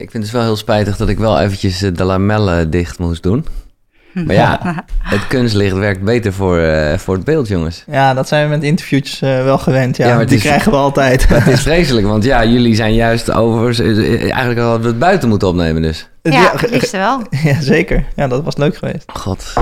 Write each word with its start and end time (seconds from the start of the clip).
Ik 0.00 0.10
vind 0.10 0.12
het 0.12 0.22
dus 0.22 0.32
wel 0.32 0.42
heel 0.42 0.56
spijtig 0.56 0.96
dat 0.96 1.08
ik 1.08 1.18
wel 1.18 1.40
eventjes 1.40 1.82
eh, 1.82 1.90
de 1.94 2.04
lamellen 2.04 2.70
dicht 2.70 2.98
moest 2.98 3.22
doen. 3.22 3.46
Maar 4.12 4.34
ja, 4.34 4.60
het 4.98 5.26
kunstlicht 5.26 5.76
werkt 5.76 6.02
beter 6.02 6.32
voor, 6.32 6.58
eh, 6.58 6.98
voor 6.98 7.14
het 7.14 7.24
beeld, 7.24 7.48
jongens. 7.48 7.84
Ja, 7.90 8.14
dat 8.14 8.28
zijn 8.28 8.44
we 8.44 8.50
met 8.54 8.62
interviewtjes 8.62 9.20
eh, 9.22 9.42
wel 9.42 9.58
gewend. 9.58 9.96
Ja, 9.96 10.04
Ja, 10.04 10.10
maar 10.10 10.20
het 10.20 10.28
die 10.28 10.38
is- 10.38 10.44
krijgen 10.44 10.70
we 10.72 10.76
altijd. 10.78 11.28
Het 11.28 11.46
is 11.46 11.60
vreselijk, 11.70 12.06
want 12.06 12.24
ja, 12.24 12.44
jullie 12.44 12.74
zijn 12.74 12.94
juist 12.94 13.30
over... 13.32 13.80
Eigenlijk 13.80 14.60
hadden 14.60 14.80
we 14.80 14.86
het 14.86 14.98
buiten 14.98 15.28
moeten 15.28 15.48
opnemen 15.48 15.82
dus. 15.82 16.08
Ja, 16.22 16.50
het 16.56 16.70
liefst 16.70 16.90
wel. 16.92 17.22
ja, 17.50 17.60
zeker. 17.60 18.04
Ja, 18.16 18.28
dat 18.28 18.42
was 18.44 18.56
leuk 18.56 18.76
geweest. 18.76 19.04
God. 19.12 19.52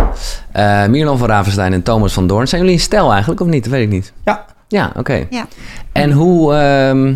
Eh 0.53 0.87
Mirlan 0.87 1.19
van 1.19 1.29
Ravenstein 1.29 1.73
en 1.73 1.83
Thomas 1.83 2.13
van 2.13 2.27
Doorn. 2.27 2.49
Zijn 2.49 2.61
jullie 2.61 2.77
een 2.77 2.83
stel 2.83 3.11
eigenlijk, 3.13 3.41
of 3.41 3.47
niet? 3.47 3.63
Dat 3.65 3.73
weet 3.73 3.83
ik 3.83 3.91
niet. 3.91 4.13
Ja. 4.25 4.45
Ja, 4.69 4.93
oké. 4.97 5.27
Ja. 5.31 5.47
En 5.93 6.11
hoe, 6.13 6.55
ehm, 6.55 7.15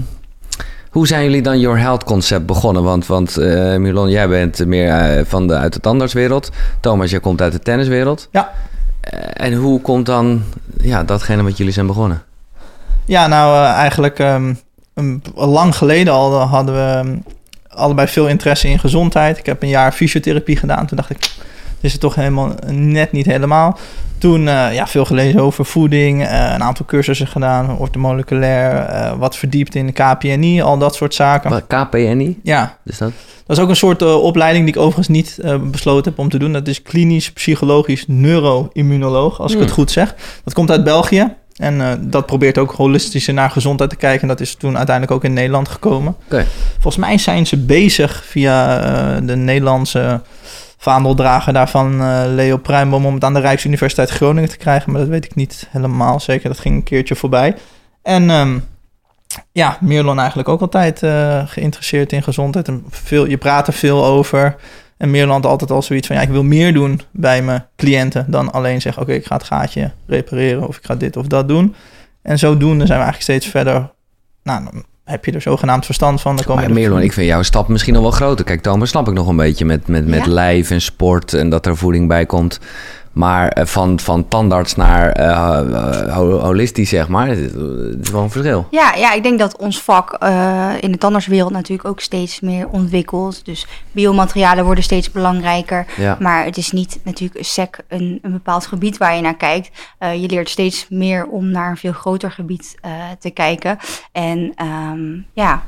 hoe 0.93 1.07
zijn 1.07 1.25
jullie 1.25 1.43
dan 1.43 1.61
Your 1.61 1.79
Health 1.79 2.05
concept 2.05 2.47
begonnen? 2.47 2.83
Want, 2.83 3.07
want 3.07 3.37
Mirlon, 3.79 4.11
jij 4.11 4.29
bent 4.29 4.67
meer 4.67 4.89
eh, 4.89 5.25
van 5.25 5.47
de, 5.47 5.55
uit 5.55 5.73
de 5.73 5.81
tandartswereld. 5.81 6.51
Thomas, 6.81 7.11
jij 7.11 7.21
komt 7.21 7.41
uit 7.41 7.53
de 7.53 7.59
tenniswereld. 7.59 8.29
Ja. 8.31 8.53
Eh, 9.01 9.47
en 9.47 9.55
hoe 9.55 9.81
komt 9.81 10.07
dan 10.07 10.43
ja, 10.81 11.05
datgene 11.05 11.43
wat 11.43 11.57
jullie 11.57 11.73
zijn 11.73 11.87
begonnen? 11.87 12.23
Ja, 13.05 13.27
nou 13.27 13.67
eigenlijk 13.67 14.19
ehm, 14.19 14.55
een, 14.95 15.23
lang 15.35 15.77
geleden 15.77 16.13
al 16.13 16.41
hadden 16.41 16.75
we 16.75 16.81
ehm, 16.81 17.17
allebei 17.69 18.09
veel 18.09 18.29
interesse 18.29 18.69
in 18.69 18.79
gezondheid. 18.79 19.39
Ik 19.39 19.47
heb 19.47 19.63
een 19.63 19.69
jaar 19.69 19.93
fysiotherapie 19.93 20.57
gedaan. 20.57 20.87
Toen 20.87 20.97
dacht 20.97 21.11
ik, 21.11 21.19
dit 21.21 21.31
is 21.81 21.93
het 21.93 22.01
toch 22.01 22.15
helemaal 22.15 22.55
net 22.71 23.13
niet 23.13 23.27
helemaal. 23.27 23.79
Toen 24.23 24.49
eh, 24.49 24.75
ja, 24.75 24.87
veel 24.87 25.05
gelezen 25.05 25.41
over 25.41 25.65
voeding, 25.65 26.23
eh, 26.27 26.51
een 26.55 26.63
aantal 26.63 26.87
cursussen 26.87 27.27
gedaan, 27.27 27.79
ortomoleculair, 27.79 28.75
eh 28.79 29.13
wat 29.19 29.37
verdiept 29.37 29.75
in 29.75 29.87
de 29.87 29.93
KPNI, 29.93 30.63
al 30.63 30.79
dat 30.79 30.95
soort 30.95 31.15
zaken. 31.15 31.51
Wat, 31.51 31.65
KPNI? 31.67 32.39
Ja, 32.43 32.77
Dus 32.85 32.99
dat? 32.99 33.13
dat 33.47 33.57
is 33.57 33.63
ook 33.63 33.69
een 33.69 33.77
soort 33.77 34.03
opleiding 34.03 34.65
die 34.65 34.75
ik 34.75 34.81
overigens 34.81 35.09
niet 35.09 35.39
besloten 35.71 36.11
heb 36.11 36.21
om 36.21 36.29
te 36.29 36.39
doen. 36.39 36.53
Dat 36.53 36.69
is 36.69 36.83
klinisch 36.83 37.33
psychologisch 37.33 38.05
neuroimmunoloog, 38.07 39.41
als 39.41 39.51
ik 39.51 39.57
Hmm. 39.57 39.67
het 39.67 39.75
goed 39.75 39.91
zeg. 39.91 40.15
Dat 40.45 40.55
komt 40.55 40.71
uit 40.71 40.85
België. 40.85 41.35
En 41.57 42.01
dat 42.11 42.27
probeert 42.27 42.59
ook 42.59 42.73
holistischer 42.73 43.35
naar 43.35 43.51
gezondheid 43.51 43.91
te 43.91 43.97
kijken. 43.97 44.23
En 44.23 44.29
dat 44.29 44.41
is 44.41 44.55
toen 44.55 44.77
uiteindelijk 44.77 45.17
ook 45.17 45.25
in 45.25 45.33
Nederland 45.33 45.69
gekomen. 45.69 46.17
Oké. 46.25 46.47
Volgens 46.73 46.97
mij 47.05 47.19
zijn 47.19 47.47
ze 47.47 47.57
bezig 47.57 48.25
via 48.27 49.21
de 49.21 49.37
Nederlandse 49.37 50.21
vaandeldrager 50.83 51.53
daarvan, 51.53 52.01
eh, 52.01 52.23
Leo 52.27 52.57
Pruimboom, 52.57 53.07
om 53.07 53.15
het 53.15 53.25
aan 53.25 53.35
de 53.35 53.41
Rijksuniversiteit 53.41 54.11
Groningen 54.11 54.49
te 54.49 54.57
krijgen. 54.57 54.93
Maar 54.93 55.01
dat 55.01 55.11
weet 55.11 55.25
ik 55.25 55.35
niet 55.35 55.69
helemaal 55.71 56.21
zeker. 56.21 56.49
Dat 56.49 56.59
ging 56.59 56.75
een 56.75 56.83
keertje 56.83 57.15
voorbij. 57.15 57.55
En 58.03 58.31
ehm, 58.31 58.59
ja, 59.53 59.79
Mirlon 59.81 60.19
eigenlijk 60.19 60.49
ook 60.49 60.61
altijd 60.61 61.03
eh, 61.03 61.43
geïnteresseerd 61.47 62.13
in 62.13 62.23
gezondheid. 62.23 62.69
En 62.69 62.85
veel, 62.89 63.27
je 63.27 63.39
praat 63.39 63.67
er 63.67 63.73
veel 63.73 64.05
over. 64.05 64.57
En 64.97 65.29
had 65.29 65.47
altijd 65.47 65.71
al 65.71 65.83
zoiets 65.83 66.07
van, 66.07 66.17
ja, 66.17 66.23
ik 66.23 66.29
wil 66.29 66.45
meer 66.45 66.73
doen 66.73 67.01
bij 67.11 67.43
mijn 67.43 67.67
cliënten 67.77 68.25
dan 68.29 68.53
alleen 68.53 68.81
zeggen, 68.81 69.03
oké, 69.03 69.13
ik 69.13 69.27
ga 69.27 69.37
het 69.37 69.45
gaatje 69.45 69.91
repareren 70.07 70.69
of 70.69 70.77
ik 70.77 70.85
ga 70.85 70.95
dit 70.95 71.17
of 71.17 71.27
dat 71.27 71.49
doen. 71.49 71.75
En 72.23 72.39
zodoende 72.39 72.87
zijn 72.87 72.99
we 72.99 73.05
eigenlijk 73.05 73.23
steeds 73.23 73.47
verder, 73.47 73.91
nou, 74.43 74.85
heb 75.05 75.25
je 75.25 75.33
er 75.33 75.41
zogenaamd 75.41 75.85
verstand 75.85 76.21
van. 76.21 76.37
Dan 76.37 76.45
komen 76.45 76.63
Maar 76.63 76.71
er- 76.71 76.77
Mirlon, 76.79 77.01
ik 77.01 77.13
vind 77.13 77.27
jouw 77.27 77.43
stap 77.43 77.69
misschien 77.69 77.93
nog 77.95 78.03
wel 78.03 78.11
groter. 78.11 78.45
Kijk, 78.45 78.63
Thomas 78.63 78.89
snap 78.89 79.09
ik 79.09 79.15
nog 79.15 79.29
een 79.29 79.37
beetje 79.37 79.65
met, 79.65 79.87
met, 79.89 80.07
met 80.07 80.25
Ja. 80.25 80.31
lijf 80.31 80.71
en 80.71 80.81
sport 80.81 81.33
en 81.35 81.49
dat 81.49 81.67
er 81.67 81.77
voeding 81.77 82.09
bij 82.09 82.27
komt. 82.27 82.61
Maar 83.13 83.49
eh, 83.49 83.65
van, 83.67 84.01
van 84.01 84.29
tandarts 84.29 84.75
naar 84.75 85.13
eh, 85.13 85.29
eh, 85.29 86.15
ho- 86.15 86.39
holistisch, 86.39 86.89
zeg 86.89 87.09
maar, 87.09 87.29
het 87.29 87.39
is, 87.39 88.11
wel 88.11 88.23
een 88.23 88.31
verschil. 88.31 88.67
Ja, 88.71 88.95
ja, 88.95 89.13
ik 89.13 89.23
denk 89.23 89.39
dat 89.39 89.57
ons 89.57 89.83
vak 89.83 90.13
in 90.81 90.93
de 90.93 90.99
tandartswereld 90.99 91.53
natuurlijk 91.53 91.89
ook 91.89 92.01
steeds 92.01 92.41
meer 92.41 92.69
ontwikkelt. 92.69 93.45
Dus 93.45 93.67
biomaterialen 93.93 94.65
worden 94.65 94.85
steeds 94.85 95.11
belangrijker. 95.11 95.87
Ja. 95.97 96.17
Maar 96.21 96.45
het 96.45 96.57
is 96.57 96.71
niet 96.73 96.99
natuurlijk 97.03 97.45
sec 97.45 97.79
een, 97.89 98.19
een 98.23 98.33
bepaald 98.33 98.67
gebied 98.67 98.97
waar 98.97 99.15
je 99.15 99.23
naar 99.23 99.37
kijkt. 99.37 99.71
Je 99.99 100.29
leert 100.29 100.49
steeds 100.49 100.87
meer 100.89 101.27
om 101.27 101.51
naar 101.51 101.71
een 101.71 101.77
veel 101.77 101.93
groter 101.93 102.31
gebied 102.31 102.75
te 103.19 103.31
kijken. 103.31 103.79
En 104.13 104.53
ehm, 104.55 105.11
ja, 105.33 105.63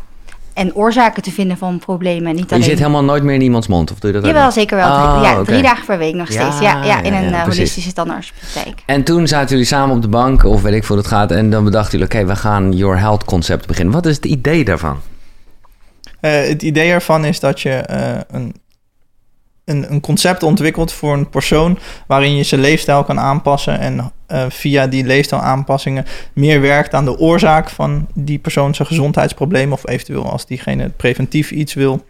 en 0.54 0.74
oorzaken 0.74 1.22
te 1.22 1.30
vinden 1.30 1.56
van 1.56 1.78
problemen. 1.78 2.34
Niet 2.34 2.34
Maar 2.34 2.44
je 2.48 2.54
alleen... 2.54 2.68
zit 2.68 2.78
helemaal 2.78 3.04
nooit 3.04 3.22
meer 3.22 3.34
in 3.34 3.40
iemands 3.40 3.66
mond, 3.66 3.92
of 3.92 3.98
doe 3.98 4.10
je 4.10 4.16
dat 4.16 4.26
ook 4.26 4.34
Jawel, 4.34 4.52
zeker 4.52 4.76
wel. 4.76 4.86
Oh, 4.86 5.12
Drie, 5.12 5.24
ja, 5.24 5.42
drie 5.42 5.62
dagen 5.62 5.86
per 5.86 5.98
week 5.98 6.14
nog 6.14 6.26
steeds. 6.26 6.58
Ja, 6.60 6.84
ja, 6.84 7.02
in 7.02 7.12
ja, 7.12 7.18
een 7.18 7.30
ja, 7.30 7.36
eh, 7.36 7.42
precies. 7.42 7.58
holistische 7.58 7.92
tandartspraktijk. 7.92 8.82
En 8.86 9.04
toen 9.04 9.26
zaten 9.26 9.48
jullie 9.48 9.64
samen 9.64 9.96
op 9.96 10.02
de 10.02 10.08
bank, 10.08 10.44
of 10.44 10.62
weet 10.62 10.74
ik 10.74 10.84
veel 10.84 10.96
hoe 10.96 11.04
het 11.04 11.14
gaat, 11.14 11.30
en 11.30 11.50
dan 11.50 11.64
bedachten 11.64 11.98
jullie, 11.98 12.14
oké, 12.14 12.26
we 12.26 12.36
gaan 12.36 12.72
Your 12.72 12.98
Health 12.98 13.24
concept 13.24 13.66
beginnen. 13.66 13.94
Wat 13.94 14.06
is 14.06 14.16
het 14.16 14.24
idee 14.24 14.64
daarvan? 14.64 15.00
Eh, 16.20 16.46
het 16.46 16.62
idee 16.62 16.90
ervan 16.90 17.24
is 17.24 17.40
dat 17.40 17.60
je 17.60 17.70
eh, 17.70 18.20
een, 18.30 18.54
een, 19.64 19.92
een 19.92 20.00
concept 20.00 20.42
ontwikkelt 20.42 20.92
voor 20.92 21.12
een 21.12 21.28
persoon 21.28 21.78
waarin 22.06 22.36
je 22.36 22.42
zijn 22.42 22.60
leefstijl 22.60 23.04
kan 23.04 23.20
aanpassen 23.20 23.78
en 23.78 24.12
eh, 24.26 24.44
via 24.48 24.86
die 24.86 25.04
leefstijlaanpassingen 25.04 26.06
meer 26.32 26.60
werkt 26.60 26.94
aan 26.94 27.04
de 27.04 27.18
oorzaak 27.18 27.70
van 27.70 28.06
die 28.14 28.38
persoon 28.38 28.74
zijn 28.74 28.88
gezondheidsprobleem 28.88 29.72
of 29.72 29.88
eventueel 29.88 30.30
als 30.30 30.46
diegene 30.46 30.88
preventief 30.88 31.50
iets 31.50 31.74
wil 31.74 32.04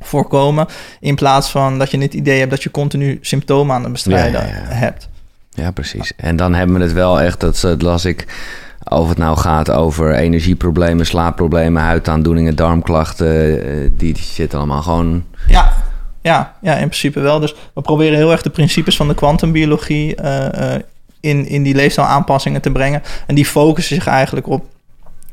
voorkomen 0.00 0.66
in 1.00 1.14
plaats 1.14 1.50
van 1.50 1.78
dat 1.78 1.90
je 1.90 1.98
het 1.98 2.14
idee 2.14 2.38
hebt 2.38 2.50
dat 2.50 2.62
je 2.62 2.70
continu 2.70 3.18
symptomen 3.20 3.74
aan 3.74 3.82
het 3.82 3.92
bestrijden 3.92 4.40
Ja, 4.40 4.46
ja, 4.46 4.54
ja. 4.54 4.74
hebt. 4.74 5.08
Ja, 5.50 5.70
precies. 5.70 6.12
En 6.16 6.36
dan 6.36 6.54
hebben 6.54 6.76
we 6.76 6.82
het 6.82 6.92
wel 6.92 7.20
echt, 7.20 7.40
dat, 7.40 7.60
dat 7.60 7.82
las 7.82 8.04
ik, 8.04 8.26
of 8.84 9.08
het 9.08 9.18
nou 9.18 9.38
gaat 9.38 9.70
over 9.70 10.14
energieproblemen, 10.14 11.06
slaapproblemen, 11.06 11.82
huidaandoeningen, 11.82 12.56
darmklachten, 12.56 13.62
eh, 13.62 13.90
die, 13.96 14.12
die 14.12 14.22
shit 14.22 14.54
allemaal 14.54 14.82
gewoon... 14.82 15.24
Ja, 15.46 15.72
ja, 16.20 16.54
ja, 16.60 16.72
in 16.72 16.88
principe 16.88 17.20
wel. 17.20 17.40
Dus 17.40 17.54
we 17.74 17.80
proberen 17.80 18.16
heel 18.16 18.30
erg 18.30 18.42
de 18.42 18.50
principes 18.50 18.96
van 18.96 19.08
de 19.08 19.14
kwantumbiologie 19.14 20.14
eh, 20.14 20.74
in, 21.20 21.46
in 21.46 21.62
die 21.62 21.74
leefstijlaanpassingen 21.74 22.60
te 22.62 22.70
brengen. 22.70 23.02
En 23.26 23.34
die 23.34 23.46
focussen 23.46 23.94
zich 23.96 24.06
eigenlijk 24.06 24.48
op 24.48 24.64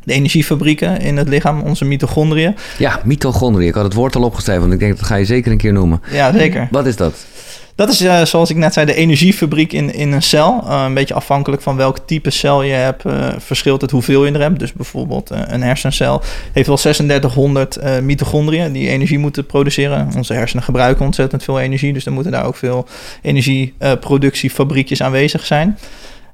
de 0.04 0.14
energiefabrieken 0.14 1.00
in 1.00 1.18
het 1.18 1.28
lichaam, 1.28 1.62
onze 1.62 1.86
mitochondriën. 1.86 2.56
Ja, 2.78 3.00
mitochondriën. 3.04 3.68
Ik 3.68 3.74
had 3.74 3.84
het 3.84 3.94
woord 3.94 4.16
al 4.16 4.24
opgeschreven, 4.24 4.62
want 4.62 4.74
ik 4.74 4.80
denk 4.80 4.98
dat 4.98 5.06
ga 5.06 5.16
je 5.16 5.26
zeker 5.26 5.52
een 5.52 5.58
keer 5.58 5.74
noemen. 5.74 6.02
Ja, 6.12 6.32
zeker. 6.32 6.68
Wat 6.72 6.86
is 6.86 6.96
dat? 6.96 7.26
Dat 7.76 7.90
is, 7.90 8.02
eh, 8.02 8.26
zoals 8.26 8.50
ik 8.50 8.56
net 8.56 8.74
zei, 8.74 8.86
de 8.86 8.94
energiefabriek 8.94 9.74
in, 9.74 9.94
in 9.94 10.12
een 10.12 10.22
cel. 10.22 10.64
Eh, 10.68 10.84
een 10.86 10.94
beetje 10.94 11.14
afhankelijk 11.14 11.62
van 11.62 11.76
welk 11.76 11.98
type 12.06 12.30
cel 12.30 12.64
je 12.64 12.74
hebt, 12.74 13.06
eh, 13.06 13.30
verschilt 13.38 13.82
het 13.82 13.92
hoeveel 13.92 14.26
je 14.26 14.32
er 14.32 14.42
hebt. 14.42 14.60
Dus 14.60 14.74
bijvoorbeeld 14.74 15.30
een 15.30 15.62
hersencel 15.62 16.22
heeft 16.52 16.68
wel 16.68 16.78
3600 16.78 17.76
eh, 17.76 18.00
mitochondriën 18.00 18.72
die 18.72 18.90
energie 18.90 19.18
moeten 19.18 19.46
produceren. 19.46 20.10
Onze 20.16 20.34
hersenen 20.34 20.64
gebruiken 20.64 21.06
ontzettend 21.06 21.44
veel 21.44 21.60
energie, 21.60 21.94
dus 21.94 22.04
dan 22.04 22.14
moeten 22.14 22.32
daar 22.32 22.46
ook 22.46 22.56
veel 22.56 22.88
energieproductiefabriekjes 23.22 25.04
aanwezig 25.04 25.46
zijn. 25.46 25.78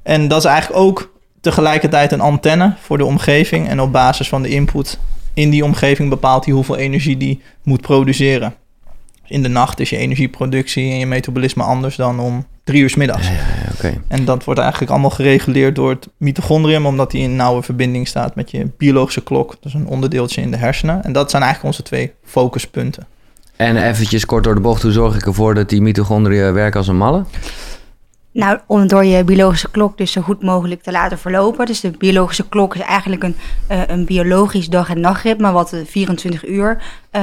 En 0.04 0.28
dat 0.28 0.38
is 0.38 0.46
eigenlijk 0.46 0.80
ook 0.80 1.12
tegelijkertijd 1.42 2.12
een 2.12 2.22
antenne 2.22 2.76
voor 2.82 2.98
de 2.98 3.06
omgeving. 3.06 3.70
En 3.70 3.82
op 3.82 3.92
basis 3.92 4.30
van 4.30 4.42
de 4.42 4.50
input 4.50 5.00
in 5.34 5.50
die 5.50 5.64
omgeving 5.64 6.10
bepaalt 6.10 6.46
hij 6.46 6.54
hoeveel 6.54 6.78
energie 6.78 7.18
die 7.18 7.42
moet 7.64 7.82
produceren. 7.82 8.54
In 9.30 9.44
de 9.44 9.50
nacht 9.50 9.80
is 9.80 9.90
je 9.90 9.98
energieproductie 9.98 10.92
en 10.92 11.00
je 11.00 11.06
metabolisme 11.06 11.64
anders 11.64 11.96
dan 11.96 12.20
om 12.20 12.46
drie 12.64 12.82
uur 12.82 12.90
's 12.90 12.96
middags. 12.96 13.28
Ja, 13.28 13.34
ja. 13.82 13.94
En 14.08 14.26
dat 14.26 14.44
wordt 14.44 14.60
eigenlijk 14.60 14.92
allemaal 14.92 15.10
gereguleerd 15.10 15.76
door 15.76 15.90
het 15.90 16.08
mitochondrium, 16.18 16.86
omdat 16.86 17.12
die 17.12 17.22
in 17.22 17.36
nauwe 17.36 17.64
verbinding 17.64 18.08
staat 18.08 18.36
met 18.36 18.52
je 18.52 18.72
biologische 18.78 19.24
klok. 19.24 19.50
Dat 19.50 19.66
is 19.66 19.74
een 19.74 19.88
onderdeeltje 19.88 20.42
in 20.42 20.52
de 20.52 20.58
hersenen. 20.58 21.04
En 21.04 21.14
dat 21.14 21.30
zijn 21.30 21.44
eigenlijk 21.44 21.74
onze 21.76 21.88
twee 21.90 22.14
focuspunten. 22.24 23.08
En 23.56 23.78
eventjes 23.78 24.26
kort 24.26 24.44
door 24.44 24.56
de 24.56 24.62
bocht, 24.62 24.82
hoe 24.82 24.92
zorg 24.92 25.16
ik 25.16 25.26
ervoor 25.26 25.54
dat 25.54 25.70
die 25.70 25.82
mitochondriën 25.82 26.54
werken 26.54 26.80
als 26.80 26.88
een 26.88 26.98
malle? 26.98 27.24
Nou, 28.40 28.60
om 28.68 28.88
door 28.88 29.06
je 29.06 29.24
biologische 29.24 29.72
klok 29.72 29.98
dus 29.98 30.12
zo 30.12 30.22
goed 30.22 30.42
mogelijk 30.42 30.82
te 30.84 30.92
laten 30.92 31.18
verlopen. 31.18 31.66
Dus 31.66 31.80
de 31.80 31.92
biologische 31.92 32.50
klok 32.50 32.76
is 32.76 32.82
eigenlijk 32.82 33.24
een, 33.24 33.36
eh, 33.68 33.82
een 33.88 34.06
biologisch 34.06 34.68
dag- 34.68 34.90
en 34.90 35.00
nachtritme... 35.00 35.52
wat 35.52 35.70
de 35.70 35.86
24 35.86 36.48
uur 36.48 36.84
eh, 37.12 37.22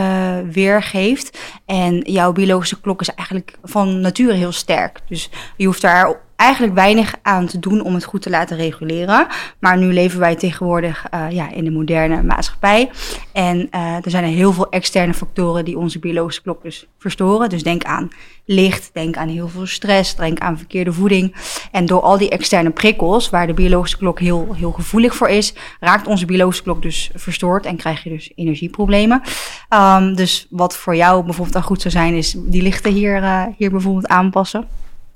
weergeeft. 0.53 1.39
En 1.67 1.99
jouw 1.99 2.33
biologische 2.33 2.81
klok 2.81 3.01
is 3.01 3.15
eigenlijk 3.15 3.59
van 3.63 4.01
nature 4.01 4.33
heel 4.33 4.53
sterk. 4.53 5.01
Dus 5.09 5.31
je 5.57 5.67
hoeft 5.67 5.81
daar 5.81 6.21
eigenlijk 6.37 6.75
weinig 6.75 7.15
aan 7.23 7.47
te 7.47 7.59
doen 7.59 7.81
om 7.81 7.95
het 7.95 8.05
goed 8.05 8.23
te 8.23 8.31
laten 8.31 8.57
reguleren. 8.57 9.27
Maar 9.59 9.79
nu 9.79 9.93
leven 9.93 10.21
wij 10.21 10.37
tegenwoordig 10.37 11.07
eh, 11.11 11.31
ja, 11.31 11.51
in 11.51 11.65
de 11.65 11.71
moderne 11.71 12.23
maatschappij. 12.23 12.91
En 13.33 13.69
eh, 13.71 13.95
er 13.95 14.11
zijn 14.11 14.25
er 14.25 14.31
heel 14.31 14.53
veel 14.53 14.69
externe 14.69 15.15
factoren 15.15 15.65
die 15.65 15.79
onze 15.79 15.99
biologische 15.99 16.43
klok 16.43 16.63
dus 16.63 16.87
verstoren. 16.99 17.49
Dus 17.49 17.63
denk 17.63 17.85
aan 17.85 18.11
licht, 18.45 18.91
denk 18.93 19.17
aan 19.17 19.29
heel 19.29 19.49
veel 19.49 19.67
stress, 19.67 20.17
denk 20.17 20.39
aan 20.39 20.59
verkeerde 20.59 20.93
voeding. 20.93 21.35
En 21.73 21.87
door 21.87 22.01
al 22.01 22.19
die 22.19 22.31
externe 22.31 22.71
prikkels, 22.71 23.31
waar 23.31 23.47
de 23.47 23.55
biologische 23.55 23.97
klok 23.97 24.21
heel, 24.21 24.55
heel 24.55 24.73
gevoelig 24.73 25.15
voor 25.15 25.29
is, 25.29 25.55
raakt 25.81 26.07
onze 26.07 26.27
biologische 26.27 26.63
klok 26.63 26.83
dus 26.83 27.11
verstoord 27.15 27.67
en 27.67 27.77
krijg 27.77 28.03
je 28.03 28.11
dus 28.11 28.33
energieproblemen. 28.35 29.23
Ehm, 29.69 30.15
dus 30.15 30.47
wat 30.51 30.77
voor 30.77 30.97
jou 30.97 31.25
bijvoorbeeld 31.25 31.55
dan 31.55 31.63
goed 31.63 31.81
zou 31.81 31.95
zijn, 31.95 32.15
is 32.15 32.37
die 32.39 32.63
lichten 32.63 32.93
hier, 32.93 33.23
eh, 33.23 33.43
hier 33.57 33.71
bijvoorbeeld 33.71 34.07
aanpassen. 34.07 34.69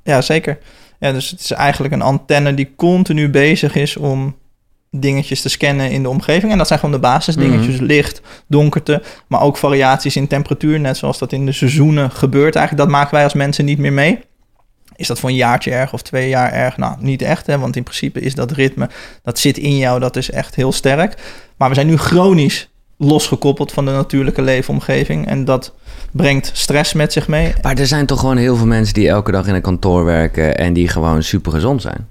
Ja, 0.02 0.20
zeker. 0.20 0.58
Ja, 1.00 1.12
dus 1.12 1.31
het 1.31 1.41
is 1.41 1.50
eigenlijk 1.50 1.94
een 1.94 2.02
antenne 2.02 2.55
die 2.55 2.73
continu 2.76 3.29
bezig 3.31 3.75
is 3.75 3.97
om 3.97 4.37
dingetjes 4.91 5.43
te 5.43 5.49
scannen 5.49 5.91
in 5.91 6.02
de 6.02 6.08
omgeving. 6.08 6.52
En 6.52 6.58
dat 6.58 6.67
zijn 6.67 6.79
gewoon 6.79 6.94
de 6.94 7.00
basisdingetjes. 7.00 7.75
Mhm. 7.75 7.85
Licht, 7.85 8.20
donkerte, 8.47 9.02
maar 9.26 9.41
ook 9.41 9.56
variaties 9.56 10.17
in 10.17 10.26
temperatuur. 10.26 10.81
Net 10.81 10.97
zoals 10.97 11.19
dat 11.19 11.32
in 11.32 11.47
de 11.47 11.52
seizoenen 11.52 12.11
gebeurt 12.11 12.56
eigenlijk. 12.56 12.87
Dat 12.87 12.97
maken 12.97 13.14
wij 13.14 13.25
als 13.25 13.35
mensen 13.35 13.64
niet 13.64 13.79
meer 13.79 13.93
mee. 13.93 14.20
Is 14.97 15.06
dat 15.06 15.19
voor 15.19 15.29
een 15.29 15.35
jaartje 15.35 15.70
erg 15.70 15.93
of 15.93 16.02
twee 16.02 16.29
jaar 16.29 16.52
erg? 16.52 16.76
Nou, 16.76 16.97
niet 16.99 17.23
echt, 17.23 17.46
hè? 17.46 17.58
want 17.58 17.76
in 17.76 17.82
principe 17.82 18.20
is 18.20 18.35
dat 18.35 18.50
ritme, 18.50 18.88
dat 19.23 19.38
zit 19.38 19.58
in 19.58 19.76
jou, 19.76 20.00
dat 20.00 20.17
is 20.17 20.31
echt 20.31 20.55
heel 20.55 20.73
sterk. 20.73 21.23
Maar 21.56 21.69
we 21.69 21.75
zijn 21.75 21.87
nu 21.87 21.96
chronisch 21.96 22.69
losgekoppeld 23.02 23.73
van 23.73 23.85
de 23.85 23.91
natuurlijke 23.91 24.43
leefomgeving. 24.43 25.26
En 25.26 25.44
dat 25.44 25.75
brengt 26.12 26.50
stress 26.55 26.93
met 26.93 27.12
zich 27.12 27.29
mee. 27.29 27.52
Maar 27.62 27.79
er 27.79 27.87
zijn 27.87 28.06
toch 28.06 28.20
gewoon 28.20 28.37
heel 28.37 28.56
veel 28.56 28.67
mensen 28.67 28.94
die 28.94 29.08
elke 29.08 29.32
dag 29.32 29.47
in 29.47 29.55
een 29.55 29.61
kantoor 29.61 30.05
werken 30.05 30.56
en 30.56 30.73
die 30.73 30.88
gewoon 30.88 31.23
super 31.23 31.52
gezond 31.52 31.82
zijn. 31.82 32.06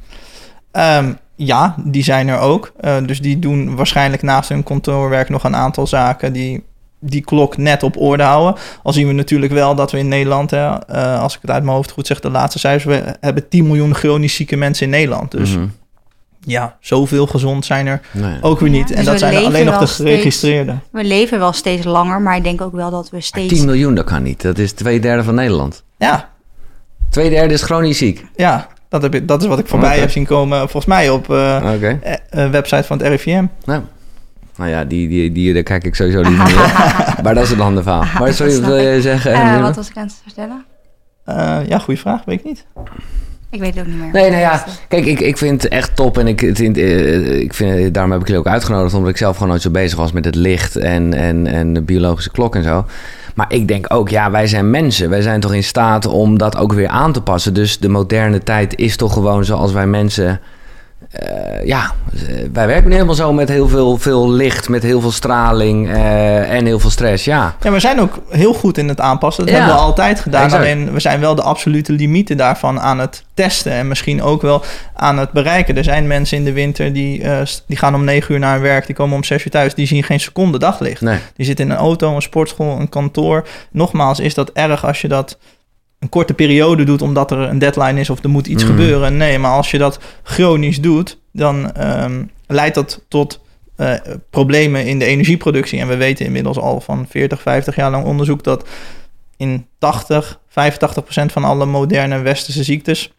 Ehm, 0.72 1.14
ja, 1.36 1.76
die 1.84 2.04
zijn 2.04 2.28
er 2.28 2.40
ook. 2.40 2.72
Eh, 2.80 2.98
dus 3.06 3.22
die 3.22 3.40
doen 3.40 3.76
waarschijnlijk 3.76 4.22
naast 4.22 4.50
hun 4.50 4.64
kantoorwerk 4.64 5.30
nog 5.30 5.44
een 5.44 5.56
aantal 5.56 5.88
zaken 5.88 6.34
die 6.34 6.64
die 7.02 7.22
klok 7.22 7.58
net 7.58 7.84
op 7.84 7.98
orde 7.98 8.24
houden. 8.24 8.62
Al 8.84 8.94
zien 8.94 9.08
we 9.08 9.14
natuurlijk 9.14 9.52
wel 9.54 9.76
dat 9.76 9.92
we 9.92 9.98
in 9.98 10.08
Nederland, 10.08 10.52
hè, 10.52 10.68
eh, 10.68 11.22
als 11.22 11.36
ik 11.36 11.42
het 11.42 11.52
uit 11.52 11.64
mijn 11.64 11.76
hoofd 11.76 11.92
goed 11.92 12.08
zeg, 12.08 12.20
de 12.20 12.30
laatste 12.30 12.60
cijfers, 12.60 12.98
we 12.98 13.16
hebben 13.20 13.48
10 13.50 13.68
miljoen 13.68 13.96
chronisch 13.96 14.36
zieke 14.36 14.56
mensen 14.56 14.86
in 14.86 14.92
Nederland. 14.92 15.32
Dus 15.32 15.56
Mhm. 15.56 15.66
Ja, 16.40 16.78
zoveel 16.80 17.28
gezond 17.28 17.66
zijn 17.66 17.88
er 17.88 18.02
Nee. 18.12 18.38
ook 18.42 18.60
weer 18.60 18.70
niet. 18.70 18.90
Ja, 18.90 18.96
en 18.96 19.02
dus 19.02 19.06
dat 19.12 19.20
zijn 19.20 19.34
er 19.34 19.46
alleen 19.46 19.66
nog 19.66 19.78
de 19.80 19.86
steeds- 19.86 20.10
geregistreerde. 20.10 20.76
We 20.92 21.04
leven 21.04 21.40
wel 21.40 21.54
steeds 21.54 21.86
langer, 21.86 22.22
maar 22.22 22.36
ik 22.36 22.44
denk 22.44 22.62
ook 22.62 22.74
wel 22.74 22.90
dat 22.92 23.10
we 23.10 23.22
steeds... 23.22 23.54
10 23.54 23.66
miljoen, 23.66 23.96
dat 23.96 24.06
kan 24.06 24.24
niet. 24.24 24.42
Dat 24.42 24.58
is 24.58 24.72
twee 24.72 25.00
derde 25.00 25.24
van 25.24 25.36
Nederland. 25.36 25.84
Ja, 25.98 26.30
Twee 27.10 27.30
derde 27.30 27.54
is 27.54 27.62
chronisch 27.62 27.98
ziek. 27.98 28.26
ja 28.36 28.68
dat, 28.90 29.02
heb 29.02 29.16
ik, 29.16 29.28
dat 29.28 29.42
is 29.42 29.48
wat 29.48 29.60
ik 29.60 29.68
voorbij 29.68 29.92
Oké. 29.92 30.00
heb 30.00 30.12
zien 30.12 30.26
komen, 30.26 30.58
volgens 30.60 30.86
mij 30.86 31.10
op 31.10 31.30
eh, 31.30 31.74
website 32.30 32.84
van 32.84 32.98
het 32.98 33.08
RIVM. 33.08 33.46
Nou. 33.66 33.82
Nou 34.56 34.70
ja, 34.72 34.84
die, 34.84 35.08
die, 35.08 35.32
die, 35.32 35.54
daar 35.54 35.64
kijk 35.64 35.84
ik 35.84 35.96
sowieso 35.96 36.22
niet 36.22 36.38
naar. 36.38 37.20
maar 37.24 37.34
dat 37.36 37.44
is 37.44 37.52
een 37.52 37.60
ander 37.60 37.84
verhaal. 37.84 38.04
Maar 38.20 38.34
sorry, 38.40 38.54
wat 38.60 38.66
wil 38.66 38.78
je 38.78 39.02
zeggen? 39.02 39.34
Eh, 39.34 39.62
wat 39.62 39.76
was 39.76 39.90
ik 39.90 39.98
aan 39.98 40.04
het 40.04 40.20
vertellen? 40.24 40.66
Eh, 41.26 41.58
ja, 41.68 41.80
goede 41.80 42.00
vraag, 42.00 42.26
weet 42.26 42.40
ik 42.40 42.46
niet. 42.46 42.66
Ik 43.52 43.60
weet 43.60 43.76
het 43.76 43.80
ook 43.80 43.92
niet 43.92 44.02
meer. 44.02 44.12
Nee, 44.12 44.30
nou 44.30 44.42
ja, 44.42 44.66
kijk, 44.88 45.06
ik, 45.06 45.20
ik 45.20 45.38
vind 45.38 45.64
het 45.64 45.72
echt 45.72 45.96
top 45.96 46.18
en 46.18 46.28
ik, 46.28 46.42
eh, 46.42 47.40
ik 47.40 47.54
vind, 47.54 47.94
daarom 47.94 48.12
heb 48.12 48.22
ik 48.22 48.28
jullie 48.28 48.42
ook 48.42 48.52
uitgenodigd, 48.52 48.94
omdat 48.94 49.10
ik 49.10 49.18
zelf 49.18 49.34
gewoon 49.34 49.50
nooit 49.50 49.62
zo 49.62 49.70
bezig 49.70 49.98
was 49.98 50.12
met 50.12 50.26
het 50.26 50.36
licht 50.36 50.76
en, 50.76 51.14
en, 51.14 51.48
en 51.48 51.74
de 51.74 51.82
biologische 51.82 52.32
klok 52.32 52.56
en 52.56 52.64
zo. 52.64 52.86
Maar 53.36 53.54
ik 53.54 53.68
denk 53.68 53.86
ook, 53.94 54.10
ja, 54.10 54.32
wij 54.32 54.48
zijn 54.48 54.70
mensen. 54.70 55.10
Wij 55.10 55.22
zijn 55.22 55.40
toch 55.40 55.54
in 55.54 55.64
staat 55.64 56.06
om 56.06 56.38
dat 56.38 56.58
ook 56.58 56.74
weer 56.74 56.88
aan 56.88 57.12
te 57.12 57.22
passen. 57.22 57.54
Dus 57.54 57.80
de 57.80 57.90
moderne 57.90 58.44
tijd 58.44 58.76
is 58.76 58.96
toch 58.96 59.14
gewoon 59.14 59.46
zoals 59.46 59.72
wij 59.72 59.88
mensen. 59.88 60.40
Eh, 61.10 61.66
ja, 61.66 61.92
eh, 62.14 62.36
wij 62.54 62.68
werken 62.68 62.88
nu 62.88 62.94
helemaal 62.94 63.16
zo 63.16 63.34
met 63.34 63.50
heel 63.50 63.68
veel, 63.68 63.98
veel 63.98 64.32
licht, 64.32 64.70
met 64.70 64.84
heel 64.84 65.02
veel 65.02 65.12
straling 65.12 65.90
eh, 65.90 66.52
en 66.54 66.66
heel 66.66 66.80
veel 66.80 66.90
stress. 66.90 67.26
Ja, 67.26 67.56
Ja, 67.62 67.72
we 67.72 67.80
zijn 67.80 68.00
ook 68.02 68.20
heel 68.30 68.54
goed 68.54 68.78
in 68.78 68.88
het 68.88 69.00
aanpassen. 69.00 69.46
Dat 69.46 69.54
Ja. 69.54 69.60
hebben 69.60 69.78
we 69.78 69.82
altijd 69.86 70.20
gedaan. 70.20 70.44
Exact. 70.44 70.64
Alleen 70.64 70.92
we 70.94 71.00
zijn 71.00 71.20
wel 71.20 71.36
de 71.36 71.42
absolute 71.42 71.92
limieten 71.92 72.38
daarvan 72.38 72.80
aan 72.80 73.00
het 73.00 73.24
testen. 73.34 73.72
En 73.72 73.88
misschien 73.88 74.22
ook 74.22 74.42
wel 74.42 74.64
aan 74.94 75.18
het 75.18 75.32
bereiken. 75.32 75.78
Er 75.78 75.84
zijn 75.84 76.08
mensen 76.08 76.38
in 76.38 76.44
de 76.44 76.54
winter 76.54 76.94
die, 76.94 77.24
die 77.68 77.78
gaan 77.78 77.96
om 77.96 78.04
negen 78.04 78.34
uur 78.34 78.40
naar 78.40 78.54
hun 78.54 78.62
werk. 78.62 78.86
Die 78.86 78.96
komen 78.96 79.16
om 79.16 79.24
zes 79.24 79.46
uur 79.46 79.52
thuis. 79.52 79.74
Die 79.74 79.88
zien 79.88 80.04
geen 80.04 80.20
seconde 80.20 80.60
daglicht. 80.60 81.02
nee. 81.02 81.18
Die 81.36 81.46
zitten 81.46 81.66
in 81.66 81.72
een 81.72 81.78
auto, 81.78 82.16
een 82.16 82.22
sportschool, 82.22 82.80
een 82.80 82.90
kantoor. 82.90 83.48
Nogmaals, 83.72 84.20
is 84.20 84.34
dat 84.34 84.50
erg 84.50 84.86
als 84.86 85.02
je 85.02 85.08
dat 85.08 85.38
een 86.00 86.10
korte 86.10 86.34
periode 86.34 86.84
doet 86.84 87.02
omdat 87.02 87.32
er 87.32 87.38
een 87.40 87.60
deadline 87.60 88.00
is 88.00 88.10
of 88.10 88.24
er 88.24 88.30
moet 88.30 88.48
iets 88.48 88.64
Mhm. 88.64 88.72
gebeuren? 88.72 89.18
Nee, 89.18 89.40
maar 89.40 89.52
als 89.52 89.72
je 89.72 89.78
dat 89.78 90.00
chronisch 90.24 90.82
doet, 90.82 91.18
dan 91.32 91.72
ehm, 91.72 92.24
leidt 92.48 92.76
dat 92.76 93.06
tot 93.08 93.40
eh, 93.76 93.94
problemen 94.30 94.86
in 94.86 95.00
de 95.00 95.06
energieproductie. 95.06 95.80
En 95.80 95.88
we 95.88 95.96
weten 95.96 96.26
inmiddels 96.26 96.58
al 96.58 96.82
van 96.82 97.06
40, 97.10 97.42
50 97.42 97.76
jaar 97.76 97.92
lang 97.92 98.06
onderzoek 98.06 98.44
dat 98.44 98.68
in 99.38 99.66
80, 99.78 100.40
85 100.48 101.04
procent 101.04 101.32
van 101.32 101.44
alle 101.44 101.66
moderne 101.66 102.20
westerse 102.20 102.64
ziektes 102.64 103.14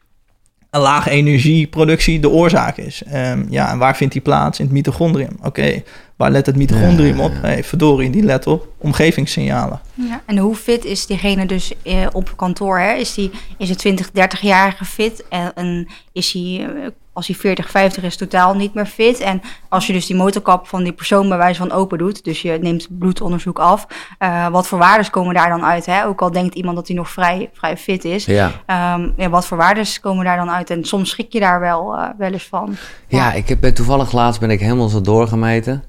een 0.71 0.81
lage 0.81 1.11
energieproductie 1.11 2.21
de 2.21 2.29
oorzaak 2.29 2.77
is. 2.77 3.03
Ehm, 3.03 3.45
ja, 3.49 3.71
en 3.71 3.79
waar 3.79 3.97
vindt 3.97 4.13
die 4.13 4.23
plaats? 4.23 4.59
In 4.59 4.65
het 4.65 4.75
mitochondrium. 4.75 5.37
Oké, 5.43 5.83
waar 6.21 6.31
let 6.31 6.47
het 6.47 6.57
mitochondrium 6.57 7.17
Ja, 7.19 7.25
op? 7.25 7.33
ja. 7.33 7.41
Hey, 7.41 7.65
verdorie, 7.65 8.11
die 8.11 8.23
let 8.23 8.47
op 8.47 8.69
omgevingssignalen. 8.79 9.81
Ja, 9.95 10.21
en 10.27 10.39
hoe 10.39 10.55
fit 10.55 10.85
is 10.85 11.07
diegene 11.07 11.47
dus 11.47 11.73
eh, 11.83 12.07
op 12.13 12.33
kantoor? 12.37 12.79
Hè? 12.79 12.93
Is, 12.93 13.15
die, 13.15 13.31
is 13.59 13.69
een 13.69 13.77
20, 13.77 14.09
30-jarige 14.09 14.85
fit? 14.85 15.25
En, 15.29 15.53
en 15.55 15.89
is 16.13 16.33
hij, 16.33 16.67
eh, 16.83 16.87
als 17.13 17.27
hij 17.27 17.37
40, 17.37 17.71
50 17.71 18.03
is, 18.03 18.17
totaal 18.17 18.55
niet 18.55 18.75
meer 18.75 18.87
fit? 18.87 19.21
En 19.21 19.41
als 19.69 19.87
je 19.87 19.93
dus 19.93 20.07
die 20.07 20.17
motorkap 20.17 20.67
van 20.67 20.83
die 20.83 20.93
persoon 20.93 21.29
bij 21.29 21.39
wijze 21.39 21.59
van 21.61 21.73
open 21.73 21.99
doet... 21.99 22.25
dus 22.25 22.43
je 22.43 22.59
neemt 22.61 22.99
bloedonderzoek 22.99 23.59
af... 23.59 23.87
eh, 24.19 24.49
wat 24.49 24.67
voor 24.67 24.79
waardes 24.79 25.11
komen 25.11 25.35
daar 25.35 25.49
dan 25.49 25.65
uit? 25.65 25.87
Hè? 25.87 26.05
Ook 26.07 26.23
al 26.23 26.31
denkt 26.31 26.55
iemand 26.55 26.77
dat 26.77 26.87
hij 26.87 26.97
nog 26.97 27.11
vrij, 27.11 27.51
vrij 27.53 27.77
fit 27.77 28.05
is... 28.05 28.25
Ja. 28.25 28.53
Ehm, 28.67 29.09
ja, 29.17 29.29
wat 29.29 29.47
voor 29.47 29.57
waardes 29.57 30.01
komen 30.01 30.25
daar 30.25 30.37
dan 30.37 30.51
uit? 30.51 30.71
En 30.71 30.85
soms 30.85 31.11
schrik 31.11 31.33
je 31.33 31.41
daar 31.41 31.61
wel, 31.61 31.97
wel 32.19 32.33
eens 32.33 32.47
van. 32.49 32.77
Ja, 33.09 33.33
ik 33.33 33.49
heb 33.49 33.63
toevallig 33.65 34.13
laatst 34.13 34.41
ben 34.41 34.51
ik 34.51 34.61
helemaal 34.61 34.89
zo 34.89 35.01
doorgemeten. 35.01 35.85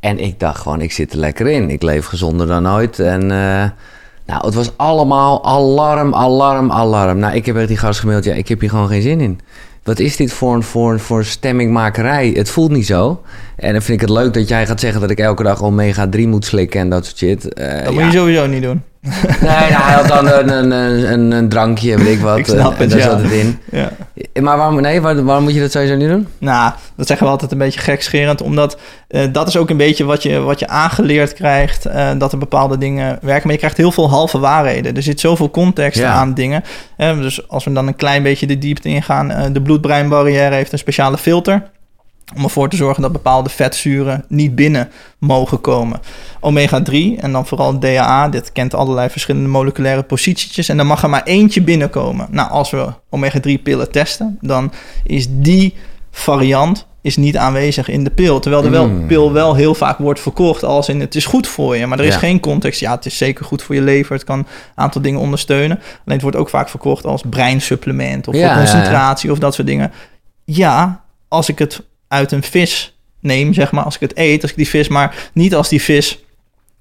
En 0.00 0.18
ik 0.18 0.40
dacht 0.40 0.60
gewoon, 0.60 0.80
ik 0.80 0.92
zit 0.92 1.12
er 1.12 1.18
lekker 1.18 1.46
in. 1.46 1.70
Ik 1.70 1.82
leef 1.82 2.06
gezonder 2.06 2.46
dan 2.46 2.68
ooit. 2.68 2.98
En 2.98 3.22
eh, 3.22 3.64
nou, 4.26 4.44
het 4.44 4.54
was 4.54 4.72
allemaal 4.76 5.44
alarm, 5.44 6.14
alarm, 6.14 6.72
alarm. 6.72 7.18
Nou, 7.18 7.34
ik 7.34 7.46
heb 7.46 7.56
echt 7.56 7.68
die 7.68 7.76
gast 7.76 8.00
gemaild, 8.00 8.24
ja, 8.24 8.34
ik 8.34 8.48
heb 8.48 8.60
hier 8.60 8.70
gewoon 8.70 8.88
geen 8.88 9.02
zin 9.02 9.20
in. 9.20 9.40
Wat 9.82 9.98
is 9.98 10.16
dit 10.16 10.32
voor 10.32 10.54
een 10.54 10.62
voor, 10.62 11.00
voor 11.00 11.24
stemmingmakerij? 11.24 12.28
Het 12.34 12.50
voelt 12.50 12.70
niet 12.70 12.86
zo. 12.86 13.22
En 13.56 13.72
dan 13.72 13.82
vind 13.82 14.02
ik 14.02 14.08
het 14.08 14.16
leuk 14.18 14.34
dat 14.34 14.48
jij 14.48 14.66
gaat 14.66 14.80
zeggen 14.80 15.00
dat 15.00 15.10
ik 15.10 15.18
elke 15.18 15.42
dag 15.42 15.62
omega 15.62 16.08
3 16.08 16.28
moet 16.28 16.44
slikken 16.44 16.80
en 16.80 16.90
dat 16.90 17.04
soort 17.04 17.18
shit. 17.18 17.54
Eh, 17.54 17.84
Dat 17.84 17.94
ja. 17.94 18.00
moet 18.00 18.12
je 18.12 18.18
sowieso 18.18 18.46
niet 18.46 18.62
doen. 18.62 18.82
Nee, 19.02 19.12
nou, 19.40 19.72
hij 19.82 19.94
had 19.94 20.08
dan 20.08 20.26
een, 20.28 20.48
een, 20.48 20.70
een, 21.12 21.30
een, 21.30 21.48
drankje, 21.48 21.96
weet 21.96 22.06
ik 22.16 22.20
wat. 22.20 22.38
Ik 22.38 22.46
snap 22.46 22.80
en 22.80 22.88
daar 22.88 22.98
ja. 22.98 23.04
zat 23.04 23.22
het 23.22 23.30
in. 23.30 23.58
Ja. 23.70 23.90
Maar 24.40 24.56
waarom, 24.56 24.80
nee, 24.80 25.00
waar- 25.00 25.24
waarom 25.24 25.44
moet 25.44 25.54
je 25.54 25.60
dat 25.60 25.70
sowieso 25.70 25.96
niet 25.96 26.08
doen? 26.08 26.26
Nou, 26.38 26.72
dat 26.96 27.06
zeggen 27.06 27.26
we 27.26 27.32
altijd 27.32 27.52
een 27.52 27.58
beetje 27.58 27.80
gekscherend, 27.80 28.42
omdat 28.42 28.78
eh, 29.08 29.22
dat 29.32 29.48
is 29.48 29.56
ook 29.56 29.70
een 29.70 29.76
beetje 29.76 30.04
wat 30.04 30.22
je, 30.22 30.38
wat 30.38 30.58
je 30.58 30.68
aangeleerd 30.68 31.32
krijgt, 31.34 31.84
eh, 31.84 32.10
dat 32.18 32.32
er 32.32 32.38
bepaalde 32.38 32.78
dingen 32.78 33.18
werken. 33.22 33.42
Maar 33.42 33.52
je 33.52 33.58
krijgt 33.58 33.76
heel 33.76 33.92
veel 33.92 34.10
halve 34.10 34.38
waarheden. 34.38 34.96
Er 34.96 35.02
zit 35.02 35.20
zoveel 35.20 35.50
context 35.50 35.98
Ja. 36.00 36.12
aan 36.12 36.34
dingen. 36.34 36.64
Eh, 36.96 37.16
dus 37.18 37.48
als 37.48 37.64
we 37.64 37.72
dan 37.72 37.86
een 37.86 37.96
klein 37.96 38.22
beetje 38.22 38.46
de 38.46 38.58
diepte 38.58 38.88
ingaan, 38.88 39.30
eh, 39.30 39.44
de 39.52 39.62
bloed-breinbarrière 39.62 40.54
heeft 40.54 40.72
een 40.72 40.78
speciale 40.78 41.18
filter. 41.18 41.62
Om 42.36 42.44
ervoor 42.44 42.68
te 42.68 42.76
zorgen 42.76 43.02
dat 43.02 43.12
bepaalde 43.12 43.48
vetzuren 43.50 44.24
niet 44.28 44.54
binnen 44.54 44.90
mogen 45.18 45.60
komen. 45.60 46.00
Omega-3 46.40 46.92
en 47.20 47.32
dan 47.32 47.46
vooral 47.46 47.78
DHA, 47.78 48.28
dit 48.28 48.52
kent 48.52 48.74
allerlei 48.74 49.08
verschillende 49.10 49.48
moleculaire 49.48 50.02
positietjes. 50.02 50.68
En 50.68 50.76
dan 50.76 50.86
mag 50.86 51.02
er 51.02 51.10
maar 51.10 51.22
eentje 51.24 51.62
binnenkomen. 51.62 52.26
Nou, 52.30 52.50
als 52.50 52.70
we 52.70 52.92
omega-3-pillen 53.10 53.90
testen, 53.90 54.38
dan 54.40 54.72
is 55.04 55.26
die 55.30 55.74
variant 56.10 56.88
is 57.02 57.16
niet 57.16 57.36
aanwezig 57.36 57.88
in 57.88 58.04
de 58.04 58.10
pil. 58.10 58.40
Terwijl 58.40 58.62
de 58.62 58.68
wel, 58.70 58.88
Mm. 58.88 59.06
pil 59.06 59.32
wel 59.32 59.54
heel 59.54 59.74
vaak 59.74 59.98
wordt 59.98 60.20
verkocht 60.20 60.64
als 60.64 60.88
in 60.88 61.00
het 61.00 61.14
is 61.14 61.24
goed 61.26 61.46
voor 61.46 61.76
je. 61.76 61.86
Maar 61.86 61.98
er 61.98 62.04
is 62.04 62.12
Ja. 62.14 62.18
geen 62.18 62.40
context. 62.40 62.80
Ja, 62.80 62.94
het 62.94 63.06
is 63.06 63.16
zeker 63.16 63.44
goed 63.44 63.62
voor 63.62 63.74
je 63.74 63.80
lever. 63.82 64.14
Het 64.14 64.24
kan 64.24 64.38
een 64.38 64.46
aantal 64.74 65.02
dingen 65.02 65.20
ondersteunen. 65.20 65.76
Alleen 65.76 65.92
het 66.04 66.22
wordt 66.22 66.36
ook 66.36 66.48
vaak 66.48 66.68
verkocht 66.68 67.04
als 67.06 67.22
breinsupplement 67.30 68.28
of 68.28 68.34
Ja, 68.34 68.40
voor 68.40 68.50
ja. 68.50 68.56
concentratie 68.56 69.30
of 69.30 69.38
dat 69.38 69.54
soort 69.54 69.66
dingen. 69.66 69.92
Ja, 70.44 71.00
als 71.28 71.48
ik 71.48 71.58
het 71.58 71.82
uit 72.10 72.32
een 72.32 72.42
vis 72.42 72.94
neem, 73.20 73.52
zeg 73.54 73.72
maar, 73.72 73.84
als 73.84 73.94
ik 73.94 74.00
het 74.00 74.16
eet, 74.16 74.42
als 74.42 74.50
ik 74.50 74.56
die 74.56 74.68
vis, 74.68 74.88
maar 74.88 75.30
niet 75.32 75.54
als 75.54 75.68
die 75.68 75.82
vis 75.82 76.18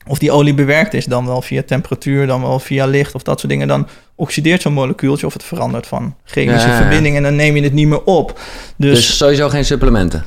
of 0.07 0.19
die 0.19 0.31
olie 0.31 0.53
bewerkt 0.53 0.93
is, 0.93 1.05
dan 1.05 1.25
wel 1.25 1.41
via 1.41 1.63
temperatuur, 1.65 2.27
dan 2.27 2.41
wel 2.41 2.59
via 2.59 2.85
licht 2.85 3.15
of 3.15 3.23
dat 3.23 3.39
soort 3.39 3.51
dingen, 3.51 3.67
dan 3.67 3.87
oxideert 4.15 4.61
zo'n 4.61 4.73
molecuultje 4.73 5.25
of 5.25 5.33
het 5.33 5.43
verandert 5.43 5.87
van 5.87 6.15
chemische 6.23 6.67
Ja, 6.67 6.73
ja, 6.73 6.79
ja. 6.79 6.81
verbinding 6.81 7.15
en 7.15 7.23
dan 7.23 7.35
neem 7.35 7.55
je 7.55 7.61
het 7.63 7.73
niet 7.73 7.87
meer 7.87 8.03
op. 8.03 8.39
Dus, 8.75 8.95
Dus, 8.95 9.17
sowieso 9.17 9.49
geen 9.49 9.65
supplementen. 9.65 10.23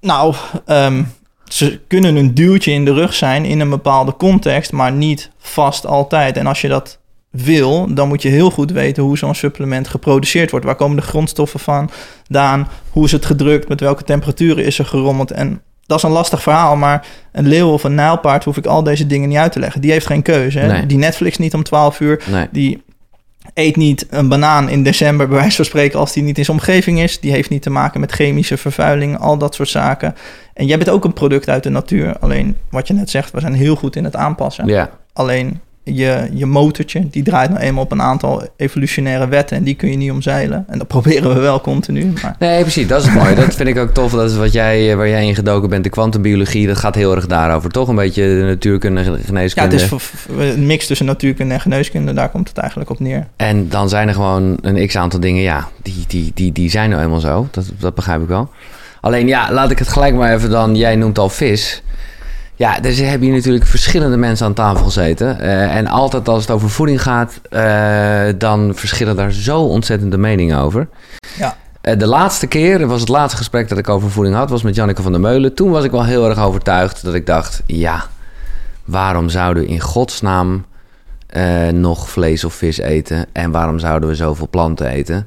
nou, 0.00 0.34
ehm, 0.66 1.02
ze 1.48 1.80
kunnen 1.88 2.16
een 2.16 2.34
duwtje 2.34 2.72
in 2.72 2.84
de 2.84 2.92
rug 2.92 3.14
zijn 3.14 3.44
in 3.44 3.60
een 3.60 3.70
bepaalde 3.70 4.16
context, 4.16 4.72
maar 4.72 4.92
niet 4.92 5.30
vast 5.38 5.86
altijd. 5.86 6.36
En 6.36 6.46
als 6.46 6.60
je 6.60 6.68
dat 6.68 6.98
wil, 7.42 7.94
dan 7.94 8.08
moet 8.08 8.22
je 8.22 8.28
heel 8.28 8.50
goed 8.50 8.70
weten 8.70 9.02
hoe 9.02 9.18
zo'n 9.18 9.34
supplement 9.34 9.88
geproduceerd 9.88 10.50
wordt. 10.50 10.66
Waar 10.66 10.74
komen 10.74 10.96
de 10.96 11.02
grondstoffen 11.02 11.60
van? 11.60 11.90
Daan, 12.26 12.68
hoe 12.90 13.04
is 13.04 13.12
het 13.12 13.26
gedrukt? 13.26 13.68
Met 13.68 13.80
welke 13.80 14.04
temperaturen 14.04 14.64
is 14.64 14.78
er 14.78 14.86
gerommeld? 14.86 15.30
En 15.30 15.62
dat 15.86 15.98
is 15.98 16.04
een 16.04 16.10
lastig 16.10 16.42
verhaal, 16.42 16.76
maar 16.76 17.06
een 17.32 17.48
leeuw 17.48 17.72
of 17.72 17.84
een 17.84 17.94
nijlpaard 17.94 18.44
hoef 18.44 18.56
ik 18.56 18.66
al 18.66 18.82
deze 18.82 19.06
dingen 19.06 19.28
niet 19.28 19.38
uit 19.38 19.52
te 19.52 19.58
leggen. 19.58 19.80
Die 19.80 19.90
heeft 19.90 20.06
geen 20.06 20.22
keuze. 20.22 20.58
Hè? 20.58 20.72
Nee. 20.72 20.86
Die 20.86 20.98
Netflix 20.98 21.38
niet 21.38 21.54
om 21.54 21.62
12 21.62 22.00
uur. 22.00 22.22
Nee. 22.30 22.48
Die 22.52 22.82
eet 23.54 23.76
niet 23.76 24.06
een 24.10 24.28
banaan 24.28 24.68
in 24.68 24.82
december, 24.82 25.28
bij 25.28 25.38
wijze 25.38 25.56
van 25.56 25.64
spreken, 25.64 25.98
als 25.98 26.12
die 26.12 26.22
niet 26.22 26.38
in 26.38 26.44
zijn 26.44 26.56
omgeving 26.56 27.00
is. 27.00 27.20
Die 27.20 27.30
heeft 27.30 27.50
niet 27.50 27.62
te 27.62 27.70
maken 27.70 28.00
met 28.00 28.12
chemische 28.12 28.56
vervuiling, 28.56 29.18
al 29.18 29.38
dat 29.38 29.54
soort 29.54 29.68
zaken. 29.68 30.14
En 30.54 30.66
jij 30.66 30.78
bent 30.78 30.90
ook 30.90 31.04
een 31.04 31.12
product 31.12 31.48
uit 31.48 31.62
de 31.62 31.70
natuur. 31.70 32.18
Alleen 32.18 32.56
wat 32.70 32.88
je 32.88 32.94
net 32.94 33.10
zegt, 33.10 33.30
we 33.30 33.40
zijn 33.40 33.54
heel 33.54 33.76
goed 33.76 33.96
in 33.96 34.04
het 34.04 34.16
aanpassen. 34.16 34.66
Ja. 34.66 34.90
Alleen 35.12 35.60
je, 35.94 36.28
je 36.34 36.46
motortje, 36.46 37.08
die 37.10 37.22
draait 37.22 37.50
nou 37.50 37.62
eenmaal 37.62 37.82
op 37.82 37.92
een 37.92 38.02
aantal 38.02 38.48
evolutionaire 38.56 39.28
wetten 39.28 39.56
en 39.56 39.62
die 39.62 39.74
kun 39.74 39.90
je 39.90 39.96
niet 39.96 40.10
omzeilen. 40.10 40.64
En 40.68 40.78
dat 40.78 40.86
proberen 40.96 41.34
we 41.34 41.40
wel 41.40 41.60
continu. 41.60 42.12
Maar... 42.22 42.36
Nee, 42.38 42.60
precies, 42.60 42.86
dat 42.86 43.00
is 43.00 43.06
het 43.06 43.14
mooie. 43.14 43.34
Dat 43.34 43.54
vind 43.54 43.68
ik 43.68 43.78
ook 43.78 43.90
tof. 43.90 44.12
Dat 44.12 44.30
is 44.30 44.36
wat 44.36 44.52
jij, 44.52 44.96
waar 44.96 45.08
jij 45.08 45.26
in 45.26 45.34
gedoken 45.34 45.68
bent, 45.68 45.84
de 45.84 45.90
kwantumbiologie. 45.90 46.66
Dat 46.66 46.76
gaat 46.76 46.94
heel 46.94 47.14
erg 47.14 47.26
daarover, 47.26 47.70
toch? 47.70 47.88
Een 47.88 47.94
beetje 47.94 48.22
de 48.22 48.44
natuurkunde, 48.44 49.02
geneeskunde. 49.24 49.76
Ja, 49.76 49.82
het 49.82 49.92
is 49.92 50.54
een 50.54 50.66
mix 50.66 50.86
tussen 50.86 51.06
natuurkunde 51.06 51.54
en 51.54 51.60
geneeskunde. 51.60 52.12
Daar 52.12 52.28
komt 52.28 52.48
het 52.48 52.58
eigenlijk 52.58 52.90
op 52.90 53.00
neer. 53.00 53.26
En 53.36 53.68
dan 53.68 53.88
zijn 53.88 54.08
er 54.08 54.14
gewoon 54.14 54.56
een 54.60 54.86
x-aantal 54.86 55.20
dingen, 55.20 55.42
ja, 55.42 55.68
die, 55.82 56.04
die, 56.06 56.30
die, 56.34 56.52
die 56.52 56.70
zijn 56.70 56.90
nou 56.90 57.02
eenmaal 57.02 57.20
zo. 57.20 57.48
Dat, 57.50 57.64
dat 57.78 57.94
begrijp 57.94 58.22
ik 58.22 58.28
wel. 58.28 58.50
Alleen 59.00 59.26
ja, 59.26 59.52
laat 59.52 59.70
ik 59.70 59.78
het 59.78 59.88
gelijk 59.88 60.14
maar 60.14 60.34
even 60.34 60.50
dan. 60.50 60.76
Jij 60.76 60.96
noemt 60.96 61.18
al 61.18 61.28
vis. 61.28 61.82
Ja, 62.58 62.80
dus 62.80 62.98
heb 62.98 63.22
je 63.22 63.30
natuurlijk 63.30 63.66
verschillende 63.66 64.16
mensen 64.16 64.46
aan 64.46 64.54
tafel 64.54 64.84
gezeten. 64.84 65.36
Uh, 65.40 65.76
en 65.76 65.86
altijd 65.86 66.28
als 66.28 66.40
het 66.40 66.50
over 66.50 66.70
voeding 66.70 67.02
gaat, 67.02 67.40
uh, 67.50 68.38
dan 68.38 68.72
verschillen 68.74 69.16
daar 69.16 69.32
zo 69.32 69.60
ontzettend 69.60 70.10
de 70.10 70.18
meningen 70.18 70.58
over. 70.58 70.88
Ja. 71.36 71.56
Uh, 71.82 71.98
de 71.98 72.06
laatste 72.06 72.46
keer, 72.46 72.86
was 72.86 73.00
het 73.00 73.08
laatste 73.08 73.36
gesprek 73.36 73.68
dat 73.68 73.78
ik 73.78 73.88
over 73.88 74.10
voeding 74.10 74.36
had, 74.36 74.50
was 74.50 74.62
met 74.62 74.74
Janneke 74.74 75.02
van 75.02 75.12
der 75.12 75.20
Meulen. 75.20 75.54
Toen 75.54 75.70
was 75.70 75.84
ik 75.84 75.90
wel 75.90 76.04
heel 76.04 76.28
erg 76.28 76.38
overtuigd 76.38 77.04
dat 77.04 77.14
ik 77.14 77.26
dacht, 77.26 77.62
ja, 77.66 78.04
waarom 78.84 79.28
zouden 79.28 79.62
we 79.62 79.68
in 79.68 79.80
godsnaam 79.80 80.66
nog 81.72 82.10
vlees 82.10 82.44
of 82.44 82.54
vis 82.54 82.78
eten? 82.78 83.26
En 83.32 83.50
waarom 83.50 83.78
zouden 83.78 84.08
we 84.08 84.14
zoveel 84.14 84.48
planten 84.48 84.86
eten? 84.86 85.26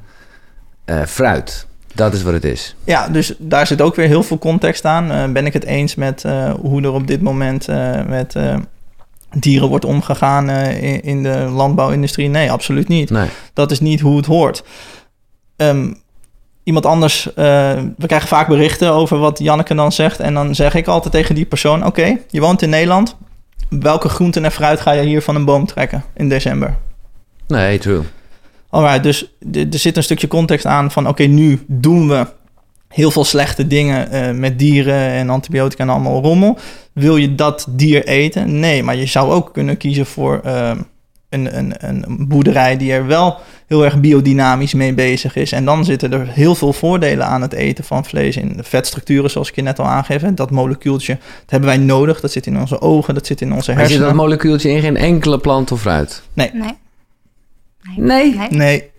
fruit. 1.06 1.66
Dat 1.92 2.14
is 2.14 2.22
wat 2.22 2.32
het 2.32 2.44
is. 2.44 2.74
Ja, 2.84 3.08
dus 3.08 3.34
daar 3.38 3.66
zit 3.66 3.80
ook 3.80 3.94
weer 3.94 4.06
heel 4.06 4.22
veel 4.22 4.38
context 4.38 4.84
aan. 4.84 5.12
Uh, 5.12 5.32
ben 5.32 5.46
ik 5.46 5.52
het 5.52 5.64
eens 5.64 5.94
met 5.94 6.22
uh, 6.26 6.54
hoe 6.60 6.82
er 6.82 6.92
op 6.92 7.06
dit 7.06 7.22
moment 7.22 7.68
uh, 7.68 8.04
met 8.06 8.36
dieren 9.34 9.68
wordt 9.68 9.84
omgegaan 9.84 10.50
in, 10.50 11.02
in, 11.02 11.22
de 11.22 11.36
landbouwindustrie? 11.36 12.28
Nee, 12.28 12.50
absoluut 12.50 12.88
niet. 12.88 13.10
Nee. 13.10 13.28
Dat 13.52 13.70
is 13.70 13.80
niet 13.80 14.00
hoe 14.00 14.16
het 14.16 14.26
hoort. 14.26 14.64
Um, 15.56 16.00
iemand 16.62 16.86
anders, 16.86 17.28
we 17.34 18.06
krijgen 18.06 18.28
vaak 18.28 18.48
berichten 18.48 18.92
over 18.92 19.18
wat 19.18 19.38
Janneke 19.38 19.74
dan 19.74 19.92
zegt. 19.92 20.20
En 20.20 20.34
dan 20.34 20.54
zeg 20.54 20.74
ik 20.74 20.86
altijd 20.86 21.12
tegen 21.12 21.34
die 21.34 21.46
persoon: 21.46 21.78
Oké, 21.78 22.00
okay, 22.00 22.22
je 22.30 22.40
woont 22.40 22.62
in 22.62 22.70
Nederland. 22.70 23.16
Welke 23.68 24.08
groenten 24.08 24.44
en 24.44 24.52
fruit 24.52 24.80
ga 24.80 24.92
je 24.92 25.02
hier 25.02 25.22
van 25.22 25.34
een 25.34 25.44
boom 25.44 25.66
trekken 25.66 26.04
in 26.14 26.28
december? 26.28 26.76
Nee, 27.46 27.78
true. 27.78 28.02
Alright, 28.72 29.02
dus 29.02 29.32
er 29.52 29.78
zit 29.78 29.96
een 29.96 30.02
stukje 30.02 30.28
context 30.28 30.66
aan 30.66 30.90
van 30.90 31.08
oké, 31.08 31.22
nu 31.22 31.64
doen 31.66 32.08
we 32.08 32.26
heel 32.88 33.10
veel 33.10 33.24
slechte 33.24 33.66
dingen 33.66 34.08
uh, 34.12 34.38
met 34.38 34.58
dieren 34.58 35.08
en 35.08 35.30
antibiotica 35.30 35.82
en 35.82 35.88
allemaal 35.88 36.22
rommel. 36.22 36.58
Wil 36.92 37.16
je 37.16 37.34
dat 37.34 37.66
dier 37.68 38.04
eten? 38.06 38.60
Nee, 38.60 38.82
maar 38.82 38.96
je 38.96 39.06
zou 39.06 39.32
ook 39.32 39.52
kunnen 39.52 39.76
kiezen 39.76 40.06
voor 40.06 40.40
uh, 40.46 40.70
een, 41.28 41.58
een, 41.58 41.74
een 41.78 42.28
boerderij 42.28 42.76
die 42.76 42.92
er 42.92 43.06
wel 43.06 43.36
heel 43.66 43.84
erg 43.84 44.00
biodynamisch 44.00 44.74
mee 44.74 44.94
bezig 44.94 45.36
is. 45.36 45.52
En 45.52 45.64
dan 45.64 45.84
zitten 45.84 46.12
er 46.12 46.28
heel 46.28 46.54
veel 46.54 46.72
voordelen 46.72 47.26
aan 47.26 47.42
het 47.42 47.52
eten 47.52 47.84
van 47.84 48.04
vlees. 48.04 48.36
In 48.36 48.56
de 48.56 48.64
vetstructuren, 48.64 49.30
zoals 49.30 49.48
ik 49.48 49.54
je 49.54 49.62
net 49.62 49.78
al 49.78 49.86
aangeef. 49.86 50.22
Dat 50.22 50.50
molecuultje, 50.50 51.14
dat 51.14 51.50
hebben 51.50 51.68
wij 51.68 51.78
nodig. 51.78 52.20
Dat 52.20 52.32
zit 52.32 52.46
in 52.46 52.58
onze 52.58 52.80
ogen, 52.80 53.14
dat 53.14 53.26
zit 53.26 53.40
in 53.40 53.52
onze 53.52 53.72
hersenen. 53.72 54.00
Maar 54.00 54.08
zit 54.08 54.16
dat 54.16 54.26
molecuultje 54.26 54.70
in 54.70 54.80
geen 54.80 54.96
enkele 54.96 55.38
plant 55.38 55.72
of 55.72 55.80
fruit? 55.80 56.22
Nee. 56.32 56.50
nee. 56.52 56.81
Nee. 57.96 58.34
Nee. 58.34 58.48
nee. 58.50 58.90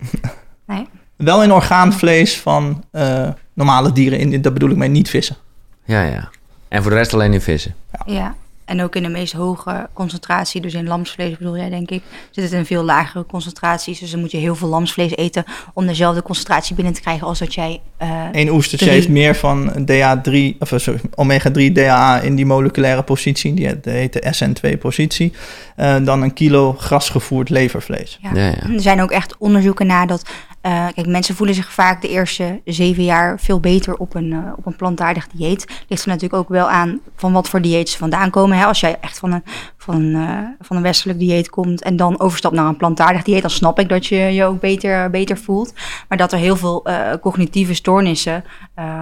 nee. 0.66 0.86
Wel 1.16 1.42
in 1.42 1.52
orgaanvlees 1.52 2.40
van 2.40 2.84
uh, 2.92 3.28
normale 3.52 3.92
dieren. 3.92 4.18
In, 4.18 4.42
dat 4.42 4.52
bedoel 4.52 4.70
ik 4.70 4.76
mee 4.76 4.88
niet 4.88 5.10
vissen. 5.10 5.36
Ja, 5.84 6.02
ja. 6.02 6.28
En 6.68 6.82
voor 6.82 6.90
de 6.90 6.96
rest 6.96 7.14
alleen 7.14 7.32
in 7.32 7.40
vissen. 7.40 7.74
Ja. 7.92 8.14
ja. 8.14 8.34
En 8.64 8.82
ook 8.82 8.96
in 8.96 9.02
de 9.02 9.08
meest 9.08 9.32
hoge 9.32 9.88
concentratie, 9.92 10.60
dus 10.60 10.74
in 10.74 10.86
lamsvlees 10.86 11.36
bedoel 11.38 11.56
jij, 11.56 11.68
denk 11.68 11.90
ik, 11.90 12.02
zit 12.30 12.44
het 12.44 12.52
in 12.52 12.66
veel 12.66 12.82
lagere 12.82 13.26
concentraties. 13.26 13.98
Dus 13.98 14.10
dan 14.10 14.20
moet 14.20 14.30
je 14.30 14.36
heel 14.36 14.54
veel 14.54 14.68
lamsvlees 14.68 15.16
eten 15.16 15.44
om 15.74 15.86
dezelfde 15.86 16.22
concentratie 16.22 16.74
binnen 16.74 16.94
te 16.94 17.00
krijgen 17.00 17.26
als 17.26 17.38
dat 17.38 17.54
jij. 17.54 17.80
Uh, 18.02 18.24
Eén 18.32 18.50
oestertje 18.50 18.90
heeft 18.90 19.08
meer 19.08 19.34
van 19.34 19.72
DA3, 19.72 20.58
of 20.58 20.72
sorry, 20.76 21.00
omega-3 21.14 21.72
DHA 21.72 22.20
in 22.20 22.34
die 22.34 22.46
moleculaire 22.46 23.02
positie, 23.02 23.54
die 23.54 23.70
heet 23.82 24.12
de 24.12 24.34
SN2-positie, 24.34 25.32
uh, 25.76 25.96
dan 26.04 26.22
een 26.22 26.32
kilo 26.32 26.72
grasgevoerd 26.72 27.50
levervlees. 27.50 28.18
Ja. 28.22 28.30
Ja, 28.34 28.46
ja. 28.46 28.74
Er 28.74 28.80
zijn 28.80 29.02
ook 29.02 29.10
echt 29.10 29.36
onderzoeken 29.38 29.86
naar 29.86 30.06
dat 30.06 30.22
uh, 30.66 30.86
kijk, 30.94 31.06
mensen 31.06 31.34
voelen 31.34 31.54
zich 31.54 31.72
vaak 31.72 32.02
de 32.02 32.08
eerste 32.08 32.60
zeven 32.64 33.04
jaar 33.04 33.40
veel 33.40 33.60
beter 33.60 33.96
op 33.96 34.14
een, 34.14 34.30
uh, 34.30 34.52
op 34.56 34.66
een 34.66 34.76
plantaardig 34.76 35.28
dieet. 35.28 35.84
Ligt 35.88 36.02
er 36.02 36.08
natuurlijk 36.08 36.42
ook 36.42 36.48
wel 36.48 36.70
aan 36.70 37.00
van 37.16 37.32
wat 37.32 37.48
voor 37.48 37.60
dieet 37.60 37.88
ze 37.88 37.98
vandaan 37.98 38.30
komen. 38.30 38.58
Hè? 38.58 38.64
Als 38.64 38.80
jij 38.80 38.98
echt 39.00 39.18
van 39.18 39.32
een, 39.32 39.42
van, 39.76 40.02
uh, 40.02 40.38
van 40.60 40.76
een 40.76 40.82
westelijk 40.82 41.18
dieet 41.18 41.50
komt 41.50 41.82
en 41.82 41.96
dan 41.96 42.20
overstapt 42.20 42.54
naar 42.54 42.66
een 42.66 42.76
plantaardig 42.76 43.22
dieet, 43.22 43.40
dan 43.40 43.50
snap 43.50 43.78
ik 43.78 43.88
dat 43.88 44.06
je 44.06 44.16
je 44.16 44.44
ook 44.44 44.60
beter, 44.60 45.10
beter 45.10 45.38
voelt. 45.38 45.72
Maar 46.08 46.18
dat 46.18 46.32
er 46.32 46.38
heel 46.38 46.56
veel 46.56 46.86
cognitieve 47.20 47.74
stoornissen, 47.74 48.44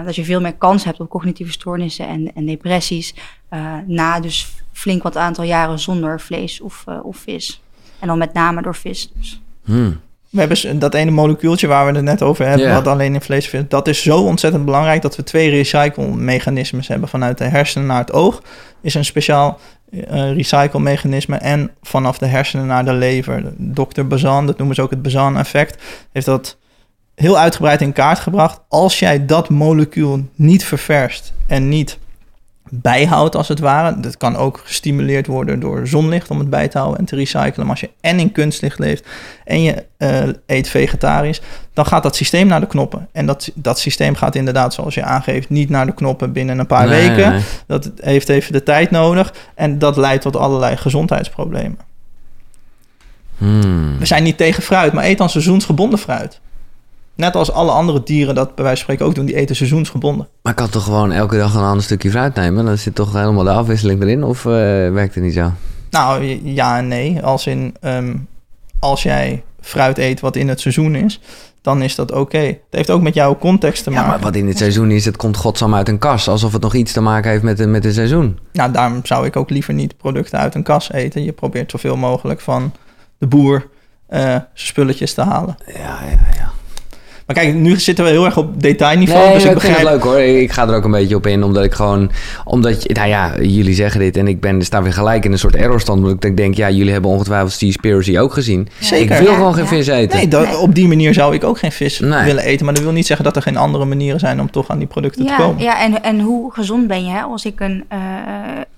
dat 0.05 0.17
je 0.17 0.25
veel 0.25 0.41
meer 0.41 0.55
kans 0.55 0.85
hebt 0.85 1.01
op 1.01 1.09
cognitieve 1.09 1.53
stoornissen 1.53 2.09
en, 2.09 2.35
en 2.35 2.47
depressies 2.47 3.15
na 3.87 4.21
dus 4.21 4.55
flink 4.73 5.03
wat 5.03 5.17
aantal 5.17 5.45
jaren 5.45 5.79
zonder 5.79 6.21
vlees 6.21 6.61
of, 6.61 6.85
of 7.03 7.17
vis. 7.17 7.63
En 7.99 8.07
dan 8.07 8.19
met 8.19 8.33
name 8.33 8.63
door 8.63 8.75
vis 8.75 9.13
dus. 9.15 9.41
Hmm. 9.65 10.01
We 10.33 10.41
hebben 10.41 10.79
dat 10.79 10.95
ene 10.95 11.11
molecuultje 11.11 11.67
waar 11.67 11.87
we 11.87 11.93
het 11.93 12.05
net 12.05 12.23
over 12.23 12.47
hebben, 12.47 12.67
yeah. 12.67 12.77
wat 12.77 12.87
alleen 12.87 13.15
in 13.15 13.21
vlees 13.21 13.49
vindt. 13.49 13.71
Dat 13.71 13.89
is 13.89 14.03
zo 14.03 14.19
ontzettend 14.19 14.65
belangrijk 14.65 15.03
dat 15.03 15.17
we 15.17 15.23
twee 15.23 15.51
recycle-mechanismes 15.51 16.89
hebben. 16.89 17.09
Vanuit 17.09 17.39
de 17.39 17.45
hersenen 17.45 17.87
naar 17.87 17.99
het 17.99 18.13
oog 18.13 18.43
is 18.81 18.95
een 18.95 19.05
speciaal 19.05 19.59
uh, 19.91 20.33
recycle-mechanisme. 20.35 21.37
En 21.37 21.71
vanaf 21.83 22.19
de 22.19 22.27
hersenen 22.27 22.67
naar 22.67 22.85
de 22.85 22.93
lever. 22.93 23.53
Dr. 23.57 24.03
Bazan, 24.03 24.47
dat 24.47 24.59
noemen 24.59 24.77
ze 24.77 24.83
ook 24.83 24.91
het 24.91 25.03
Bazan-effect, 25.03 25.83
heeft 26.13 26.27
dat 26.27 26.57
heel 27.15 27.39
uitgebreid 27.39 27.81
in 27.81 27.93
kaart 27.93 28.19
gebracht. 28.19 28.61
Als 28.69 28.99
jij 28.99 29.27
dat 29.27 29.49
molecuul 29.49 30.29
niet 30.35 30.65
ververst 30.65 31.33
en 31.47 31.69
niet 31.69 31.99
bijhoudt, 32.75 33.37
als 33.37 33.49
het 33.49 33.59
ware. 33.59 34.01
Dat 34.01 34.17
kan 34.17 34.37
ook 34.37 34.61
gestimuleerd 34.65 35.27
worden 35.27 35.61
door 35.61 35.87
zonlicht 35.87 36.31
om 36.31 36.39
het 36.39 36.51
bij 36.51 36.69
te 36.69 36.79
houden 36.79 36.99
en 36.99 37.05
te 37.05 37.17
recyclen. 37.17 37.53
Maar 37.67 37.71
als 37.71 37.81
je 37.81 37.91
en 38.01 38.19
in 38.19 38.33
kunstlicht 38.33 38.79
leeft 38.79 39.07
en 39.45 39.63
je 39.63 39.85
uh, 39.99 40.23
eet 40.47 40.69
vegetarisch, 40.69 41.41
dan 41.73 41.87
gaat 41.87 42.03
dat 42.03 42.17
systeem 42.17 42.47
naar 42.47 42.61
de 42.61 42.67
knoppen. 42.67 43.09
En 43.13 43.27
dat, 43.27 43.51
dat 43.55 43.79
systeem 43.79 44.15
gaat 44.15 44.35
inderdaad, 44.35 44.75
zoals 44.75 44.95
je 44.95 45.03
aangeeft, 45.03 45.51
niet 45.51 45.69
naar 45.69 45.87
de 45.87 45.95
knoppen 45.95 46.33
binnen 46.33 46.59
een 46.59 46.67
paar 46.67 46.89
Nee, 46.89 47.09
weken. 47.09 47.33
nee. 47.33 47.43
Dat 47.67 47.91
heeft 47.97 48.29
even 48.29 48.53
de 48.53 48.63
tijd 48.63 48.91
nodig 48.91 49.35
en 49.55 49.79
dat 49.79 49.97
leidt 49.97 50.23
tot 50.23 50.37
allerlei 50.37 50.77
gezondheidsproblemen. 50.77 51.79
Hmm. 53.39 53.99
We 53.99 54.07
zijn 54.07 54.23
niet 54.23 54.37
tegen 54.37 54.63
fruit, 54.63 54.93
maar 54.93 55.05
eet 55.05 55.19
dan 55.19 55.31
seizoensgebonden 55.31 55.99
fruit. 55.99 56.41
Net 57.15 57.37
als 57.37 57.53
alle 57.53 57.71
andere 57.71 58.03
dieren 58.03 58.35
dat 58.35 58.55
bij 58.55 58.65
wijze 58.65 58.85
van 58.85 58.95
spreken 58.95 59.07
ook 59.07 59.15
doen, 59.15 59.27
die 59.27 59.35
eten 59.37 59.57
seizoensgebonden. 59.57 60.29
Maar 60.43 60.53
ik 60.53 60.59
kan 60.59 60.69
toch 60.69 60.85
gewoon 60.85 61.13
elke 61.13 61.37
dag 61.37 61.55
een 61.55 61.63
ander 61.63 61.83
stukje 61.83 62.11
fruit 62.11 62.35
nemen? 62.35 62.65
Dan 62.65 62.79
zit 62.79 62.95
toch 62.95 63.13
helemaal 63.13 63.45
de 63.45 63.51
afwisseling 63.51 64.03
erin? 64.03 64.25
Of 64.25 64.45
eh, 64.45 64.53
werkt 64.93 65.15
het 65.15 65.25
niet 65.25 65.35
zo? 65.35 65.53
Nou, 65.91 66.25
ja 66.45 66.79
en 66.79 66.89
nee. 66.89 67.23
Als 67.23 67.47
in, 67.47 67.75
ehm, 67.81 68.17
als 68.79 69.03
jij 69.03 69.43
fruit 69.61 69.99
eet 69.99 70.21
wat 70.21 70.37
in 70.37 70.49
het 70.49 70.61
seizoen 70.61 70.95
is, 70.95 71.21
dan 71.63 71.83
is 71.83 71.95
dat 71.95 72.13
oké. 72.13 72.39
Het 72.39 72.59
heeft 72.71 72.91
ook 72.91 73.03
met 73.03 73.15
jouw 73.15 73.39
context 73.39 73.85
te 73.85 73.91
Ja, 73.91 73.97
maken. 73.97 74.11
maar 74.13 74.21
wat 74.21 74.37
in 74.37 74.49
het 74.49 74.59
seizoen 74.59 74.91
is, 74.91 75.05
het 75.05 75.17
komt 75.17 75.37
godsam 75.37 75.75
uit 75.75 75.89
een 75.89 75.99
kas. 75.99 76.29
Alsof 76.29 76.53
het 76.53 76.63
nog 76.63 76.75
iets 76.75 76.93
te 76.93 77.01
maken 77.01 77.31
heeft 77.31 77.43
met, 77.43 77.57
de- 77.57 77.67
met 77.67 77.85
het 77.85 77.95
seizoen. 77.95 78.39
Nou, 78.53 78.73
daarom 78.73 79.01
zou 79.03 79.27
ik 79.27 79.37
ook 79.37 79.51
liever 79.51 79.75
niet 79.75 79.97
producten 79.97 80.39
uit 80.39 80.55
een 80.55 80.63
kas 80.63 80.93
eten. 80.93 81.25
Je 81.25 81.33
probeert 81.33 81.71
zoveel 81.71 81.97
mogelijk 81.97 82.41
van 82.41 82.73
de 83.19 83.27
boer 83.27 83.69
zijn 84.09 84.47
spulletjes 84.55 85.15
te 85.15 85.23
halen. 85.23 85.57
Ja, 85.67 85.99
ja, 86.11 86.19
ja. 86.37 86.51
Maar 87.27 87.37
kijk, 87.37 87.55
nu 87.55 87.79
zitten 87.81 88.05
we 88.05 88.11
heel 88.11 88.25
erg 88.25 88.37
op 88.37 88.63
detailniveau. 88.63 89.25
Nee, 89.25 89.35
dus 89.35 89.45
ik 89.45 89.51
ik 89.51 89.61
vind 89.61 89.73
het 89.77 89.83
begrijp... 89.83 90.03
leuk 90.03 90.13
hoor. 90.13 90.21
Ik 90.43 90.53
ga 90.53 90.69
er 90.69 90.75
ook 90.75 90.85
een 90.85 90.91
beetje 90.91 91.17
op 91.17 91.27
in, 91.27 91.43
omdat 91.45 91.65
ik 91.65 91.73
gewoon... 91.73 92.11
Omdat, 92.45 92.83
je, 92.83 92.95
nou 92.95 93.09
ja, 93.09 93.33
jullie 93.41 93.75
zeggen 93.75 94.01
dit 94.01 94.17
en 94.17 94.29
ik 94.29 94.41
ben, 94.41 94.63
sta 94.63 94.83
weer 94.83 94.93
gelijk 94.93 95.25
in 95.25 95.33
een 95.33 95.39
soort 95.39 95.57
errorstand. 95.57 95.99
Omdat 96.03 96.25
ik 96.25 96.37
denk, 96.37 96.55
ja, 96.55 96.71
jullie 96.71 96.93
hebben 96.93 97.11
ongetwijfeld 97.11 97.53
Seaspiracy 97.53 98.19
ook 98.19 98.33
gezien. 98.33 98.69
Zeker. 98.81 99.17
Ik 99.17 99.23
wil 99.23 99.31
Ja, 99.31 99.37
gewoon 99.37 99.55
geen 99.55 99.67
vis 99.67 99.87
eten. 99.87 100.17
Nee, 100.17 100.29
dat- 100.29 100.57
op 100.59 100.75
die 100.75 100.89
manier 100.89 101.15
zou 101.15 101.35
ik 101.35 101.45
ook 101.45 101.59
geen 101.59 101.73
vis 101.73 101.99
Nee. 101.99 102.25
willen 102.25 102.45
eten. 102.45 102.65
Maar 102.65 102.75
dat 102.75 102.83
wil 102.83 102.93
niet 102.93 103.07
zeggen 103.07 103.25
dat 103.25 103.37
er 103.37 103.43
geen 103.43 103.57
andere 103.57 103.85
manieren 103.85 104.21
zijn 104.21 104.41
om 104.41 104.51
toch 104.51 104.69
aan 104.71 104.79
die 104.79 104.87
producten 104.87 105.27
te 105.27 105.35
komen. 105.37 105.63
ja 105.63 105.83
en, 105.83 106.03
en 106.03 106.21
hoe 106.21 106.53
gezond 106.53 106.87
ben 106.87 107.05
je 107.05 107.11
hè? 107.11 107.21
als 107.21 107.45
ik 107.45 107.61
een, 107.61 107.85
eh, 107.89 107.99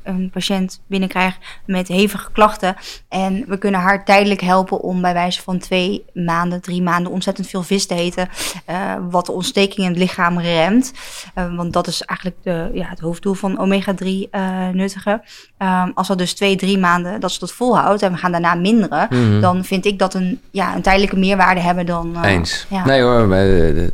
een 0.04 0.30
patiënt 0.32 0.80
binnenkrijg 0.87 1.38
met 1.66 1.88
hevige 1.88 2.32
klachten 2.32 2.76
en 3.08 3.44
we 3.49 3.58
kunnen 3.58 3.80
haar 3.80 4.04
tijdelijk 4.04 4.40
helpen 4.40 4.80
om 4.80 5.00
bij 5.00 5.12
wijze 5.12 5.42
van 5.42 5.58
twee 5.58 6.04
maanden, 6.12 6.61
drie 6.61 6.82
maanden 6.82 7.12
ontzettend 7.12 7.46
veel 7.49 7.62
vis 7.62 7.87
te 7.87 7.94
eten, 7.94 8.28
eh, 8.64 8.76
wat 9.11 9.26
de 9.26 9.32
ontsteking 9.32 9.78
in 9.87 9.92
het 9.92 9.99
lichaam 9.99 10.38
remt. 10.40 10.92
Eh, 11.34 11.56
want 11.56 11.73
dat 11.73 11.87
is 11.87 12.02
eigenlijk 12.02 12.38
de, 12.42 12.70
ja, 12.78 12.87
het 12.88 13.00
hoofddoel 13.00 13.34
van 13.34 13.58
omega-3 13.58 14.28
eh, 14.30 14.68
nuttigen. 14.73 15.23
Ehm, 15.58 15.90
als 15.94 16.08
dat 16.08 16.18
dus 16.18 16.32
twee, 16.34 16.56
drie 16.56 16.78
maanden 16.78 17.20
dat 17.20 17.32
ze 17.32 17.38
dat 17.38 17.52
volhoudt 17.52 18.02
en 18.02 18.12
we 18.12 18.18
gaan 18.18 18.32
daarna 18.32 18.54
minderen, 18.54 19.06
Mhm. 19.11 19.40
dan 19.40 19.64
vind 19.64 19.84
ik 19.84 19.99
dat 19.99 20.14
een, 20.14 20.40
ja, 20.50 20.75
een 20.75 20.82
tijdelijke 20.82 21.16
meerwaarde 21.16 21.61
hebben 21.61 21.87
dan... 21.87 22.25
Eens. 22.25 22.66
ja. 22.68 22.84
Nee 22.84 23.02
hoor, 23.02 23.28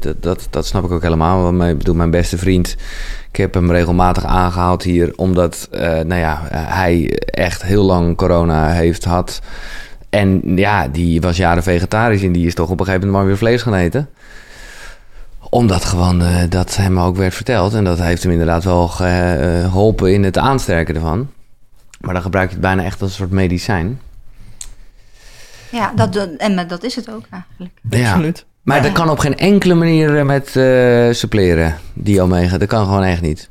dat, 0.00 0.22
dat, 0.22 0.46
dat 0.50 0.66
snap 0.66 0.84
ik 0.84 0.90
ook 0.90 1.02
helemaal. 1.02 1.42
Want 1.42 1.56
mijn, 1.56 1.78
bedoel, 1.78 1.94
mijn 1.94 2.10
beste 2.10 2.38
vriend 2.38 2.76
Ik 3.30 3.36
heb 3.36 3.54
hem 3.54 3.70
regelmatig 3.70 4.24
aangehaald 4.24 4.82
hier, 4.82 5.12
omdat 5.16 5.68
eh, 5.70 5.80
nou 5.80 6.14
ja, 6.14 6.40
hij 6.52 7.18
echt 7.24 7.62
heel 7.62 7.84
lang 7.84 8.16
corona 8.16 8.68
heeft 8.68 9.02
gehad. 9.02 9.40
En 10.08 10.42
ja, 10.56 10.88
die 10.88 11.20
was 11.20 11.36
jaren 11.36 11.62
vegetarisch 11.62 12.22
en 12.22 12.32
die 12.32 12.46
is 12.46 12.54
toch 12.54 12.70
op 12.70 12.80
een 12.80 12.86
gegeven 12.86 13.06
moment 13.06 13.22
maar 13.22 13.26
weer 13.26 13.38
vlees 13.38 13.62
gaan 13.62 13.74
eten 13.74 14.08
omdat 15.50 15.84
gewoon 15.84 16.22
uh, 16.22 16.42
dat 16.48 16.76
hem 16.76 16.98
ook 16.98 17.16
werd 17.16 17.34
verteld. 17.34 17.74
En 17.74 17.84
dat 17.84 17.98
heeft 17.98 18.22
hem 18.22 18.32
inderdaad 18.32 18.64
wel 18.64 18.88
geholpen 18.88 20.12
in 20.12 20.22
het 20.22 20.38
aansterken 20.38 20.94
ervan. 20.94 21.30
Maar 22.00 22.14
dan 22.14 22.22
gebruik 22.22 22.48
je 22.48 22.52
het 22.52 22.62
bijna 22.62 22.82
echt 22.82 23.02
als 23.02 23.10
een 23.10 23.16
soort 23.16 23.30
medicijn. 23.30 24.00
Ja, 25.70 25.92
dat, 25.94 26.16
en 26.16 26.68
dat 26.68 26.82
is 26.82 26.96
het 26.96 27.10
ook 27.10 27.24
eigenlijk. 27.30 27.72
Ja. 27.90 28.10
Absoluut. 28.10 28.46
Maar 28.70 28.82
dat 28.82 28.92
kan 28.92 29.10
op 29.10 29.18
geen 29.18 29.36
enkele 29.36 29.74
manier 29.74 30.18
eh, 30.18 30.24
met 30.24 30.54
uh, 30.54 31.12
suppleren, 31.12 31.76
die 31.94 32.22
omega. 32.22 32.58
Dat 32.58 32.68
kan 32.68 32.84
gewoon 32.84 33.02
echt 33.02 33.20
niet. 33.20 33.48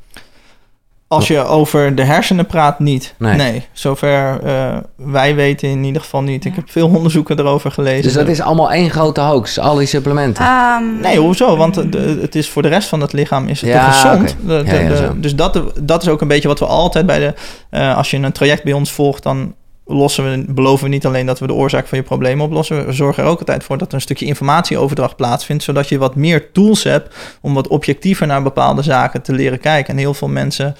Als 1.07 1.27
je 1.27 1.43
over 1.43 1.95
de 1.95 2.03
hersenen 2.03 2.45
praat, 2.45 2.79
niet. 2.79 3.13
Nee, 3.17 3.65
zover 3.71 4.39
uh, 4.45 4.77
wij 4.95 5.35
weten 5.35 5.69
in 5.69 5.83
ieder 5.83 6.01
geval 6.01 6.21
niet. 6.21 6.45
Ik 6.45 6.55
heb 6.55 6.69
veel 6.69 6.87
onderzoeken 6.87 7.39
erover 7.39 7.71
gelezen. 7.71 8.03
Dus 8.03 8.13
dat 8.13 8.27
is 8.27 8.41
allemaal 8.41 8.71
één 8.71 8.89
grote 8.89 9.21
hoax, 9.21 9.59
al 9.59 9.75
die 9.75 9.87
supplementen? 9.87 10.45
Um, 10.45 10.99
nee, 10.99 11.19
hoezo? 11.19 11.57
Want 11.57 11.75
het 11.75 12.35
is 12.35 12.49
voor 12.49 12.61
de 12.61 12.67
rest 12.67 12.87
van 12.87 13.01
het 13.01 13.13
lichaam 13.13 13.47
is 13.47 13.61
het 13.61 13.69
ja, 13.69 13.91
gezond. 13.91 14.35
De, 14.45 14.63
de, 14.63 15.11
dus 15.15 15.35
dat, 15.35 15.61
dat 15.81 16.01
is 16.01 16.09
ook 16.09 16.21
een 16.21 16.27
beetje 16.27 16.47
wat 16.47 16.59
we 16.59 16.65
altijd 16.65 17.05
bij 17.05 17.19
de... 17.19 17.33
Uh, 17.71 17.97
als 17.97 18.11
je 18.11 18.17
een 18.17 18.31
traject 18.31 18.63
bij 18.63 18.73
ons 18.73 18.91
volgt, 18.91 19.23
dan 19.23 19.53
lossen 19.89 20.31
we, 20.31 20.53
beloven 20.53 20.83
we 20.83 20.89
niet 20.89 21.05
alleen 21.05 21.25
dat 21.25 21.39
we 21.39 21.47
de 21.47 21.53
oorzaak 21.53 21.87
van 21.87 21.97
je 21.97 22.03
probleem 22.03 22.41
oplossen. 22.41 22.85
We 22.85 22.91
zorgen 22.91 23.23
er 23.23 23.29
ook 23.29 23.39
altijd 23.39 23.63
voor 23.63 23.77
dat 23.77 23.87
er 23.87 23.93
een 23.93 24.01
stukje 24.01 24.25
informatieoverdracht 24.25 25.15
plaatsvindt. 25.15 25.63
Zodat 25.63 25.89
je 25.89 25.97
wat 25.97 26.15
meer 26.15 26.51
tools 26.51 26.83
hebt 26.83 27.15
om 27.41 27.53
wat 27.53 27.67
objectiever 27.67 28.27
naar 28.27 28.43
bepaalde 28.43 28.81
zaken 28.81 29.21
te 29.21 29.33
leren 29.33 29.59
kijken. 29.59 29.93
En 29.93 29.99
heel 29.99 30.13
veel 30.13 30.27
mensen. 30.27 30.75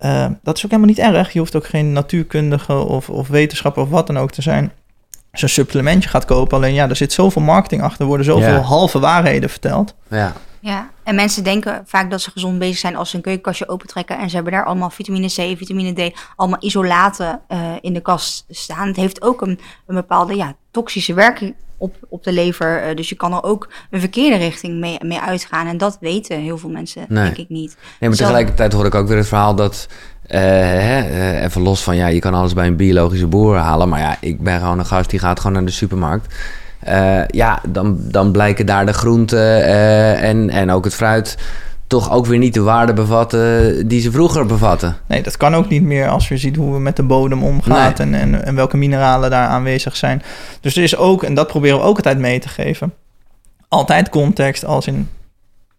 Uh, 0.00 0.26
dat 0.42 0.56
is 0.56 0.64
ook 0.64 0.70
helemaal 0.70 0.94
niet 0.94 1.14
erg. 1.14 1.32
Je 1.32 1.38
hoeft 1.38 1.56
ook 1.56 1.66
geen 1.66 1.92
natuurkundige 1.92 2.74
of, 2.74 3.08
of 3.08 3.28
wetenschapper 3.28 3.82
of 3.82 3.88
wat 3.88 4.06
dan 4.06 4.18
ook 4.18 4.30
te 4.30 4.42
zijn. 4.42 4.72
Als 5.30 5.40
je 5.40 5.46
een 5.46 5.52
supplementje 5.52 6.08
gaat 6.08 6.24
kopen. 6.24 6.56
Alleen 6.56 6.74
ja, 6.74 6.88
er 6.88 6.96
zit 6.96 7.12
zoveel 7.12 7.42
marketing 7.42 7.82
achter. 7.82 8.00
Er 8.00 8.06
worden 8.06 8.26
zoveel 8.26 8.60
halve 8.60 8.98
waarheden 8.98 9.50
verteld. 9.50 9.94
Ja. 10.10 10.32
Ja, 10.62 10.90
en 11.02 11.14
mensen 11.14 11.44
denken 11.44 11.82
vaak 11.86 12.10
dat 12.10 12.20
ze 12.20 12.30
gezond 12.30 12.58
bezig 12.58 12.78
zijn 12.78 12.96
als 12.96 13.10
ze 13.10 13.16
een 13.16 13.22
keukenkastje 13.22 13.68
opentrekken 13.68 14.18
en 14.18 14.28
ze 14.28 14.34
hebben 14.34 14.52
daar 14.52 14.64
allemaal 14.64 14.90
vitamine 14.90 15.26
C, 15.26 15.56
vitamine 15.58 15.92
D, 15.92 16.14
allemaal 16.36 16.62
isolaten 16.62 17.40
uh, 17.48 17.58
in 17.80 17.92
de 17.92 18.00
kast 18.00 18.44
staan. 18.48 18.86
Het 18.86 18.96
heeft 18.96 19.22
ook 19.22 19.40
een, 19.40 19.60
een 19.86 19.94
bepaalde 19.94 20.36
ja, 20.36 20.54
toxische 20.70 21.14
werking 21.14 21.54
op, 21.76 21.96
op 22.08 22.24
de 22.24 22.32
lever. 22.32 22.88
Uh, 22.88 22.96
dus 22.96 23.08
je 23.08 23.14
kan 23.14 23.32
er 23.32 23.42
ook 23.42 23.68
een 23.90 24.00
verkeerde 24.00 24.36
richting 24.36 24.80
mee, 24.80 24.98
mee 25.04 25.20
uitgaan. 25.20 25.66
En 25.66 25.78
dat 25.78 25.96
weten 26.00 26.38
heel 26.38 26.58
veel 26.58 26.70
mensen, 26.70 27.04
nee. 27.08 27.24
denk 27.24 27.36
ik 27.36 27.48
niet. 27.48 27.76
Nee, 28.00 28.10
maar 28.10 28.18
tegelijkertijd 28.18 28.72
hoor 28.72 28.86
ik 28.86 28.94
ook 28.94 29.08
weer 29.08 29.16
het 29.16 29.28
verhaal 29.28 29.54
dat... 29.54 29.88
Uh, 30.26 30.38
hè, 30.38 31.40
even 31.40 31.62
los 31.62 31.82
van, 31.82 31.96
ja, 31.96 32.06
je 32.06 32.18
kan 32.18 32.34
alles 32.34 32.52
bij 32.52 32.66
een 32.66 32.76
biologische 32.76 33.26
boer 33.26 33.56
halen. 33.56 33.88
Maar 33.88 34.00
ja, 34.00 34.16
ik 34.20 34.42
ben 34.42 34.60
gewoon 34.60 34.78
een 34.78 34.86
gast 34.86 35.10
die 35.10 35.18
gaat 35.18 35.40
gewoon 35.40 35.56
naar 35.56 35.64
de 35.64 35.70
supermarkt. 35.70 36.34
Uh, 36.88 37.26
ja, 37.26 37.60
dan, 37.68 37.96
dan 38.00 38.32
blijken 38.32 38.66
daar 38.66 38.86
de 38.86 38.92
groenten 38.92 39.38
uh, 39.38 40.22
en, 40.22 40.50
en 40.50 40.70
ook 40.70 40.84
het 40.84 40.94
fruit 40.94 41.36
toch 41.86 42.12
ook 42.12 42.26
weer 42.26 42.38
niet 42.38 42.54
de 42.54 42.62
waarde 42.62 42.92
bevatten 42.92 43.88
die 43.88 44.00
ze 44.00 44.10
vroeger 44.10 44.46
bevatten. 44.46 44.96
Nee, 45.06 45.22
dat 45.22 45.36
kan 45.36 45.54
ook 45.54 45.68
niet 45.68 45.82
meer 45.82 46.08
als 46.08 46.28
je 46.28 46.36
ziet 46.36 46.56
hoe 46.56 46.72
we 46.72 46.80
met 46.80 46.96
de 46.96 47.02
bodem 47.02 47.42
omgaan 47.42 47.94
en, 47.94 48.14
en, 48.14 48.44
en 48.44 48.54
welke 48.54 48.76
mineralen 48.76 49.30
daar 49.30 49.46
aanwezig 49.46 49.96
zijn. 49.96 50.22
Dus 50.60 50.76
er 50.76 50.82
is 50.82 50.96
ook, 50.96 51.22
en 51.22 51.34
dat 51.34 51.46
proberen 51.46 51.78
we 51.78 51.84
ook 51.84 51.96
altijd 51.96 52.18
mee 52.18 52.38
te 52.38 52.48
geven, 52.48 52.92
altijd 53.68 54.08
context 54.08 54.64
als 54.64 54.86
in 54.86 55.08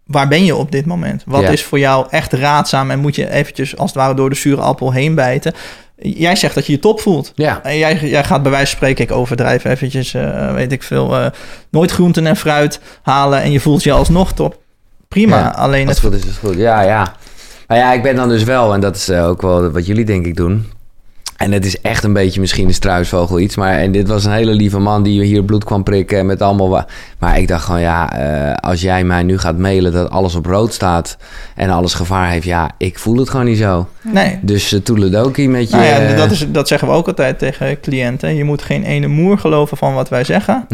waar 0.05 0.27
ben 0.27 0.45
je 0.45 0.55
op 0.55 0.72
dit 0.72 0.86
moment? 0.86 1.24
Wat 1.25 1.50
is 1.50 1.63
voor 1.63 1.79
jou 1.79 2.07
echt 2.10 2.33
raadzaam 2.33 2.91
en 2.91 3.00
moet 3.00 3.15
je 3.15 3.29
eventjes 3.29 3.77
als 3.77 3.91
het 3.91 4.00
ware 4.00 4.13
door 4.13 4.29
de 4.29 4.36
zure 4.36 4.62
appel 4.62 4.91
heen 4.91 5.15
bijten? 5.15 5.53
Jij 5.95 6.35
zegt 6.35 6.55
dat 6.55 6.65
je 6.65 6.71
je 6.71 6.79
top 6.79 7.01
voelt. 7.01 7.31
Ja. 7.35 7.63
En 7.63 7.77
jij, 7.77 8.00
jij 8.00 8.23
gaat 8.23 8.41
bij 8.41 8.51
wijze 8.51 8.67
van 8.67 8.75
spreken, 8.75 9.03
ik 9.03 9.12
overdrijf 9.12 9.63
eventjes, 9.63 10.13
uh, 10.13 10.53
weet 10.53 10.71
ik 10.71 10.83
veel, 10.83 11.19
uh, 11.19 11.25
nooit 11.69 11.91
groenten 11.91 12.27
en 12.27 12.35
fruit 12.35 12.79
halen 13.01 13.41
en 13.41 13.51
je 13.51 13.59
voelt 13.59 13.83
je 13.83 13.91
alsnog 13.91 14.33
top. 14.33 14.62
Prima, 15.07 15.39
ja, 15.39 15.47
alleen 15.50 15.88
het... 15.88 16.00
goed 16.00 16.13
is, 16.13 16.23
het 16.23 16.38
goed. 16.38 16.55
Ja, 16.55 16.81
ja. 16.81 17.15
Maar 17.67 17.77
ja, 17.77 17.93
ik 17.93 18.01
ben 18.01 18.15
dan 18.15 18.29
dus 18.29 18.43
wel, 18.43 18.73
en 18.73 18.79
dat 18.79 18.95
is 18.95 19.09
uh, 19.09 19.27
ook 19.27 19.41
wel 19.41 19.71
wat 19.71 19.85
jullie 19.85 20.05
denk 20.05 20.25
ik 20.25 20.35
doen 20.35 20.65
en 21.43 21.51
het 21.51 21.65
is 21.65 21.81
echt 21.81 22.03
een 22.03 22.13
beetje 22.13 22.39
misschien 22.39 22.67
een 22.67 22.73
struisvogel 22.73 23.39
iets. 23.39 23.55
Maar 23.55 23.77
en 23.77 23.91
dit 23.91 24.07
was 24.07 24.25
een 24.25 24.31
hele 24.31 24.53
lieve 24.53 24.79
man 24.79 25.03
die 25.03 25.23
hier 25.23 25.43
bloed 25.43 25.63
kwam 25.63 25.83
prikken 25.83 26.25
met 26.25 26.41
allemaal... 26.41 26.85
Maar 27.19 27.38
ik 27.38 27.47
dacht 27.47 27.65
gewoon, 27.65 27.82
ja, 27.82 28.19
uh, 28.49 28.53
als 28.53 28.82
jij 28.82 29.03
mij 29.03 29.23
nu 29.23 29.38
gaat 29.38 29.58
mailen 29.58 29.91
dat 29.91 30.10
alles 30.10 30.36
op 30.36 30.45
rood 30.45 30.73
staat... 30.73 31.17
en 31.56 31.69
alles 31.69 31.93
gevaar 31.93 32.29
heeft, 32.29 32.45
ja, 32.45 32.71
ik 32.77 32.99
voel 32.99 33.17
het 33.17 33.29
gewoon 33.29 33.45
niet 33.45 33.58
zo. 33.58 33.88
Nee. 34.01 34.39
Dus 34.41 34.73
uh, 34.73 34.79
toeledoki 34.79 35.49
met 35.49 35.69
je... 35.69 35.75
Nou 35.75 35.88
ja, 35.88 36.15
dat, 36.15 36.32
is, 36.32 36.45
dat 36.51 36.67
zeggen 36.67 36.88
we 36.88 36.93
ook 36.93 37.08
altijd 37.08 37.39
tegen 37.39 37.79
cliënten. 37.79 38.36
Je 38.36 38.43
moet 38.43 38.62
geen 38.62 38.84
ene 38.84 39.08
moer 39.08 39.38
geloven 39.38 39.77
van 39.77 39.93
wat 39.93 40.10
wij 40.10 40.23
zeggen. 40.23 40.67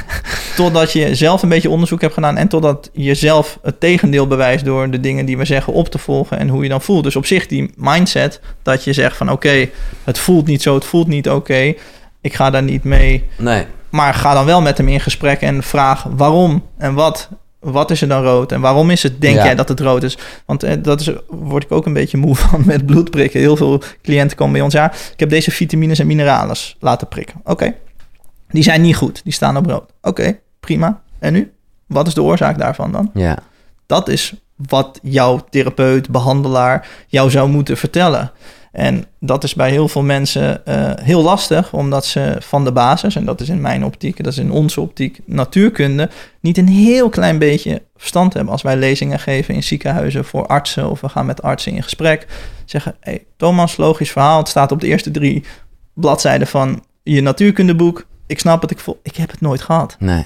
totdat 0.56 0.92
je 0.92 1.14
zelf 1.14 1.42
een 1.42 1.48
beetje 1.48 1.70
onderzoek 1.70 2.00
hebt 2.00 2.14
gedaan... 2.14 2.36
en 2.36 2.48
totdat 2.48 2.90
je 2.92 3.14
zelf 3.14 3.58
het 3.62 3.80
tegendeel 3.80 4.26
bewijst 4.26 4.64
door 4.64 4.90
de 4.90 5.00
dingen 5.00 5.26
die 5.26 5.36
we 5.36 5.44
zeggen 5.44 5.72
op 5.72 5.88
te 5.88 5.98
volgen... 5.98 6.38
en 6.38 6.48
hoe 6.48 6.62
je 6.62 6.68
dan 6.68 6.82
voelt. 6.82 7.04
Dus 7.04 7.16
op 7.16 7.26
zich 7.26 7.46
die 7.46 7.70
mindset 7.76 8.40
dat 8.62 8.84
je 8.84 8.92
zegt 8.92 9.16
van 9.16 9.30
oké 9.30 9.68
het 10.04 10.15
voelt 10.18 10.46
niet 10.46 10.62
zo, 10.62 10.74
het 10.74 10.84
voelt 10.84 11.06
niet 11.06 11.30
oké. 11.30 11.74
Ik 12.20 12.34
ga 12.34 12.50
daar 12.50 12.62
niet 12.62 12.84
mee. 12.84 13.24
Nee. 13.38 13.64
Maar 13.90 14.14
ga 14.14 14.34
dan 14.34 14.44
wel 14.44 14.60
met 14.60 14.78
hem 14.78 14.88
in 14.88 15.00
gesprek 15.00 15.40
en 15.40 15.62
vraag 15.62 16.06
waarom 16.16 16.62
en 16.78 16.94
wat. 16.94 17.28
Wat 17.58 17.90
is 17.90 18.02
er 18.02 18.08
dan 18.08 18.22
rood 18.22 18.52
en 18.52 18.60
waarom 18.60 18.90
is 18.90 19.02
het, 19.02 19.20
denk 19.20 19.34
jij 19.36 19.54
dat 19.54 19.68
het 19.68 19.80
rood 19.80 20.02
is? 20.02 20.18
Want 20.44 20.62
eh, 20.62 20.82
dat 20.82 21.00
is, 21.00 21.10
word 21.28 21.64
ik 21.64 21.72
ook 21.72 21.86
een 21.86 21.92
beetje 21.92 22.16
moe 22.16 22.34
van 22.46 22.62
met 22.64 22.86
bloedprikken. 22.86 23.40
Heel 23.40 23.56
veel 23.56 23.82
cliënten 24.02 24.36
komen 24.36 24.52
bij 24.52 24.62
ons. 24.62 24.72
Ja, 24.74 24.92
ik 24.92 25.20
heb 25.20 25.28
deze 25.28 25.50
vitamines 25.50 25.98
en 25.98 26.06
mineralen 26.06 26.56
laten 26.80 27.08
prikken. 27.08 27.40
Oké, 27.44 27.74
die 28.48 28.62
zijn 28.62 28.80
niet 28.80 28.96
goed, 28.96 29.20
die 29.24 29.32
staan 29.32 29.56
op 29.56 29.66
rood. 29.66 29.92
Oké, 30.02 30.38
prima. 30.60 31.00
En 31.18 31.32
nu? 31.32 31.52
Wat 31.86 32.06
is 32.06 32.14
de 32.14 32.22
oorzaak 32.22 32.58
daarvan 32.58 32.92
dan? 32.92 33.10
Ja. 33.14 33.38
Dat 33.86 34.08
is 34.08 34.34
wat 34.56 34.98
jouw 35.02 35.44
therapeut, 35.50 36.08
behandelaar 36.10 36.88
jou 37.06 37.30
zou 37.30 37.48
moeten 37.48 37.76
vertellen. 37.76 38.32
En 38.76 39.04
dat 39.20 39.44
is 39.44 39.54
bij 39.54 39.70
heel 39.70 39.88
veel 39.88 40.02
mensen 40.02 40.62
uh, 40.68 40.92
heel 40.94 41.22
lastig, 41.22 41.72
omdat 41.72 42.06
ze 42.06 42.36
van 42.38 42.64
de 42.64 42.72
basis, 42.72 43.16
en 43.16 43.24
dat 43.24 43.40
is 43.40 43.48
in 43.48 43.60
mijn 43.60 43.84
optiek, 43.84 44.24
dat 44.24 44.32
is 44.32 44.38
in 44.38 44.50
onze 44.50 44.80
optiek, 44.80 45.18
natuurkunde, 45.24 46.10
niet 46.40 46.58
een 46.58 46.68
heel 46.68 47.08
klein 47.08 47.38
beetje 47.38 47.82
verstand 47.96 48.32
hebben. 48.34 48.52
Als 48.52 48.62
wij 48.62 48.76
lezingen 48.76 49.18
geven 49.18 49.54
in 49.54 49.62
ziekenhuizen 49.62 50.24
voor 50.24 50.46
artsen, 50.46 50.90
of 50.90 51.00
we 51.00 51.08
gaan 51.08 51.26
met 51.26 51.42
artsen 51.42 51.72
in 51.72 51.82
gesprek, 51.82 52.26
zeggen: 52.64 52.96
hey, 53.00 53.24
Thomas, 53.36 53.76
logisch 53.76 54.12
verhaal, 54.12 54.38
het 54.38 54.48
staat 54.48 54.72
op 54.72 54.80
de 54.80 54.86
eerste 54.86 55.10
drie 55.10 55.44
bladzijden 55.94 56.46
van 56.46 56.84
je 57.02 57.20
natuurkundeboek. 57.20 58.06
Ik 58.26 58.38
snap 58.38 58.62
het, 58.62 58.70
ik, 58.70 58.78
voel, 58.78 59.00
ik 59.02 59.16
heb 59.16 59.30
het 59.30 59.40
nooit 59.40 59.62
gehad. 59.62 59.96
Nee. 59.98 60.24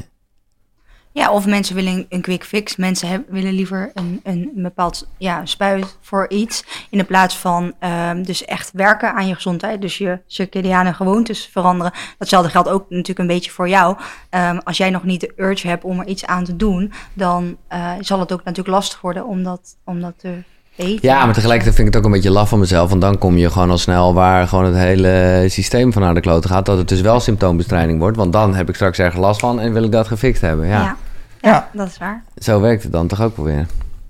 Ja, 1.20 1.32
of 1.32 1.46
mensen 1.46 1.74
willen 1.74 2.06
een 2.08 2.20
quick 2.20 2.44
fix. 2.44 2.76
Mensen 2.76 3.08
hebben, 3.08 3.32
willen 3.32 3.52
liever 3.52 3.90
een, 3.94 4.20
een, 4.24 4.50
bepaald 4.54 5.08
ja, 5.18 5.46
spuit 5.46 5.96
voor 6.00 6.28
iets. 6.28 6.64
In 6.90 6.98
de 6.98 7.04
plaats 7.04 7.36
van 7.38 7.72
um, 8.10 8.22
dus 8.22 8.44
echt 8.44 8.70
werken 8.72 9.14
aan 9.14 9.26
je 9.26 9.34
gezondheid. 9.34 9.80
Dus 9.80 9.98
je 9.98 10.18
circadiane 10.26 10.92
gewoontes 10.92 11.48
veranderen. 11.52 11.92
Datzelfde 12.18 12.50
geldt 12.50 12.68
ook 12.68 12.84
natuurlijk 12.88 13.18
een 13.18 13.26
beetje 13.26 13.50
voor 13.50 13.68
jou. 13.68 13.96
Um, 14.30 14.58
als 14.64 14.76
jij 14.76 14.90
nog 14.90 15.04
niet 15.04 15.20
de 15.20 15.32
urge 15.36 15.68
hebt 15.68 15.84
om 15.84 15.98
er 16.00 16.06
iets 16.06 16.26
aan 16.26 16.44
te 16.44 16.56
doen, 16.56 16.92
dan 17.12 17.56
uh, 17.72 17.92
zal 18.00 18.20
het 18.20 18.32
ook 18.32 18.44
natuurlijk 18.44 18.76
lastig 18.76 19.00
worden 19.00 19.26
om 19.26 19.42
dat, 19.42 19.76
om 19.84 20.00
dat 20.00 20.14
te 20.16 20.42
Eten. 20.76 21.08
Ja, 21.08 21.24
maar 21.24 21.34
tegelijkertijd 21.34 21.76
vind 21.76 21.88
ik 21.88 21.94
het 21.94 22.02
ook 22.02 22.08
een 22.08 22.16
beetje 22.16 22.30
laf 22.30 22.48
van 22.48 22.58
mezelf. 22.58 22.88
Want 22.88 23.00
dan 23.00 23.18
kom 23.18 23.36
je 23.36 23.50
gewoon 23.50 23.70
al 23.70 23.78
snel 23.78 24.14
waar 24.14 24.48
gewoon 24.48 24.64
het 24.64 24.74
hele 24.74 25.44
systeem 25.48 25.92
van 25.92 26.02
naar 26.02 26.14
de 26.14 26.20
kloten 26.20 26.50
gaat. 26.50 26.66
Dat 26.66 26.78
het 26.78 26.88
dus 26.88 27.00
wel 27.00 27.20
symptoombestrijding 27.20 27.98
wordt. 27.98 28.16
Want 28.16 28.32
dan 28.32 28.54
heb 28.54 28.68
ik 28.68 28.74
straks 28.74 28.98
ergens 28.98 29.20
last 29.20 29.40
van 29.40 29.60
en 29.60 29.72
wil 29.72 29.84
ik 29.84 29.92
dat 29.92 30.06
gefixt 30.06 30.40
hebben. 30.40 30.66
Ja, 30.66 30.82
ja. 30.82 30.96
Ja 31.40 31.70
dat 31.72 31.86
is 31.86 31.98
waar. 31.98 32.24
Zo 32.38 32.60
werkt 32.60 32.82
het 32.82 32.92
dan 32.92 33.06
toch 33.06 33.22
ook 33.22 33.36
wel 33.36 33.46
weer. 33.46 33.66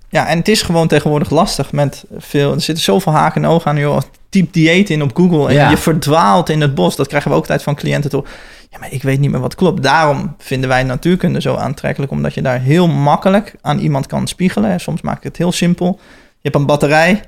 Ja, 0.09 0.27
en 0.27 0.37
het 0.37 0.47
is 0.47 0.61
gewoon 0.61 0.87
tegenwoordig 0.87 1.29
lastig 1.29 1.71
met 1.71 2.03
veel... 2.17 2.53
Er 2.53 2.61
zitten 2.61 2.83
zoveel 2.83 3.11
haken 3.11 3.43
en 3.43 3.49
ogen 3.49 3.71
aan, 3.71 3.77
joh. 3.77 4.01
Typ 4.29 4.53
dieet 4.53 4.89
in 4.89 5.03
op 5.03 5.15
Google 5.15 5.47
en 5.47 5.69
je 5.69 5.77
verdwaalt 5.77 6.49
in 6.49 6.61
het 6.61 6.75
bos. 6.75 6.95
Dat 6.95 7.07
krijgen 7.07 7.31
we 7.31 7.37
ook 7.37 7.45
tijd 7.45 7.63
van 7.63 7.75
cliënten 7.75 8.09
toch. 8.09 8.25
Ja, 8.69 8.79
maar 8.79 8.91
ik 8.91 9.03
weet 9.03 9.19
niet 9.19 9.31
meer 9.31 9.39
wat 9.39 9.55
klopt. 9.55 9.83
Daarom 9.83 10.35
vinden 10.37 10.69
wij 10.69 10.83
natuurkunde 10.83 11.41
zo 11.41 11.55
aantrekkelijk. 11.55 12.11
Omdat 12.11 12.33
je 12.33 12.41
daar 12.41 12.59
heel 12.59 12.87
makkelijk 12.87 13.55
aan 13.61 13.79
iemand 13.79 14.07
kan 14.07 14.27
spiegelen. 14.27 14.79
Soms 14.79 15.01
maak 15.01 15.17
ik 15.17 15.23
het 15.23 15.37
heel 15.37 15.51
simpel. 15.51 15.99
Je 16.31 16.49
hebt 16.49 16.55
een 16.55 16.65
batterij 16.65 17.21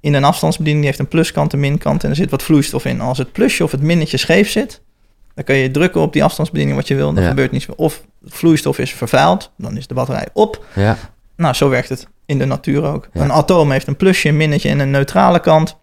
in 0.00 0.14
een 0.14 0.24
afstandsbediening, 0.24 0.84
die 0.84 0.94
heeft 0.94 1.04
een 1.04 1.16
pluskant, 1.16 1.52
een 1.52 1.60
minkant 1.60 2.04
en 2.04 2.10
er 2.10 2.16
zit 2.16 2.30
wat 2.30 2.42
vloeistof 2.42 2.84
in. 2.84 3.00
Als 3.00 3.18
het 3.18 3.32
plusje 3.32 3.64
of 3.64 3.70
het 3.70 3.82
minnetje 3.82 4.16
scheef 4.16 4.50
zit, 4.50 4.80
dan 5.40 5.54
kun 5.54 5.64
je 5.64 5.70
drukken 5.70 6.00
op 6.00 6.12
die 6.12 6.24
afstandsbediening 6.24 6.78
wat 6.78 6.88
je 6.88 6.94
wil. 6.94 7.12
Dan 7.12 7.24
gebeurt 7.24 7.50
niets 7.50 7.66
meer. 7.66 7.76
Of 7.76 8.02
vloeistof 8.24 8.78
is 8.78 8.92
vervuild, 8.92 9.50
dan 9.56 9.76
is 9.76 9.86
de 9.86 9.94
batterij 9.94 10.28
op. 10.32 10.64
Ja. 10.74 10.96
Nou, 11.36 11.54
zo 11.54 11.68
werkt 11.68 11.88
het 11.88 12.08
in 12.26 12.38
de 12.38 12.44
natuur 12.44 12.84
ook. 12.84 13.08
Een 13.12 13.32
atoom 13.32 13.70
heeft 13.70 13.86
een 13.86 13.96
plusje, 13.96 14.28
een 14.28 14.36
minnetje 14.36 14.68
en 14.68 14.78
een 14.78 14.90
neutrale 14.90 15.40
kant. 15.40 15.76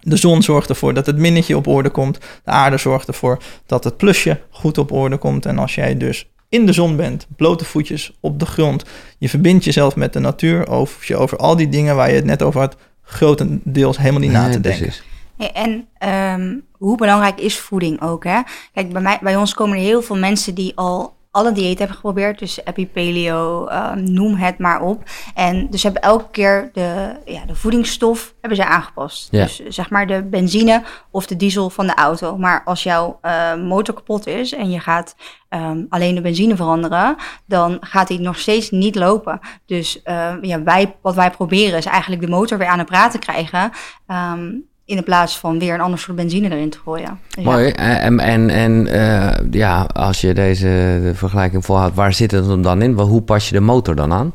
De 0.00 0.16
zon 0.16 0.42
zorgt 0.42 0.68
ervoor 0.68 0.94
dat 0.94 1.06
het 1.06 1.16
minnetje 1.16 1.56
op 1.56 1.66
orde 1.66 1.90
komt. 1.90 2.18
De 2.44 2.50
aarde 2.50 2.76
zorgt 2.76 3.08
ervoor 3.08 3.38
dat 3.66 3.84
het 3.84 3.96
plusje 3.96 4.40
goed 4.50 4.78
op 4.78 4.92
orde 4.92 5.16
komt. 5.16 5.46
En 5.46 5.58
als 5.58 5.74
jij 5.74 5.96
dus 5.96 6.30
in 6.48 6.66
de 6.66 6.72
zon 6.72 6.96
bent, 6.96 7.26
blote 7.36 7.64
voetjes 7.64 8.12
op 8.20 8.38
de 8.38 8.46
grond, 8.46 8.84
je 9.18 9.28
verbindt 9.28 9.64
jezelf 9.64 9.96
met 9.96 10.12
de 10.12 10.20
natuur, 10.20 10.70
of 10.70 11.04
je 11.04 11.16
over 11.16 11.38
al 11.38 11.56
die 11.56 11.68
dingen 11.68 11.96
waar 11.96 12.08
je 12.08 12.14
het 12.14 12.24
net 12.24 12.42
over 12.42 12.60
had, 12.60 12.76
grotendeels 13.02 13.98
helemaal 13.98 14.20
niet 14.20 14.32
na 14.32 14.50
te 14.50 14.60
denken. 14.60 14.82
precies. 14.82 15.02
En 15.36 15.88
ehm, 15.98 16.58
hoe 16.72 16.96
belangrijk 16.96 17.40
is 17.40 17.58
voeding 17.58 18.02
ook, 18.02 18.24
hè? 18.24 18.40
Kijk, 18.72 18.92
bij, 18.92 19.02
mij, 19.02 19.18
bij 19.22 19.36
ons 19.36 19.54
komen 19.54 19.76
er 19.76 19.82
heel 19.82 20.02
veel 20.02 20.16
mensen 20.16 20.54
die 20.54 20.72
al 20.76 21.14
alle 21.36 21.52
diëten 21.52 21.78
hebben 21.78 21.96
geprobeerd. 21.96 22.38
Dus 22.38 22.64
epi, 22.64 22.88
paleo, 22.88 23.66
ehm, 23.66 24.12
noem 24.12 24.34
het 24.34 24.58
maar 24.58 24.82
op. 24.82 25.02
En 25.34 25.70
dus 25.70 25.82
hebben 25.82 26.02
elke 26.02 26.30
keer 26.30 26.70
de, 26.72 27.16
ja, 27.24 27.44
de 27.44 27.54
voedingsstof 27.54 28.34
hebben 28.40 28.58
ze 28.58 28.66
aangepast. 28.66 29.28
Ja. 29.30 29.42
Dus 29.42 29.62
zeg 29.68 29.90
maar 29.90 30.06
de 30.06 30.22
benzine 30.22 30.82
of 31.10 31.26
de 31.26 31.36
diesel 31.36 31.70
van 31.70 31.86
de 31.86 31.94
auto. 31.94 32.36
Maar 32.36 32.62
als 32.64 32.82
jouw 32.82 33.18
eh, 33.22 33.54
motor 33.54 33.94
kapot 33.94 34.26
is 34.26 34.52
en 34.52 34.70
je 34.70 34.80
gaat 34.80 35.16
ehm, 35.48 35.84
alleen 35.88 36.14
de 36.14 36.20
benzine 36.20 36.56
veranderen, 36.56 37.16
dan 37.46 37.76
gaat 37.80 38.08
hij 38.08 38.18
nog 38.18 38.38
steeds 38.38 38.70
niet 38.70 38.94
lopen. 38.94 39.40
Dus 39.66 40.00
ja, 40.40 40.62
wij, 40.62 40.96
wat 41.02 41.14
wij 41.14 41.30
proberen 41.30 41.78
is 41.78 41.86
eigenlijk 41.86 42.22
de 42.22 42.28
motor 42.28 42.58
weer 42.58 42.68
aan 42.68 42.78
het 42.78 42.88
praten 42.88 43.20
krijgen. 43.20 43.70
ehm, 44.06 44.48
in 44.86 44.96
de 44.96 45.02
plaats 45.02 45.38
van 45.38 45.58
weer 45.58 45.74
een 45.74 45.80
ander 45.80 45.98
soort 45.98 46.16
benzine 46.16 46.50
erin 46.50 46.70
te 46.70 46.78
gooien. 46.84 47.20
Mooi. 47.42 47.68
En, 47.70 48.20
en, 48.20 48.50
en 48.50 48.86
eh, 48.86 49.44
ja, 49.50 49.82
als 49.82 50.20
je 50.20 50.34
deze 50.34 51.00
de 51.02 51.12
vergelijking 51.14 51.64
volhoudt, 51.64 51.94
waar 51.94 52.12
zit 52.12 52.30
het 52.30 52.62
dan 52.62 52.82
in? 52.82 52.92
Hoe 52.92 53.22
pas 53.22 53.48
je 53.48 53.54
de 53.54 53.60
motor 53.60 53.94
dan 53.94 54.12
aan? 54.12 54.32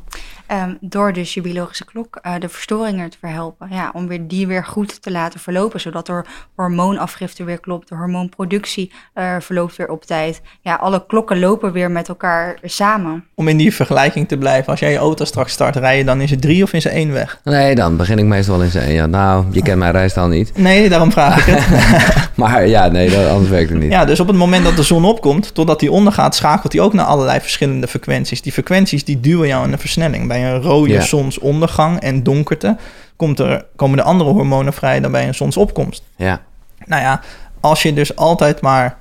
Ehm, 0.51 0.73
door 0.79 1.13
dus 1.13 1.33
je 1.33 1.41
biologische 1.41 1.85
klok 1.85 2.15
eh, 2.21 2.33
de 2.39 2.49
verstoringen 2.49 3.09
te 3.09 3.17
verhelpen. 3.19 3.67
Ja, 3.71 3.89
om 3.93 4.07
weer 4.07 4.27
die 4.27 4.47
weer 4.47 4.65
goed 4.65 5.01
te 5.01 5.11
laten 5.11 5.39
verlopen. 5.39 5.79
Zodat 5.79 6.07
er 6.07 6.25
hormoonafgifte 6.55 7.43
weer 7.43 7.59
klopt. 7.59 7.89
De 7.89 7.95
hormoonproductie 7.95 8.91
eh, 9.13 9.35
verloopt 9.39 9.75
weer 9.75 9.89
op 9.89 10.05
tijd. 10.05 10.41
Ja, 10.61 10.75
alle 10.75 11.05
klokken 11.07 11.39
lopen 11.39 11.71
weer 11.71 11.91
met 11.91 12.07
elkaar 12.07 12.57
samen. 12.63 13.25
Om 13.35 13.47
in 13.47 13.57
die 13.57 13.73
vergelijking 13.73 14.27
te 14.27 14.37
blijven, 14.37 14.71
als 14.71 14.79
jij 14.79 14.91
je 14.91 14.97
auto 14.97 15.25
straks 15.25 15.51
start 15.51 15.75
rijden, 15.75 16.05
dan 16.05 16.21
is 16.21 16.29
het 16.29 16.41
drie 16.41 16.63
of 16.63 16.73
is 16.73 16.83
het 16.83 16.93
één 16.93 17.11
weg? 17.11 17.39
Nee, 17.43 17.75
dan 17.75 17.97
begin 17.97 18.17
ik 18.17 18.25
meestal 18.25 18.55
wel 18.55 18.65
in 18.65 18.71
zijn. 18.71 18.91
Ja, 18.91 19.05
nou, 19.05 19.45
je 19.51 19.61
kent 19.61 19.79
mijn 19.79 19.91
rijstijl 19.91 20.27
niet. 20.27 20.57
Nee, 20.57 20.89
daarom 20.89 21.11
vraag 21.11 21.47
ik 21.47 21.55
het. 21.55 22.29
Maar 22.35 22.67
ja, 22.67 22.87
nee, 22.87 23.09
dat, 23.09 23.27
anders 23.27 23.49
werkt 23.49 23.69
het 23.69 23.79
niet. 23.79 23.91
Ja, 23.91 24.05
dus 24.05 24.19
op 24.19 24.27
het 24.27 24.35
moment 24.35 24.63
dat 24.63 24.75
de 24.75 24.83
zon 24.83 25.05
opkomt, 25.05 25.53
totdat 25.53 25.79
die 25.79 25.91
ondergaat, 25.91 26.35
schakelt 26.35 26.73
hij 26.73 26.81
ook 26.81 26.93
naar 26.93 27.05
allerlei 27.05 27.39
verschillende 27.39 27.87
frequenties. 27.87 28.41
Die 28.41 28.51
frequenties 28.51 29.03
die 29.03 29.19
duwen 29.19 29.47
jou 29.47 29.65
in 29.65 29.71
een 29.71 29.79
versnelling. 29.79 30.27
Bij 30.27 30.40
een 30.45 30.61
rode 30.61 30.93
Ja. 30.93 31.01
zonsondergang 31.01 31.99
en 31.99 32.23
donkerte 32.23 32.77
komt 33.15 33.39
er, 33.39 33.65
komen 33.75 33.97
de 33.97 34.03
andere 34.03 34.29
hormonen 34.29 34.73
vrij 34.73 34.99
dan 34.99 35.11
bij 35.11 35.27
een 35.27 35.35
zonsopkomst. 35.35 36.03
Ja, 36.15 36.41
Nou 36.85 37.01
ja, 37.01 37.21
als 37.59 37.81
je 37.83 37.93
dus 37.93 38.15
altijd 38.15 38.61
maar 38.61 38.97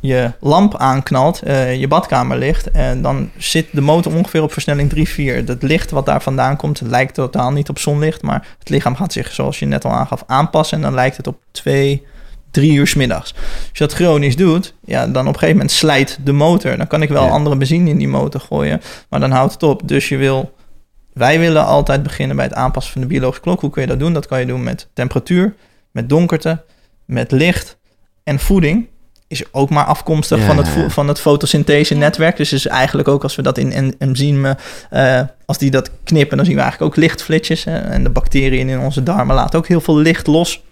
je 0.00 0.32
lamp 0.40 0.76
aanknalt, 0.76 1.42
eh, 1.42 1.74
je 1.80 1.88
badkamer 1.88 2.38
ligt, 2.38 2.70
en 2.70 3.02
dan 3.02 3.30
zit 3.36 3.66
de 3.72 3.80
motor 3.80 4.14
ongeveer 4.14 4.42
op 4.42 4.52
versnelling 4.52 4.88
3, 4.90 5.08
4. 5.08 5.36
Het 5.46 5.62
licht 5.62 5.90
wat 5.90 6.06
daar 6.06 6.22
vandaan 6.22 6.56
komt, 6.56 6.80
lijkt 6.80 7.14
totaal 7.14 7.50
niet 7.52 7.68
op 7.68 7.78
zonlicht, 7.78 8.22
maar 8.22 8.46
het 8.58 8.68
lichaam 8.68 8.96
gaat 8.96 9.12
zich, 9.12 9.32
zoals 9.32 9.58
je 9.58 9.66
net 9.66 9.84
al 9.84 9.90
aangaf, 9.90 10.24
aanpassen 10.26 10.76
en 10.76 10.82
dan 10.82 10.94
lijkt 10.94 11.16
het 11.16 11.26
op 11.26 11.36
2, 11.50 12.06
3 12.50 12.72
uur 12.72 12.86
's 12.86 12.94
middags. 12.94 13.34
Als 13.34 13.68
je 13.72 13.78
dat 13.78 13.92
chronisch 13.92 14.36
doet, 14.36 14.74
ja, 14.84 15.06
dan 15.06 15.22
op 15.22 15.32
een 15.32 15.38
gegeven 15.38 15.52
moment 15.56 15.70
slijt 15.70 16.18
de 16.24 16.32
motor. 16.32 16.76
Dan 16.76 16.86
kan 16.86 17.02
ik 17.02 17.08
wel 17.08 17.24
Ja. 17.24 17.30
andere 17.30 17.56
benzine 17.56 17.90
in 17.90 17.98
die 17.98 18.08
motor 18.08 18.40
gooien, 18.40 18.80
maar 19.08 19.20
dan 19.20 19.30
houdt 19.30 19.52
het 19.52 19.62
op. 19.62 19.88
Dus 19.88 20.08
je 20.08 20.16
wil, 20.16 20.53
wij 21.14 21.38
willen 21.38 21.64
altijd 21.66 22.02
beginnen 22.02 22.36
bij 22.36 22.44
het 22.44 22.54
aanpassen 22.54 22.92
van 22.92 23.00
de 23.02 23.06
biologische 23.06 23.42
klok. 23.42 23.60
Hoe 23.60 23.70
kun 23.70 23.82
je 23.82 23.88
dat 23.88 23.98
doen? 23.98 24.12
Dat 24.12 24.26
kan 24.26 24.40
je 24.40 24.46
doen 24.46 24.62
met 24.62 24.88
temperatuur, 24.92 25.54
met 25.90 26.08
donkerte, 26.08 26.62
met 27.04 27.30
licht 27.30 27.76
en 28.24 28.38
voeding 28.38 28.86
is 29.28 29.42
ook 29.52 29.70
maar 29.70 29.84
afkomstig 29.84 30.38
Ja, 30.38 30.44
van, 30.46 30.56
het 30.56 30.66
ja, 30.74 30.88
van 30.90 31.08
het 31.08 31.20
fotosynthese-netwerk. 31.20 32.36
Dus 32.36 32.52
is 32.52 32.66
eigenlijk 32.66 33.08
ook 33.08 33.22
als 33.22 33.36
we 33.36 33.42
dat 33.42 33.58
in 33.58 33.72
en- 33.72 33.94
enzymen, 33.98 34.56
eh, 34.90 35.20
als 35.46 35.58
die 35.58 35.70
dat 35.70 35.90
knippen, 36.04 36.36
dan 36.36 36.46
zien 36.46 36.54
we 36.54 36.60
eigenlijk 36.60 36.92
ook 36.92 36.98
lichtflitsjes. 37.02 37.64
hè. 37.64 37.78
en 37.78 38.02
de 38.02 38.10
bacteriën 38.10 38.68
in 38.68 38.78
onze 38.78 39.02
darmen 39.02 39.34
laten 39.34 39.58
ook 39.58 39.66
heel 39.68 39.80
veel 39.80 39.96
licht 39.96 40.26
los. 40.26 40.62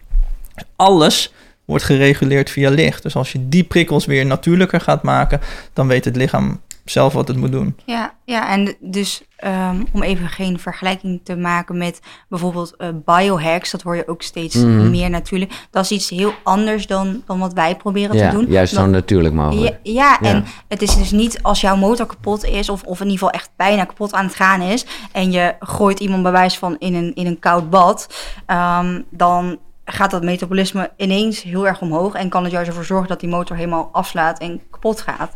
Alles 0.77 1.33
wordt 1.65 1.85
gereguleerd 1.85 2.51
via 2.51 2.71
licht. 2.71 3.03
Dus 3.03 3.17
als 3.17 3.33
je 3.33 3.49
die 3.49 3.65
prikkels 3.65 4.07
weer 4.07 4.27
natuurlijker 4.27 4.81
gaat 4.81 5.03
maken, 5.03 5.41
dan 5.73 5.87
weet 5.89 6.05
het 6.05 6.17
lichaam 6.17 6.61
zelf 6.85 7.13
wat 7.13 7.29
het 7.29 7.37
moet 7.37 7.53
doen. 7.53 7.77
Ja, 7.85 8.15
ja 8.25 8.49
en 8.51 8.77
dus 8.81 9.23
ehm, 9.37 9.83
om 9.93 10.03
even 10.03 10.29
geen 10.29 10.59
vergelijking 10.59 11.21
te 11.25 11.37
maken 11.37 11.79
met 11.79 12.01
bijvoorbeeld 12.29 12.77
eh, 12.77 12.89
biohacks, 13.05 13.71
dat 13.71 13.83
hoor 13.83 13.97
je 13.97 14.09
ook 14.09 14.23
steeds 14.23 14.55
Mhm. 14.55 14.91
meer 14.91 15.11
natuurlijk. 15.11 15.67
Dat 15.71 15.85
is 15.85 15.91
iets 15.91 16.11
heel 16.11 16.33
anders 16.43 16.87
dan, 16.87 17.23
dan 17.27 17.39
wat 17.39 17.53
wij 17.53 17.77
proberen 17.77 18.17
ja 18.17 18.31
te 18.31 18.37
doen. 18.37 18.47
juist 18.47 18.75
Dan- 18.75 18.85
zo 18.85 18.91
natuurlijk 18.91 19.35
mogelijk. 19.35 19.79
Ja, 19.83 19.93
ja, 19.93 20.19
Ja. 20.21 20.29
en 20.35 20.45
het 20.69 20.83
is 20.83 20.97
dus 20.97 21.11
niet 21.11 21.43
als 21.43 21.61
jouw 21.61 21.77
motor 21.77 22.07
kapot 22.07 22.45
is, 22.45 22.69
of, 22.69 22.83
of 22.83 22.99
in 23.01 23.07
ieder 23.07 23.19
geval 23.19 23.35
echt 23.41 23.51
bijna 23.57 23.85
kapot 23.85 24.13
aan 24.13 24.25
het 24.25 24.35
gaan 24.35 24.61
is, 24.61 24.85
en 25.13 25.31
je 25.33 25.55
gooit 25.61 26.01
iemand 26.01 26.23
bij 26.23 26.33
wijze 26.33 26.59
van 26.59 26.77
in 26.79 26.95
een, 26.95 27.15
in 27.15 27.27
een 27.27 27.39
koud 27.39 27.71
bad, 27.71 28.15
ehm, 28.47 29.01
dan 29.11 29.59
gaat 29.85 30.11
dat 30.11 30.23
metabolisme 30.23 30.91
ineens 30.97 31.43
heel 31.43 31.67
erg 31.67 31.81
omhoog 31.81 32.15
en 32.15 32.29
kan 32.29 32.43
het 32.43 32.53
juist 32.53 32.69
ervoor 32.69 32.85
zorgen 32.85 33.09
dat 33.09 33.21
die 33.21 33.29
motor 33.29 33.57
helemaal 33.57 33.89
afslaat 33.93 34.39
en 34.39 34.61
kapot 34.71 35.01
gaat. 35.01 35.35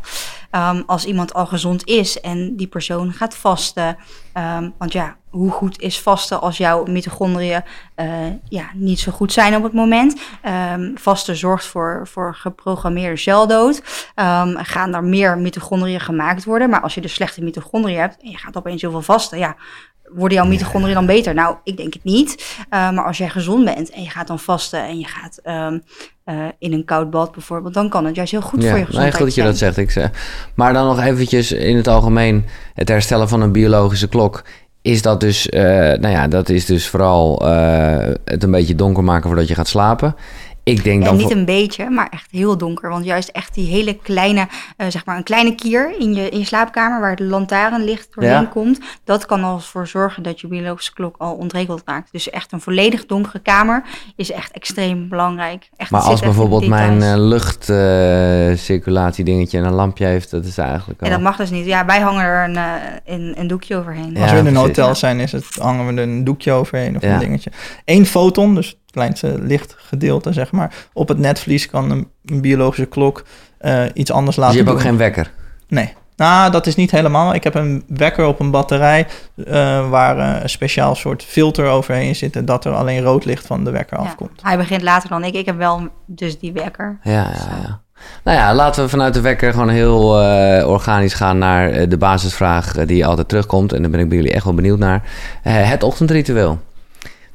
Ehm, 0.51 0.81
als 0.85 1.05
iemand 1.05 1.33
al 1.33 1.45
gezond 1.45 1.85
is 1.85 2.21
en 2.21 2.55
die 2.55 2.67
persoon 2.67 3.13
gaat 3.13 3.35
vasten, 3.35 3.97
ehm, 4.33 4.69
want 4.77 4.93
ja, 4.93 5.15
hoe 5.29 5.51
goed 5.51 5.81
is 5.81 5.99
vasten 5.99 6.41
als 6.41 6.57
jouw 6.57 6.85
mitochondriën 6.85 7.61
eh, 7.95 8.07
ja, 8.49 8.69
niet 8.73 8.99
zo 8.99 9.11
goed 9.11 9.33
zijn 9.33 9.55
op 9.55 9.63
het 9.63 9.73
moment? 9.73 10.19
Ehm, 10.41 10.95
vasten 10.95 11.35
zorgt 11.35 11.65
voor, 11.65 12.07
voor 12.07 12.35
geprogrammeerde 12.35 13.17
celdood. 13.17 13.81
Gaan 14.55 14.95
er 14.95 15.03
meer 15.03 15.37
mitochondriën 15.37 15.99
gemaakt 15.99 16.45
worden. 16.45 16.69
Maar 16.69 16.81
als 16.81 16.95
je 16.95 17.01
dus 17.01 17.13
slechte 17.13 17.43
mitochondriën 17.43 17.99
hebt 17.99 18.21
en 18.21 18.29
je 18.29 18.37
gaat 18.37 18.57
opeens 18.57 18.81
heel 18.81 18.91
veel 18.91 19.01
vasten, 19.01 19.37
ja, 19.37 19.55
worden 20.13 20.37
jouw 20.37 20.47
mitochondriën 20.47 20.93
dan 20.93 21.05
beter? 21.05 21.33
Nou, 21.33 21.55
ik 21.63 21.77
denk 21.77 21.93
het 21.93 22.03
niet. 22.03 22.57
Eh, 22.69 22.91
maar 22.91 23.05
als 23.05 23.17
jij 23.17 23.29
gezond 23.29 23.65
bent 23.65 23.89
en 23.89 24.03
je 24.03 24.09
gaat 24.09 24.27
dan 24.27 24.39
vasten 24.39 24.83
en 24.83 24.99
je 24.99 25.05
gaat 25.05 25.39
ehm, 25.43 25.79
eh, 26.23 26.35
in 26.59 26.73
een 26.73 26.85
koud 26.85 27.09
bad 27.09 27.31
bijvoorbeeld, 27.31 27.73
dan 27.73 27.89
kan 27.89 28.05
het 28.05 28.15
juist 28.15 28.31
heel 28.31 28.41
goed 28.41 28.61
ja, 28.61 28.69
voor 28.69 28.77
je 28.77 28.83
nee, 28.83 28.85
gezondheid 28.85 29.15
goed 29.15 29.25
dat 29.25 29.35
je 29.35 29.43
dat 29.43 29.57
zegt. 29.57 29.77
Ik 29.77 29.91
zeg. 29.91 30.09
Maar 30.55 30.73
dan 30.73 30.85
nog 30.85 31.01
eventjes 31.01 31.51
in 31.51 31.75
het 31.75 31.87
algemeen 31.87 32.45
het 32.73 32.87
herstellen 32.87 33.29
van 33.29 33.41
een 33.41 33.51
biologische 33.51 34.07
klok. 34.07 34.43
Is 34.81 35.01
dat 35.01 35.19
dus, 35.19 35.49
eh, 35.49 35.61
nou 35.71 36.09
ja, 36.09 36.27
dat 36.27 36.49
is 36.49 36.65
dus 36.65 36.87
vooral 36.87 37.45
het 38.25 38.43
een 38.43 38.51
beetje 38.51 38.75
donker 38.75 39.03
maken 39.03 39.27
voordat 39.27 39.47
je 39.47 39.55
gaat 39.55 39.67
slapen. 39.67 40.15
Ik 40.67 40.83
denk 40.83 40.99
En 40.99 41.05
dan 41.07 41.15
niet 41.17 41.27
voor- 41.27 41.35
een 41.35 41.45
beetje, 41.45 41.89
maar 41.89 42.07
echt 42.09 42.27
heel 42.31 42.57
donker. 42.57 42.89
Want 42.89 43.05
juist 43.05 43.29
echt 43.29 43.53
die 43.53 43.67
hele 43.67 43.97
kleine, 43.97 44.47
eh, 44.77 44.87
zeg 44.89 45.05
maar 45.05 45.17
een 45.17 45.23
kleine 45.23 45.55
kier 45.55 45.95
in 45.99 46.13
je, 46.13 46.29
in 46.29 46.39
je 46.39 46.45
slaapkamer... 46.45 46.99
waar 46.99 47.09
het 47.09 47.19
lantaarnlicht 47.19 48.07
doorheen 48.13 48.31
Ja. 48.33 48.45
komt... 48.45 48.79
dat 49.03 49.25
kan 49.25 49.43
er 49.43 49.61
voor 49.61 49.87
zorgen 49.87 50.23
dat 50.23 50.39
je 50.39 50.47
biologische 50.47 50.93
klok 50.93 51.15
al 51.17 51.33
ontregeld 51.33 51.81
raakt. 51.85 52.11
Dus 52.11 52.29
echt 52.29 52.51
een 52.51 52.61
volledig 52.61 53.05
donkere 53.05 53.39
kamer 53.39 53.83
is 54.15 54.31
echt 54.31 54.51
extreem 54.51 55.09
belangrijk. 55.09 55.69
Echt, 55.77 55.91
Maar 55.91 56.01
als 56.01 56.19
bijvoorbeeld 56.21 56.67
mijn 56.67 56.93
details. 56.99 57.13
eh, 57.19 57.27
luchtcirculatie 57.27 59.23
dingetje 59.23 59.57
en 59.57 59.63
een 59.65 59.73
lampje 59.73 60.05
heeft, 60.05 60.31
dat 60.31 60.45
is 60.45 60.57
eigenlijk 60.57 61.01
al... 61.01 61.07
En 61.07 61.13
dat 61.13 61.21
mag 61.21 61.35
dus 61.35 61.49
niet. 61.49 61.65
Ja, 61.65 61.85
wij 61.85 61.99
hangen 61.99 62.23
er 62.23 62.49
een, 62.49 62.55
eh, 62.55 62.63
een, 63.05 63.33
een 63.37 63.47
doekje 63.47 63.75
overheen. 63.75 64.11
Ja, 64.13 64.21
Als 64.21 64.31
we 64.31 64.37
in 64.37 64.45
een 64.45 64.53
precies. 64.53 64.67
hotel 64.77 64.95
zijn, 64.95 65.19
is 65.19 65.31
het, 65.31 65.45
hangen 65.59 65.85
we 65.87 65.93
er 66.01 66.07
een 66.07 66.23
doekje 66.23 66.51
overheen 66.51 66.95
of 66.95 67.01
Ja. 67.01 67.13
een 67.13 67.19
dingetje. 67.19 67.51
Eén 67.85 68.05
foton, 68.05 68.55
dus 68.55 68.77
kleinste 68.97 69.35
lichtgedeelte, 69.41 70.33
zeg 70.33 70.51
maar. 70.51 70.73
Op 70.93 71.07
het 71.07 71.17
netvlies 71.17 71.69
kan 71.69 71.91
een, 71.91 72.07
een 72.25 72.41
biologische 72.41 72.85
klok 72.85 73.23
eh, 73.57 73.83
iets 73.93 74.11
anders 74.11 74.35
Dus 74.35 74.45
laten 74.45 74.57
je 74.57 74.63
hebt 74.63 74.75
ook 74.75 74.81
doen. 74.81 74.89
geen 74.91 74.97
wekker. 74.99 75.31
Nee. 75.67 75.93
Nou, 76.15 76.51
dat 76.51 76.67
is 76.67 76.75
niet 76.75 76.91
helemaal. 76.91 77.33
Ik 77.33 77.43
heb 77.43 77.55
een 77.55 77.83
wekker 77.87 78.25
op 78.25 78.39
een 78.39 78.51
batterij 78.51 79.07
eh, 79.45 79.89
waar 79.89 80.17
eh, 80.17 80.41
een 80.43 80.49
speciaal 80.49 80.95
soort 80.95 81.23
filter 81.23 81.65
overheen 81.65 82.15
zit... 82.15 82.35
en 82.35 82.45
dat 82.45 82.65
er 82.65 82.73
alleen 82.73 83.01
rood 83.03 83.25
licht 83.25 83.45
van 83.47 83.63
de 83.63 83.71
wekker 83.71 83.97
Ja. 83.97 84.03
afkomt. 84.03 84.39
Hij 84.41 84.57
begint 84.57 84.81
later 84.81 85.09
dan 85.09 85.23
ik. 85.23 85.33
Ik 85.33 85.45
heb 85.45 85.57
wel 85.57 85.87
dus 86.05 86.39
die 86.39 86.53
wekker. 86.53 86.97
Ja, 87.03 87.11
ja, 87.13 87.57
ja. 87.63 87.81
Nou 88.23 88.37
ja, 88.37 88.53
laten 88.55 88.83
we 88.83 88.89
vanuit 88.89 89.13
de 89.13 89.21
wekker 89.21 89.51
gewoon 89.53 89.69
heel 89.69 90.21
eh, 90.21 90.67
organisch 90.67 91.13
gaan 91.13 91.37
naar 91.37 91.89
de 91.89 91.97
basisvraag 91.97 92.71
die 92.85 93.05
altijd 93.05 93.27
terugkomt. 93.27 93.73
En 93.73 93.81
daar 93.81 93.91
ben 93.91 93.99
ik 93.99 94.09
bij 94.09 94.17
jullie 94.17 94.33
echt 94.33 94.43
wel 94.43 94.53
benieuwd 94.53 94.79
naar. 94.79 95.03
Eh, 95.43 95.69
het 95.69 95.83
ochtendritueel. 95.83 96.59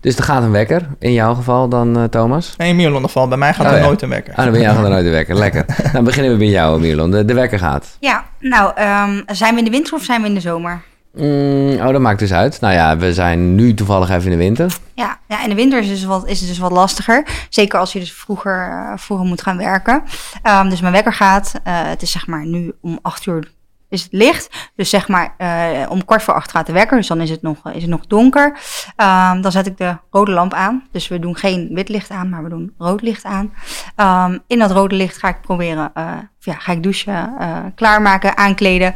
Dus 0.02 0.16
er 0.16 0.24
gaat 0.24 0.42
een 0.42 0.50
wekker, 0.50 0.86
in 0.98 1.12
jouw 1.12 1.34
geval 1.34 1.68
dan, 1.68 1.96
eh, 1.98 2.04
Thomas. 2.04 2.54
Nee, 2.56 2.68
in 2.68 2.76
Mierland 2.76 3.04
geval. 3.04 3.28
Bij 3.28 3.38
mij 3.38 3.54
gaat 3.54 3.66
Oh, 3.66 3.72
er 3.72 3.78
ja. 3.78 3.84
nooit 3.84 4.02
een 4.02 4.08
wekker. 4.08 4.34
Ah, 4.34 4.42
dan 4.44 4.52
ben 4.52 4.60
jij 4.60 4.74
gewoon 4.74 4.92
uit 4.92 5.04
de 5.04 5.10
wekker. 5.10 5.34
Lekker. 5.34 5.64
Dan 5.92 6.04
beginnen 6.08 6.32
we 6.32 6.38
bij 6.38 6.46
jou, 6.48 6.80
Mirlon. 6.80 7.10
De, 7.10 7.24
de 7.24 7.34
wekker 7.34 7.58
gaat. 7.58 7.96
Ja, 8.00 8.24
nou, 8.38 8.72
ehm, 8.74 9.20
zijn 9.26 9.52
we 9.52 9.58
in 9.58 9.64
de 9.64 9.70
winter 9.70 9.94
of 9.94 10.02
zijn 10.02 10.20
we 10.22 10.28
in 10.28 10.34
de 10.34 10.40
zomer? 10.40 10.82
Mm, 11.14 11.70
oh, 11.72 11.88
dat 11.92 12.00
maakt 12.00 12.18
dus 12.18 12.32
uit. 12.32 12.60
Nou 12.60 12.74
ja, 12.74 12.96
we 12.96 13.14
zijn 13.14 13.54
nu 13.54 13.74
toevallig 13.74 14.10
even 14.10 14.24
in 14.24 14.30
de 14.30 14.36
winter. 14.44 14.76
Ja, 14.94 15.18
ja 15.28 15.42
in 15.42 15.48
de 15.48 15.54
winter 15.54 15.78
is, 15.78 15.88
dus 15.88 16.04
wat, 16.04 16.26
is 16.28 16.38
het 16.40 16.48
dus 16.48 16.58
wat 16.58 16.70
lastiger. 16.72 17.26
Zeker 17.48 17.78
als 17.78 17.92
je 17.92 17.98
dus 17.98 18.12
vroeger, 18.12 18.68
eh, 18.70 18.92
vroeger 18.96 19.26
moet 19.26 19.42
gaan 19.42 19.56
werken. 19.56 20.02
Ehm, 20.42 20.68
dus 20.68 20.80
mijn 20.80 20.92
wekker 20.92 21.12
gaat. 21.12 21.52
eh, 21.64 21.72
het 21.84 22.02
is 22.02 22.10
zeg 22.10 22.26
maar 22.26 22.46
nu 22.46 22.72
om 22.80 22.98
acht 23.02 23.26
uur 23.26 23.50
is 23.92 24.02
het 24.02 24.12
licht. 24.12 24.70
Dus 24.76 24.90
zeg 24.90 25.09
maar 25.09 25.35
eh, 25.37 25.90
om 25.90 26.05
kwart 26.05 26.22
voor 26.22 26.35
acht 26.35 26.50
gaat 26.50 26.66
de 26.66 26.72
wekker, 26.72 26.96
dus 26.96 27.07
dan 27.07 27.20
is 27.20 27.31
het 27.31 27.42
nog, 27.42 27.72
is 27.72 27.83
het 27.83 27.90
nog 27.90 28.07
donker. 28.07 28.59
Ehm, 28.96 29.40
dan 29.40 29.52
zet 29.52 29.66
ik 29.66 29.76
de 29.76 29.96
rode 30.11 30.31
lamp 30.31 30.55
aan. 30.55 30.88
Dus 30.90 31.09
we 31.09 31.18
doen 31.18 31.37
geen 31.37 31.68
wit 31.72 31.88
licht 31.88 32.11
aan, 32.11 32.28
maar 32.28 32.42
we 32.42 32.48
doen 32.48 32.74
rood 32.78 33.02
licht 33.02 33.24
aan. 33.24 33.52
Ehm, 33.96 34.38
in 34.46 34.59
dat 34.59 34.70
rode 34.70 34.94
licht 34.94 35.18
ga 35.18 35.28
ik 35.28 35.40
proberen, 35.40 35.90
eh, 35.94 36.12
ja, 36.38 36.55
ga 36.55 36.72
ik 36.72 36.83
douchen, 36.83 37.35
eh, 37.38 37.59
klaarmaken, 37.74 38.37
aankleden. 38.37 38.94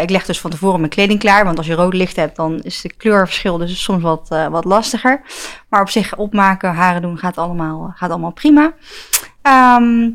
Ik 0.00 0.10
leg 0.10 0.24
dus 0.24 0.40
van 0.40 0.50
tevoren 0.50 0.78
mijn 0.78 0.90
kleding 0.90 1.18
klaar, 1.18 1.44
want 1.44 1.58
als 1.58 1.66
je 1.66 1.74
rood 1.74 1.94
licht 1.94 2.16
hebt, 2.16 2.36
dan 2.36 2.60
is 2.62 2.80
de 2.80 2.92
kleurverschil 2.96 3.58
dus 3.58 3.82
soms 3.82 4.02
wat, 4.02 4.28
wat 4.50 4.64
lastiger. 4.64 5.20
Maar 5.68 5.80
op 5.80 5.88
zich 5.88 6.16
opmaken, 6.16 6.74
haren 6.74 7.02
doen, 7.02 7.18
gaat 7.18 7.38
allemaal, 7.38 7.92
gaat 7.94 8.10
allemaal 8.10 8.32
prima. 8.32 8.72
Ehm, 9.42 10.10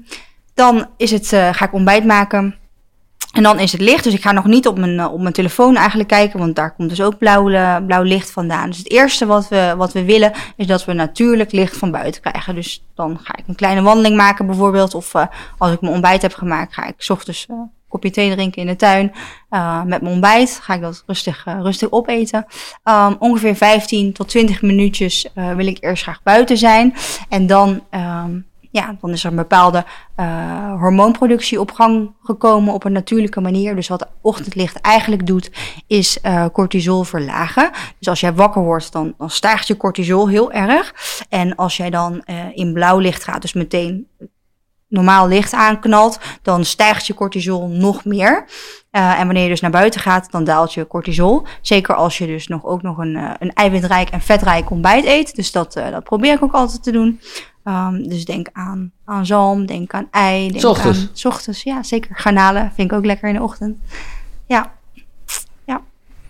dan 0.54 0.88
is 0.98 1.12
het, 1.12 1.28
ga 1.28 1.66
ik 1.66 1.74
ontbijt 1.74 2.06
maken. 2.06 2.61
En 3.32 3.44
dan 3.44 3.60
is 3.60 3.72
het 3.72 3.82
licht, 3.82 4.04
dus 4.04 4.14
ik 4.14 4.22
ga 4.22 4.32
nog 4.32 4.46
niet 4.46 4.68
op 4.68 4.78
mijn, 4.78 5.00
eh, 5.00 5.14
op 5.14 5.22
mijn 5.22 5.34
telefoon 5.34 5.76
eigenlijk 5.76 6.10
kijken, 6.10 6.40
want 6.40 6.56
daar 6.56 6.76
komt 6.76 6.90
dus 6.90 7.02
ook 7.02 7.18
blauw, 7.18 7.50
eh, 7.50 7.78
blauw 7.86 8.02
licht 8.02 8.32
vandaan. 8.32 8.70
Dus 8.70 8.78
het 8.78 8.92
eerste 8.92 9.26
wat 9.26 9.48
we, 9.48 9.74
wat 9.78 9.94
we 9.94 10.06
willen, 10.06 10.32
is 10.56 10.68
dat 10.68 10.86
we 10.86 10.94
natuurlijk 10.94 11.52
licht 11.52 11.78
van 11.78 11.92
buiten 11.92 12.22
krijgen. 12.22 12.56
Dus 12.56 12.86
dan 12.96 13.20
ga 13.24 13.38
ik 13.38 13.48
een 13.48 13.56
kleine 13.56 13.82
wandeling 13.82 14.16
maken 14.16 14.46
bijvoorbeeld, 14.46 14.96
of 14.96 15.14
eh, 15.14 15.26
als 15.58 15.72
ik 15.72 15.82
mijn 15.82 15.94
ontbijt 15.94 16.22
heb 16.22 16.34
gemaakt, 16.34 16.74
ga 16.74 16.88
ik 16.88 16.94
's 16.98 17.10
ochtends 17.10 17.46
een 17.50 17.72
kopje 17.90 18.12
thee 18.12 18.32
drinken 18.32 18.62
in 18.62 18.68
de 18.68 18.76
tuin. 18.76 19.12
Met 19.86 20.02
mijn 20.02 20.14
ontbijt 20.14 20.60
ga 20.62 20.74
ik 20.74 20.82
dat 20.82 21.04
rustig, 21.08 21.46
rustig 21.62 21.92
opeten. 21.92 22.46
Um, 22.84 23.16
ongeveer 23.20 23.56
15 23.56 24.14
tot 24.14 24.30
20 24.30 24.62
minuutjes 24.62 25.28
wil 25.34 25.68
ik 25.68 25.78
eerst 25.80 26.04
graag 26.04 26.24
buiten 26.24 26.58
zijn. 26.58 26.94
En 27.30 27.48
dan, 27.48 27.84
ehm, 27.90 28.32
ja, 28.72 28.96
dan 29.02 29.10
is 29.10 29.24
er 29.24 29.30
een 29.30 29.36
bepaalde 29.36 29.86
eh, 30.16 30.80
hormoonproductie 30.80 31.60
op 31.60 31.72
gang 31.72 32.12
gekomen 32.24 32.74
op 32.74 32.84
een 32.84 32.92
natuurlijke 32.92 33.42
manier. 33.42 33.76
Dus 33.76 33.88
wat 33.88 34.08
ochtendlicht 34.22 34.82
eigenlijk 34.82 35.28
doet, 35.28 35.52
is 35.88 36.22
eh, 36.22 36.46
cortisol 36.54 37.04
verlagen. 37.04 37.72
Dus 37.98 38.08
als 38.08 38.20
jij 38.20 38.34
wakker 38.34 38.62
wordt, 38.62 38.92
dan, 38.92 39.14
dan 39.18 39.30
stijgt 39.30 39.68
je 39.68 39.78
cortisol 39.78 40.30
heel 40.30 40.52
erg. 40.52 40.94
En 41.30 41.56
als 41.56 41.78
jij 41.78 41.90
dan 41.90 42.22
eh, 42.22 42.36
in 42.54 42.74
blauw 42.74 43.00
licht 43.00 43.24
gaat, 43.24 43.42
dus 43.42 43.54
meteen 43.54 44.08
normaal 44.92 45.28
licht 45.28 45.54
aanknalt, 45.54 46.20
dan 46.42 46.66
stijgt 46.66 47.08
je 47.08 47.14
cortisol 47.14 47.68
nog 47.68 48.06
meer. 48.06 48.46
Eh, 48.92 49.20
en 49.20 49.26
wanneer 49.26 49.44
je 49.44 49.50
dus 49.50 49.60
naar 49.60 49.72
buiten 49.72 50.02
gaat, 50.02 50.32
dan 50.32 50.44
daalt 50.44 50.74
je 50.74 50.88
cortisol. 50.88 51.46
Zeker 51.62 51.96
als 51.96 52.18
je 52.18 52.26
dus 52.26 52.48
nog, 52.48 52.66
ook 52.66 52.82
nog 52.82 52.98
een, 52.98 53.16
eh, 53.16 53.30
een 53.40 53.54
eiwitrijk 53.54 54.10
en 54.10 54.22
vetrijk 54.22 54.70
ontbijt 54.70 55.06
eet. 55.06 55.36
Dus 55.36 55.52
dat, 55.52 55.76
eh, 55.76 55.92
dat 55.92 56.04
probeer 56.04 56.34
ik 56.34 56.44
ook 56.44 56.54
altijd 56.54 56.84
te 56.84 56.92
doen. 56.92 57.20
Ehm, 57.64 58.04
dus 58.04 58.26
denk 58.26 58.48
aan, 58.54 58.92
aan 59.06 59.26
zalm, 59.26 59.66
denk 59.66 59.94
aan 59.94 60.08
ei. 60.12 60.52
Denk 60.52 60.66
ochtends? 60.66 61.00
Aan, 61.00 61.32
ochtends, 61.32 61.64
ja, 61.64 61.84
zeker. 61.84 62.16
Garnalen 62.16 62.72
vind 62.76 62.92
ik 62.92 62.98
ook 62.98 63.06
lekker 63.06 63.30
in 63.30 63.36
de 63.36 63.42
ochtend. 63.42 63.78
Ja, 64.48 64.72
ja. 65.66 65.82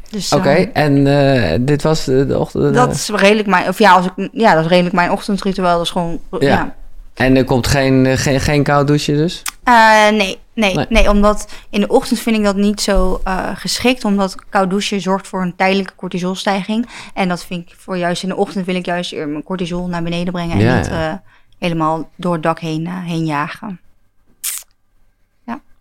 Dus, 0.09 0.33
Oké, 0.33 0.49
ehm, 0.49 1.05
en 1.05 1.65
dit 1.65 1.81
was 1.81 2.05
de, 2.05 2.25
de 2.25 2.39
ochtend... 2.39 2.73
dat 2.73 2.93
is 2.93 3.09
redelijk 3.09 3.47
mijn, 3.47 3.67
of 3.67 3.79
ja, 3.79 3.93
als 3.93 4.05
ik, 4.05 4.29
ja, 4.31 4.53
dat 4.53 4.63
is 4.63 4.69
redelijk 4.69 4.95
mijn 4.95 5.11
ochtendritueel. 5.11 5.77
Dat 5.77 5.85
is 5.85 5.91
gewoon, 5.91 6.19
Ja. 6.29 6.47
ja 6.47 6.75
En 7.21 7.35
er 7.35 7.43
komt 7.43 7.67
geen, 7.67 8.05
eh, 8.05 8.17
geen, 8.17 8.39
geen 8.39 8.63
koud 8.63 8.87
douche 8.87 9.11
dus? 9.11 9.41
Eh, 9.63 10.09
nee, 10.09 10.37
nee, 10.53 10.75
Nee. 10.75 10.85
nee, 10.89 11.09
omdat 11.09 11.47
in 11.69 11.81
de 11.81 11.87
ochtend 11.87 12.19
vind 12.19 12.37
ik 12.37 12.43
dat 12.43 12.55
niet 12.55 12.81
zo 12.81 13.21
eh, 13.23 13.49
geschikt. 13.53 14.05
Omdat 14.05 14.35
koud 14.49 14.69
douchen 14.69 15.01
zorgt 15.01 15.27
voor 15.27 15.41
een 15.41 15.55
tijdelijke 15.55 15.95
cortisolstijging. 15.95 16.89
En 17.13 17.27
dat 17.27 17.45
vind 17.45 17.69
ik 17.69 17.75
voor 17.77 17.97
juist 17.97 18.23
in 18.23 18.29
de 18.29 18.35
ochtend 18.35 18.65
wil 18.65 18.75
ik 18.75 18.85
juist 18.85 19.15
mijn 19.15 19.43
cortisol 19.43 19.87
naar 19.87 20.03
beneden 20.03 20.33
brengen. 20.33 20.57
En 20.57 20.63
Ja, 20.63 20.77
niet 20.77 20.85
ja. 20.85 21.23
helemaal 21.59 22.09
door 22.15 22.33
het 22.33 22.43
dak 22.43 22.59
heen, 22.59 22.87
heen 22.87 23.25
jagen. 23.25 23.79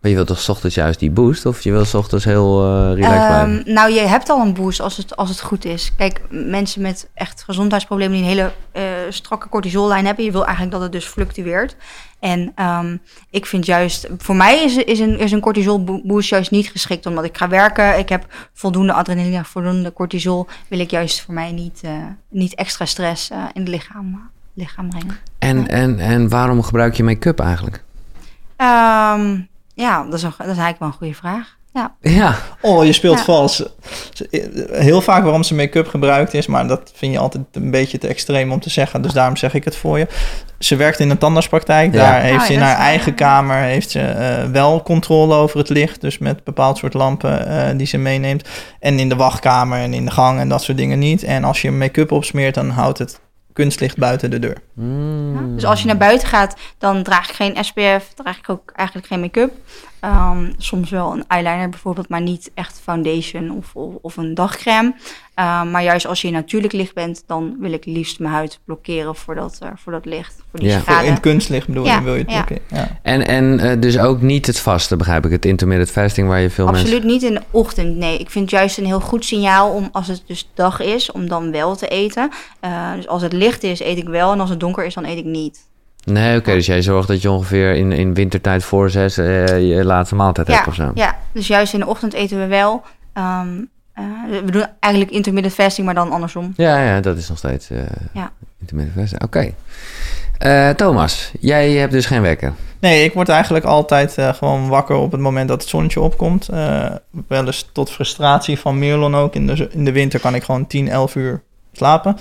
Maar 0.01 0.09
je 0.09 0.15
wilt 0.15 0.27
toch 0.27 0.39
's 0.39 0.49
ochtends 0.49 0.75
juist 0.75 0.99
die 0.99 1.11
boost? 1.11 1.45
Of 1.45 1.61
je 1.61 1.71
wilt 1.71 1.87
's 1.87 1.93
ochtends 1.93 2.25
heel 2.25 2.63
relaxed 2.93 3.27
blijven? 3.27 3.63
Ehm, 3.65 3.73
nou, 3.73 3.91
je 3.91 3.99
hebt 3.99 4.29
al 4.29 4.41
een 4.41 4.53
boost 4.53 4.79
als 4.79 4.97
het, 4.97 5.15
als 5.15 5.29
het 5.29 5.41
goed 5.41 5.65
is. 5.65 5.91
Kijk, 5.97 6.21
mensen 6.29 6.81
met 6.81 7.09
echt 7.13 7.43
gezondheidsproblemen 7.43 8.13
die 8.17 8.21
een 8.21 8.29
hele 8.29 8.51
strakke 9.11 9.49
cortisollijn 9.49 10.05
hebben, 10.05 10.25
je 10.25 10.31
wil 10.31 10.45
eigenlijk 10.45 10.71
dat 10.71 10.81
het 10.81 10.91
dus 10.91 11.05
fluctueert. 11.05 11.75
En 12.19 12.51
ehm, 12.55 12.97
ik 13.29 13.45
vind 13.45 13.65
juist, 13.65 14.07
voor 14.17 14.35
mij 14.35 14.63
is, 14.63 14.75
is 14.75 14.99
een, 14.99 15.19
is 15.19 15.31
een 15.31 15.39
cortisolboost 15.39 16.29
juist 16.29 16.51
niet 16.51 16.69
geschikt, 16.69 17.05
omdat 17.05 17.23
ik 17.23 17.37
ga 17.37 17.47
werken. 17.47 17.99
Ik 17.99 18.09
heb 18.09 18.25
voldoende 18.53 18.93
adrenaline, 18.93 19.45
voldoende 19.45 19.93
cortisol. 19.93 20.47
Wil 20.67 20.79
ik 20.79 20.89
juist 20.89 21.21
voor 21.21 21.33
mij 21.33 21.51
niet, 21.51 21.81
eh, 21.83 21.91
niet 22.29 22.55
extra 22.55 22.85
stress 22.85 23.29
eh, 23.29 23.43
in 23.53 23.61
het 23.61 23.69
lichaam, 23.69 24.29
lichaam 24.53 24.89
brengen. 24.89 25.17
En, 25.39 25.67
en, 25.67 25.99
en 25.99 26.29
waarom 26.29 26.63
gebruik 26.63 26.95
je 26.95 27.03
make-up 27.03 27.39
eigenlijk? 27.39 27.83
Ehm, 28.55 29.39
ja, 29.73 30.03
dat 30.03 30.13
is, 30.13 30.23
een, 30.23 30.33
dat 30.37 30.47
is 30.47 30.57
eigenlijk 30.57 30.79
wel 30.79 30.87
een 30.87 30.93
goede 30.93 31.13
vraag. 31.15 31.57
Ja. 31.73 31.95
Ja, 32.01 32.35
Oh, 32.61 32.85
je 32.85 32.93
speelt 32.93 33.17
Ja. 33.17 33.23
vals. 33.23 33.63
Heel 34.71 35.01
vaak 35.01 35.23
waarom 35.23 35.43
ze 35.43 35.55
make-up 35.55 35.87
gebruikt 35.87 36.33
is, 36.33 36.47
maar 36.47 36.67
dat 36.67 36.91
vind 36.95 37.13
je 37.13 37.19
altijd 37.19 37.43
een 37.51 37.71
beetje 37.71 37.97
te 37.97 38.07
extreem 38.07 38.51
om 38.51 38.59
te 38.59 38.69
zeggen. 38.69 39.01
Dus 39.01 39.13
daarom 39.13 39.35
zeg 39.37 39.53
ik 39.53 39.63
het 39.63 39.75
voor 39.75 39.97
je. 39.99 40.07
Ze 40.59 40.75
werkt 40.75 40.99
in 40.99 41.09
een 41.09 41.17
tandartspraktijk. 41.17 41.93
Ja. 41.93 41.99
Daar 42.11 42.21
heeft 42.21 42.39
Oh, 42.39 42.45
ze 42.45 42.53
in 42.53 42.59
haar 42.61 42.77
eigen 42.77 43.15
kamer 43.15 43.57
heeft 43.57 43.89
ze, 43.89 43.99
eh, 43.99 44.45
wel 44.51 44.81
controle 44.83 45.35
over 45.35 45.57
het 45.57 45.69
licht. 45.69 46.01
Dus 46.01 46.17
met 46.17 46.43
bepaald 46.43 46.77
soort 46.77 46.93
lampen 46.93 47.47
eh, 47.47 47.77
die 47.77 47.87
ze 47.87 47.97
meeneemt. 47.97 48.49
En 48.79 48.99
in 48.99 49.09
de 49.09 49.15
wachtkamer 49.15 49.79
en 49.79 49.93
in 49.93 50.05
de 50.05 50.11
gang 50.11 50.39
en 50.39 50.49
dat 50.49 50.63
soort 50.63 50.77
dingen 50.77 50.99
niet. 50.99 51.23
En 51.23 51.43
als 51.43 51.61
je 51.61 51.71
make-up 51.71 52.11
opsmeert, 52.11 52.55
dan 52.55 52.69
houdt 52.69 52.97
het 52.97 53.19
kunstlicht 53.53 53.97
buiten 53.97 54.29
de 54.29 54.39
deur. 54.39 54.57
Mm. 54.73 55.55
Dus 55.55 55.65
als 55.65 55.81
je 55.81 55.87
naar 55.87 55.97
buiten 55.97 56.27
gaat, 56.27 56.55
dan 56.77 57.03
draag 57.03 57.29
ik 57.29 57.35
geen 57.35 57.57
SPF, 57.63 58.13
draag 58.15 58.37
ik 58.37 58.49
ook 58.49 58.71
eigenlijk 58.75 59.07
geen 59.07 59.19
make-up. 59.19 59.51
Ehm, 60.01 60.51
soms 60.57 60.89
wel 60.89 61.11
een 61.11 61.23
eyeliner 61.27 61.69
bijvoorbeeld, 61.69 62.09
maar 62.09 62.21
niet 62.21 62.51
echt 62.53 62.81
foundation 62.83 63.51
of, 63.51 63.75
of, 63.75 63.95
of 64.01 64.17
een 64.17 64.33
dagcreme. 64.33 64.93
Ehm, 65.33 65.71
maar 65.71 65.83
juist 65.83 66.07
als 66.07 66.21
je 66.21 66.27
in 66.27 66.33
natuurlijk 66.33 66.73
licht 66.73 66.93
bent, 66.93 67.23
dan 67.27 67.55
wil 67.59 67.71
ik 67.71 67.85
liefst 67.85 68.19
mijn 68.19 68.33
huid 68.33 68.59
blokkeren 68.65 69.15
voor 69.15 69.35
dat, 69.35 69.57
eh, 69.59 69.69
voor 69.75 69.91
dat 69.91 70.05
licht, 70.05 70.35
voor 70.49 70.59
die 70.59 70.69
Ja. 70.69 70.79
Voor 70.79 71.03
in 71.03 71.11
het 71.11 71.19
kunstlicht 71.19 71.67
bedoel 71.67 71.83
je, 71.83 71.89
Ja, 71.89 72.03
wil 72.03 72.13
je 72.13 72.21
het 72.21 72.31
ja. 72.31 72.43
blokkeren. 72.43 72.63
Ja. 72.67 72.99
En, 73.01 73.27
en 73.27 73.59
eh, 73.59 73.81
dus 73.81 73.99
ook 73.99 74.21
niet 74.21 74.47
het 74.47 74.59
vaste, 74.59 74.95
begrijp 74.95 75.25
ik. 75.25 75.31
Het 75.31 75.45
intermittent 75.45 75.91
fasting 75.91 76.27
waar 76.27 76.39
je 76.39 76.49
veel 76.49 76.67
Absoluut 76.67 76.91
mensen... 76.91 77.09
niet 77.09 77.23
in 77.23 77.33
de 77.33 77.41
ochtend, 77.51 77.95
nee. 77.95 78.17
Ik 78.17 78.29
vind 78.29 78.51
het 78.51 78.59
juist 78.59 78.77
een 78.77 78.85
heel 78.85 79.01
goed 79.01 79.25
signaal 79.25 79.71
om, 79.71 79.89
als 79.91 80.07
het 80.07 80.23
dus 80.25 80.49
dag 80.53 80.79
is, 80.79 81.11
om 81.11 81.27
dan 81.27 81.51
wel 81.51 81.75
te 81.75 81.87
eten. 81.87 82.29
Eh, 82.59 82.93
dus 82.95 83.07
als 83.07 83.21
het 83.21 83.33
licht 83.33 83.63
is, 83.63 83.79
eet 83.79 83.97
ik 83.97 84.07
wel. 84.07 84.31
En 84.31 84.39
als 84.39 84.49
het 84.49 84.59
donker 84.59 84.85
is, 84.85 84.93
dan 84.93 85.05
eet 85.05 85.17
ik 85.17 85.25
niet. 85.25 85.69
Nee, 86.03 86.37
oké. 86.37 86.51
dus 86.53 86.65
jij 86.65 86.81
zorgt 86.81 87.07
dat 87.07 87.21
je 87.21 87.31
ongeveer 87.31 87.75
in, 87.75 87.91
in 87.91 88.13
wintertijd 88.13 88.63
voor 88.63 88.89
zes 88.89 89.17
eh, 89.17 89.45
je 89.69 89.85
laatste 89.85 90.15
maaltijd 90.15 90.47
hebt 90.47 90.67
of 90.67 90.75
zo. 90.75 90.91
Ja, 90.95 91.17
dus 91.31 91.47
juist 91.47 91.73
in 91.73 91.79
de 91.79 91.87
ochtend 91.87 92.13
eten 92.13 92.39
we 92.39 92.45
wel. 92.47 92.81
Ehm, 93.13 93.47
eh, 93.93 94.03
we 94.45 94.51
doen 94.51 94.65
eigenlijk 94.79 95.13
intermittent 95.13 95.53
fasting, 95.55 95.85
maar 95.85 95.95
dan 95.95 96.11
andersom. 96.11 96.53
Ja, 96.57 96.83
ja, 96.83 96.99
dat 96.99 97.17
is 97.17 97.29
nog 97.29 97.37
steeds 97.37 97.69
eh 97.69 97.77
Ja. 98.13 98.31
intermittent 98.59 98.97
fasting. 98.99 99.23
Oké. 99.23 99.53
Eh, 100.37 100.69
Thomas, 100.69 101.31
jij 101.39 101.71
hebt 101.71 101.91
dus 101.91 102.05
geen 102.05 102.21
wekker. 102.21 102.53
Nee, 102.79 103.03
ik 103.03 103.13
word 103.13 103.29
eigenlijk 103.29 103.65
altijd 103.65 104.17
eh, 104.17 104.33
gewoon 104.33 104.67
wakker 104.67 104.95
op 104.95 105.11
het 105.11 105.21
moment 105.21 105.47
dat 105.47 105.61
het 105.61 105.69
zonnetje 105.69 105.99
opkomt. 106.01 106.49
Eh, 106.49 106.85
wel 107.27 107.45
eens 107.45 107.69
tot 107.73 107.91
frustratie 107.91 108.59
van 108.59 108.79
Merlon 108.79 109.15
ook. 109.15 109.35
In 109.35 109.47
de, 109.47 109.67
in 109.71 109.85
de 109.85 109.91
winter 109.91 110.19
kan 110.19 110.35
ik 110.35 110.43
gewoon 110.43 110.67
10, 110.67 110.89
11 110.89 111.15
uur 111.15 111.41
slapen. 111.73 112.17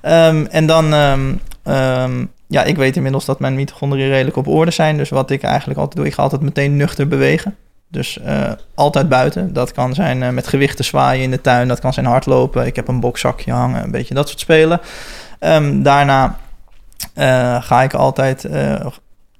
Ehm, 0.00 0.44
en 0.50 0.66
dan, 0.66 0.92
ehm, 0.94 1.34
ehm, 1.62 2.24
ja, 2.48 2.64
ik 2.64 2.76
weet 2.76 2.96
inmiddels 2.96 3.24
dat 3.24 3.40
mijn 3.40 3.54
mitochondriën 3.54 4.08
redelijk 4.08 4.36
op 4.36 4.48
orde 4.48 4.70
zijn. 4.70 4.96
Dus 4.96 5.08
wat 5.08 5.30
ik 5.30 5.42
eigenlijk 5.42 5.78
altijd 5.78 5.96
doe, 5.96 6.06
ik 6.06 6.14
ga 6.14 6.22
altijd 6.22 6.42
meteen 6.42 6.76
nuchter 6.76 7.08
bewegen. 7.08 7.56
Dus 7.88 8.18
eh, 8.18 8.50
altijd 8.74 9.08
buiten. 9.08 9.52
Dat 9.52 9.72
kan 9.72 9.94
zijn 9.94 10.22
eh, 10.22 10.30
met 10.30 10.46
gewichten 10.46 10.84
zwaaien 10.84 11.22
in 11.22 11.30
de 11.30 11.40
tuin. 11.40 11.68
Dat 11.68 11.80
kan 11.80 11.92
zijn 11.92 12.06
hardlopen. 12.06 12.66
Ik 12.66 12.76
heb 12.76 12.88
een 12.88 13.00
bokzakje 13.00 13.52
hangen. 13.52 13.82
Een 13.82 13.90
beetje 13.90 14.14
dat 14.14 14.28
soort 14.28 14.40
spelen. 14.40 14.80
Ehm, 15.38 15.82
daarna 15.82 16.38
eh, 17.14 17.62
ga 17.62 17.82
ik 17.82 17.94
altijd 17.94 18.48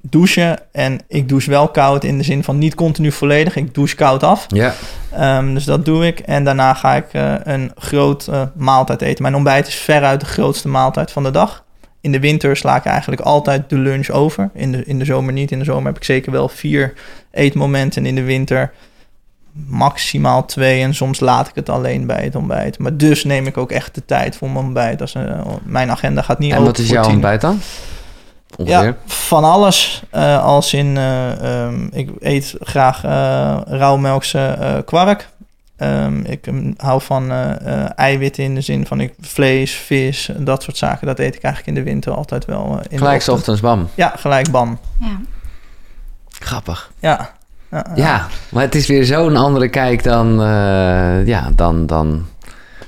douchen. 0.01 0.59
En 0.73 1.01
ik 1.09 1.29
douche 1.29 1.51
wel 1.51 1.69
koud 1.69 2.05
in 2.05 2.19
de 2.19 2.25
zin 2.25 2.45
van 2.45 2.59
niet 2.59 2.75
continu 2.75 3.13
volledig. 3.13 3.57
Ik 3.57 3.75
douche 3.75 3.97
koud 3.97 4.23
af. 4.23 4.47
Ja. 4.49 4.75
Ehm, 5.13 5.55
dus 5.55 5.65
dat 5.65 5.85
doe 5.85 6.07
ik. 6.07 6.19
En 6.19 6.45
daarna 6.45 6.75
ga 6.75 6.95
ik 6.95 7.09
een 7.43 7.73
groot 7.77 8.31
maaltijd 8.55 9.03
eten. 9.03 9.23
Mijn 9.23 9.35
ontbijt 9.35 9.67
is 9.67 9.75
veruit 9.75 10.21
de 10.21 10.27
grootste 10.27 10.69
maaltijd 10.69 11.11
van 11.11 11.23
de 11.23 11.31
dag. 11.31 11.65
In 12.07 12.13
de 12.13 12.21
winter 12.21 12.57
sla 12.57 12.77
ik 12.77 12.85
eigenlijk 12.85 13.21
altijd 13.21 13.71
de 13.71 13.79
lunch 13.79 14.11
over. 14.11 14.51
In 14.55 14.73
de, 14.73 14.85
in 14.85 14.99
de 14.99 15.05
zomer 15.05 15.33
niet. 15.33 15.51
In 15.51 15.59
de 15.59 15.65
zomer 15.65 15.87
heb 15.87 15.97
ik 15.97 16.05
zeker 16.05 16.33
wel 16.33 16.49
vier 16.49 16.93
eetmomenten. 17.31 18.03
En 18.03 18.09
in 18.09 18.15
de 18.15 18.23
winter 18.23 18.73
maximaal 19.53 20.45
twee. 20.45 20.83
En 20.83 20.95
soms 20.95 21.21
laat 21.21 21.49
ik 21.49 21.55
het 21.55 21.69
alleen 21.69 22.07
bij 22.07 22.25
het 22.25 22.35
ontbijt. 22.35 22.79
Maar 22.79 22.97
dus 22.97 23.25
neem 23.25 23.47
ik 23.47 23.57
ook 23.57 23.71
echt 23.71 23.95
de 23.95 24.05
tijd 24.05 24.37
voor 24.37 24.51
mijn 24.51 24.65
ontbijt. 24.65 25.01
Als, 25.01 25.15
eh, 25.15 25.41
mijn 25.65 25.91
agenda 25.91 26.23
gaat 26.23 26.39
niet 26.39 26.51
En 26.53 26.59
open 26.59 26.71
wat 26.73 26.79
is 26.79 26.89
jouw 26.89 27.03
tien. 27.03 27.13
ontbijt 27.13 27.41
dan? 27.41 27.61
Ongeveer? 28.57 28.85
Ja, 28.85 28.97
van 29.07 29.45
alles. 29.45 30.03
Eh, 30.11 30.45
als 30.45 30.75
in, 30.75 30.97
eh, 30.97 31.65
ehm, 31.65 31.87
ik 31.93 32.11
eet 32.21 32.55
graag 32.61 33.05
eh 33.05 33.57
rauwmelkse 33.65 34.83
kwark. 34.85 35.29
Ehm, 35.77 36.21
ik 36.21 36.47
ehm, 36.47 36.73
hou 36.77 37.01
van 37.03 37.31
eh, 37.31 37.51
eh, 37.83 37.91
eiwitten 37.97 38.45
in 38.45 38.55
de 38.55 38.61
zin 38.61 38.87
van 38.87 39.01
ik, 39.01 39.15
vlees, 39.21 39.73
vis, 39.73 40.31
dat 40.39 40.63
soort 40.63 40.77
zaken. 40.77 41.07
Dat 41.07 41.19
eet 41.19 41.35
ik 41.35 41.43
eigenlijk 41.43 41.77
in 41.77 41.85
de 41.85 41.91
winter 41.91 42.13
altijd 42.13 42.45
wel. 42.45 42.65
eh, 42.65 42.71
in 42.71 42.89
de 42.91 42.97
Gelijk 42.97 43.27
ochtends, 43.27 43.61
bam. 43.61 43.89
Ja, 43.95 44.13
gelijk 44.17 44.51
bam. 44.51 44.79
Ja. 45.01 45.21
Grappig. 46.29 46.91
Ja. 47.01 47.35
Ja, 47.71 47.87
Ja, 47.95 48.27
maar 48.49 48.63
het 48.63 48.75
is 48.75 48.87
weer 48.87 49.05
zo'n 49.05 49.37
andere 49.37 49.69
kijk 49.69 50.03
dan, 50.03 50.43
eh, 50.43 51.27
ja, 51.27 51.51
dan, 51.55 51.87
dan, 51.87 52.27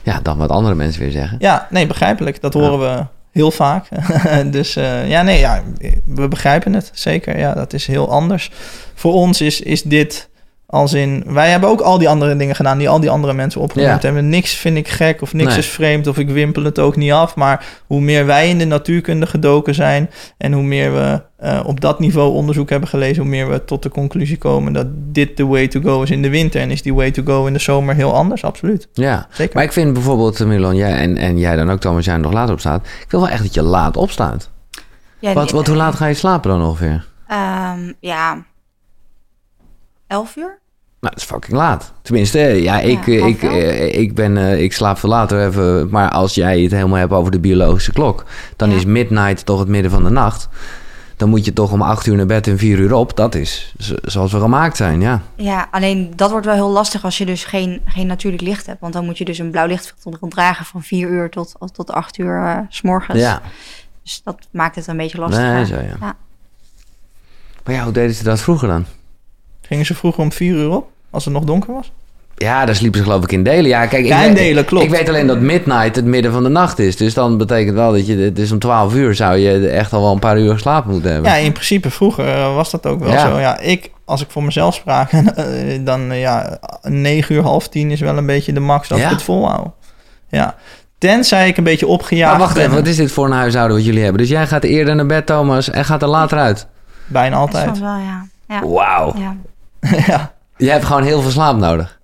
ja, 0.03 0.21
dan 0.21 0.39
wat 0.39 0.51
andere 0.51 0.75
mensen 0.75 1.01
weer 1.03 1.11
zeggen. 1.11 1.37
Ja, 1.41 1.67
nee, 1.71 1.87
begrijpelijk. 1.87 2.41
Dat 2.41 2.55
horen 2.55 2.79
we 2.79 3.05
heel 3.33 3.51
vaak. 3.51 3.89
dus 4.51 4.77
eh, 4.77 5.09
ja, 5.09 5.23
nee, 5.23 5.39
ja, 5.39 5.63
we 6.05 6.29
begrijpen 6.29 6.73
het 6.73 6.91
zeker. 6.95 7.39
Ja, 7.39 7.55
dat 7.55 7.73
is 7.73 7.87
heel 7.87 8.11
anders. 8.11 8.51
Voor 8.95 9.13
ons 9.13 9.41
is, 9.41 9.61
is 9.61 9.83
dit 9.83 10.29
als 10.71 10.93
in... 10.93 11.25
Wij 11.27 11.51
hebben 11.51 11.69
ook 11.69 11.81
al 11.81 11.99
die 11.99 12.09
andere 12.09 12.37
dingen 12.37 12.55
gedaan 12.55 12.79
die 12.79 12.89
al 12.89 13.01
die 13.01 13.11
andere 13.11 13.33
mensen 13.33 13.61
opgenoemd 13.61 14.03
Ja. 14.03 14.07
hebben. 14.07 14.29
Niks 14.29 14.55
vind 14.55 14.77
ik 14.77 14.89
gek 14.89 15.23
of 15.23 15.33
niks 15.33 15.49
Nee. 15.49 15.59
is 15.59 15.67
vreemd 15.69 16.07
of 16.07 16.19
ik 16.19 16.29
wimpel 16.31 16.65
het 16.65 16.79
ook 16.79 16.97
niet 16.97 17.13
af. 17.13 17.37
Maar 17.37 17.67
hoe 17.87 18.01
meer 18.01 18.27
wij 18.27 18.49
in 18.49 18.59
de 18.59 18.65
natuurkunde 18.65 19.27
gedoken 19.27 19.75
zijn... 19.75 20.11
en 20.39 20.53
hoe 20.53 20.63
meer 20.63 20.93
we 20.93 21.23
eh, 21.37 21.61
op 21.67 21.81
dat 21.81 21.99
niveau 22.01 22.33
onderzoek 22.33 22.71
hebben 22.71 22.89
gelezen... 22.89 23.23
hoe 23.23 23.31
meer 23.31 23.51
we 23.51 23.65
tot 23.65 23.83
de 23.83 23.89
conclusie 23.89 24.39
komen 24.39 24.73
dat 24.73 24.87
dit 24.93 25.37
de 25.37 25.47
way 25.47 25.69
to 25.69 25.81
go 25.81 26.03
is 26.03 26.11
in 26.11 26.23
de 26.23 26.31
winter. 26.31 26.61
En 26.61 26.71
is 26.71 26.83
die 26.83 26.95
way 26.95 27.11
to 27.11 27.23
go 27.25 27.47
in 27.47 27.53
de 27.53 27.59
zomer 27.59 27.95
heel 27.95 28.15
anders, 28.15 28.45
absoluut. 28.45 28.89
Ja, 28.93 29.27
Zeker. 29.31 29.55
maar 29.55 29.65
ik 29.65 29.73
vind 29.73 29.93
bijvoorbeeld, 29.93 30.41
eh, 30.41 30.47
Milan, 30.47 30.77
jij 30.77 30.93
en, 30.93 31.17
en 31.17 31.39
jij 31.39 31.57
dan 31.57 31.71
ook, 31.71 31.81
Thomas, 31.81 32.05
jij 32.05 32.17
nog 32.17 32.33
later 32.33 32.53
opstaat. 32.55 32.87
Ik 32.87 33.11
wil 33.11 33.21
wel 33.21 33.29
echt 33.29 33.43
dat 33.43 33.55
je 33.55 33.63
laat 33.63 33.97
opstaat. 33.97 34.51
Ja, 35.19 35.33
Wat, 35.33 35.45
nee, 35.45 35.55
wat, 35.55 35.67
hoe 35.67 35.77
laat 35.77 35.95
ga 35.95 36.07
je 36.07 36.15
slapen 36.15 36.51
dan 36.51 36.63
ongeveer? 36.63 37.07
ehm, 37.29 37.93
ja, 38.01 38.45
elf 40.09 40.37
uur? 40.37 40.59
Nou, 41.01 41.15
dat 41.15 41.17
is 41.23 41.29
fucking 41.29 41.57
laat. 41.57 41.93
Tenminste, 42.03 42.39
eh, 42.39 42.63
ja, 42.63 42.81
ik, 42.81 43.07
Ja, 43.07 43.13
eh, 43.13 43.27
ik, 43.27 43.43
elf. 43.43 43.53
eh, 43.53 43.99
ik, 43.99 44.15
ben, 44.15 44.37
eh, 44.37 44.63
ik 44.63 44.73
slaap 44.73 44.99
veel 44.99 45.09
later 45.09 45.47
even. 45.47 45.89
Maar 45.91 46.11
als 46.11 46.35
jij 46.35 46.61
het 46.61 46.71
helemaal 46.73 46.99
hebt 46.99 47.13
over 47.13 47.33
de 47.33 47.41
biologische 47.41 47.93
klok, 47.93 48.25
dan 48.57 48.71
Ja. 48.71 48.77
is 48.77 48.85
midnight 48.85 49.47
toch 49.47 49.59
het 49.59 49.69
midden 49.69 49.91
van 49.91 50.05
de 50.05 50.11
nacht. 50.11 50.49
Dan 51.17 51.29
moet 51.29 51.45
je 51.45 51.53
toch 51.53 51.73
om 51.73 51.83
acht 51.83 52.07
uur 52.07 52.17
naar 52.17 52.27
bed 52.27 52.47
en 52.47 52.59
vier 52.59 52.79
uur 52.79 52.95
op. 52.95 53.17
Dat 53.17 53.35
is 53.35 53.75
zo- 53.79 53.95
zoals 54.03 54.33
we 54.33 54.41
gemaakt 54.41 54.77
zijn, 54.77 55.01
ja. 55.01 55.23
Ja, 55.37 55.69
alleen 55.71 56.13
dat 56.17 56.31
wordt 56.31 56.47
wel 56.47 56.55
heel 56.55 56.71
lastig 56.71 57.05
als 57.05 57.19
je 57.19 57.27
dus 57.27 57.45
geen, 57.45 57.81
geen 57.87 58.07
natuurlijk 58.07 58.43
licht 58.43 58.67
hebt. 58.67 58.81
Want 58.81 58.93
dan 58.93 59.05
moet 59.05 59.19
je 59.19 59.25
dus 59.25 59.39
een 59.39 59.51
blauw 59.51 59.67
lichtfilter 59.67 60.29
dragen 60.29 60.65
van 60.65 60.83
4 60.83 61.09
uur 61.09 61.31
tot, 61.31 61.55
tot 61.73 61.91
8 61.91 62.19
uur 62.19 62.43
eh, 62.43 62.59
s 62.69 62.83
morgens. 62.83 63.19
Ja, 63.21 63.43
Dus 64.03 64.21
dat 64.25 64.39
maakt 64.51 64.75
het 64.77 64.87
een 64.87 64.97
beetje 64.97 65.19
lastig. 65.19 65.41
nee, 65.43 65.67
zo 65.67 65.75
ja. 65.75 65.97
Ja. 66.01 66.17
Maar 67.65 67.75
ja, 67.75 67.83
hoe 67.85 67.93
deden 67.93 68.15
ze 68.15 68.25
dat 68.25 68.41
vroeger 68.41 68.69
dan? 68.69 68.85
Gingen 69.69 69.87
ze 69.87 69.95
vroeger 69.95 70.23
om 70.23 70.33
vier 70.33 70.55
uur 70.55 70.71
op, 70.71 70.91
als 71.11 71.25
het 71.25 71.35
nog 71.35 71.45
donker 71.45 71.73
was? 71.75 71.93
Ja, 72.35 72.65
daar 72.65 72.75
sliepen 72.75 72.99
ze 72.99 73.05
geloof 73.05 73.23
ik 73.23 73.33
in 73.33 73.43
delen. 73.43 73.67
Ja, 73.71 73.87
kijk, 73.87 74.03
ik 74.03 74.09
Ja, 74.09 74.21
in 74.23 74.27
weet- 74.29 74.37
delen, 74.37 74.65
klopt. 74.65 74.85
Ik 74.85 74.91
weet 74.91 75.09
alleen 75.09 75.27
dat 75.27 75.41
midnight 75.41 75.97
het 75.97 76.05
midden 76.05 76.33
van 76.33 76.43
de 76.43 76.49
nacht 76.49 76.79
is. 76.79 76.97
Dus 76.97 77.15
dan 77.15 77.39
betekent 77.39 77.75
wel 77.75 77.93
dat 77.93 78.07
je... 78.07 78.17
Het 78.17 78.39
is 78.39 78.53
om 78.53 78.59
12 78.59 78.95
uur 78.95 79.15
zou 79.15 79.37
je 79.37 79.69
echt 79.69 79.93
al 79.93 80.01
wel 80.03 80.13
een 80.13 80.19
paar 80.19 80.39
uur 80.39 80.53
geslapen 80.53 80.91
moeten 80.91 81.13
hebben. 81.13 81.31
Ja, 81.31 81.37
in 81.37 81.53
principe 81.53 81.91
vroeger 81.91 82.29
eh, 82.29 82.55
was 82.55 82.71
dat 82.71 82.87
ook 82.87 83.01
wel 83.01 83.13
Ja. 83.13 83.31
zo. 83.31 83.39
Ja, 83.39 83.59
ik, 83.59 83.91
als 84.05 84.21
ik 84.23 84.31
voor 84.31 84.43
mezelf 84.45 84.75
spraak, 84.75 85.13
eh, 85.13 85.23
dan 85.81 86.11
eh, 86.11 86.21
ja, 86.21 86.59
9 86.83 87.35
uur, 87.35 87.43
half 87.43 87.69
tien 87.69 87.91
is 87.91 88.01
wel 88.01 88.17
een 88.17 88.27
beetje 88.27 88.53
de 88.53 88.61
max 88.61 88.89
dat 88.89 88.99
Ja? 88.99 89.05
ik 89.05 89.11
het 89.11 89.23
volhoud. 89.23 89.69
Ja. 90.29 90.55
Tenzij 90.99 91.49
ik 91.49 91.57
een 91.57 91.65
beetje 91.65 91.87
opgejaagd 91.87 92.31
maar 92.31 92.41
wacht 92.41 92.55
ben. 92.55 92.63
even, 92.63 92.75
wat 92.77 92.87
is 92.87 92.97
dit 92.97 93.13
voor 93.13 93.25
een 93.27 93.33
huishouden 93.33 93.77
wat 93.77 93.87
jullie 93.87 94.03
hebben? 94.03 94.21
Dus 94.21 94.31
jij 94.31 94.47
gaat 94.47 94.65
eerder 94.65 94.95
naar 94.95 95.07
bed, 95.07 95.27
Thomas, 95.27 95.71
en 95.71 95.85
gaat 95.85 96.03
er 96.03 96.09
later 96.09 96.39
uit? 96.39 96.67
Bijna 97.07 97.37
altijd. 97.37 97.79
wel, 97.79 97.97
ja. 97.97 98.27
Ja. 98.49 98.67
Wauw. 98.67 99.15
ja. 99.19 99.37
ja. 100.07 100.33
Jij 100.57 100.73
hebt 100.73 100.85
gewoon 100.85 101.03
heel 101.03 101.23
veel 101.23 101.31
slaap 101.31 101.57
nodig. 101.57 101.99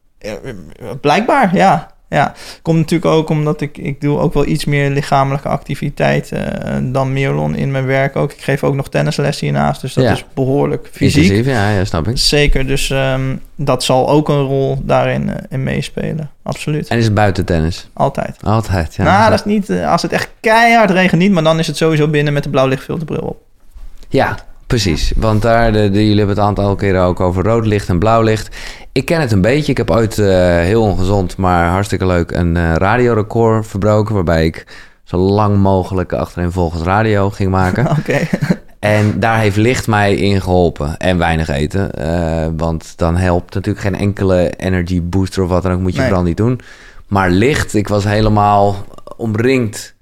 Blijkbaar, 1.00 1.56
ja. 1.56 1.92
Ja, 2.08 2.32
komt 2.62 2.78
natuurlijk 2.78 3.10
ook 3.14 3.28
omdat 3.28 3.60
ik, 3.60 3.78
ik 3.78 4.00
doe 4.00 4.18
ook 4.18 4.34
wel 4.34 4.46
iets 4.46 4.64
meer 4.64 4.90
lichamelijke 4.90 5.48
activiteit 5.48 6.32
eh, 6.32 6.76
dan 6.82 7.12
Mirlon 7.12 7.54
in 7.54 7.70
mijn 7.70 7.86
werk 7.86 8.16
ook. 8.16 8.32
Ik 8.32 8.40
geef 8.40 8.64
ook 8.64 8.74
nog 8.74 8.88
tennisles 8.88 9.40
hiernaast, 9.40 9.80
dus 9.80 9.94
dat 9.94 10.04
Ja. 10.04 10.12
is 10.12 10.24
behoorlijk 10.34 10.88
fysiek. 10.92 11.22
Intensief, 11.22 11.46
ja, 11.46 11.70
ja, 11.70 11.84
snap 11.84 12.08
ik. 12.08 12.18
Zeker, 12.18 12.66
dus 12.66 12.90
ehm, 12.90 13.36
dat 13.56 13.84
zal 13.84 14.08
ook 14.08 14.28
een 14.28 14.42
rol 14.42 14.78
daarin 14.82 15.30
eh, 15.30 15.36
in 15.48 15.62
meespelen. 15.62 16.30
Absoluut. 16.42 16.88
En 16.88 16.98
is 16.98 17.04
het 17.04 17.14
buiten 17.14 17.44
tennis? 17.44 17.88
Altijd. 17.92 18.36
Altijd, 18.42 18.94
ja. 18.94 19.04
nou, 19.04 19.30
dat 19.30 19.38
is 19.38 19.44
niet, 19.44 19.70
eh, 19.70 19.90
als 19.90 20.02
het 20.02 20.12
echt 20.12 20.28
keihard 20.40 20.90
regent 20.90 21.20
niet, 21.20 21.32
maar 21.32 21.42
dan 21.44 21.58
is 21.58 21.66
het 21.66 21.76
sowieso 21.76 22.08
binnen 22.08 22.32
met 22.32 22.42
de 22.42 22.50
blauwlichtfilterbril 22.50 23.22
op. 23.26 23.38
Ja, 24.08 24.36
precies. 24.82 25.12
Want 25.16 25.42
daar, 25.42 25.72
de, 25.72 25.90
de- 25.90 26.02
jullie 26.02 26.08
hebben 26.18 26.28
het 26.28 26.38
een 26.38 26.44
aantal 26.44 26.74
keren 26.74 27.02
ook 27.02 27.20
over 27.20 27.44
rood 27.44 27.66
licht 27.66 27.88
en 27.88 27.98
blauw 27.98 28.22
licht. 28.22 28.56
Ik 28.92 29.04
ken 29.04 29.20
het 29.20 29.32
een 29.32 29.40
beetje. 29.40 29.70
Ik 29.70 29.76
heb 29.76 29.90
ooit 29.90 30.18
eh, 30.18 30.26
heel 30.58 30.82
ongezond, 30.82 31.36
maar 31.36 31.68
hartstikke 31.68 32.06
leuk 32.06 32.30
een 32.30 32.56
eh, 32.56 32.74
radiorecord 32.74 33.66
verbroken. 33.66 34.14
Waarbij 34.14 34.44
ik 34.44 34.66
zo 35.04 35.16
lang 35.16 35.56
mogelijk 35.56 36.12
achterin 36.12 36.50
volgens 36.52 36.82
radio 36.82 37.30
ging 37.30 37.50
maken. 37.50 37.90
Oké. 37.98 38.18
En 38.78 39.20
daar 39.20 39.38
heeft 39.38 39.56
licht 39.56 39.86
mij 39.86 40.14
in 40.14 40.40
geholpen. 40.40 40.96
En 40.96 41.18
weinig 41.18 41.48
eten. 41.48 41.92
Eh, 41.94 42.46
want 42.56 42.92
dan 42.96 43.16
helpt 43.16 43.54
natuurlijk 43.54 43.84
geen 43.84 43.96
enkele 43.96 44.50
energy 44.56 45.02
booster 45.02 45.42
of 45.42 45.48
wat 45.48 45.62
dan 45.62 45.72
ook. 45.72 45.80
Moet 45.80 45.92
je 45.92 45.98
Nee. 45.98 46.06
vooral 46.08 46.24
niet 46.24 46.36
doen. 46.36 46.60
Maar 47.08 47.30
licht, 47.30 47.74
ik 47.74 47.88
was 47.88 48.04
helemaal 48.04 48.84
omringd 49.16 49.94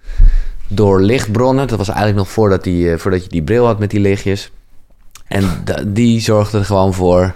door 0.68 1.00
lichtbronnen. 1.00 1.68
Dat 1.68 1.78
was 1.78 1.88
eigenlijk 1.88 2.18
nog 2.18 2.28
voordat, 2.28 2.64
die, 2.64 2.96
voordat 2.96 3.22
je 3.22 3.28
die 3.28 3.42
bril 3.42 3.66
had 3.66 3.78
met 3.78 3.90
die 3.90 4.00
lichtjes. 4.00 4.50
En 5.32 5.64
die 5.86 6.20
zorgde 6.20 6.58
er 6.58 6.64
gewoon 6.64 6.94
voor 6.94 7.32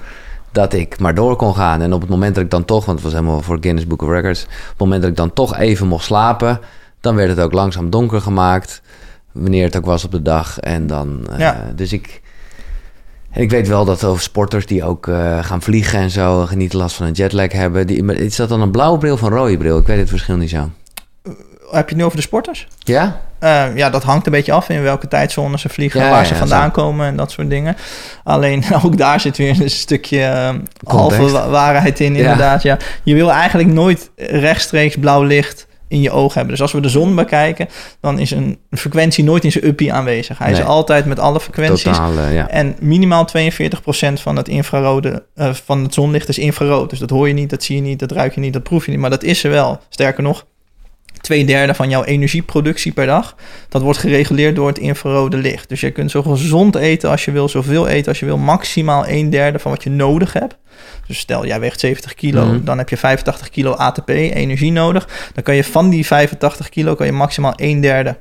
dat 0.53 0.73
ik 0.73 0.99
maar 0.99 1.15
door 1.15 1.37
kon 1.37 1.55
gaan. 1.55 1.83
En 1.83 1.93
op 1.93 2.01
het 2.01 2.11
moment 2.11 2.35
dat 2.35 2.45
ik 2.45 2.51
dan 2.51 2.65
toch, 2.65 2.85
want 2.85 2.99
het 2.99 3.07
was 3.13 3.21
helemaal 3.21 3.43
voor 3.43 3.59
Guinness 3.61 3.87
Book 3.87 4.03
of 4.03 4.09
Records. 4.09 4.43
Op 4.43 4.49
het 4.69 4.79
moment 4.79 5.01
dat 5.01 5.11
ik 5.11 5.17
dan 5.17 5.33
toch 5.33 5.57
even 5.57 5.87
mocht 5.87 6.05
slapen, 6.05 6.61
dan 7.01 7.15
werd 7.15 7.29
het 7.29 7.41
ook 7.41 7.53
langzaam 7.53 7.91
donker 7.91 8.21
gemaakt. 8.21 8.83
Wanneer 9.33 9.65
het 9.65 9.77
ook 9.77 9.85
was 9.85 10.05
op 10.05 10.11
de 10.11 10.23
dag. 10.23 10.61
En 10.61 10.87
dan, 10.87 11.27
eh, 11.31 11.39
Ja. 11.39 11.73
dus 11.75 11.93
ik... 11.93 12.21
En 13.31 13.43
ik 13.43 13.51
weet 13.51 13.69
wel 13.69 13.85
dat 13.85 14.05
over 14.05 14.23
sporters 14.23 14.67
die 14.67 14.85
ook 14.85 15.07
eh, 15.09 15.45
gaan 15.45 15.63
vliegen 15.63 15.99
en 15.99 16.11
zo, 16.11 16.47
niet 16.55 16.73
last 16.73 16.97
van 16.97 17.07
een 17.07 17.13
jetlag 17.13 17.53
hebben. 17.53 17.87
Die, 17.87 18.05
is 18.15 18.37
dat 18.37 18.49
dan 18.49 18.61
een 18.61 18.71
blauwe 18.71 18.99
bril 18.99 19.13
of 19.13 19.23
een 19.23 19.29
rode 19.29 19.57
bril? 19.57 19.79
Ik 19.79 19.87
weet 19.87 19.99
het 19.99 20.09
verschil 20.09 20.37
niet 20.37 20.51
zo. 20.51 20.71
Heb 21.71 21.89
je 21.89 21.95
het 21.95 21.97
nu 21.97 22.05
over 22.05 22.17
de 22.17 22.23
sporters? 22.23 22.69
Ja? 22.79 23.21
Eh, 23.47 23.77
ja, 23.77 23.91
dat 23.91 24.03
hangt 24.03 24.27
een 24.27 24.33
beetje 24.33 24.53
af 24.53 24.69
in 24.69 24.83
welke 24.83 25.09
tijdzone 25.09 25.59
ze 25.59 25.69
vliegen, 25.69 26.01
Ja, 26.01 26.11
waar 26.11 26.21
ja, 26.21 26.25
ze 26.27 26.35
vandaan 26.35 26.65
zo. 26.65 26.71
komen 26.83 27.07
en 27.07 27.17
dat 27.17 27.31
soort 27.31 27.51
dingen. 27.51 27.77
Alleen 28.25 28.65
ook 28.85 28.97
daar 28.99 29.21
zit 29.21 29.37
weer 29.37 29.61
een 29.61 29.71
stukje 29.71 30.23
eh, 30.23 30.55
halve 30.85 31.31
wa- 31.31 31.49
waarheid 31.49 32.01
in, 32.01 32.17
inderdaad. 32.17 32.63
Ja. 32.63 32.79
Je 33.03 33.15
wil 33.15 33.33
eigenlijk 33.33 33.69
nooit 33.73 34.11
rechtstreeks 34.17 34.97
blauw 34.97 35.23
licht 35.23 35.67
in 35.89 36.01
je 36.01 36.11
oog 36.11 36.35
hebben. 36.35 36.53
Dus 36.53 36.63
als 36.63 36.73
we 36.73 36.81
de 36.81 36.89
zon 36.89 37.15
bekijken, 37.15 37.69
dan 38.01 38.19
is 38.19 38.31
een 38.31 38.59
frequentie 38.71 39.25
nooit 39.25 39.45
in 39.45 39.53
zijn 39.53 39.67
uppie 39.67 39.93
aanwezig. 39.93 40.39
Hij 40.39 40.51
Nee. 40.51 40.61
is 40.61 40.67
altijd 40.67 41.05
met 41.05 41.19
alle 41.19 41.41
frequenties. 41.41 41.83
Totaal, 41.83 42.29
ja. 42.29 42.49
En 42.49 42.77
minimaal 42.81 43.25
42% 43.27 44.21
van 44.21 44.37
het 44.37 44.49
infrarode 44.49 45.25
eh, 45.35 45.53
van 45.65 45.83
het 45.83 45.95
zonlicht 45.95 46.29
is 46.29 46.39
infrarood. 46.39 46.91
Dus 46.91 46.99
dat 46.99 47.11
hoor 47.11 47.29
je 47.29 47.35
niet, 47.35 47.51
dat 47.51 47.63
zie 47.63 47.77
je 47.77 47.83
niet, 47.83 47.99
dat 47.99 48.13
ruik 48.13 48.35
je 48.35 48.41
niet, 48.41 48.53
dat 48.53 48.63
proef 48.63 48.85
je 48.85 48.91
niet. 48.91 49.01
Maar 49.01 49.11
dat 49.11 49.23
is 49.23 49.45
er 49.45 49.51
wel. 49.51 49.81
Sterker 49.89 50.23
nog, 50.23 50.45
twee 51.27 51.45
derde 51.45 51.75
van 51.75 51.89
jouw 51.91 52.05
energieproductie 52.05 52.93
per 52.93 53.07
dag, 53.07 53.37
dat 53.69 53.83
wordt 53.83 53.99
gereguleerd 53.99 54.57
door 54.57 54.67
het 54.67 54.79
infrarode 54.79 55.37
licht. 55.37 55.69
Dus 55.69 55.81
je 55.81 55.91
kunt 55.91 56.11
zo 56.11 56.23
gezond 56.23 56.75
eten 56.75 57.11
als 57.11 57.25
je 57.25 57.31
wil, 57.31 57.49
zoveel 57.49 57.89
eten 57.89 58.09
als 58.09 58.21
je 58.21 58.27
wil. 58.27 58.39
Maximaal 58.39 59.09
een 59.09 59.31
derde 59.31 59.59
van 59.59 59.71
wat 59.71 59.83
je 59.83 59.91
nodig 59.91 60.33
hebt. 60.33 60.57
Dus 61.07 61.19
stel, 61.19 61.47
jij 61.47 61.61
weegt 61.61 61.81
70 61.81 62.15
kilo, 62.15 62.45
Mhm. 62.47 62.65
dan 62.65 62.79
heb 62.79 62.89
je 62.89 62.97
85 62.97 63.49
kilo 63.51 63.73
ATP, 63.73 64.09
energie 64.09 64.73
nodig. 64.73 65.09
Dan 65.35 65.43
kan 65.43 65.55
je 65.55 65.65
van 65.65 65.91
die 65.91 66.07
85 66.07 66.69
kilo 66.69 66.95
kan 66.95 67.07
je 67.07 67.13
maximaal 67.13 67.53
een 67.57 67.81
derde 67.81 68.21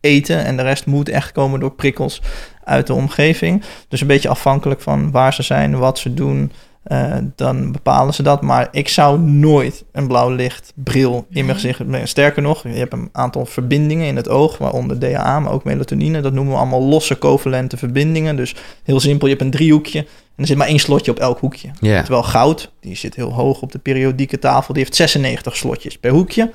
eten. 0.00 0.44
En 0.44 0.56
de 0.56 0.62
rest 0.62 0.86
moet 0.86 1.08
echt 1.08 1.32
komen 1.32 1.60
door 1.60 1.72
prikkels 1.74 2.22
uit 2.64 2.86
de 2.86 2.94
omgeving. 2.94 3.62
Dus 3.88 4.00
een 4.00 4.06
beetje 4.06 4.28
afhankelijk 4.28 4.80
van 4.80 5.10
waar 5.10 5.34
ze 5.34 5.42
zijn, 5.42 5.78
wat 5.78 5.98
ze 5.98 6.14
doen. 6.14 6.52
Eh, 6.82 7.16
dan 7.36 7.72
bepalen 7.72 8.14
ze 8.14 8.22
dat. 8.22 8.42
Maar 8.42 8.68
ik 8.70 8.88
zou 8.88 9.18
nooit 9.18 9.84
een 9.92 10.06
blauw 10.06 10.30
lichtbril 10.30 11.26
in 11.30 11.44
mijn 11.44 11.56
gezicht. 11.56 11.86
nee, 11.86 12.06
Sterker 12.06 12.42
nog, 12.42 12.62
je 12.62 12.68
hebt 12.68 12.92
een 12.92 13.08
aantal 13.12 13.46
verbindingen 13.46 14.06
in 14.06 14.16
het 14.16 14.28
oog, 14.28 14.58
waaronder 14.58 14.98
DHA, 14.98 15.40
maar 15.40 15.52
ook 15.52 15.64
melatonine. 15.64 16.20
Dat 16.20 16.32
noemen 16.32 16.52
we 16.52 16.58
allemaal 16.58 16.82
losse 16.82 17.18
covalente 17.18 17.76
verbindingen. 17.76 18.36
Dus 18.36 18.54
heel 18.82 19.00
simpel, 19.00 19.26
je 19.26 19.32
hebt 19.32 19.44
een 19.44 19.52
driehoekje 19.52 19.98
en 19.98 20.38
er 20.42 20.46
zit 20.46 20.56
maar 20.56 20.66
één 20.66 20.78
slotje 20.78 21.10
op 21.10 21.18
elk 21.18 21.38
hoekje. 21.38 21.70
Terwijl 21.80 22.22
goud, 22.22 22.72
die 22.80 22.96
zit 22.96 23.14
heel 23.14 23.32
hoog 23.32 23.62
op 23.62 23.72
de 23.72 23.78
periodieke 23.78 24.38
tafel, 24.38 24.74
die 24.74 24.82
heeft 24.82 24.96
96 24.96 25.56
slotjes 25.56 25.98
per 25.98 26.10
hoekje. 26.10 26.50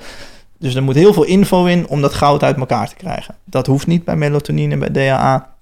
Dus 0.58 0.74
er 0.74 0.82
moet 0.82 0.94
heel 0.94 1.12
veel 1.12 1.24
info 1.24 1.64
in 1.64 1.88
om 1.88 2.00
dat 2.00 2.14
goud 2.14 2.42
uit 2.42 2.56
elkaar 2.56 2.88
te 2.88 2.96
krijgen. 2.96 3.34
Dat 3.44 3.66
hoeft 3.66 3.86
niet 3.86 4.04
bij 4.04 4.16
melatonine, 4.16 4.76
bij 4.76 4.90
DHA. 4.90 5.56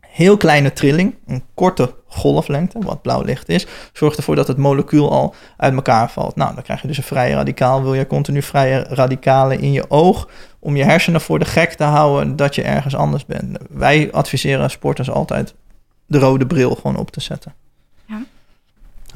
Heel 0.00 0.36
kleine 0.36 0.72
trilling, 0.72 1.14
een 1.26 1.42
korte 1.54 1.94
golflengte, 2.08 2.78
wat 2.78 3.02
blauw 3.02 3.22
licht 3.22 3.48
is, 3.48 3.66
zorgt 3.92 4.16
ervoor 4.16 4.36
dat 4.36 4.48
het 4.48 4.56
molecuul 4.56 5.10
al 5.10 5.34
uit 5.56 5.74
elkaar 5.74 6.10
valt. 6.10 6.36
Nou, 6.36 6.54
dan 6.54 6.62
krijg 6.62 6.80
je 6.80 6.86
dus 6.86 6.96
een 6.96 7.02
vrije 7.02 7.34
radicaal. 7.34 7.82
Wil 7.82 7.94
je 7.94 8.06
continu 8.06 8.42
vrije 8.42 8.86
radicalen 8.88 9.60
in 9.60 9.72
je 9.72 9.90
oog 9.90 10.28
om 10.58 10.76
je 10.76 10.84
hersenen 10.84 11.20
voor 11.20 11.38
de 11.38 11.44
gek 11.44 11.72
te 11.72 11.84
houden 11.84 12.36
dat 12.36 12.54
je 12.54 12.62
ergens 12.62 12.96
anders 12.96 13.26
bent? 13.26 13.58
Wij 13.70 14.08
adviseren 14.12 14.70
sporters 14.70 15.10
altijd 15.10 15.54
de 16.06 16.18
rode 16.18 16.46
bril 16.46 16.74
gewoon 16.74 16.96
op 16.96 17.10
te 17.10 17.20
zetten. 17.20 17.54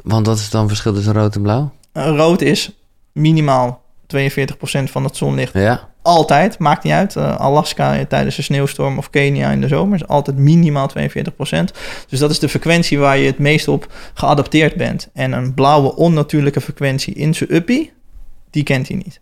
Want 0.03 0.27
wat 0.27 0.39
is 0.39 0.51
dan 0.51 0.61
het 0.61 0.69
verschil 0.69 0.93
tussen 0.93 1.13
rood 1.13 1.35
en 1.35 1.43
blauw? 1.43 1.73
Uh, 1.93 2.17
rood 2.17 2.41
is 2.41 2.71
minimaal 3.13 3.83
42% 4.17 4.17
van 4.85 5.05
het 5.05 5.17
zonlicht 5.17 5.53
Ja. 5.53 5.89
Altijd, 6.03 6.59
maakt 6.59 6.85
niet 6.85 6.93
uit. 6.93 7.15
Uh, 7.15 7.37
Alaska 7.37 8.05
tijdens 8.07 8.39
een 8.39 8.45
sneeuwstorm 8.45 8.99
of 8.99 9.11
Kenia 9.11 9.51
in 9.51 9.61
de 9.61 9.69
zomer 9.69 9.95
is 9.95 10.07
altijd 10.07 10.37
minimaal 10.37 10.91
42%. 10.91 10.95
Dus 12.09 12.19
dat 12.19 12.31
is 12.31 12.39
de 12.39 12.49
frequentie 12.49 12.99
waar 12.99 13.19
je 13.19 13.27
het 13.27 13.39
meest 13.39 13.69
op 13.69 13.93
geadapteerd 14.15 14.75
bent. 14.75 15.09
En 15.13 15.33
een 15.33 15.55
blauwe 15.55 15.97
onnatuurlijke 15.97 16.61
frequentie 16.61 17.15
in 17.15 17.35
zijn 17.35 17.55
uppie, 17.55 17.93
die 18.51 18.63
kent 18.63 18.89
hij 18.89 18.97
niet. 18.97 19.21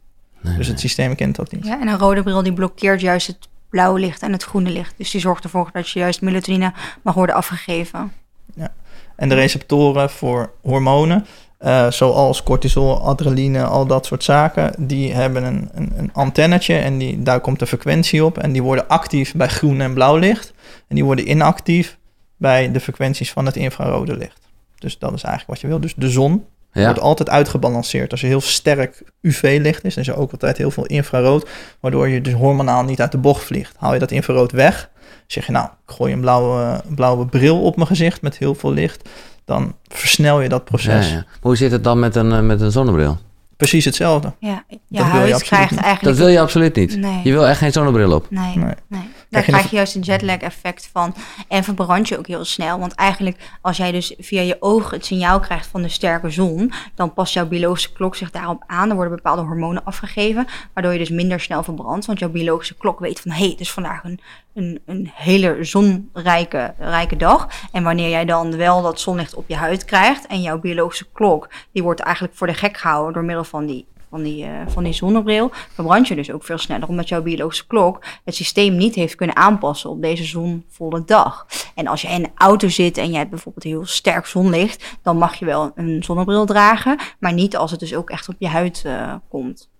dus 0.56 0.66
het 0.66 0.80
systeem 0.80 1.14
kent 1.14 1.36
dat 1.36 1.52
niet. 1.52 1.66
Ja, 1.66 1.80
en 1.80 1.88
een 1.88 1.98
rode 1.98 2.22
bril 2.22 2.42
die 2.42 2.52
blokkeert 2.52 3.00
juist 3.00 3.26
het 3.26 3.48
blauwe 3.70 4.00
licht 4.00 4.22
en 4.22 4.32
het 4.32 4.44
groene 4.44 4.70
licht. 4.70 4.94
Dus 4.96 5.10
die 5.10 5.20
zorgt 5.20 5.44
ervoor 5.44 5.70
dat 5.72 5.90
je 5.90 5.98
juist 5.98 6.20
melatonine 6.20 6.72
mag 7.02 7.14
worden 7.14 7.34
afgegeven. 7.34 8.12
Ja. 8.54 8.72
En 9.16 9.28
de 9.28 9.34
receptoren 9.34 10.10
voor 10.10 10.52
hormonen, 10.62 11.26
uh, 11.60 11.90
zoals 11.90 12.42
cortisol, 12.42 13.00
adrenaline, 13.00 13.64
al 13.64 13.86
dat 13.86 14.06
soort 14.06 14.24
zaken, 14.24 14.72
die 14.78 15.12
hebben 15.12 15.44
een, 15.44 15.68
een, 15.74 15.92
een 15.96 16.10
antennetje 16.12 16.74
en 16.74 16.98
die, 16.98 17.22
daar 17.22 17.40
komt 17.40 17.58
de 17.58 17.66
frequentie 17.66 18.24
op. 18.24 18.38
En 18.38 18.52
die 18.52 18.62
worden 18.62 18.88
actief 18.88 19.34
bij 19.34 19.48
groen 19.48 19.80
en 19.80 19.94
blauw 19.94 20.16
licht. 20.16 20.52
En 20.88 20.94
die 20.94 21.04
worden 21.04 21.30
inactief 21.30 21.98
bij 22.36 22.72
de 22.72 22.80
frequenties 22.80 23.32
van 23.32 23.46
het 23.46 23.56
infrarode 23.56 24.16
licht. 24.16 24.40
Dus 24.78 24.98
dat 24.98 25.12
is 25.12 25.22
eigenlijk 25.22 25.46
wat 25.46 25.60
je 25.60 25.66
wil. 25.66 25.80
Dus 25.80 25.94
de 25.94 26.10
zon 26.10 26.44
wordt 26.72 27.00
altijd 27.00 27.30
uitgebalanceerd. 27.30 28.10
Als 28.10 28.22
er 28.22 28.28
heel 28.28 28.40
sterk 28.40 29.02
UV-licht 29.20 29.84
is, 29.84 29.96
en 29.96 30.04
er 30.04 30.16
ook 30.16 30.32
altijd 30.32 30.56
heel 30.56 30.70
veel 30.70 30.86
infrarood, 30.86 31.48
waardoor 31.80 32.08
je 32.08 32.20
dus 32.20 32.32
hormonaal 32.32 32.84
niet 32.84 33.00
uit 33.00 33.12
de 33.12 33.18
bocht 33.18 33.44
vliegt. 33.44 33.76
Haal 33.76 33.92
je 33.92 33.98
dat 33.98 34.10
infrarood 34.10 34.52
weg, 34.52 34.90
zeg 35.26 35.46
je 35.46 35.52
nou, 35.52 35.66
ik 35.66 35.94
gooi 35.94 36.12
een 36.12 36.20
blauwe, 36.20 36.82
blauwe 36.94 37.26
bril 37.26 37.62
op 37.62 37.76
mijn 37.76 37.88
gezicht 37.88 38.22
met 38.22 38.38
heel 38.38 38.54
veel 38.54 38.72
licht 38.72 39.08
dan 39.50 39.74
versnel 39.88 40.40
je 40.40 40.48
dat 40.48 40.64
proces. 40.64 41.10
Ja, 41.10 41.24
Hoe 41.40 41.56
zit 41.56 41.72
het 41.72 41.84
dan 41.84 41.98
met 41.98 42.16
een, 42.16 42.32
eh, 42.32 42.40
met 42.40 42.60
een 42.60 42.72
zonnebril? 42.72 43.18
Precies 43.56 43.84
hetzelfde. 43.84 44.32
Ja, 44.38 44.64
je 44.68 44.78
dat 44.88 45.06
huid 45.06 45.38
je 45.38 45.44
krijgt 45.44 45.76
eigenlijk... 45.76 46.02
Dat 46.02 46.16
wil 46.16 46.28
je 46.28 46.40
absoluut 46.40 46.76
niet. 46.76 46.96
Nee. 46.96 47.20
Je 47.24 47.32
wil 47.32 47.46
echt 47.46 47.58
geen 47.58 47.72
zonnebril 47.72 48.12
op. 48.12 48.26
Nee, 48.30 48.56
nee. 48.56 48.74
nee. 48.88 49.08
Daar 49.30 49.42
krijg 49.42 49.70
je 49.70 49.76
juist 49.76 49.94
een 49.94 50.00
jetlag 50.00 50.36
effect 50.36 50.90
van. 50.92 51.14
En 51.48 51.64
verbrand 51.64 52.08
je 52.08 52.18
ook 52.18 52.26
heel 52.26 52.44
snel. 52.44 52.78
Want 52.78 52.94
eigenlijk 52.94 53.58
als 53.60 53.76
jij 53.76 53.92
dus 53.92 54.14
via 54.18 54.40
je 54.40 54.56
ogen 54.60 54.96
het 54.96 55.06
signaal 55.06 55.40
krijgt 55.40 55.66
van 55.66 55.82
de 55.82 55.88
sterke 55.88 56.30
zon... 56.30 56.72
dan 56.94 57.12
past 57.12 57.34
jouw 57.34 57.46
biologische 57.46 57.92
klok 57.92 58.16
zich 58.16 58.30
daarop 58.30 58.62
aan. 58.66 58.88
Er 58.88 58.94
worden 58.94 59.14
bepaalde 59.14 59.42
hormonen 59.42 59.84
afgegeven... 59.84 60.46
waardoor 60.74 60.92
je 60.92 60.98
dus 60.98 61.10
minder 61.10 61.40
snel 61.40 61.62
verbrandt. 61.62 62.06
Want 62.06 62.18
jouw 62.18 62.28
biologische 62.28 62.76
klok 62.76 62.98
weet 62.98 63.20
van... 63.20 63.30
hé, 63.30 63.38
hey, 63.38 63.48
het 63.48 63.60
is 63.60 63.70
vandaag 63.70 64.04
een, 64.04 64.20
een, 64.54 64.80
een 64.86 65.10
hele 65.14 65.56
zonrijke 65.60 66.74
rijke 66.78 67.16
dag. 67.16 67.48
En 67.72 67.82
wanneer 67.82 68.08
jij 68.08 68.24
dan 68.24 68.56
wel 68.56 68.82
dat 68.82 69.00
zonlicht 69.00 69.34
op 69.34 69.48
je 69.48 69.56
huid 69.56 69.84
krijgt... 69.84 70.26
en 70.26 70.42
jouw 70.42 70.58
biologische 70.58 71.06
klok... 71.12 71.48
die 71.72 71.82
wordt 71.82 72.00
eigenlijk 72.00 72.36
voor 72.36 72.46
de 72.46 72.54
gek 72.54 72.76
gehouden 72.76 73.12
door 73.12 73.24
middel 73.24 73.44
van 73.44 73.66
die 73.66 73.86
van 74.10 74.22
die, 74.22 74.44
uh, 74.44 74.50
van 74.66 74.84
die 74.84 74.92
zonnebril, 74.92 75.50
verbrand 75.74 76.08
je 76.08 76.14
dus 76.14 76.30
ook 76.30 76.44
veel 76.44 76.58
sneller, 76.58 76.88
omdat 76.88 77.08
jouw 77.08 77.22
biologische 77.22 77.66
klok 77.66 78.04
het 78.24 78.34
systeem 78.34 78.76
niet 78.76 78.94
heeft 78.94 79.14
kunnen 79.14 79.36
aanpassen 79.36 79.90
op 79.90 80.02
deze 80.02 80.24
zonvolle 80.24 81.02
dag. 81.04 81.46
En 81.74 81.86
als 81.86 82.02
je 82.02 82.08
in 82.08 82.24
een 82.24 82.30
auto 82.34 82.68
zit 82.68 82.98
en 82.98 83.10
je 83.10 83.16
hebt 83.16 83.30
bijvoorbeeld 83.30 83.64
heel 83.64 83.86
sterk 83.86 84.26
zonlicht, 84.26 84.98
dan 85.02 85.16
mag 85.16 85.34
je 85.34 85.44
wel 85.44 85.72
een 85.74 86.02
zonnebril 86.02 86.46
dragen, 86.46 86.98
maar 87.18 87.32
niet 87.32 87.56
als 87.56 87.70
het 87.70 87.80
dus 87.80 87.94
ook 87.94 88.10
echt 88.10 88.28
op 88.28 88.36
je 88.38 88.48
huid 88.48 88.82
uh, 88.86 89.14
komt. 89.28 89.70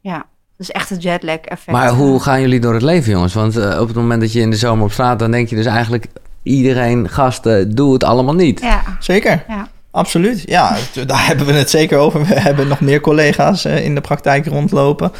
Ja. 0.00 0.26
Dus 0.56 0.70
echt 0.70 0.90
het 0.90 1.02
jetlag 1.02 1.36
effect. 1.36 1.76
Maar 1.76 1.92
hoe 1.92 2.20
gaan 2.20 2.40
jullie 2.40 2.60
door 2.60 2.74
het 2.74 2.82
leven, 2.82 3.12
jongens? 3.12 3.34
Want 3.34 3.56
uh, 3.56 3.80
op 3.80 3.86
het 3.86 3.96
moment 3.96 4.20
dat 4.20 4.32
je 4.32 4.40
in 4.40 4.50
de 4.50 4.56
zomer 4.56 4.84
op 4.84 4.92
straat, 4.92 5.18
dan 5.18 5.30
denk 5.30 5.48
je 5.48 5.56
dus 5.56 5.66
eigenlijk 5.66 6.06
iedereen, 6.42 7.08
gasten, 7.08 7.74
doe 7.74 7.92
het 7.92 8.04
allemaal 8.04 8.34
niet. 8.34 8.60
Ja. 8.60 8.82
Zeker. 8.98 9.44
Ja. 9.48 9.68
Absoluut, 9.96 10.42
ja, 10.46 10.76
daar 11.06 11.26
hebben 11.26 11.46
we 11.46 11.52
het 11.52 11.70
zeker 11.70 11.98
over. 11.98 12.26
We 12.26 12.40
hebben 12.40 12.68
nog 12.68 12.80
meer 12.80 13.00
collega's 13.00 13.66
uh, 13.66 13.84
in 13.84 13.94
de 13.94 14.00
praktijk 14.00 14.46
rondlopen. 14.46 15.12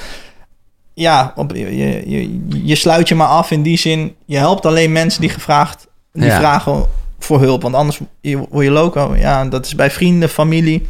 Ja, 0.95 1.33
op, 1.37 1.53
je, 1.55 1.77
je, 2.11 2.41
je, 2.65 2.75
sluit 2.75 3.09
je 3.09 3.15
maar 3.15 3.27
af 3.27 3.51
in 3.51 3.63
die 3.63 3.79
zin. 3.79 4.15
Je 4.27 4.37
helpt 4.37 4.67
alleen 4.67 4.93
mensen 4.93 5.21
die 5.21 5.31
gevraagd, 5.31 5.87
die 6.13 6.31
vragen 6.31 6.87
voor 7.19 7.41
hulp. 7.41 7.63
Want 7.63 7.75
anders 7.75 8.01
word 8.51 8.65
je 8.65 8.71
loco. 8.71 9.17
Ja, 9.19 9.45
dat 9.45 9.67
is 9.67 9.75
bij 9.75 9.91
vrienden, 9.91 10.29
familie. 10.29 10.89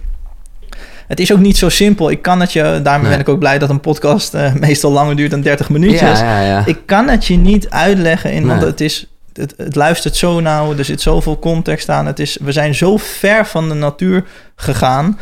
Het 1.06 1.20
is 1.20 1.32
ook 1.32 1.38
niet 1.38 1.56
zo 1.56 1.68
simpel. 1.68 2.10
Ik 2.10 2.22
kan 2.22 2.40
het 2.40 2.52
je, 2.52 2.80
daarmee 2.82 3.10
ben 3.10 3.20
ik 3.20 3.28
ook 3.28 3.38
blij 3.38 3.58
dat 3.58 3.70
een 3.70 3.80
podcast 3.80 4.34
uh, 4.34 4.54
meestal 4.54 4.92
langer 4.92 5.16
duurt 5.16 5.30
dan 5.30 5.40
30 5.40 5.68
minuutjes. 5.68 6.20
Ja, 6.20 6.40
ja, 6.40 6.66
ik 6.66 6.78
kan 6.86 7.08
het 7.08 7.26
je 7.26 7.36
niet 7.36 7.70
uitleggen 7.70 8.32
in, 8.32 8.46
want 8.46 8.62
het 8.62 8.80
is 8.80 9.06
het, 9.36 9.54
het, 9.56 9.74
luistert 9.74 10.16
zo 10.16 10.40
nauw, 10.40 10.76
er 10.76 10.84
zit 10.84 11.00
zoveel 11.00 11.38
context 11.38 11.88
aan. 11.88 12.06
Het 12.06 12.18
is, 12.18 12.38
we 12.40 12.52
zijn 12.52 12.74
zo 12.74 12.96
ver 12.96 13.46
van 13.46 13.68
de 13.68 13.74
natuur 13.74 14.24
gegaan. 14.56 15.18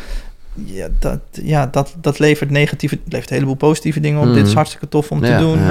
Ja, 0.63 0.87
dat, 0.99 1.19
ja, 1.31 1.67
dat, 1.71 1.95
dat 2.01 2.19
levert 2.19 2.49
negatieve, 2.49 2.95
het 3.03 3.13
levert 3.13 3.29
een 3.29 3.35
heleboel 3.35 3.55
positieve 3.55 3.99
dingen 3.99 4.21
op. 4.21 4.27
Dit 4.27 4.35
is 4.35 4.47
mhm. 4.47 4.55
hartstikke 4.55 4.87
tof 4.87 5.11
om 5.11 5.21
te 5.21 5.37
doen. 5.37 5.59
Uh, 5.59 5.69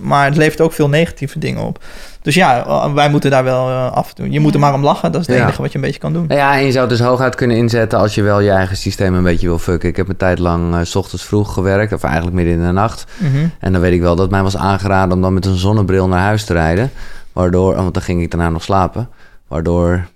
maar 0.00 0.24
het 0.24 0.36
levert 0.36 0.60
ook 0.60 0.72
veel 0.72 0.88
negatieve 0.88 1.38
dingen 1.38 1.62
op. 1.62 1.82
Dus 2.22 2.34
ja, 2.34 2.66
eh, 2.66 2.92
wij 2.92 3.10
moeten 3.10 3.30
daar 3.30 3.44
wel 3.44 3.68
uh, 3.68 3.92
af 3.92 4.08
en 4.08 4.14
toe. 4.14 4.30
Je 4.30 4.40
moet 4.40 4.54
er 4.54 4.60
maar 4.60 4.74
om 4.74 4.82
lachen. 4.82 5.12
Dat 5.12 5.20
is 5.20 5.26
het 5.26 5.36
enige 5.36 5.62
wat 5.62 5.72
je 5.72 5.78
een 5.78 5.84
beetje 5.84 6.00
kan 6.00 6.12
doen. 6.12 6.24
Ja, 6.28 6.56
en 6.58 6.64
je 6.64 6.72
zou 6.72 6.88
het 6.88 6.98
dus 6.98 7.06
hooguit 7.06 7.34
kunnen 7.34 7.56
inzetten 7.56 7.98
als 7.98 8.14
je 8.14 8.22
wel 8.22 8.40
je 8.40 8.50
eigen 8.50 8.76
systeem 8.76 9.14
een 9.14 9.22
beetje 9.22 9.46
wil 9.46 9.58
fucken. 9.58 9.88
Ik 9.88 9.96
heb 9.96 10.08
een 10.08 10.16
tijd 10.16 10.38
lang 10.38 10.74
uh, 10.74 10.80
s 10.82 10.94
ochtends 10.94 11.24
vroeg 11.24 11.52
gewerkt, 11.52 11.92
of 11.92 12.02
eigenlijk 12.02 12.36
midden 12.36 12.54
in 12.54 12.66
de 12.66 12.72
nacht. 12.72 13.04
Mhm. 13.16 13.46
En 13.58 13.72
dan 13.72 13.80
weet 13.80 13.92
ik 13.92 14.00
wel 14.00 14.16
dat 14.16 14.30
mij 14.30 14.42
was 14.42 14.56
aangeraden 14.56 15.12
om 15.14 15.22
dan 15.22 15.34
met 15.34 15.46
een 15.46 15.56
zonnebril 15.56 16.08
naar 16.08 16.20
huis 16.20 16.44
te 16.44 16.52
rijden. 16.52 16.90
Waardoor, 17.32 17.74
want 17.74 17.94
dan 17.94 18.02
ging 18.02 18.22
ik 18.22 18.30
daarna 18.30 18.48
nog 18.48 18.62
slapen. 18.62 19.08
Waardoor, 19.48 20.06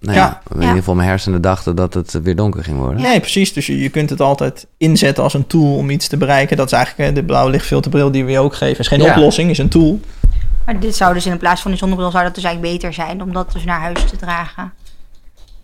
nou 0.00 0.16
ja, 0.16 0.40
in 0.54 0.60
ieder 0.60 0.76
geval 0.76 0.94
mijn 0.94 1.08
hersenen 1.08 1.40
dachten 1.40 1.76
dat 1.76 1.94
het 1.94 2.22
weer 2.22 2.36
donker 2.36 2.64
ging 2.64 2.78
worden. 2.78 3.02
Nee, 3.02 3.20
precies. 3.20 3.52
Dus 3.52 3.66
je, 3.66 3.78
je 3.78 3.88
kunt 3.88 4.10
het 4.10 4.20
altijd 4.20 4.66
inzetten 4.76 5.22
als 5.22 5.34
een 5.34 5.46
tool 5.46 5.76
om 5.76 5.90
iets 5.90 6.08
te 6.08 6.16
bereiken. 6.16 6.56
Dat 6.56 6.66
is 6.66 6.72
eigenlijk 6.72 7.14
de 7.14 7.24
blauwe 7.24 7.50
lichtfilterbril 7.50 8.10
die 8.10 8.24
we 8.24 8.30
je 8.30 8.38
ook 8.38 8.54
geven. 8.54 8.78
is 8.78 8.88
geen 8.88 9.02
oplossing, 9.02 9.50
is 9.50 9.58
een 9.58 9.68
tool. 9.68 10.00
Maar 10.64 10.80
dit 10.80 10.96
zou 10.96 11.14
dus 11.14 11.26
in 11.26 11.38
plaats 11.38 11.60
van 11.60 11.70
die 11.70 11.80
zonnebril 11.80 12.10
zou 12.10 12.24
dat 12.24 12.34
dus 12.34 12.44
eigenlijk 12.44 12.74
beter 12.74 12.92
zijn 12.92 13.22
om 13.22 13.32
dat 13.32 13.52
dus 13.52 13.64
naar 13.64 13.80
huis 13.80 14.04
te 14.04 14.16
dragen. 14.16 14.72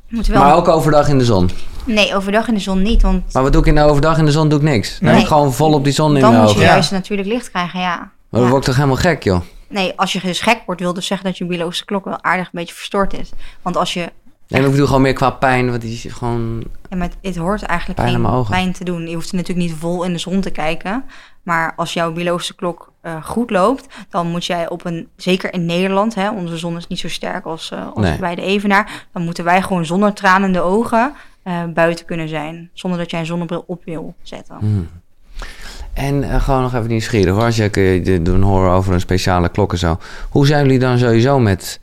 Wel... 0.09 0.43
Maar 0.43 0.55
ook 0.55 0.69
overdag 0.69 1.09
in 1.09 1.19
de 1.19 1.25
zon? 1.25 1.51
Nee, 1.85 2.17
overdag 2.17 2.49
in 2.49 2.55
de 2.55 2.61
zon 2.61 2.83
niet. 2.83 3.03
Want... 3.03 3.33
Maar 3.33 3.43
wat 3.43 3.53
doe 3.53 3.61
ik 3.61 3.67
in 3.67 3.75
de 3.75 3.81
overdag 3.81 4.19
in 4.19 4.25
de 4.25 4.31
zon? 4.31 4.49
Doe 4.49 4.59
ik 4.59 4.65
niks. 4.65 5.01
Nee. 5.01 5.27
gewoon 5.27 5.53
vol 5.53 5.73
op 5.73 5.85
die 5.85 5.93
zon 5.93 6.15
in 6.15 6.21
Dan 6.21 6.41
moet 6.41 6.53
je 6.53 6.59
juist 6.59 6.91
natuurlijk 6.91 7.29
licht 7.29 7.51
krijgen, 7.51 7.81
ja. 7.81 7.97
Maar 7.97 8.11
dan 8.31 8.43
ja. 8.43 8.49
word 8.49 8.61
ik 8.61 8.67
toch 8.67 8.77
helemaal 8.77 8.97
gek, 8.97 9.23
joh? 9.23 9.41
Nee, 9.69 9.93
als 9.97 10.13
je 10.13 10.21
dus 10.21 10.41
gek 10.41 10.63
wordt, 10.67 10.81
wil 10.81 10.95
dus 10.95 11.07
zeggen 11.07 11.27
dat 11.27 11.39
je 11.39 11.45
biologische 11.45 11.85
klok 11.85 12.05
wel 12.05 12.23
aardig 12.23 12.45
een 12.45 12.53
beetje 12.53 12.75
verstoord 12.75 13.19
is. 13.19 13.31
Want 13.63 13.77
als 13.77 13.93
je... 13.93 14.13
Nee, 14.49 14.65
ik 14.65 14.71
bedoel 14.71 14.87
gewoon 14.87 15.03
meer 15.03 15.13
qua 15.13 15.31
pijn, 15.31 15.71
want 15.71 15.81
die 15.81 15.93
is 15.93 16.13
gewoon... 16.13 16.65
Ja, 16.91 16.97
maar 16.97 17.09
het, 17.23 17.37
hoort 17.37 17.63
eigenlijk 17.63 18.01
pijn 18.01 18.25
geen 18.25 18.45
pijn 18.49 18.73
te 18.73 18.85
doen. 18.85 19.09
Je 19.09 19.15
hoeft 19.15 19.33
natuurlijk 19.33 19.69
niet 19.69 19.79
vol 19.79 20.05
in 20.05 20.13
de 20.13 20.19
zon 20.19 20.41
te 20.41 20.51
kijken. 20.51 21.05
Maar 21.43 21.73
als 21.77 21.93
jouw 21.93 22.13
biologische 22.13 22.55
klok 22.55 22.93
uh, 23.03 23.25
goed 23.25 23.51
loopt, 23.51 23.87
dan 24.11 24.27
moet 24.27 24.45
jij 24.45 24.69
op 24.69 24.85
een... 24.85 25.09
Zeker 25.17 25.53
in 25.53 25.67
Nederland, 25.67 26.15
hè, 26.15 26.31
onze 26.31 26.57
zon 26.57 26.77
is 26.77 26.87
niet 26.87 26.99
zo 26.99 27.09
sterk 27.09 27.45
als, 27.45 27.71
uh, 27.71 27.87
als 27.95 28.17
bij 28.17 28.35
de 28.35 28.43
Evenaar. 28.43 29.07
Dan 29.13 29.23
moeten 29.23 29.45
wij 29.45 29.63
gewoon 29.63 29.87
zonder 29.87 30.13
tranende 30.13 30.61
ogen 30.61 31.15
uh, 31.45 31.65
buiten 31.65 32.05
kunnen 32.05 32.29
zijn. 32.29 32.71
Zonder 32.73 32.99
dat 32.99 33.11
jij 33.11 33.21
een 33.21 33.27
zonnebril 33.27 33.65
op 33.67 33.85
wil 33.85 34.15
zetten. 34.23 34.57
Hmm. 34.59 34.89
En 35.99 36.23
uh, 36.23 36.43
gewoon 36.43 36.63
nog 36.63 36.75
even 36.75 36.89
nieuwsgierig 36.89 37.35
hoor. 37.35 37.45
Als 37.45 37.57
je 37.57 38.21
doen 38.23 38.43
horen 38.43 38.71
over 38.71 38.93
een 38.93 39.01
speciale 39.01 39.49
klok 39.49 39.73
en 39.73 39.79
zo. 39.79 39.99
Hoe 40.31 40.47
zijn 40.47 40.63
jullie 40.63 40.79
dan 40.79 40.99
sowieso 40.99 41.39
met 41.39 41.81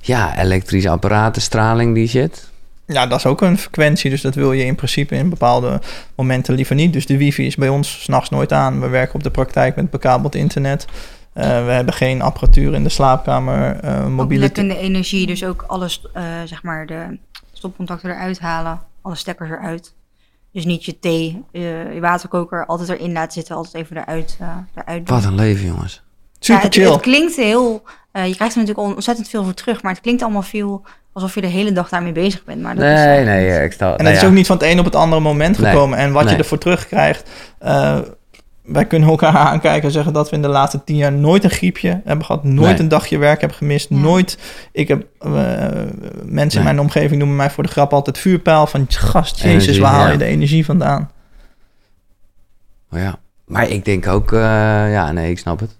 ja, 0.00 0.38
elektrische 0.38 0.88
apparaten, 0.88 1.42
straling, 1.42 1.94
die 1.94 2.08
shit? 2.08 2.50
Ja, 2.86 3.06
dat 3.06 3.18
is 3.18 3.26
ook 3.26 3.40
een 3.40 3.58
frequentie. 3.58 4.10
Dus 4.10 4.20
dat 4.20 4.34
wil 4.34 4.52
je 4.52 4.64
in 4.64 4.74
principe 4.74 5.14
in 5.14 5.28
bepaalde 5.28 5.80
momenten 6.14 6.54
liever 6.54 6.74
niet. 6.74 6.92
Dus 6.92 7.06
de 7.06 7.16
wifi 7.16 7.46
is 7.46 7.56
bij 7.56 7.68
ons 7.68 8.02
s'nachts 8.02 8.30
nooit 8.30 8.52
aan. 8.52 8.80
We 8.80 8.88
werken 8.88 9.14
op 9.14 9.22
de 9.22 9.30
praktijk 9.30 9.76
met 9.76 9.90
bekabeld 9.90 10.34
internet. 10.34 10.86
Uh, 11.34 11.44
we 11.44 11.70
hebben 11.70 11.94
geen 11.94 12.22
apparatuur 12.22 12.74
in 12.74 12.82
de 12.82 12.88
slaapkamer. 12.88 13.84
Uh, 13.84 14.06
mobiele... 14.06 14.52
de 14.52 14.78
energie, 14.78 15.26
dus 15.26 15.44
ook 15.44 15.64
alles, 15.66 16.06
uh, 16.16 16.22
zeg 16.44 16.62
maar, 16.62 16.86
de 16.86 17.18
stopcontacten 17.52 18.10
eruit 18.10 18.38
halen. 18.38 18.80
Alle 19.02 19.14
stekkers 19.14 19.50
eruit. 19.50 19.94
Dus 20.52 20.64
niet 20.64 20.84
je 20.84 20.98
thee, 20.98 21.44
je, 21.52 21.90
je 21.94 22.00
waterkoker 22.00 22.66
altijd 22.66 22.88
erin 22.88 23.12
laten 23.12 23.32
zitten, 23.32 23.56
altijd 23.56 23.74
even 23.74 23.96
eruit, 23.96 24.38
uh, 24.40 24.48
eruit 24.74 25.06
doen. 25.06 25.16
Wat 25.16 25.24
een 25.24 25.34
leven, 25.34 25.66
jongens. 25.66 26.02
Super 26.38 26.64
ja, 26.64 26.70
chill. 26.70 26.92
Het, 26.92 27.00
klinkt 27.00 27.36
heel, 27.36 27.82
uh, 28.12 28.26
je 28.26 28.34
krijgt 28.34 28.54
er 28.54 28.60
natuurlijk 28.60 28.94
ontzettend 28.94 29.28
veel 29.28 29.44
voor 29.44 29.54
terug, 29.54 29.82
maar 29.82 29.92
het 29.92 30.00
klinkt 30.00 30.22
allemaal 30.22 30.42
veel 30.42 30.84
alsof 31.12 31.34
je 31.34 31.40
de 31.40 31.46
hele 31.46 31.72
dag 31.72 31.88
daarmee 31.88 32.12
bezig 32.12 32.44
bent. 32.44 32.62
Maar 32.62 32.74
dat 32.74 32.84
nee, 32.84 33.18
is, 33.18 33.24
nee, 33.24 33.64
ik 33.64 33.72
stel. 33.72 33.96
En 33.96 34.06
het 34.06 34.16
is 34.16 34.24
ook 34.24 34.32
niet 34.32 34.46
van 34.46 34.56
het 34.56 34.66
een 34.66 34.78
op 34.78 34.84
het 34.84 34.94
andere 34.94 35.20
moment 35.20 35.58
gekomen. 35.58 35.98
en 35.98 36.12
wat 36.12 36.24
nee. 36.24 36.32
je 36.32 36.38
ervoor 36.38 36.58
terugkrijgt, 36.58 37.30
uh, 37.62 37.98
wij 38.68 38.86
kunnen 38.86 39.08
elkaar 39.08 39.36
aankijken 39.48 39.82
en 39.82 39.90
zeggen 39.90 40.12
dat 40.12 40.30
we 40.30 40.36
in 40.36 40.42
de 40.42 40.48
laatste 40.48 40.84
tien 40.84 40.96
jaar 40.96 41.12
nooit 41.12 41.44
een 41.44 41.50
griepje 41.50 42.00
hebben 42.04 42.24
gehad, 42.24 42.44
nooit 42.44 42.78
een 42.78 42.88
dagje 42.88 43.18
werk 43.18 43.40
hebben 43.40 43.58
gemist, 43.58 43.90
nooit. 43.90 44.38
Ik 44.72 44.88
heb 44.88 45.06
uh, 45.26 45.32
mensen 46.24 46.58
in 46.58 46.64
mijn 46.64 46.80
omgeving 46.80 47.18
noemen 47.18 47.36
mij 47.36 47.50
voor 47.50 47.62
de 47.62 47.70
grap 47.70 47.92
altijd 47.92 48.18
vuurpijl 48.18 48.66
van 48.66 48.86
gast, 48.88 49.40
Jezus, 49.40 49.78
waar 49.78 49.92
haal 49.92 50.10
je 50.10 50.18
de 50.18 50.24
energie 50.24 50.64
vandaan? 50.64 51.10
Oh 52.92 52.98
ja, 52.98 53.18
maar 53.46 53.68
ik 53.68 53.84
denk 53.84 54.06
ook, 54.06 54.32
uh, 54.32 54.40
ja, 54.92 55.12
nee, 55.12 55.30
ik 55.30 55.38
snap 55.38 55.60
het. 55.60 55.76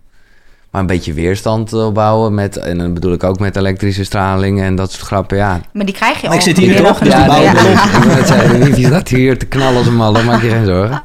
Maar 0.70 0.80
een 0.80 0.86
beetje 0.86 1.12
weerstand 1.12 1.72
opbouwen 1.72 2.34
met, 2.34 2.56
en 2.56 2.78
dan 2.78 2.94
bedoel 2.94 3.12
ik 3.12 3.24
ook 3.24 3.38
met 3.38 3.56
elektrische 3.56 4.04
straling 4.04 4.60
en 4.60 4.74
dat 4.74 4.92
soort 4.92 5.06
grappen, 5.06 5.36
ja. 5.36 5.60
Maar 5.72 5.84
die 5.84 5.94
krijg 5.94 6.20
je 6.20 6.28
al. 6.28 6.34
Ik 6.34 6.40
zit 6.40 6.56
hier 6.56 6.76
toch, 6.76 6.98
dus 6.98 7.12
ja, 7.12 7.26
nee, 7.26 7.42
ja. 7.42 7.52
Het 7.54 8.76
niet 8.76 8.90
dat 8.90 9.08
hier 9.08 9.38
te 9.38 9.46
knallen 9.46 9.76
als 9.76 9.86
een 9.86 9.96
malle, 9.96 10.22
maak 10.22 10.42
je 10.42 10.48
geen 10.50 10.66
zorgen. 10.66 11.02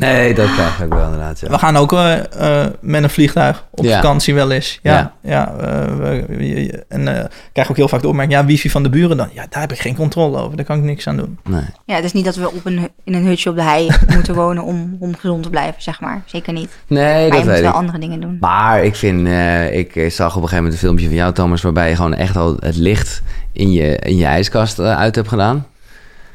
Nee, 0.00 0.34
dat 0.34 0.52
krijg 0.52 0.80
ik 0.82 0.88
wel 0.92 1.04
inderdaad. 1.04 1.40
Ja. 1.40 1.48
We 1.48 1.58
gaan 1.58 1.76
ook 1.76 1.92
eh, 1.92 2.62
eh, 2.64 2.70
met 2.80 3.02
een 3.02 3.10
vliegtuig 3.10 3.64
op 3.70 3.84
Ja. 3.84 3.94
vakantie 3.96 4.34
wel 4.34 4.50
eens. 4.50 4.78
Ja, 4.82 4.92
Ja. 4.92 5.12
ja. 5.30 5.54
eh, 5.60 5.96
we- 5.96 6.24
we- 6.28 6.84
en 6.88 7.08
eh, 7.16 7.24
ik 7.24 7.30
krijg 7.52 7.70
ook 7.70 7.76
heel 7.76 7.88
vaak 7.88 8.00
de 8.00 8.08
opmerking, 8.08 8.38
ja, 8.40 8.44
wifi 8.46 8.70
van 8.70 8.82
de 8.82 8.88
buren 8.88 9.16
dan. 9.16 9.28
Ja, 9.32 9.46
daar 9.50 9.60
heb 9.60 9.72
ik 9.72 9.78
geen 9.80 9.96
controle 9.96 10.38
over. 10.38 10.56
Daar 10.56 10.64
kan 10.66 10.76
ik 10.78 10.82
niks 10.84 11.06
aan 11.06 11.16
doen. 11.16 11.38
Nee. 11.44 11.62
Ja, 11.84 11.94
het 11.94 12.04
is 12.04 12.12
niet 12.12 12.24
dat 12.24 12.34
we 12.36 12.46
op 12.52 12.66
een, 12.66 12.88
in 13.04 13.14
een 13.14 13.24
hutje 13.26 13.50
op 13.50 13.56
de 13.56 13.62
hei 13.62 13.88
moeten 14.14 14.34
wonen 14.34 14.62
om, 14.62 14.96
om 15.00 15.16
gezond 15.16 15.42
te 15.42 15.50
blijven, 15.50 15.82
zeg 15.82 16.00
maar. 16.00 16.22
Zeker 16.24 16.52
niet. 16.52 16.70
Nee, 16.86 17.04
maar 17.04 17.22
je 17.24 17.28
dat 17.30 17.38
moet 17.38 17.48
weet 17.48 17.60
wel 17.60 17.70
ik. 17.70 17.76
andere 17.76 17.98
dingen 17.98 18.20
doen. 18.20 18.36
Maar 18.40 18.84
ik 18.84 18.96
vind, 18.96 19.26
eh, 19.26 19.78
ik 19.78 19.92
zag 19.92 20.28
op 20.36 20.42
een 20.42 20.48
gegeven 20.48 20.56
moment 20.56 20.72
een 20.72 20.78
filmpje 20.78 21.06
van 21.06 21.14
jou, 21.14 21.32
Thomas, 21.32 21.62
waarbij 21.62 21.88
je 21.88 21.96
gewoon 21.96 22.14
echt 22.14 22.36
al 22.36 22.56
het 22.60 22.76
licht 22.76 23.22
in 23.52 23.72
je, 23.72 23.96
in 23.96 24.16
je 24.16 24.24
ijskast 24.26 24.80
uit 24.80 25.14
hebt 25.14 25.28
gedaan. 25.28 25.66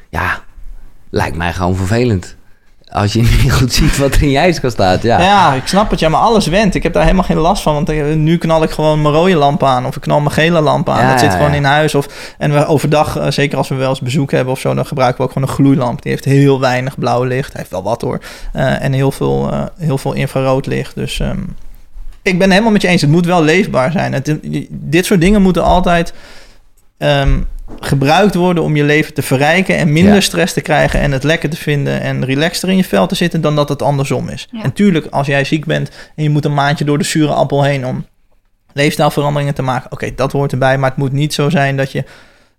Ja, 0.09 0.39
lijkt 1.09 1.37
mij 1.37 1.53
gewoon 1.53 1.75
vervelend. 1.75 2.34
Als 2.95 3.13
je 3.13 3.21
niet 3.21 3.53
goed 3.53 3.73
ziet 3.73 3.97
wat 3.97 4.15
er 4.15 4.21
in 4.21 4.29
je 4.29 4.37
ijskast 4.37 4.73
staat. 4.73 5.01
Ja, 5.01 5.19
Ja. 5.19 5.53
ik 5.53 5.67
snap 5.67 5.89
het. 5.91 5.99
Ja, 5.99 6.09
maar 6.09 6.19
alles 6.19 6.47
went. 6.47 6.75
Ik 6.75 6.83
heb 6.83 6.93
daar 6.93 7.03
helemaal 7.03 7.23
geen 7.23 7.37
last 7.37 7.61
van. 7.61 7.73
Want 7.73 8.15
nu 8.15 8.37
knal 8.37 8.63
ik 8.63 8.69
gewoon 8.71 9.01
mijn 9.01 9.13
rode 9.13 9.35
lamp 9.35 9.63
aan. 9.63 9.85
Of 9.85 9.95
ik 9.95 10.01
knal 10.01 10.19
mijn 10.19 10.31
gele 10.31 10.61
lamp 10.61 10.89
aan. 10.89 10.99
Ja, 10.99 11.09
dat 11.11 11.19
zit 11.19 11.31
gewoon 11.33 11.53
in 11.53 11.63
huis. 11.63 11.95
Of, 11.95 12.07
en 12.37 12.53
we 12.53 12.65
overdag, 12.65 13.17
eh, 13.17 13.31
zeker 13.31 13.57
als 13.57 13.67
we 13.67 13.75
wel 13.75 13.89
eens 13.89 13.99
bezoek 14.01 14.31
hebben 14.31 14.53
of 14.53 14.59
zo... 14.59 14.73
dan 14.73 14.85
gebruiken 14.85 15.17
we 15.17 15.23
ook 15.27 15.31
gewoon 15.33 15.47
een 15.47 15.53
gloeilamp. 15.55 16.01
Die 16.01 16.11
heeft 16.11 16.25
heel 16.25 16.59
weinig 16.59 16.99
blauw 16.99 17.23
licht. 17.23 17.51
Hij 17.51 17.59
heeft 17.59 17.71
wel 17.71 17.83
wat 17.83 18.01
hoor. 18.01 18.19
Eh, 18.53 18.83
en 18.83 18.93
heel 18.93 19.11
veel, 19.11 19.51
eh, 19.51 19.63
heel 19.77 19.97
veel 19.97 20.13
infrarood 20.13 20.65
licht. 20.65 20.95
Dus 20.95 21.19
ehm, 21.19 21.39
ik 22.21 22.39
ben 22.39 22.49
helemaal 22.51 22.71
met 22.71 22.81
je 22.81 22.87
eens. 22.87 23.01
Het 23.01 23.09
moet 23.11 23.25
wel 23.25 23.43
leefbaar 23.43 23.91
zijn. 23.91 24.13
Het, 24.13 24.37
dit 24.69 25.05
soort 25.05 25.21
dingen 25.21 25.41
moeten 25.41 25.63
altijd... 25.63 26.13
ehm, 26.97 27.37
gebruikt 27.79 28.35
worden 28.35 28.63
om 28.63 28.75
je 28.75 28.83
leven 28.83 29.13
te 29.13 29.21
verrijken 29.21 29.77
en 29.77 29.93
minder 29.93 30.13
Ja. 30.13 30.19
stress 30.19 30.53
te 30.53 30.61
krijgen 30.61 30.99
en 30.99 31.11
het 31.11 31.23
lekker 31.23 31.49
te 31.49 31.57
vinden 31.57 32.01
en 32.01 32.25
relaxter 32.25 32.69
in 32.69 32.77
je 32.77 32.83
vel 32.83 33.07
te 33.07 33.15
zitten 33.15 33.41
dan 33.41 33.55
dat 33.55 33.69
het 33.69 33.81
andersom 33.81 34.29
is. 34.29 34.47
Ja. 34.51 34.63
En 34.63 34.73
tuurlijk, 34.73 35.07
als 35.09 35.27
jij 35.27 35.43
ziek 35.43 35.65
bent 35.65 35.89
en 36.15 36.23
je 36.23 36.29
moet 36.29 36.45
een 36.45 36.53
maandje 36.53 36.85
door 36.85 36.97
de 36.97 37.03
zure 37.03 37.33
appel 37.33 37.63
heen 37.63 37.85
om 37.85 38.05
leefstijlveranderingen 38.73 39.53
te 39.53 39.61
maken, 39.61 39.91
oké, 39.91 40.11
dat 40.15 40.31
hoort 40.31 40.51
erbij, 40.51 40.77
maar 40.77 40.89
het 40.89 40.99
moet 40.99 41.11
niet 41.11 41.33
zo 41.33 41.49
zijn 41.49 41.77
dat 41.77 41.91
je 41.91 42.03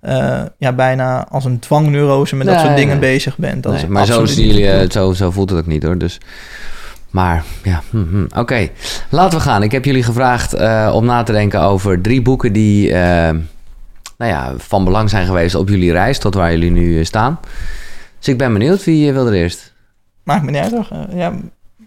eh, 0.00 0.42
ja, 0.58 0.72
bijna 0.72 1.26
als 1.28 1.44
een 1.44 1.58
dwangneurose 1.58 2.36
met 2.36 2.46
dat 2.46 2.60
soort 2.60 2.76
dingen 2.76 2.98
nee. 3.00 3.10
bezig 3.12 3.36
bent. 3.38 3.62
Dat 3.62 3.72
Nee, 3.72 3.82
is 3.82 3.88
maar 3.88 4.06
zo, 4.06 4.24
jullie, 4.24 4.70
eh, 4.70 4.90
zo, 4.90 5.12
zo 5.12 5.30
voelt 5.30 5.50
het 5.50 5.58
ook 5.58 5.66
niet 5.66 5.82
hoor. 5.82 5.98
Dus, 5.98 6.18
maar 7.10 7.44
ja, 7.62 7.82
hm, 7.90 8.04
hm. 8.10 8.38
oké. 8.38 8.68
Laten 9.10 9.38
we 9.38 9.44
gaan. 9.44 9.62
Ik 9.62 9.72
heb 9.72 9.84
jullie 9.84 10.02
gevraagd 10.02 10.52
eh, 10.54 10.90
om 10.94 11.04
na 11.04 11.22
te 11.22 11.32
denken 11.32 11.60
over 11.60 12.00
drie 12.00 12.22
boeken 12.22 12.52
die 12.52 12.92
nou 14.16 14.30
ja, 14.30 14.54
van 14.56 14.84
belang 14.84 15.10
zijn 15.10 15.26
geweest 15.26 15.54
op 15.54 15.68
jullie 15.68 15.92
reis 15.92 16.18
tot 16.18 16.34
waar 16.34 16.50
jullie 16.50 16.70
nu 16.70 16.98
eh, 16.98 17.04
staan. 17.04 17.40
Dus 18.18 18.28
ik 18.28 18.38
ben 18.38 18.52
benieuwd. 18.52 18.84
Wie 18.84 19.08
eh, 19.08 19.14
wil 19.14 19.26
er 19.26 19.32
eerst? 19.32 19.74
Maakt 20.22 20.44
me 20.44 20.50
niet 20.50 20.60
uit 20.60 20.72
hoor. 20.72 20.88
Eh, 20.90 21.18
ja, 21.18 21.32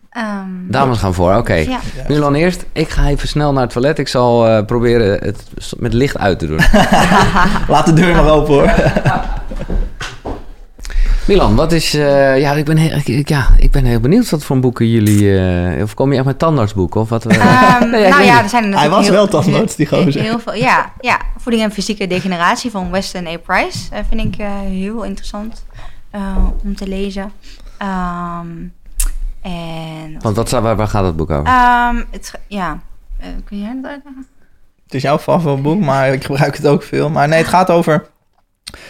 Ehm, 0.10 0.48
Dames 0.68 0.98
gaan 0.98 1.14
voor, 1.14 1.36
oké. 1.36 1.54
Ja. 1.54 1.80
Milan 2.08 2.34
eerst. 2.34 2.66
Ik 2.74 2.90
ga 2.90 3.08
even 3.08 3.28
snel 3.28 3.54
naar 3.54 3.64
het 3.64 3.72
toilet. 3.72 4.00
Ik 4.00 4.08
zal 4.08 4.48
eh, 4.48 4.66
proberen 4.66 5.24
het 5.24 5.44
met 5.78 5.94
licht 5.94 6.18
uit 6.18 6.40
te 6.40 6.48
doen. 6.48 6.60
laat 7.74 7.86
de 7.86 7.94
deur 7.94 8.16
maar 8.16 8.30
open 8.30 8.54
hoor. 8.54 8.72
Milan, 11.30 11.56
wat 11.56 11.72
is... 11.72 11.94
eh, 11.94 12.40
ja, 12.40 12.54
ik 12.54 12.66
ben 12.66 12.78
heel, 12.78 13.02
ik, 13.04 13.30
ja, 13.30 13.48
ik 13.58 13.72
ben 13.72 13.86
heel 13.86 14.00
benieuwd 14.00 14.30
wat 14.30 14.44
voor 14.44 14.60
boeken 14.60 14.90
jullie... 14.90 15.40
eh, 15.40 15.84
of 15.84 15.94
kom 15.94 16.12
je 16.12 16.18
echt 16.18 16.26
met 16.26 16.40
tandartsboeken? 16.40 17.02
Of 17.02 17.10
wat? 17.10 17.26
eh? 17.26 17.38
Ehm, 17.76 17.90
Nee, 17.90 18.10
nou 18.10 18.24
ja, 18.24 18.44
er 18.44 18.50
zijn 18.50 18.72
er 18.72 18.80
Hij 18.80 18.90
was 18.90 19.06
heel, 19.06 19.14
wel 19.14 19.28
tandarts, 19.28 19.76
die 19.76 19.88
gozer. 19.88 20.22
Heel 20.22 20.40
veel, 20.40 20.54
ja, 20.54 20.92
ja, 21.00 21.20
voeding 21.38 21.64
en 21.64 21.72
fysieke 21.72 22.08
degeneratie 22.08 22.72
van 22.72 22.92
Weston 22.92 23.28
A. 23.28 23.38
Price 23.38 23.78
eh, 23.92 24.00
vind 24.10 24.34
ik 24.34 24.40
eh, 24.40 24.60
heel 24.60 25.04
interessant 25.04 25.66
om 26.64 26.76
te 26.76 26.88
lezen. 26.88 27.32
Ehm, 27.78 28.48
en 29.42 30.18
Want 30.20 30.36
wat, 30.36 30.50
waar, 30.50 30.76
waar 30.76 30.88
gaat 30.88 31.06
het 31.06 31.16
boek 31.16 31.30
over? 31.30 31.46
Ehm, 31.46 32.04
het, 32.12 32.34
ja, 32.48 32.80
Eh, 33.20 33.28
kun 33.46 33.60
jij 33.60 33.80
dat 33.82 33.92
uitleggen? 33.92 34.28
Het 34.84 34.94
is 34.94 35.02
jouw 35.02 35.18
favoriet 35.20 35.62
boek, 35.62 35.80
maar 35.80 36.14
ik 36.14 36.24
gebruik 36.24 36.58
het 36.58 36.68
ook 36.68 36.84
veel. 36.84 37.10
Maar 37.10 37.28
nee, 37.28 37.38
het 37.40 37.48
gaat 37.48 37.70
over 37.70 38.06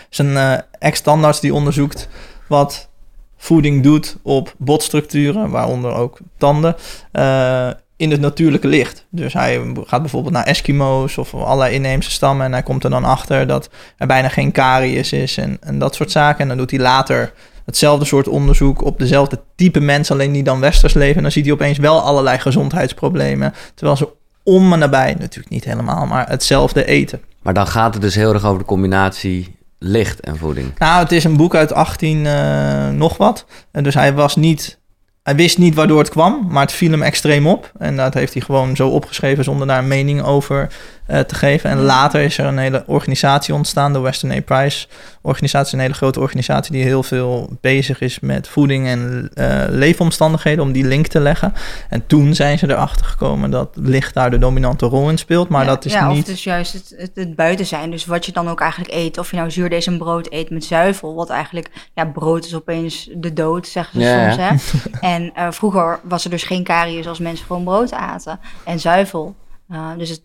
zijn 0.09 0.37
eh 0.37 0.53
ex-standaards 0.79 1.39
die 1.39 1.53
onderzoekt 1.53 2.07
wat 2.49 2.89
voeding 3.37 3.83
doet 3.83 4.17
op 4.21 4.53
botstructuren, 4.57 5.49
waaronder 5.49 5.93
ook 5.93 6.17
tanden, 6.37 6.75
eh, 7.11 7.69
in 7.97 8.11
het 8.11 8.19
natuurlijke 8.19 8.67
licht. 8.67 9.05
Dus 9.09 9.33
hij 9.33 9.61
gaat 9.85 10.01
bijvoorbeeld 10.01 10.33
naar 10.33 10.45
Eskimo's 10.45 11.17
of 11.17 11.33
allerlei 11.33 11.73
inheemse 11.73 12.11
stammen 12.11 12.45
en 12.45 12.51
hij 12.51 12.63
komt 12.63 12.83
er 12.83 12.89
dan 12.89 13.03
achter 13.03 13.47
dat 13.47 13.69
er 13.97 14.07
bijna 14.07 14.29
geen 14.29 14.51
karies 14.51 15.11
is 15.11 15.37
en, 15.37 15.57
en 15.61 15.79
dat 15.79 15.95
soort 15.95 16.11
zaken. 16.11 16.41
En 16.41 16.47
dan 16.47 16.57
doet 16.57 16.71
hij 16.71 16.79
later 16.79 17.33
hetzelfde 17.65 18.05
soort 18.05 18.27
onderzoek 18.27 18.83
op 18.83 18.99
dezelfde 18.99 19.39
type 19.55 19.79
mensen, 19.79 20.15
alleen 20.15 20.31
die 20.31 20.43
dan 20.43 20.59
westers 20.59 20.93
leven. 20.93 21.15
En 21.15 21.21
dan 21.21 21.31
ziet 21.31 21.45
hij 21.45 21.53
opeens 21.53 21.77
wel 21.77 22.01
allerlei 22.01 22.37
gezondheidsproblemen, 22.37 23.53
terwijl 23.75 23.97
ze 23.97 24.09
om 24.43 24.73
en 24.73 24.79
nabij, 24.79 25.15
natuurlijk 25.19 25.49
niet 25.49 25.65
helemaal, 25.65 26.05
maar 26.05 26.29
hetzelfde 26.29 26.85
eten. 26.85 27.21
Maar 27.41 27.53
dan 27.53 27.67
gaat 27.67 27.93
het 27.93 28.01
dus 28.01 28.15
heel 28.15 28.33
erg 28.33 28.45
over 28.45 28.59
de 28.59 28.65
combinatie 28.65 29.55
licht 29.79 30.19
en 30.19 30.37
voeding. 30.37 30.71
Nou, 30.77 31.03
het 31.03 31.11
is 31.11 31.23
een 31.23 31.37
boek 31.37 31.55
uit 31.55 31.73
18 31.73 32.25
eh, 32.25 32.89
nog 32.89 33.17
wat. 33.17 33.45
En 33.71 33.83
dus 33.83 33.93
hij 33.93 34.13
was 34.13 34.35
niet... 34.35 34.77
Hij 35.23 35.35
wist 35.35 35.57
niet 35.57 35.75
waardoor 35.75 35.99
het 35.99 36.09
kwam, 36.09 36.47
maar 36.49 36.61
het 36.61 36.71
viel 36.71 36.91
hem 36.91 37.01
extreem 37.01 37.47
op. 37.47 37.71
En 37.77 37.95
dat 37.95 38.13
heeft 38.13 38.33
hij 38.33 38.41
gewoon 38.41 38.75
zo 38.75 38.89
opgeschreven 38.89 39.43
zonder 39.43 39.67
daar 39.67 39.77
een 39.79 39.87
mening 39.87 40.21
over 40.21 40.73
eh, 41.09 41.19
te 41.19 41.35
geven. 41.35 41.69
En 41.69 41.81
later 41.81 42.21
is 42.21 42.37
er 42.37 42.45
een 42.45 42.57
hele 42.57 42.83
organisatie 42.85 43.53
ontstaan, 43.53 43.93
de 43.93 43.99
Western 43.99 44.31
A. 44.31 44.41
Price 44.41 44.87
organisatie. 45.21 45.73
Een 45.73 45.81
hele 45.81 45.93
grote 45.93 46.19
organisatie 46.19 46.71
die 46.71 46.83
heel 46.83 47.03
veel 47.03 47.57
bezig 47.61 48.01
is 48.01 48.19
met 48.19 48.47
voeding 48.47 48.87
en 48.87 49.29
eh, 49.33 49.63
leefomstandigheden, 49.67 50.63
om 50.63 50.71
die 50.71 50.85
link 50.85 51.07
te 51.07 51.19
leggen. 51.19 51.53
En 51.89 52.07
toen 52.07 52.35
zijn 52.35 52.57
ze 52.57 52.69
erachter 52.69 53.05
gekomen 53.05 53.51
dat 53.51 53.69
licht 53.73 54.13
daar 54.13 54.31
de 54.31 54.37
dominante 54.37 54.85
rol 54.85 55.09
in 55.09 55.17
speelt. 55.17 55.49
Maar 55.49 55.63
ja, 55.63 55.69
dat 55.69 55.85
is 55.85 55.93
ja, 55.93 56.07
niet... 56.11 56.21
Of 56.21 56.29
dus 56.29 56.43
juist 56.43 56.73
het, 56.73 56.93
het, 56.97 57.11
het 57.13 57.35
buiten 57.35 57.65
zijn. 57.65 57.91
Dus 57.91 58.05
wat 58.05 58.25
je 58.25 58.31
dan 58.31 58.49
ook 58.49 58.61
eigenlijk 58.61 58.93
eet. 58.93 59.17
Of 59.17 59.31
je 59.31 59.37
nou 59.37 59.51
zuurdees 59.51 59.87
brood 59.97 60.27
eet 60.31 60.49
met 60.49 60.65
zuivel. 60.65 61.15
Wat 61.15 61.29
eigenlijk, 61.29 61.69
ja, 61.93 62.05
brood 62.05 62.45
is 62.45 62.55
opeens 62.55 63.09
de 63.13 63.33
dood, 63.33 63.67
zeggen 63.67 64.01
ze 64.01 64.07
Ja, 64.07 64.31
soms. 64.31 64.35
ja. 64.35 64.49
Hè? 64.49 65.07
En 65.15 65.31
eh, 65.35 65.47
vroeger 65.51 65.99
was 66.03 66.23
er 66.23 66.29
dus 66.29 66.43
geen 66.43 66.63
karies 66.63 67.07
als 67.07 67.19
mensen 67.19 67.45
gewoon 67.45 67.63
brood 67.63 67.93
aten. 67.93 68.39
En 68.63 68.79
zuivel. 68.79 69.35
Uh, 69.71 69.89
dus 69.97 70.09
het 70.09 70.21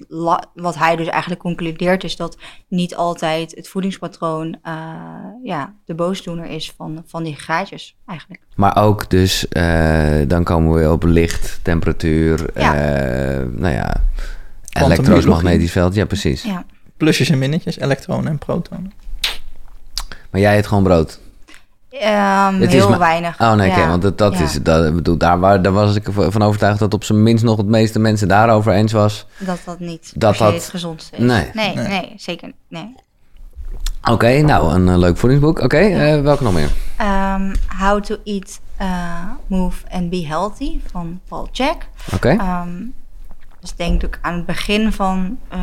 wat 0.54 0.76
hij 0.76 0.96
dus 0.96 1.06
eigenlijk 1.06 1.40
concludeert 1.40 2.04
is 2.04 2.16
dat 2.16 2.36
niet 2.68 2.96
altijd 2.96 3.54
het 3.54 3.68
voedingspatroon 3.68 4.46
uh, 4.66 4.74
ja, 5.42 5.74
de 5.84 5.94
boosdoener 5.94 6.46
is 6.46 6.72
van, 6.76 7.02
van 7.06 7.22
die 7.22 7.36
gaatjes 7.36 7.96
eigenlijk. 8.06 8.42
Maar 8.56 8.76
ook 8.76 9.10
dus, 9.10 9.46
uh, 9.56 10.20
dan 10.26 10.44
komen 10.44 10.74
we 10.74 10.90
op 10.90 11.02
licht, 11.02 11.60
temperatuur, 11.62 12.50
Ja. 12.54 12.74
uh, 12.74 13.46
nou 13.52 13.74
ja, 13.74 14.02
elektromagnetisch 14.72 15.72
veld. 15.72 15.94
Ja, 15.94 16.04
precies. 16.04 16.42
Ja. 16.42 16.64
Plusjes 16.96 17.30
en 17.30 17.38
minnetjes, 17.38 17.78
elektronen 17.78 18.30
en 18.30 18.38
protonen. 18.38 18.92
Maar 20.30 20.40
jij 20.40 20.58
eet 20.58 20.66
gewoon 20.66 20.82
brood? 20.82 21.20
Um, 22.02 22.60
Het 22.60 22.72
is 22.72 22.72
heel 22.72 22.88
maar- 22.88 22.98
weinig. 22.98 23.40
Oh 23.40 23.52
nee, 23.52 23.70
ja. 23.70 23.88
want 23.88 24.02
dat, 24.02 24.18
dat 24.18 24.32
Ja. 24.38 24.44
is, 24.44 24.62
dat, 24.62 24.94
bedoel, 24.94 25.16
daar, 25.16 25.38
waar, 25.40 25.62
daar 25.62 25.72
was 25.72 25.94
ik 25.96 26.06
van 26.12 26.42
overtuigd 26.42 26.78
dat 26.78 26.94
op 26.94 27.04
zijn 27.04 27.22
minst 27.22 27.44
nog 27.44 27.56
het 27.56 27.66
meeste 27.66 27.98
mensen 27.98 28.28
daarover 28.28 28.72
eens 28.72 28.92
was. 28.92 29.26
Dat 29.38 29.58
dat 29.64 29.78
niet 29.78 30.12
Dat 30.16 30.36
dat- 30.38 30.52
het 30.52 30.68
gezondste 30.68 31.16
is. 31.16 31.22
Nee. 31.22 31.50
Nee, 31.52 31.74
Nee. 31.74 31.86
nee, 31.88 32.12
zeker 32.16 32.52
nee. 32.68 32.94
Oké, 34.10 34.40
nou, 34.40 34.74
een 34.74 34.88
eh, 34.88 34.96
leuk 34.96 35.16
voedingsboek. 35.16 35.58
Oké, 35.60 35.76
eh, 35.78 36.20
welke 36.20 36.42
nog 36.42 36.52
meer? 36.52 36.70
Um, 37.00 37.52
How 37.78 38.00
to 38.02 38.16
Eat, 38.24 38.60
uh, 38.80 39.20
Move 39.46 39.84
and 39.90 40.10
Be 40.10 40.26
Healthy 40.26 40.78
van 40.90 41.20
Paul 41.28 41.48
Jack. 41.52 41.86
Oké, 42.14 42.30
Um, 42.30 42.94
dus 43.60 43.74
denk 43.76 44.02
ik 44.02 44.18
aan 44.22 44.34
het 44.34 44.46
begin 44.46 44.92
van 44.92 45.38
uh, 45.54 45.58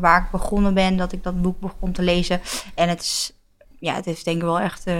waar 0.00 0.20
ik 0.20 0.30
begonnen 0.30 0.74
ben, 0.74 0.96
dat 0.96 1.12
ik 1.12 1.22
dat 1.22 1.42
boek 1.42 1.60
begon 1.60 1.92
te 1.92 2.02
lezen. 2.02 2.40
En 2.74 2.88
het 2.88 3.00
is, 3.00 3.32
ja, 3.78 3.94
het 3.94 4.04
heeft 4.04 4.24
denk 4.24 4.36
ik 4.36 4.42
wel 4.42 4.60
echt 4.60 4.86
uh, 4.86 4.94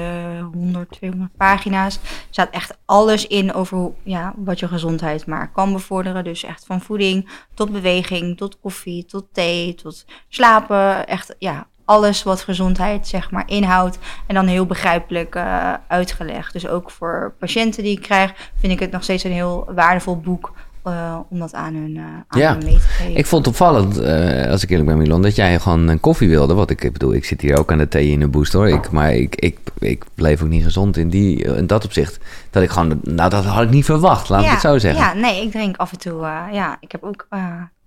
100, 0.52 0.90
200 0.90 1.36
pagina's. 1.36 1.94
Er 1.94 2.26
staat 2.30 2.50
echt 2.50 2.78
alles 2.84 3.26
in 3.26 3.52
over 3.54 3.92
ja, 4.02 4.34
wat 4.36 4.58
je 4.58 4.68
gezondheid 4.68 5.26
maar 5.26 5.52
kan 5.52 5.72
bevorderen. 5.72 6.24
Dus 6.24 6.42
echt 6.42 6.66
van 6.66 6.80
voeding 6.80 7.28
tot 7.54 7.72
beweging, 7.72 8.36
tot 8.36 8.60
koffie, 8.60 9.04
tot 9.04 9.26
thee, 9.32 9.74
tot 9.74 10.04
slapen. 10.28 11.06
Echt, 11.06 11.34
ja, 11.38 11.66
alles 11.86 12.22
wat 12.22 12.42
gezondheid 12.42 13.08
zeg 13.08 13.30
maar 13.30 13.48
inhoudt. 13.50 13.98
En 14.26 14.34
dan 14.34 14.46
heel 14.46 14.66
begrijpelijk 14.66 15.34
uh, 15.34 15.74
uitgelegd. 15.88 16.52
Dus 16.52 16.66
ook 16.66 16.90
voor 16.90 17.34
patiënten 17.38 17.82
die 17.82 17.96
ik 17.96 18.02
krijg, 18.02 18.50
vind 18.54 18.72
ik 18.72 18.80
het 18.80 18.90
nog 18.90 19.02
steeds 19.02 19.24
een 19.24 19.32
heel 19.32 19.68
waardevol 19.74 20.20
boek. 20.20 20.52
Uh, 20.88 21.18
om 21.28 21.38
dat 21.38 21.54
aan 21.54 21.74
hun, 21.74 21.94
uh, 21.96 22.02
aan 22.28 22.40
Ja. 22.40 22.52
hun 22.52 22.64
mee 22.64 22.74
te 22.74 22.80
geven. 22.80 23.16
ik 23.16 23.26
vond 23.26 23.44
het 23.44 23.54
opvallend, 23.54 23.98
eh, 23.98 24.50
als 24.50 24.62
ik 24.62 24.70
eerlijk 24.70 24.88
ben 24.88 24.98
Milan, 24.98 25.22
dat 25.22 25.36
jij 25.36 25.60
gewoon 25.60 25.88
een 25.88 26.00
koffie 26.00 26.28
wilde. 26.28 26.54
Wat 26.54 26.70
ik 26.70 26.92
bedoel, 26.92 27.14
ik 27.14 27.24
zit 27.24 27.40
hier 27.40 27.58
ook 27.58 27.72
aan 27.72 27.78
de 27.78 27.88
thee 27.88 28.08
in 28.10 28.20
de 28.20 28.28
boost 28.28 28.52
hoor. 28.52 28.68
Ik, 28.68 28.90
maar 28.90 29.14
ik, 29.14 29.34
ik, 29.34 29.58
ik 29.78 30.04
bleef 30.14 30.42
ook 30.42 30.48
niet 30.48 30.64
gezond 30.64 30.96
in, 30.96 31.08
die, 31.08 31.44
in 31.56 31.66
dat 31.66 31.84
opzicht. 31.84 32.18
Dat 32.50 32.62
ik 32.62 32.70
gewoon, 32.70 33.00
nou 33.02 33.30
dat 33.30 33.44
had 33.44 33.62
ik 33.62 33.70
niet 33.70 33.84
verwacht, 33.84 34.28
laat 34.28 34.44
ik 34.44 34.50
het 34.50 34.60
zo 34.60 34.78
zeggen. 34.78 35.02
Ja, 35.04 35.14
nee, 35.14 35.42
ik 35.42 35.50
drink 35.50 35.76
af 35.76 35.92
en 35.92 35.98
toe. 35.98 36.20
Ja, 36.52 36.76
ik 36.80 36.92
heb 36.92 37.02
ook 37.02 37.26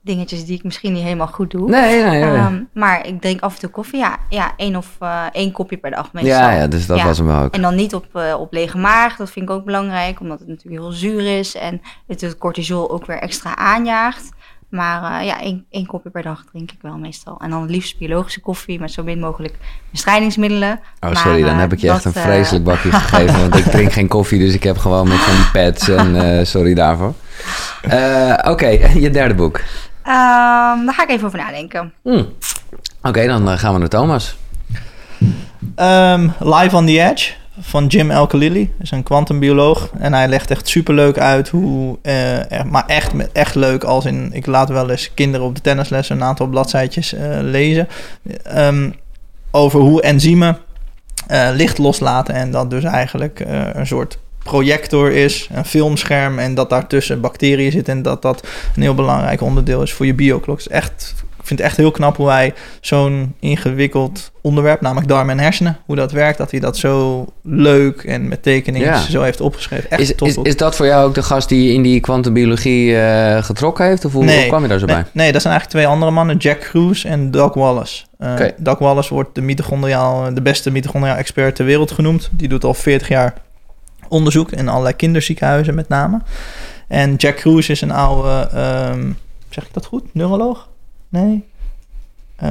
dingetjes 0.01 0.45
die 0.45 0.57
ik 0.57 0.63
misschien 0.63 0.93
niet 0.93 1.03
helemaal 1.03 1.27
goed 1.27 1.51
doe. 1.51 1.69
Nee, 1.69 2.03
nee, 2.03 2.21
nee. 2.21 2.33
Ehm, 2.35 2.61
maar 2.73 3.07
ik 3.07 3.21
drink 3.21 3.41
af 3.41 3.53
en 3.53 3.59
toe 3.59 3.69
koffie. 3.69 3.99
Ja, 3.99 4.17
ja 4.29 4.53
één 4.57 4.75
of 4.75 4.87
eh, 4.99 5.23
één 5.31 5.51
kopje 5.51 5.77
per 5.77 5.91
dag 5.91 6.13
meestal. 6.13 6.33
ja, 6.37 6.51
ja, 6.51 6.67
dus 6.67 6.85
dat 6.85 6.97
Ja. 6.97 7.05
was 7.05 7.17
hem 7.17 7.29
ook. 7.31 7.53
En 7.53 7.61
dan 7.61 7.75
niet 7.75 7.95
op, 7.95 8.05
eh, 8.15 8.35
op 8.39 8.53
lege 8.53 8.77
maag. 8.77 9.15
Dat 9.15 9.29
vind 9.31 9.49
ik 9.49 9.55
ook 9.55 9.65
belangrijk, 9.65 10.19
omdat 10.19 10.39
het 10.39 10.47
natuurlijk 10.47 10.81
heel 10.81 10.91
zuur 10.91 11.37
is. 11.37 11.55
En 11.55 11.81
het 12.07 12.21
het 12.21 12.37
cortisol 12.37 12.91
ook 12.91 13.05
weer 13.05 13.17
extra 13.19 13.55
aanjaagt. 13.55 14.29
Maar 14.69 15.19
eh, 15.19 15.25
ja, 15.25 15.41
één, 15.41 15.65
één 15.69 15.85
kopje 15.85 16.09
per 16.09 16.23
dag 16.23 16.43
drink 16.51 16.71
ik 16.71 16.77
wel 16.81 16.97
meestal. 16.97 17.39
En 17.39 17.49
dan 17.49 17.61
het 17.61 17.71
liefst 17.71 17.97
biologische 17.97 18.39
koffie 18.41 18.79
met 18.79 18.91
zo 18.91 19.03
min 19.03 19.19
mogelijk 19.19 19.55
bestrijdingsmiddelen. 19.91 20.71
Oh, 20.71 20.79
Maar, 20.99 21.17
sorry, 21.17 21.41
dan 21.43 21.55
heb 21.57 21.73
ik 21.73 21.79
je 21.79 21.89
echt 21.89 22.05
een 22.05 22.13
vreselijk 22.13 22.63
bakje 22.63 22.91
gegeven. 23.01 23.39
Want 23.39 23.55
ik 23.55 23.65
drink 23.65 23.91
geen 23.91 24.07
koffie, 24.07 24.39
dus 24.39 24.53
ik 24.53 24.63
heb 24.63 24.77
gewoon 24.77 25.07
met 25.07 25.17
van 25.17 25.35
die 25.35 25.51
pads. 25.51 25.89
En 25.89 26.47
sorry 26.47 26.73
daarvoor. 26.73 27.13
Oké, 28.51 28.67
je 28.93 29.09
derde 29.11 29.33
boek. 29.35 29.61
Ehm, 30.09 30.85
daar 30.85 30.93
ga 30.93 31.03
ik 31.03 31.09
even 31.09 31.25
over 31.27 31.39
nadenken. 31.39 31.93
Hm. 32.03 32.23
Oké, 33.03 33.27
dan 33.27 33.49
eh, 33.49 33.57
gaan 33.57 33.73
we 33.73 33.79
naar 33.79 33.87
Thomas. 33.87 34.37
Ehm, 35.75 36.29
Live 36.39 36.75
on 36.75 36.85
the 36.85 37.01
Edge 37.09 37.31
van 37.59 37.85
Jim 37.87 38.11
Alkalili. 38.11 38.73
is 38.79 38.91
een 38.91 39.03
kwantumbioloog. 39.03 39.89
En 39.99 40.13
hij 40.13 40.27
legt 40.27 40.51
echt 40.51 40.67
superleuk 40.67 41.17
uit 41.17 41.49
hoe... 41.49 41.97
eh, 42.01 42.51
er- 42.51 42.67
maar 42.67 42.83
echt, 42.87 43.11
echt 43.33 43.55
leuk 43.55 43.83
als 43.83 44.05
in... 44.05 44.29
Ik 44.33 44.45
laat 44.45 44.69
wel 44.69 44.89
eens 44.89 45.13
kinderen 45.13 45.45
op 45.47 45.55
de 45.55 45.61
tennisles 45.61 46.09
een 46.09 46.23
aantal 46.23 46.47
bladzijtjes 46.47 47.13
eh, 47.13 47.37
lezen. 47.41 47.87
Ehm, 48.43 48.91
over 49.51 49.79
hoe 49.79 50.01
enzymen 50.01 50.57
eh, 51.27 51.49
licht 51.53 51.77
loslaten. 51.77 52.35
En 52.35 52.51
dat 52.51 52.69
dus 52.69 52.83
eigenlijk 52.83 53.39
eh, 53.39 53.61
een 53.73 53.87
soort 53.87 54.17
projector 54.43 55.11
is, 55.11 55.49
een 55.53 55.65
filmscherm 55.65 56.39
en 56.39 56.55
dat 56.55 56.69
daartussen 56.69 57.21
bacteriën 57.21 57.71
zitten 57.71 57.93
en 57.93 58.01
dat 58.01 58.21
dat 58.21 58.47
een 58.75 58.81
heel 58.81 58.95
belangrijk 58.95 59.41
onderdeel 59.41 59.81
is 59.81 59.93
voor 59.93 60.05
je 60.05 60.13
bioklok. 60.13 60.59
Is 60.59 60.67
echt, 60.67 61.13
ik 61.39 61.45
vind 61.45 61.59
het 61.59 61.67
echt 61.67 61.77
heel 61.77 61.91
knap 61.91 62.17
hoe 62.17 62.29
hij 62.29 62.53
zo'n 62.81 63.35
ingewikkeld 63.39 64.31
onderwerp, 64.41 64.81
namelijk 64.81 65.07
darmen 65.07 65.37
en 65.37 65.43
hersenen, 65.43 65.77
hoe 65.85 65.95
dat 65.95 66.11
werkt, 66.11 66.37
dat 66.37 66.51
hij 66.51 66.59
dat 66.59 66.77
zo 66.77 67.25
leuk 67.43 68.03
en 68.03 68.27
met 68.27 68.43
tekeningen 68.43 68.87
Ja. 68.87 68.99
zo 68.99 69.21
heeft 69.21 69.41
opgeschreven. 69.41 69.89
Echt 69.91 70.01
Is, 70.01 70.11
is, 70.11 70.37
is 70.43 70.57
dat 70.57 70.75
voor 70.75 70.85
jou 70.85 71.07
ook 71.07 71.15
de 71.15 71.23
gast 71.23 71.49
die 71.49 71.73
in 71.73 71.81
die 71.81 71.99
kwantumbiologie 71.99 72.97
eh, 72.97 73.43
getrokken 73.43 73.85
heeft? 73.85 74.05
Of 74.05 74.13
hoe, 74.13 74.45
kwam 74.47 74.61
je 74.61 74.67
daar 74.67 74.79
zo 74.79 74.85
nee, 74.85 74.95
bij? 74.95 75.05
Nee, 75.11 75.31
dat 75.31 75.41
zijn 75.41 75.53
eigenlijk 75.53 75.83
twee 75.83 75.87
andere 75.93 76.11
mannen, 76.11 76.37
Jack 76.37 76.59
Cruz 76.59 77.05
en 77.05 77.31
Doug 77.31 77.53
Wallace. 77.53 78.03
Eh. 78.17 78.35
Doug 78.57 78.79
Wallace 78.79 79.13
wordt 79.13 79.35
de, 79.35 79.41
mitochondriaal, 79.41 80.33
de 80.33 80.41
beste 80.41 80.71
mitochondriaal 80.71 81.17
expert 81.17 81.55
ter 81.55 81.65
wereld 81.65 81.91
genoemd. 81.91 82.29
Die 82.31 82.47
doet 82.47 82.63
al 82.63 82.73
40 82.73 83.07
jaar 83.07 83.33
onderzoek 84.09 84.51
in 84.51 84.67
allerlei 84.69 84.95
kinderziekenhuizen 84.95 85.75
met 85.75 85.89
name. 85.89 86.21
En 86.87 87.15
Jack 87.15 87.35
Cruz 87.35 87.69
is 87.69 87.81
een 87.81 87.91
oude, 87.91 88.49
ehm, 88.53 89.11
zeg 89.49 89.65
ik 89.65 89.73
dat 89.73 89.85
goed, 89.85 90.13
neuroloog? 90.13 90.69
Nee? 91.09 91.47
Eh, 92.35 92.49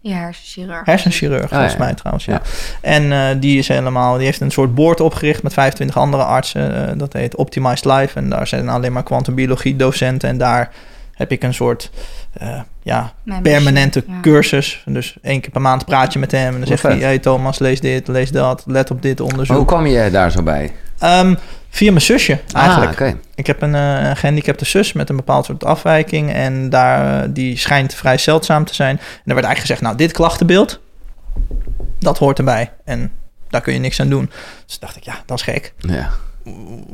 Ja, 0.00 0.16
hersenchirurg. 0.16 0.86
hersenchirurg, 0.86 1.48
volgens 1.48 1.72
ja. 1.72 1.78
mij 1.78 1.94
trouwens. 1.94 2.24
Ja. 2.24 2.32
Ja. 2.32 2.42
En 2.80 3.12
eh, 3.12 3.40
die 3.40 3.58
is 3.58 3.68
helemaal, 3.68 4.16
die 4.16 4.24
heeft 4.24 4.40
een 4.40 4.50
soort 4.50 4.74
board 4.74 5.00
opgericht 5.00 5.42
met 5.42 5.52
25 5.52 5.96
andere 5.96 6.22
artsen. 6.24 6.88
eh, 6.88 6.98
dat 6.98 7.12
heet 7.12 7.36
Optimized 7.36 7.84
Life. 7.84 8.18
En 8.18 8.28
daar 8.30 8.46
zijn 8.46 8.68
alleen 8.68 8.92
maar 8.92 9.02
kwantumbiologie 9.02 9.76
docenten. 9.76 10.28
En 10.28 10.38
daar 10.38 10.70
heb 11.14 11.32
ik 11.32 11.42
een 11.42 11.54
soort 11.54 11.90
eh, 12.32 12.60
ja, 12.82 13.12
Mijn 13.22 13.42
permanente 13.42 14.04
ja. 14.06 14.20
cursus. 14.22 14.82
Dus 14.86 15.16
één 15.22 15.40
keer 15.40 15.50
per 15.50 15.60
maand 15.60 15.84
praat 15.84 16.12
je 16.12 16.18
met 16.18 16.30
hem. 16.30 16.52
En 16.52 16.58
dan 16.58 16.66
zegt 16.66 16.82
hij. 16.82 16.98
Hey 16.98 17.18
Thomas, 17.18 17.58
lees 17.58 17.80
dit, 17.80 18.08
lees 18.08 18.30
dat. 18.30 18.62
Let 18.66 18.90
op 18.90 19.02
dit 19.02 19.18
Maar 19.18 19.28
onderzoek. 19.28 19.56
hoe 19.56 19.66
kwam 19.66 19.86
je 19.86 20.10
daar 20.10 20.30
zo 20.30 20.42
bij? 20.42 20.72
Ehm, 20.98 21.34
via 21.70 21.90
mijn 21.90 22.02
zusje 22.02 22.38
eigenlijk. 22.52 23.00
Ah, 23.00 23.06
oké. 23.08 23.16
Ik 23.34 23.46
heb 23.46 23.62
een 23.62 23.74
eh, 23.74 24.10
gehandicapte 24.14 24.64
zus 24.64 24.92
met 24.92 25.08
een 25.08 25.16
bepaald 25.16 25.44
soort 25.44 25.64
afwijking. 25.64 26.32
En 26.32 26.70
daar, 26.70 27.22
eh, 27.22 27.28
die 27.32 27.56
schijnt 27.58 27.94
vrij 27.94 28.18
zeldzaam 28.18 28.64
te 28.64 28.74
zijn. 28.74 28.96
En 28.98 29.04
er 29.24 29.34
werd 29.34 29.46
eigenlijk 29.46 29.60
gezegd, 29.60 29.80
nou, 29.80 29.96
dit 29.96 30.12
klachtenbeeld, 30.12 30.80
dat 31.98 32.18
hoort 32.18 32.38
erbij. 32.38 32.72
En 32.84 33.12
daar 33.48 33.60
kun 33.60 33.72
je 33.72 33.78
niks 33.78 34.00
aan 34.00 34.08
doen. 34.08 34.30
Dus 34.66 34.78
dacht 34.78 34.96
ik, 34.96 35.02
ja, 35.04 35.14
dat 35.26 35.38
is 35.38 35.44
gek. 35.44 35.72
Ja. 35.78 36.10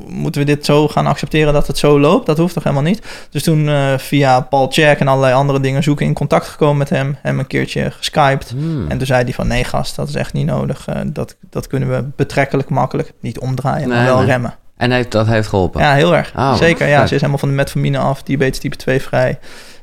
Moeten 0.09 0.40
we 0.40 0.47
dit 0.47 0.64
zo 0.64 0.88
gaan 0.88 1.07
accepteren 1.07 1.53
dat 1.53 1.66
het 1.66 1.78
zo 1.78 2.01
loopt? 2.01 2.26
Dat 2.26 2.38
hoeft 2.38 2.55
toch 2.55 2.62
helemaal 2.62 2.84
niet? 2.84 3.03
Dus 3.30 3.42
toen 3.42 3.68
eh, 3.68 3.99
via 3.99 4.40
Paul 4.40 4.66
Check 4.70 4.99
en 4.99 5.09
allerlei 5.09 5.34
andere 5.34 5.61
dingen 5.61 5.82
zoeken 5.82 6.07
in 6.07 6.14
contact 6.14 6.47
gekomen 6.47 6.76
met 6.76 6.88
hem. 6.88 7.16
Hem 7.22 7.38
een 7.38 7.47
keertje 7.47 7.90
geskyped. 7.90 8.51
Hmm. 8.51 8.88
En 8.88 8.99
toen 8.99 9.07
zei 9.07 9.24
hij 9.24 9.32
van, 9.32 9.47
nee 9.47 9.64
gast, 9.64 9.97
dat 9.97 10.09
is 10.09 10.14
echt 10.14 10.32
niet 10.32 10.47
nodig. 10.47 10.86
Eh, 10.86 11.01
dat, 11.07 11.36
dat 11.51 11.66
kunnen 11.66 11.90
we 11.90 12.05
betrekkelijk 12.16 12.68
makkelijk, 12.68 13.12
niet 13.20 13.38
omdraaien, 13.38 13.88
maar 13.88 13.97
Nee, 13.97 14.07
wel 14.07 14.16
nee. 14.16 14.26
remmen. 14.26 14.55
En 14.76 14.90
heeft, 14.90 15.12
dat 15.12 15.26
heeft 15.26 15.49
geholpen? 15.49 15.80
Ja, 15.80 15.94
heel 15.94 16.16
erg. 16.16 16.32
Oh, 16.36 16.55
Zeker, 16.55 16.88
ja. 16.88 16.99
Ze 16.99 17.14
is 17.14 17.20
helemaal 17.20 17.38
van 17.38 17.49
de 17.49 17.55
metformine 17.55 17.99
af, 17.99 18.22
diabetes 18.22 18.59
type 18.59 18.76
2 18.76 19.03
vrij. 19.03 19.38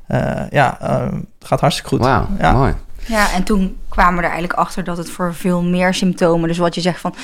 Eh, 0.08 0.42
ja, 0.50 0.78
het 1.40 1.48
gaat 1.48 1.60
hartstikke 1.60 1.90
goed. 1.90 2.00
Wauw, 2.00 2.28
ja. 2.40 2.52
mooi. 2.52 2.74
Ja, 3.06 3.32
en 3.32 3.44
toen 3.44 3.78
kwamen 3.90 4.16
we 4.16 4.20
er 4.20 4.32
eigenlijk 4.32 4.60
achter 4.60 4.84
dat 4.84 4.98
het 4.98 5.10
voor 5.10 5.34
veel 5.34 5.64
meer 5.64 5.94
symptomen... 5.94 6.48
Dus 6.48 6.58
wat 6.58 6.76
je 6.76 6.82
zegt 6.82 7.00
van... 7.00 7.16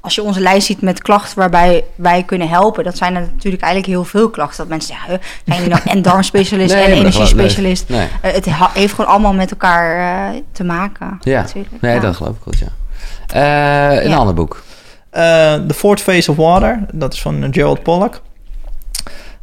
Als 0.00 0.14
je 0.14 0.22
onze 0.22 0.40
lijst 0.40 0.66
ziet 0.66 0.80
met 0.82 1.02
klachten 1.02 1.38
waarbij 1.38 1.84
wij 1.94 2.22
kunnen 2.22 2.48
helpen... 2.48 2.84
dat 2.84 2.96
zijn 2.96 3.14
er 3.14 3.20
natuurlijk 3.20 3.62
eigenlijk 3.62 3.92
heel 3.92 4.04
veel 4.04 4.30
klachten. 4.30 4.56
Dat 4.58 4.68
mensen 4.68 4.94
zeggen, 4.94 5.20
zijn 5.44 5.58
jullie 5.62 5.74
nou 5.74 5.82
en 5.96 6.02
darmspecialist 6.02 6.74
Nee, 6.74 6.84
en 6.84 6.92
energiespecialist? 6.92 7.88
Nee, 7.88 8.08
Eh, 8.22 8.32
het 8.32 8.46
heeft 8.74 8.94
gewoon 8.94 9.10
allemaal 9.10 9.32
met 9.32 9.50
elkaar 9.50 9.98
eh, 10.32 10.40
te 10.52 10.64
maken. 10.64 11.18
Ja. 11.20 11.40
natuurlijk. 11.40 11.80
nee 11.80 11.94
Ja. 11.94 12.00
dat 12.00 12.16
geloof 12.16 12.36
ik 12.36 12.42
goed, 12.42 12.58
ja. 12.58 12.66
Eh, 13.26 14.02
een 14.04 14.10
Ja. 14.10 14.16
ander 14.16 14.34
boek. 14.34 14.62
Eh, 15.10 15.22
The 15.54 15.74
Fourth 15.74 16.00
Phase 16.00 16.30
of 16.30 16.36
Water, 16.36 16.78
dat 16.92 17.12
is 17.12 17.22
van 17.22 17.48
Gerald 17.50 17.82
Pollack. 17.82 18.20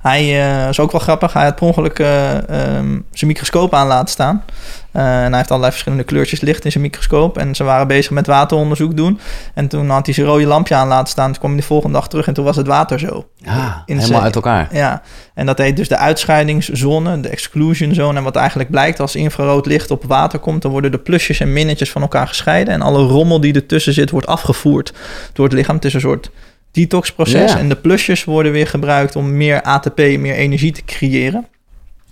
Hij 0.07 0.49
eh, 0.63 0.69
is 0.69 0.79
ook 0.79 0.91
wel 0.91 1.01
grappig. 1.01 1.33
Hij 1.33 1.43
had 1.43 1.55
per 1.55 1.65
ongeluk 1.65 1.99
eh, 1.99 2.49
ehm, 2.49 2.99
zijn 3.11 3.29
microscoop 3.31 3.73
aan 3.73 3.87
laten 3.87 4.07
staan. 4.07 4.43
Eh, 4.91 5.23
en 5.23 5.27
hij 5.27 5.37
heeft 5.37 5.49
allerlei 5.49 5.71
verschillende 5.71 6.03
kleurtjes 6.03 6.41
licht 6.41 6.65
in 6.65 6.71
zijn 6.71 6.83
microscoop. 6.83 7.37
En 7.37 7.55
ze 7.55 7.63
waren 7.63 7.87
bezig 7.87 8.11
met 8.11 8.27
wateronderzoek 8.27 8.97
doen. 8.97 9.19
En 9.53 9.67
toen 9.67 9.89
had 9.89 10.05
hij 10.05 10.15
zijn 10.15 10.27
rode 10.27 10.45
lampje 10.45 10.75
aan 10.75 10.87
laten 10.87 11.07
staan. 11.07 11.31
Toen 11.31 11.39
kwam 11.39 11.51
hij 11.51 11.59
de 11.59 11.65
volgende 11.65 11.97
dag 11.97 12.07
terug 12.07 12.27
en 12.27 12.33
toen 12.33 12.45
was 12.45 12.55
het 12.55 12.67
water 12.67 12.99
zo. 12.99 13.27
Ja, 13.35 13.83
In 13.85 13.95
helemaal 13.97 14.07
zee. 14.07 14.25
uit 14.25 14.35
elkaar. 14.35 14.67
Ja, 14.71 15.01
en 15.33 15.45
dat 15.45 15.57
heet 15.57 15.75
dus 15.75 15.87
de 15.87 15.97
uitscheidingszone, 15.97 17.19
de 17.19 17.29
exclusion 17.29 17.93
zone. 17.93 18.17
En 18.17 18.23
wat 18.23 18.35
eigenlijk 18.35 18.69
blijkt, 18.69 18.99
als 18.99 19.15
infrarood 19.15 19.65
licht 19.65 19.91
op 19.91 20.03
water 20.03 20.39
komt, 20.39 20.61
dan 20.61 20.71
worden 20.71 20.91
de 20.91 20.99
plusjes 20.99 21.39
en 21.39 21.53
minnetjes 21.53 21.91
van 21.91 22.01
elkaar 22.01 22.27
gescheiden. 22.27 22.73
En 22.73 22.81
alle 22.81 23.07
rommel 23.07 23.39
die 23.39 23.53
ertussen 23.53 23.93
zit, 23.93 24.09
wordt 24.09 24.27
afgevoerd 24.27 24.93
door 25.33 25.45
het 25.45 25.53
lichaam. 25.53 25.75
Het 25.75 25.85
is 25.85 25.93
een 25.93 25.99
soort 25.99 26.29
detoxproces. 26.77 27.51
Ja. 27.51 27.57
En 27.57 27.69
de 27.69 27.75
plusjes 27.75 28.23
worden 28.23 28.51
weer 28.51 28.67
gebruikt 28.67 29.15
om 29.15 29.37
meer 29.37 29.61
ATP, 29.61 29.97
meer 29.97 30.35
energie 30.35 30.71
te 30.71 30.85
creëren. 30.85 31.47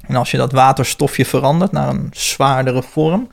En 0.07 0.15
als 0.15 0.31
je 0.31 0.37
dat 0.37 0.51
waterstofje 0.51 1.25
verandert 1.25 1.71
naar 1.71 1.89
een 1.89 2.09
zwaardere 2.11 2.83
vorm, 2.83 3.29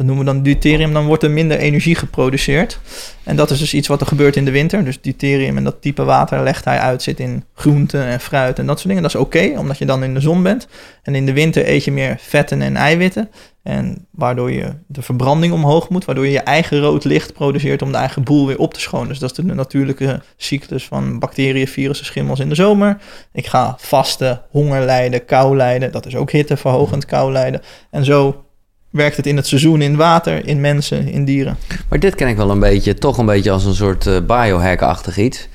dat 0.00 0.08
noemen 0.08 0.26
we 0.26 0.32
dan 0.32 0.42
deuterium, 0.42 0.92
dan 0.92 1.06
wordt 1.06 1.22
er 1.22 1.30
minder 1.30 1.58
energie 1.58 1.94
geproduceerd. 1.94 2.78
En 3.24 3.36
dat 3.36 3.50
is 3.50 3.58
dus 3.58 3.74
iets 3.74 3.88
wat 3.88 4.00
er 4.00 4.06
gebeurt 4.06 4.36
in 4.36 4.44
de 4.44 4.50
winter. 4.50 4.84
Dus 4.84 5.00
deuterium 5.00 5.56
en 5.56 5.64
dat 5.64 5.82
type 5.82 6.04
water 6.04 6.42
legt 6.42 6.64
hij 6.64 6.78
uit, 6.78 7.02
zit 7.02 7.20
in 7.20 7.44
groenten 7.54 8.04
en 8.04 8.20
fruit 8.20 8.58
en 8.58 8.66
dat 8.66 8.76
soort 8.76 8.88
dingen. 8.88 9.02
Dat 9.02 9.14
is 9.14 9.20
oké, 9.20 9.58
omdat 9.58 9.78
je 9.78 9.86
dan 9.86 10.02
in 10.02 10.14
de 10.14 10.20
zon 10.20 10.42
bent. 10.42 10.68
En 11.02 11.14
in 11.14 11.26
de 11.26 11.32
winter 11.32 11.68
eet 11.68 11.84
je 11.84 11.92
meer 11.92 12.16
vetten 12.20 12.62
en 12.62 12.76
eiwitten. 12.76 13.30
En 13.62 14.06
waardoor 14.10 14.52
je 14.52 14.72
de 14.86 15.02
verbranding 15.02 15.52
omhoog 15.52 15.88
moet, 15.88 16.04
waardoor 16.04 16.26
je 16.26 16.32
je 16.32 16.40
eigen 16.40 16.80
rood 16.80 17.04
licht 17.04 17.32
produceert 17.32 17.82
om 17.82 17.92
de 17.92 17.98
eigen 17.98 18.22
boel 18.22 18.46
weer 18.46 18.58
op 18.58 18.74
te 18.74 18.80
schonen. 18.80 19.08
Dus 19.08 19.18
dat 19.18 19.30
is 19.30 19.36
de 19.36 19.54
natuurlijke 19.54 20.20
cyclus 20.36 20.84
van 20.84 21.18
bacteriën, 21.18 21.68
virussen, 21.68 22.06
schimmels 22.06 22.40
in 22.40 22.48
de 22.48 22.54
zomer. 22.54 22.96
Ik 23.32 23.46
ga 23.46 23.74
vasten, 23.78 24.42
honger 24.50 24.84
lijden, 24.84 25.24
kou 25.24 25.56
lijden. 25.56 25.92
Dat 25.92 26.06
is 26.06 26.16
ook 26.16 26.30
hitteverhogend 26.30 27.04
kou 27.04 27.32
lijden. 27.32 27.60
En 27.90 28.04
zo 28.04 28.44
werkt 28.90 29.16
het 29.16 29.26
in 29.26 29.36
het 29.36 29.46
seizoen 29.46 29.82
in 29.82 29.96
water, 29.96 30.46
in 30.46 30.60
mensen, 30.60 31.08
in 31.08 31.24
dieren. 31.24 31.56
Maar 31.88 31.98
dit 31.98 32.14
ken 32.14 32.28
ik 32.28 32.36
wel 32.36 32.50
een 32.50 32.60
beetje, 32.60 32.94
toch 32.94 33.18
een 33.18 33.26
beetje 33.26 33.50
als 33.50 33.64
een 33.64 33.74
soort 33.74 34.06
eh, 34.06 34.16
biohack-achtig 34.26 35.16
iets. 35.18 35.48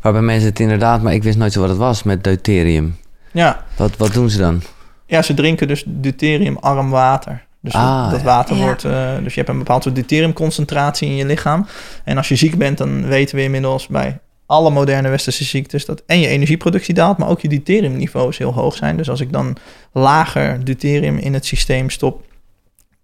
Waarbij 0.00 0.22
mensen 0.22 0.48
het 0.48 0.60
inderdaad, 0.60 1.02
maar 1.02 1.14
ik 1.14 1.22
wist 1.22 1.38
nooit 1.38 1.52
zo 1.52 1.60
wat 1.60 1.68
het 1.68 1.78
was 1.78 2.02
met 2.02 2.24
deuterium. 2.24 2.96
Ja, 3.32 3.64
Wat, 3.76 3.96
wat 3.96 4.12
doen 4.12 4.30
ze 4.30 4.38
dan? 4.38 4.62
ja 5.06 5.22
ze 5.22 5.34
drinken 5.34 5.68
dus 5.68 5.84
deuteriumarm 5.86 6.90
water. 6.90 7.44
Dus 7.60 7.72
Ah, 7.74 8.10
dat, 8.10 8.22
water 8.22 8.56
Ja. 8.56 8.62
wordt... 8.62 8.84
eh, 8.84 9.12
dus 9.22 9.34
je 9.34 9.40
hebt 9.40 9.48
een 9.52 9.58
bepaald 9.58 9.82
soort 9.82 9.94
deuteriumconcentratie 9.94 11.08
in 11.08 11.16
je 11.16 11.26
lichaam. 11.26 11.66
En 12.04 12.16
als 12.16 12.28
je 12.28 12.36
ziek 12.36 12.58
bent, 12.58 12.78
dan 12.78 13.06
weten 13.06 13.36
we 13.36 13.42
inmiddels 13.42 13.86
bij 13.86 14.18
alle 14.46 14.70
moderne 14.70 15.08
westerse 15.08 15.44
ziektes... 15.44 15.84
dat 15.86 16.02
en 16.06 16.20
je 16.20 16.26
energieproductie 16.26 16.94
daalt, 16.94 17.18
maar 17.18 17.28
ook 17.28 17.40
je 17.40 17.48
deuteriumniveaus 17.48 18.38
heel 18.38 18.52
hoog 18.52 18.76
zijn. 18.76 18.96
Dus 18.96 19.10
als 19.10 19.20
ik 19.20 19.32
dan 19.32 19.56
lager 19.92 20.64
deuterium 20.64 21.18
in 21.18 21.34
het 21.34 21.46
systeem 21.46 21.90
stop... 21.90 22.22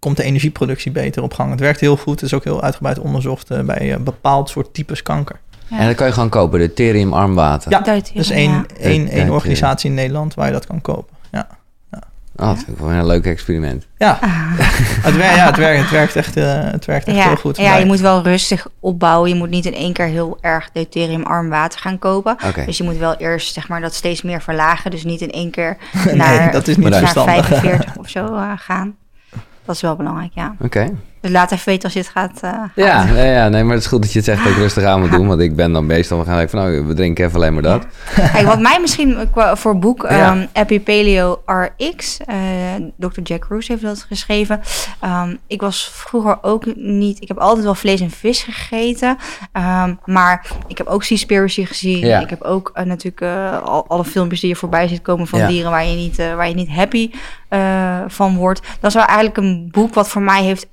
komt 0.01 0.17
de 0.17 0.23
energieproductie 0.23 0.91
beter 0.91 1.23
op 1.23 1.33
gang. 1.33 1.51
Het 1.51 1.59
werkt 1.59 1.79
heel 1.79 1.97
goed. 1.97 2.13
Het 2.19 2.29
is 2.29 2.33
ook 2.33 2.43
heel 2.43 2.61
uitgebreid 2.61 2.99
onderzocht 2.99 3.49
eh, 3.51 3.59
bij 3.59 3.93
een 3.93 4.03
bepaald 4.03 4.49
soort 4.49 4.73
types 4.73 5.01
kanker. 5.03 5.39
Ja. 5.67 5.79
En 5.79 5.87
dat 5.87 5.95
kan 5.95 6.07
je 6.07 6.13
gewoon 6.13 6.29
kopen, 6.29 6.59
deuterium-arm 6.59 7.35
water. 7.35 7.71
Ja, 7.71 7.79
Deuterium, 7.79 8.13
Er 8.15 8.19
is 8.19 8.29
één, 8.29 8.51
ja. 8.51 8.57
één, 8.79 8.91
één 8.91 8.99
Deuterium. 8.99 9.29
organisatie 9.31 9.89
in 9.89 9.95
Nederland 9.95 10.33
waar 10.33 10.45
je 10.47 10.51
dat 10.53 10.65
kan 10.67 10.81
kopen. 10.81 11.15
Ja. 11.31 11.47
Oh, 12.35 12.47
dat 12.47 12.55
vind 12.57 12.67
ik 12.69 12.77
wel 12.77 12.89
een 12.89 13.05
leuk 13.05 13.25
experiment. 13.25 13.87
Ja, 13.97 14.17
het, 14.21 15.15
werkt, 15.15 15.35
ja 15.35 15.45
het, 15.45 15.57
werkt, 15.57 15.81
het 15.81 15.89
werkt 15.91 16.15
echt, 16.15 16.37
eh, 16.37 16.63
het 16.71 16.85
werkt 16.85 17.07
echt 17.07 17.17
ja, 17.17 17.27
heel 17.27 17.35
goed. 17.35 17.57
ja, 17.57 17.75
je 17.77 17.85
moet 17.85 17.99
wel 17.99 18.23
rustig 18.23 18.67
opbouwen. 18.79 19.29
Je 19.29 19.35
moet 19.35 19.49
niet 19.49 19.65
in 19.65 19.73
één 19.73 19.93
keer 19.93 20.05
heel 20.05 20.37
erg 20.41 20.69
deuteriumarm 20.73 21.49
water 21.49 21.79
gaan 21.79 21.99
kopen. 21.99 22.37
Oké. 22.47 22.65
Dus 22.65 22.77
je 22.77 22.83
moet 22.83 22.97
wel 22.97 23.15
eerst 23.15 23.53
zeg 23.53 23.67
maar, 23.67 23.81
dat 23.81 23.93
steeds 23.93 24.21
meer 24.21 24.41
verlagen. 24.41 24.91
Dus 24.91 25.03
niet 25.03 25.21
in 25.21 25.31
één 25.31 25.51
keer 25.51 25.77
Nee, 26.05 26.15
naar, 26.15 26.51
dat 26.51 26.67
is 26.67 26.75
niet 26.77 26.89
Maar 26.89 27.01
daar- 27.01 27.01
naar 27.01 27.11
verstandig. 27.13 27.45
45 27.47 27.97
of 27.97 28.09
zo 28.09 28.25
eh, 28.35 28.51
gaan. 28.55 28.95
Is 29.71 29.81
wel 29.81 29.95
belangrijk, 29.95 30.33
ja. 30.33 30.55
Oké. 30.59 30.95
Dus 31.21 31.31
laat 31.31 31.51
even 31.51 31.65
weten 31.65 31.83
als 31.83 31.93
je 31.93 31.99
het 31.99 32.09
gaat. 32.09 32.39
eh, 32.41 32.51
Ja, 32.75 33.05
ja, 33.05 33.23
ja, 33.23 33.49
nee, 33.49 33.63
maar 33.63 33.73
het 33.73 33.83
is 33.83 33.89
goed 33.89 34.01
dat 34.01 34.11
je 34.11 34.17
het 34.17 34.27
zegt 34.27 34.43
dat 34.43 34.51
ik 34.51 34.57
rustig 34.65 34.83
aan 34.83 34.99
moet 34.99 35.11
doen. 35.11 35.27
Want 35.27 35.41
ik 35.41 35.55
ben 35.55 35.71
dan 35.73 35.85
meestal 35.85 36.17
we 36.19 36.25
gaan 36.25 36.49
van, 36.49 36.59
nou, 36.59 36.85
we 36.85 36.93
drinken 36.93 37.25
even 37.25 37.35
alleen 37.35 37.53
maar 37.53 37.61
dat. 37.61 37.85
Kijk, 38.15 38.45
wat 38.45 38.59
mij 38.59 38.77
misschien 38.81 39.27
voor 39.53 39.79
boek 39.79 40.05
Ja. 40.09 40.47
Epipaleo 40.53 41.41
RX, 41.45 42.17
Dr. 42.97 43.21
Jack 43.23 43.45
Roos 43.49 43.67
heeft 43.67 43.81
dat 43.81 44.05
geschreven. 44.07 44.61
Ehm, 44.99 45.35
ik 45.47 45.61
was 45.61 45.89
vroeger 45.93 46.37
ook 46.41 46.75
niet, 46.75 47.21
ik 47.21 47.27
heb 47.27 47.37
altijd 47.37 47.63
wel 47.65 47.75
vlees 47.75 48.01
en 48.01 48.11
vis 48.11 48.43
gegeten, 48.43 49.17
Ehm, 49.51 49.93
maar 50.05 50.45
ik 50.67 50.77
heb 50.77 50.87
ook 50.87 51.03
Seaspiracy 51.03 51.65
gezien. 51.65 51.99
Ja. 51.99 52.19
Ik 52.19 52.29
heb 52.29 52.41
ook 52.41 52.71
eh, 52.73 52.85
natuurlijk 52.85 53.21
eh, 53.21 53.61
al, 53.63 53.85
alle 53.87 54.03
filmpjes 54.05 54.39
die 54.39 54.49
je 54.49 54.55
voorbij 54.55 54.87
ziet 54.87 55.01
komen 55.01 55.27
van 55.27 55.39
Ja. 55.39 55.47
dieren 55.47 55.71
waar 55.71 55.85
je 55.85 55.95
niet, 55.95 56.17
waar 56.17 56.47
je 56.47 56.55
niet 56.55 56.69
happy 56.69 57.11
van 58.07 58.35
wordt. 58.35 58.61
Dat 58.79 58.89
is 58.89 58.93
wel 58.95 59.05
eigenlijk 59.05 59.37
een 59.37 59.67
boek 59.71 59.93
wat 59.93 60.07
voor 60.09 60.21
mij 60.21 60.43
heeft 60.43 60.67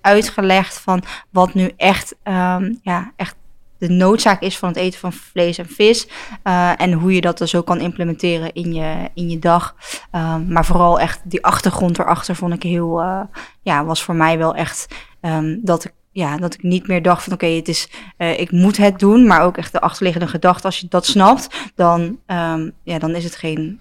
van 0.80 1.02
wat 1.30 1.54
nu 1.54 1.72
echt, 1.76 2.14
ehm, 2.22 2.74
ja, 2.82 3.12
echt 3.16 3.36
de 3.78 3.88
noodzaak 3.88 4.40
is 4.42 4.58
van 4.58 4.68
het 4.68 4.78
eten 4.78 5.00
van 5.00 5.12
vlees 5.12 5.58
en 5.58 5.68
vis. 5.68 6.08
eh, 6.42 6.80
en 6.80 6.92
hoe 6.92 7.14
je 7.14 7.20
dat 7.20 7.38
dus 7.38 7.54
ook 7.54 7.66
kan 7.66 7.80
implementeren 7.80 8.52
in 8.52 8.74
je, 8.74 9.10
in 9.14 9.30
je 9.30 9.38
dag. 9.38 9.74
Ehm, 10.10 10.52
maar 10.52 10.64
vooral 10.64 11.00
echt 11.00 11.20
die 11.24 11.44
achtergrond 11.44 11.98
erachter 11.98 12.36
vond 12.36 12.54
ik 12.54 12.62
heel, 12.62 13.00
eh, 13.00 13.20
ja, 13.62 13.84
was 13.84 14.02
voor 14.02 14.14
mij 14.14 14.38
wel 14.38 14.54
echt 14.54 14.86
ehm, 15.20 15.56
dat 15.60 15.84
ik. 15.84 15.92
Ja, 16.12 16.36
dat 16.36 16.54
ik 16.54 16.62
niet 16.62 16.86
meer 16.86 17.02
dacht 17.02 17.24
van 17.24 17.32
oké, 17.32 17.46
het 17.46 17.68
is, 17.68 17.88
eh, 18.16 18.40
ik 18.40 18.50
moet 18.50 18.76
het 18.76 18.98
doen, 18.98 19.26
maar 19.26 19.42
ook 19.42 19.56
echt 19.56 19.72
de 19.72 19.80
achterliggende 19.80 20.26
gedachte. 20.28 20.66
Als 20.66 20.78
je 20.78 20.86
dat 20.88 21.06
snapt, 21.06 21.70
dan, 21.74 22.18
ja, 22.82 22.98
dan 22.98 23.14
is 23.14 23.24
het 23.24 23.36
geen 23.36 23.80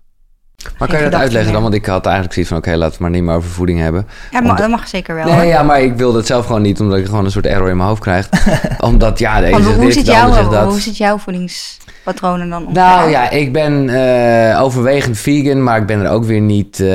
Maar 0.77 0.87
kan 0.87 0.97
je 1.03 1.09
dat 1.09 1.19
uitleggen 1.19 1.53
dan? 1.53 1.61
Want 1.61 1.73
ik 1.73 1.85
had 1.85 2.03
eigenlijk 2.05 2.33
zoiets 2.33 2.51
van, 2.51 2.61
oké, 2.61 2.69
laten 2.69 2.85
we 2.87 2.91
het 2.91 2.99
maar 2.99 3.09
niet 3.09 3.23
meer 3.23 3.35
over 3.35 3.49
voeding 3.49 3.79
hebben. 3.79 4.07
Ja, 4.07 4.15
maar 4.31 4.41
Omdat- 4.41 4.57
dat 4.57 4.69
mag 4.69 4.87
zeker 4.87 5.15
wel. 5.15 5.25
Nee, 5.25 5.33
hoor. 5.33 5.43
ja, 5.45 5.63
maar 5.63 5.81
ik 5.81 5.93
wilde 5.95 6.17
het 6.17 6.27
zelf 6.27 6.45
gewoon 6.45 6.61
niet, 6.61 6.79
omdat 6.79 6.97
ik 6.97 7.05
gewoon 7.05 7.25
een 7.25 7.31
soort 7.31 7.45
error 7.45 7.69
in 7.69 7.77
mijn 7.77 7.87
hoofd 7.89 8.01
krijg. 8.01 8.29
omdat, 8.79 9.19
ja, 9.19 9.39
de 9.39 9.45
ene 9.45 9.51
Want 9.51 9.63
zegt 9.63 9.75
hoe, 9.75 9.85
dit, 9.85 9.93
zit 9.93 10.05
de 10.05 10.11
jouw, 10.11 10.33
zegt 10.33 10.51
dat. 10.51 10.69
hoe 10.69 10.79
zit 10.79 10.97
jouw 10.97 11.17
voedingspatronen 11.17 12.49
dan? 12.49 12.61
ongeveer 12.65 12.81
Nou 12.83 13.09
ja, 13.09 13.29
ik 13.29 13.53
ben 13.53 13.89
eh, 13.89 14.61
overwegend 14.61 15.17
vegan, 15.17 15.63
maar 15.63 15.77
ik 15.77 15.85
ben 15.85 15.99
er 15.99 16.11
ook 16.11 16.23
weer 16.23 16.41
niet, 16.41 16.79
eh, 16.79 16.87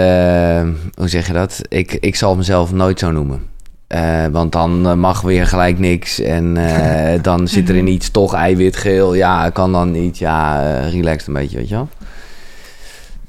hoe 0.94 1.08
zeg 1.08 1.26
je 1.26 1.32
dat? 1.32 1.60
Ik, 1.68 1.92
ik 1.92 2.16
zal 2.16 2.36
mezelf 2.36 2.72
nooit 2.72 2.98
zo 2.98 3.10
noemen. 3.10 3.42
Eh, 3.86 4.24
want 4.30 4.52
dan 4.52 4.98
mag 4.98 5.20
weer 5.20 5.46
gelijk 5.46 5.78
niks 5.78 6.20
en 6.20 6.56
dan 7.22 7.48
zit 7.48 7.68
er 7.68 7.76
in 7.76 7.86
iets 7.86 8.10
toch 8.10 8.34
eiwit, 8.34 8.76
geel. 8.76 9.14
Ja, 9.14 9.50
kan 9.50 9.72
dan 9.72 9.90
niet. 9.90 10.18
Ja, 10.18 10.60
relaxed 10.90 11.26
een 11.26 11.34
beetje, 11.34 11.56
weet 11.56 11.68
je 11.68 11.74
wel. 11.74 11.88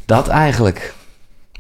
Dat 0.08 0.28
eigenlijk. 0.28 0.93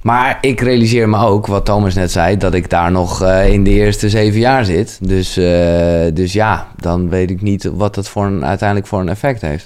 Maar 0.01 0.37
ik 0.41 0.61
realiseer 0.61 1.09
me 1.09 1.17
ook, 1.25 1.47
wat 1.47 1.65
Thomas 1.65 1.93
net 1.93 2.11
zei, 2.11 2.37
dat 2.37 2.53
ik 2.53 2.69
daar 2.69 2.91
nog 2.91 3.21
eh, 3.23 3.47
in 3.53 3.63
de 3.63 3.69
eerste 3.69 4.09
zeven 4.09 4.39
jaar 4.39 4.65
zit. 4.65 4.97
Dus, 5.01 5.37
eh, 5.37 6.05
dus 6.13 6.33
ja, 6.33 6.67
dan 6.77 7.09
weet 7.09 7.29
ik 7.29 7.41
niet 7.41 7.63
wat 7.73 7.95
het 7.95 8.09
voor 8.09 8.25
een, 8.25 8.45
uiteindelijk 8.45 8.87
voor 8.87 8.99
een 8.99 9.09
effect 9.09 9.41
heeft. 9.41 9.65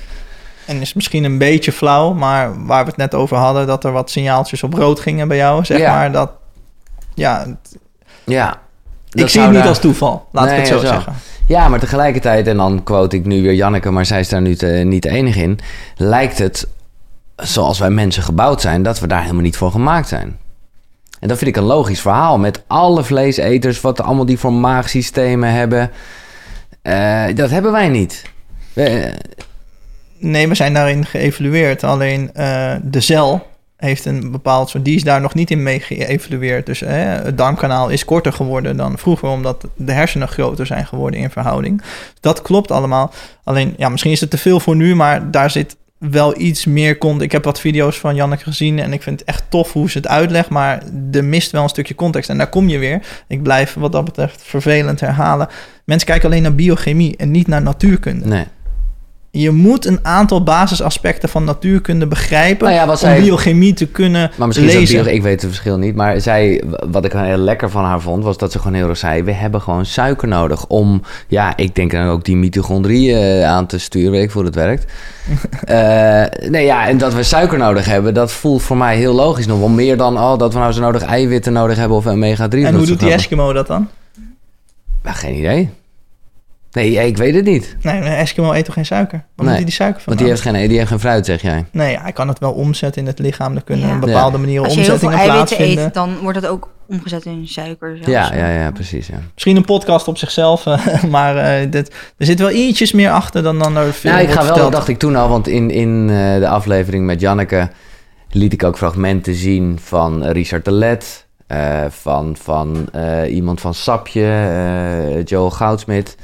En 0.65 0.81
is 0.81 0.93
misschien 0.93 1.23
een 1.23 1.37
beetje 1.37 1.71
flauw, 1.71 2.13
maar 2.13 2.65
waar 2.65 2.83
we 2.83 2.89
het 2.89 2.97
net 2.97 3.13
over 3.15 3.37
hadden, 3.37 3.67
dat 3.67 3.83
er 3.83 3.91
wat 3.91 4.09
signaaltjes 4.11 4.63
op 4.63 4.73
rood 4.73 4.99
gingen 4.99 5.27
bij 5.27 5.37
jou, 5.37 5.65
zeg 5.65 5.79
Ja. 5.79 5.93
maar. 5.93 6.11
Dat, 6.11 6.31
ja, 7.13 7.45
Ja. 8.23 8.51
ik 9.11 9.19
Dat 9.21 9.31
zie 9.31 9.41
het 9.41 9.49
niet 9.49 9.59
daar- 9.59 9.67
als 9.67 9.79
toeval, 9.79 10.27
laat 10.31 10.45
Nee, 10.45 10.53
ik 10.53 10.59
het 10.59 10.67
zo, 10.67 10.79
zo. 10.79 10.85
zeggen. 10.85 11.13
Ja, 11.47 11.67
maar 11.67 11.79
tegelijkertijd, 11.79 12.47
en 12.47 12.57
dan 12.57 12.83
quote 12.83 13.15
ik 13.15 13.25
nu 13.25 13.41
weer 13.41 13.53
Janneke, 13.53 13.91
maar 13.91 14.05
zij 14.05 14.19
is 14.19 14.29
daar 14.29 14.41
nu 14.41 14.55
te- 14.55 14.65
niet 14.67 15.03
de 15.03 15.09
enige 15.09 15.41
in, 15.41 15.59
lijkt 15.95 16.37
het 16.37 16.67
zoals 17.41 17.79
wij 17.79 17.89
mensen 17.89 18.23
gebouwd 18.23 18.61
zijn, 18.61 18.83
dat 18.83 18.99
we 18.99 19.07
daar 19.07 19.21
helemaal 19.21 19.41
niet 19.41 19.57
voor 19.57 19.71
gemaakt 19.71 20.07
zijn. 20.07 20.37
En 21.19 21.27
dat 21.27 21.37
vind 21.37 21.49
ik 21.49 21.55
een 21.55 21.63
logisch 21.67 22.01
verhaal. 22.01 22.37
Met 22.39 22.63
alle 22.67 23.03
vleeseters, 23.03 23.81
wat 23.81 24.01
allemaal 24.01 24.25
die 24.25 24.39
voor 24.39 24.53
maagsystemen 24.53 25.51
hebben, 25.53 25.91
eh, 26.81 27.23
dat 27.35 27.49
hebben 27.49 27.71
wij 27.71 27.89
niet. 27.89 28.23
We- 28.73 29.13
Nee, 30.19 30.47
we 30.47 30.55
zijn 30.55 30.73
daarin 30.73 31.05
geëvalueerd. 31.05 31.83
Alleen 31.83 32.33
eh, 32.33 32.73
de 32.83 32.99
cel 32.99 33.47
heeft 33.77 34.05
een 34.05 34.31
bepaald 34.31 34.69
soort... 34.69 34.85
Die 34.85 34.95
is 34.95 35.03
daar 35.03 35.21
nog 35.21 35.33
niet 35.33 35.51
in 35.51 35.63
mee 35.63 35.79
geëvalueerd. 35.79 36.65
Dus 36.65 36.81
eh, 36.81 36.93
het 37.03 37.37
darmkanaal 37.37 37.89
is 37.89 38.05
korter 38.05 38.33
geworden 38.33 38.77
dan 38.77 38.97
vroeger... 38.97 39.29
omdat 39.29 39.67
de 39.75 39.91
hersenen 39.91 40.27
groter 40.27 40.65
zijn 40.65 40.85
geworden 40.85 41.19
in 41.19 41.29
verhouding. 41.29 41.81
Dat 42.19 42.41
klopt 42.41 42.71
allemaal. 42.71 43.11
Alleen, 43.43 43.73
ja, 43.77 43.89
misschien 43.89 44.11
is 44.11 44.21
het 44.21 44.29
te 44.29 44.37
veel 44.37 44.59
voor 44.59 44.75
nu... 44.75 44.95
maar 44.95 45.31
daar 45.31 45.51
zit 45.51 45.75
wel 46.09 46.39
iets 46.39 46.65
meer 46.65 46.97
context. 46.97 47.25
Ik 47.25 47.31
heb 47.31 47.43
wat 47.43 47.59
video's 47.59 47.99
van 47.99 48.15
Janneke 48.15 48.43
gezien... 48.43 48.79
en 48.79 48.93
ik 48.93 49.01
vind 49.01 49.19
het 49.19 49.29
echt 49.29 49.43
tof 49.49 49.73
hoe 49.73 49.89
ze 49.89 49.97
het 49.97 50.07
uitlegt... 50.07 50.49
maar 50.49 50.83
er 51.11 51.23
mist 51.23 51.51
wel 51.51 51.63
een 51.63 51.69
stukje 51.69 51.95
context. 51.95 52.29
En 52.29 52.37
daar 52.37 52.49
kom 52.49 52.69
je 52.69 52.77
weer. 52.77 53.01
Ik 53.27 53.43
blijf 53.43 53.73
wat 53.73 53.91
dat 53.91 54.05
betreft 54.05 54.43
vervelend 54.43 54.99
herhalen. 54.99 55.47
Mensen 55.85 56.07
kijken 56.07 56.29
alleen 56.29 56.41
naar 56.41 56.55
biochemie... 56.55 57.17
en 57.17 57.31
niet 57.31 57.47
naar 57.47 57.61
natuurkunde. 57.61 58.25
nee. 58.27 58.45
Je 59.33 59.51
moet 59.51 59.85
een 59.85 59.99
aantal 60.01 60.43
basisaspecten 60.43 61.29
van 61.29 61.43
natuurkunde 61.43 62.07
begrijpen 62.07 62.67
Nou 62.67 62.79
ja, 62.79 62.89
om 62.89 62.95
zij- 62.95 63.21
biochemie 63.21 63.73
te 63.73 63.87
kunnen 63.87 64.31
Maar 64.37 64.47
misschien 64.47 64.67
is 64.69 64.73
lezen. 64.73 65.03
bio, 65.03 65.13
ik 65.13 65.21
weet 65.21 65.41
het 65.41 65.49
verschil 65.49 65.77
niet. 65.77 65.95
Maar 65.95 66.21
zij, 66.21 66.63
wat 66.91 67.05
ik 67.05 67.11
heel 67.11 67.37
lekker 67.37 67.69
van 67.69 67.83
haar 67.83 68.01
vond, 68.01 68.23
was 68.23 68.37
dat 68.37 68.51
ze 68.51 68.57
gewoon 68.59 68.73
heel 68.73 68.89
erg 68.89 68.97
zei: 68.97 69.23
we 69.23 69.31
hebben 69.31 69.61
gewoon 69.61 69.85
suiker 69.85 70.27
nodig 70.27 70.65
om, 70.67 71.01
ja, 71.27 71.57
ik 71.57 71.75
denk 71.75 71.91
dan 71.91 72.07
ook 72.07 72.25
die 72.25 72.35
mitochondriën 72.35 73.15
eh, 73.17 73.45
aan 73.45 73.65
te 73.65 73.77
sturen, 73.77 74.11
weet 74.11 74.23
ik 74.23 74.31
hoe 74.31 74.43
dat 74.43 74.55
werkt. 74.55 74.85
Eh, 75.61 76.23
nee, 76.49 76.65
ja, 76.65 76.87
en 76.87 76.97
dat 76.97 77.13
we 77.13 77.23
suiker 77.23 77.57
nodig 77.57 77.85
hebben, 77.85 78.13
dat 78.13 78.31
voelt 78.31 78.61
voor 78.61 78.77
mij 78.77 78.97
heel 78.97 79.13
logisch 79.13 79.47
nog 79.47 79.59
wel 79.59 79.69
meer 79.69 79.97
dan 79.97 80.17
oh, 80.17 80.37
dat 80.37 80.53
we 80.53 80.59
nou 80.59 80.71
zo 80.71 80.81
nodig 80.81 81.01
eiwitten 81.01 81.53
nodig 81.53 81.77
hebben 81.77 81.97
of 81.97 82.07
omega 82.07 82.47
3. 82.47 82.65
en 82.65 82.75
hoe 82.75 82.85
doet 82.85 82.99
die 82.99 83.11
Eskimo 83.11 83.53
dat 83.53 83.67
dan? 83.67 83.87
Geen 85.03 85.35
idee. 85.35 85.69
Nee, 86.71 87.07
ik 87.07 87.17
weet 87.17 87.35
het 87.35 87.45
niet. 87.45 87.75
Nee, 87.81 87.95
een 87.97 88.03
Eskimo 88.03 88.53
eet 88.53 88.65
toch 88.65 88.73
geen 88.73 88.85
suiker? 88.85 89.17
Waar 89.17 89.25
Nee, 89.35 89.45
moet 89.45 89.55
hij 89.55 89.63
die 89.63 89.73
suiker 89.73 90.01
van 90.01 90.05
Want 90.05 90.19
die 90.19 90.27
heeft, 90.27 90.41
geen, 90.41 90.67
die 90.67 90.77
heeft 90.77 90.89
geen 90.89 90.99
fruit, 90.99 91.25
zeg 91.25 91.41
jij. 91.41 91.65
Nee, 91.71 91.97
hij 91.99 92.11
kan 92.11 92.27
het 92.27 92.39
wel 92.39 92.51
omzetten 92.51 93.01
in 93.01 93.07
het 93.07 93.19
lichaam. 93.19 93.55
Er 93.55 93.63
kunnen 93.63 93.87
Ja. 93.87 93.95
op 93.95 94.01
bepaalde 94.01 94.37
manieren 94.37 94.63
Als 94.63 94.73
je 94.73 94.79
heel 94.79 94.97
veel 94.97 95.07
omzettingen 95.07 95.29
eiwitten 95.29 95.57
plaatsvinden. 95.57 95.85
eet, 95.85 95.93
dan 95.93 96.17
wordt 96.21 96.41
dat 96.41 96.49
ook 96.51 96.69
omgezet 96.87 97.25
in 97.25 97.47
suiker. 97.47 97.89
zelfs. 98.03 98.11
Ja, 98.11 98.35
ja, 98.35 98.49
ja, 98.49 98.71
precies. 98.71 99.07
Ja. 99.07 99.17
Misschien 99.33 99.55
een 99.55 99.65
podcast 99.65 100.07
op 100.07 100.17
zichzelf, 100.17 100.65
eh, 100.65 101.03
maar 101.15 101.37
eh, 101.37 101.71
dit, 101.71 101.93
er 102.17 102.25
zit 102.25 102.39
wel 102.39 102.51
ietsjes 102.51 102.91
meer 102.91 103.11
achter 103.11 103.43
dan 103.43 103.59
dan 103.59 103.77
er 103.77 103.93
veel 103.93 104.11
Nou, 104.11 104.23
ik 104.23 104.29
ga 104.29 104.35
wel, 104.35 104.45
verteld. 104.45 104.71
dacht 104.71 104.87
ik 104.87 104.99
toen 104.99 105.15
al, 105.15 105.29
want 105.29 105.47
in, 105.47 105.69
in 105.71 106.09
eh, 106.09 106.39
de 106.39 106.47
aflevering 106.47 107.05
met 107.05 107.19
Janneke 107.21 107.69
liet 108.29 108.53
ik 108.53 108.63
ook 108.63 108.77
fragmenten 108.77 109.33
zien 109.33 109.79
van 109.83 110.23
Richard 110.25 110.65
de 110.65 110.71
Let, 110.71 111.25
eh, 111.47 111.79
van, 111.89 112.35
van 112.41 112.87
eh, 112.91 113.33
iemand 113.33 113.61
van 113.61 113.73
Sapje, 113.73 114.23
eh 114.23 115.23
Joel 115.25 115.49
Goudsmit. 115.51 116.15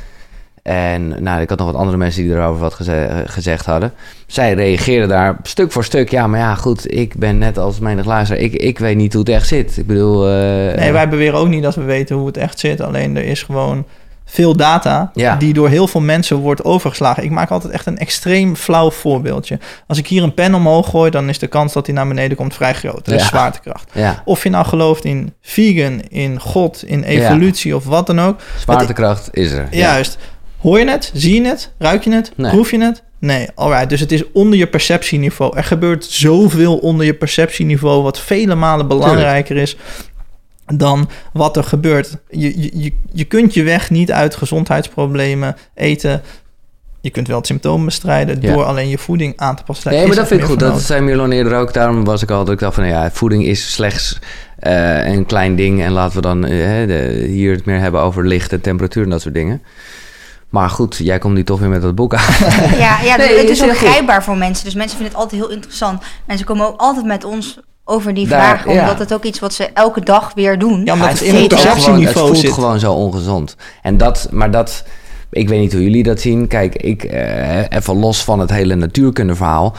En 0.68 1.24
nou, 1.24 1.42
ik 1.42 1.50
had 1.50 1.58
nog 1.58 1.68
wat 1.72 1.76
andere 1.80 1.98
mensen 1.98 2.24
die 2.24 2.32
erover 2.34 2.62
wat 2.62 2.74
geze- 2.74 3.24
gezegd 3.26 3.66
hadden. 3.66 3.94
Zij 4.26 4.54
reageerden 4.54 5.10
daar 5.10 5.38
stuk 5.44 5.72
voor 5.72 5.84
stuk. 5.84 6.10
Ja, 6.10 6.28
maar 6.28 6.40
ja, 6.40 6.56
goed, 6.56 6.94
ik 6.94 7.16
ben 7.16 7.38
net 7.38 7.58
als 7.58 7.80
menig 7.80 8.06
luisteraar. 8.06 8.42
Ik, 8.44 8.54
ik 8.54 8.80
weet 8.80 8.96
niet 8.96 9.14
hoe 9.14 9.22
het 9.22 9.32
echt 9.32 9.48
zit. 9.48 9.78
Ik 9.78 9.88
bedoel... 9.88 10.28
eh, 10.28 10.76
Nee, 10.78 10.92
wij 10.92 11.10
beweren 11.10 11.40
ook 11.40 11.48
niet 11.48 11.64
dat 11.64 11.76
we 11.76 11.84
weten 11.84 12.16
hoe 12.16 12.28
het 12.28 12.38
echt 12.38 12.60
zit. 12.60 12.82
Alleen 12.82 13.18
er 13.18 13.24
is 13.24 13.44
gewoon 13.44 13.86
veel 14.26 14.56
data 14.56 15.12
Ja. 15.14 15.36
die 15.36 15.54
door 15.54 15.70
heel 15.70 15.88
veel 15.88 16.02
mensen 16.02 16.38
wordt 16.38 16.64
overgeslagen. 16.64 17.24
Ik 17.24 17.32
maak 17.32 17.50
altijd 17.50 17.74
echt 17.74 17.86
een 17.86 17.98
extreem 17.98 18.56
flauw 18.56 18.92
voorbeeldje. 18.92 19.60
Als 19.88 19.98
ik 19.98 20.08
hier 20.08 20.24
een 20.24 20.34
pen 20.34 20.54
omhoog 20.54 20.90
gooi, 20.90 21.12
dan 21.12 21.30
is 21.30 21.40
de 21.40 21.48
kans 21.48 21.74
dat 21.74 21.86
hij 21.86 21.96
naar 21.96 22.08
beneden 22.08 22.38
komt 22.38 22.54
vrij 22.56 22.74
groot. 22.74 23.06
Dat 23.06 23.14
is 23.20 23.28
zwaartekracht. 23.28 23.90
Ja, 23.94 24.22
Of 24.26 24.44
je 24.44 24.50
nou 24.50 24.66
gelooft 24.66 25.06
in 25.06 25.34
vegan, 25.42 26.02
in 26.10 26.40
God, 26.40 26.84
in 26.86 27.04
evolutie 27.04 27.76
of 27.76 27.86
wat 27.86 28.08
dan 28.08 28.22
ook. 28.22 28.40
zwaartekracht 28.58 29.30
is 29.32 29.52
er. 29.52 29.68
Ja. 29.72 29.78
Juist. 29.78 30.18
Hoor 30.68 30.80
je 30.80 30.90
het? 30.90 31.12
Zie 31.14 31.42
je 31.42 31.48
het? 31.48 31.72
Ruik 31.78 32.04
je 32.04 32.12
het? 32.12 32.32
Nee. 32.36 32.52
Proef 32.52 32.72
je 32.72 32.80
het? 32.80 33.04
Nee, 33.20 33.48
alright. 33.56 33.90
Dus 33.90 34.00
het 34.00 34.12
is 34.12 34.32
onder 34.32 34.60
je 34.60 34.68
perceptieniveau. 34.68 35.58
Er 35.58 35.64
gebeurt 35.64 36.06
zoveel 36.06 36.78
onder 36.78 37.06
je 37.06 37.14
perceptieniveau, 37.14 38.04
wat 38.04 38.20
vele 38.20 38.56
malen 38.56 38.88
belangrijker 38.88 39.58
is 39.58 39.78
dan 40.74 41.10
wat 41.34 41.58
er 41.58 41.64
gebeurt. 41.64 42.18
Je, 42.30 42.62
je, 42.62 42.84
je, 42.84 42.92
je 43.14 43.24
kunt 43.24 43.54
je 43.54 43.64
weg 43.64 43.90
niet 43.90 44.12
uit 44.12 44.36
gezondheidsproblemen 44.36 45.56
eten. 45.74 46.22
Je 47.02 47.10
kunt 47.10 47.28
wel 47.28 47.38
het 47.38 47.48
symptoom 47.48 47.86
bestrijden 47.86 48.42
Ja. 48.42 48.54
door 48.54 48.64
alleen 48.64 48.90
je 48.90 48.98
voeding 48.98 49.34
aan 49.38 49.56
te 49.56 49.64
passen. 49.64 49.92
Nee, 49.92 50.08
maar 50.08 50.16
dat 50.16 50.28
vind 50.28 50.40
ik 50.42 50.46
goed. 50.46 50.60
Dat 50.60 50.82
zei 50.82 51.02
Mirlon 51.02 51.32
eerder 51.32 51.58
ook. 51.58 51.74
Daarom 51.74 52.04
was 52.04 52.22
ik 52.22 52.32
al 52.32 52.44
dat 52.44 52.54
ik 52.54 52.60
dacht 52.60 52.76
van... 52.76 52.84
nou 52.84 52.96
Ja, 52.96 53.12
voeding 53.12 53.46
is 53.46 53.72
slechts 53.72 54.20
eh, 54.60 55.08
een 55.08 55.26
klein 55.26 55.56
ding. 55.56 55.82
En 55.84 55.92
laten 55.92 56.16
we 56.16 56.22
dan 56.22 56.46
eh, 56.46 56.88
de, 56.88 57.26
hier 57.28 57.56
het 57.56 57.66
meer 57.66 57.80
hebben 57.80 58.02
over 58.02 58.28
licht 58.28 58.52
en 58.54 58.62
temperatuur 58.62 59.04
en 59.04 59.10
dat 59.10 59.22
soort 59.22 59.34
dingen. 59.34 59.62
Maar 60.50 60.70
goed, 60.70 60.98
jij 61.04 61.18
komt 61.20 61.34
nu 61.34 61.44
toch 61.44 61.60
weer 61.60 61.70
met 61.70 61.82
dat 61.82 61.96
boek 61.96 62.14
aan. 62.16 62.34
Ja, 62.78 63.00
ja 63.04 63.16
Nee, 63.16 63.38
het 63.38 63.44
is 63.44 63.50
is 63.50 63.60
ook 63.62 63.66
heel 63.70 63.76
goed. 63.80 63.88
grijpbaar 63.88 64.24
voor 64.24 64.38
mensen. 64.38 64.66
Dus 64.66 64.74
mensen 64.76 64.98
vinden 64.98 65.14
het 65.16 65.24
altijd 65.24 65.42
heel 65.42 65.52
interessant. 65.52 66.02
Mensen 66.26 66.46
komen 66.46 66.68
ook 66.68 66.80
altijd 66.80 67.06
met 67.06 67.24
ons 67.24 67.60
over 67.84 68.14
die 68.14 68.28
Daar, 68.28 68.42
vragen. 68.42 68.74
ja. 68.74 68.82
Omdat 68.82 69.00
het 69.00 69.14
ook 69.14 69.24
iets 69.24 69.40
wat 69.40 69.54
ze 69.54 69.64
elke 69.74 70.02
dag 70.04 70.32
weer 70.36 70.60
doen. 70.60 70.82
Ja, 70.86 70.94
omdat 70.94 71.10
het 71.10 71.20
het 71.20 71.28
in 71.28 71.36
het 71.36 71.54
gewoon- 71.54 71.64
perceptieniveau 71.64 72.08
Het 72.08 72.28
voelt 72.28 72.38
zit. 72.46 72.52
gewoon 72.54 72.80
zo 72.80 72.94
ongezond. 72.94 73.56
En 73.82 73.98
dat, 73.98 74.28
maar 74.32 74.52
dat, 74.52 74.84
ik 75.30 75.50
weet 75.50 75.60
niet 75.60 75.74
hoe 75.74 75.84
jullie 75.84 76.04
dat 76.04 76.20
zien. 76.22 76.48
Kijk, 76.48 76.76
ik, 76.76 77.04
eh, 77.04 77.60
even 77.70 77.96
los 77.96 78.24
van 78.24 78.40
het 78.40 78.50
hele 78.50 78.76
natuurkundeverhaal, 78.76 79.76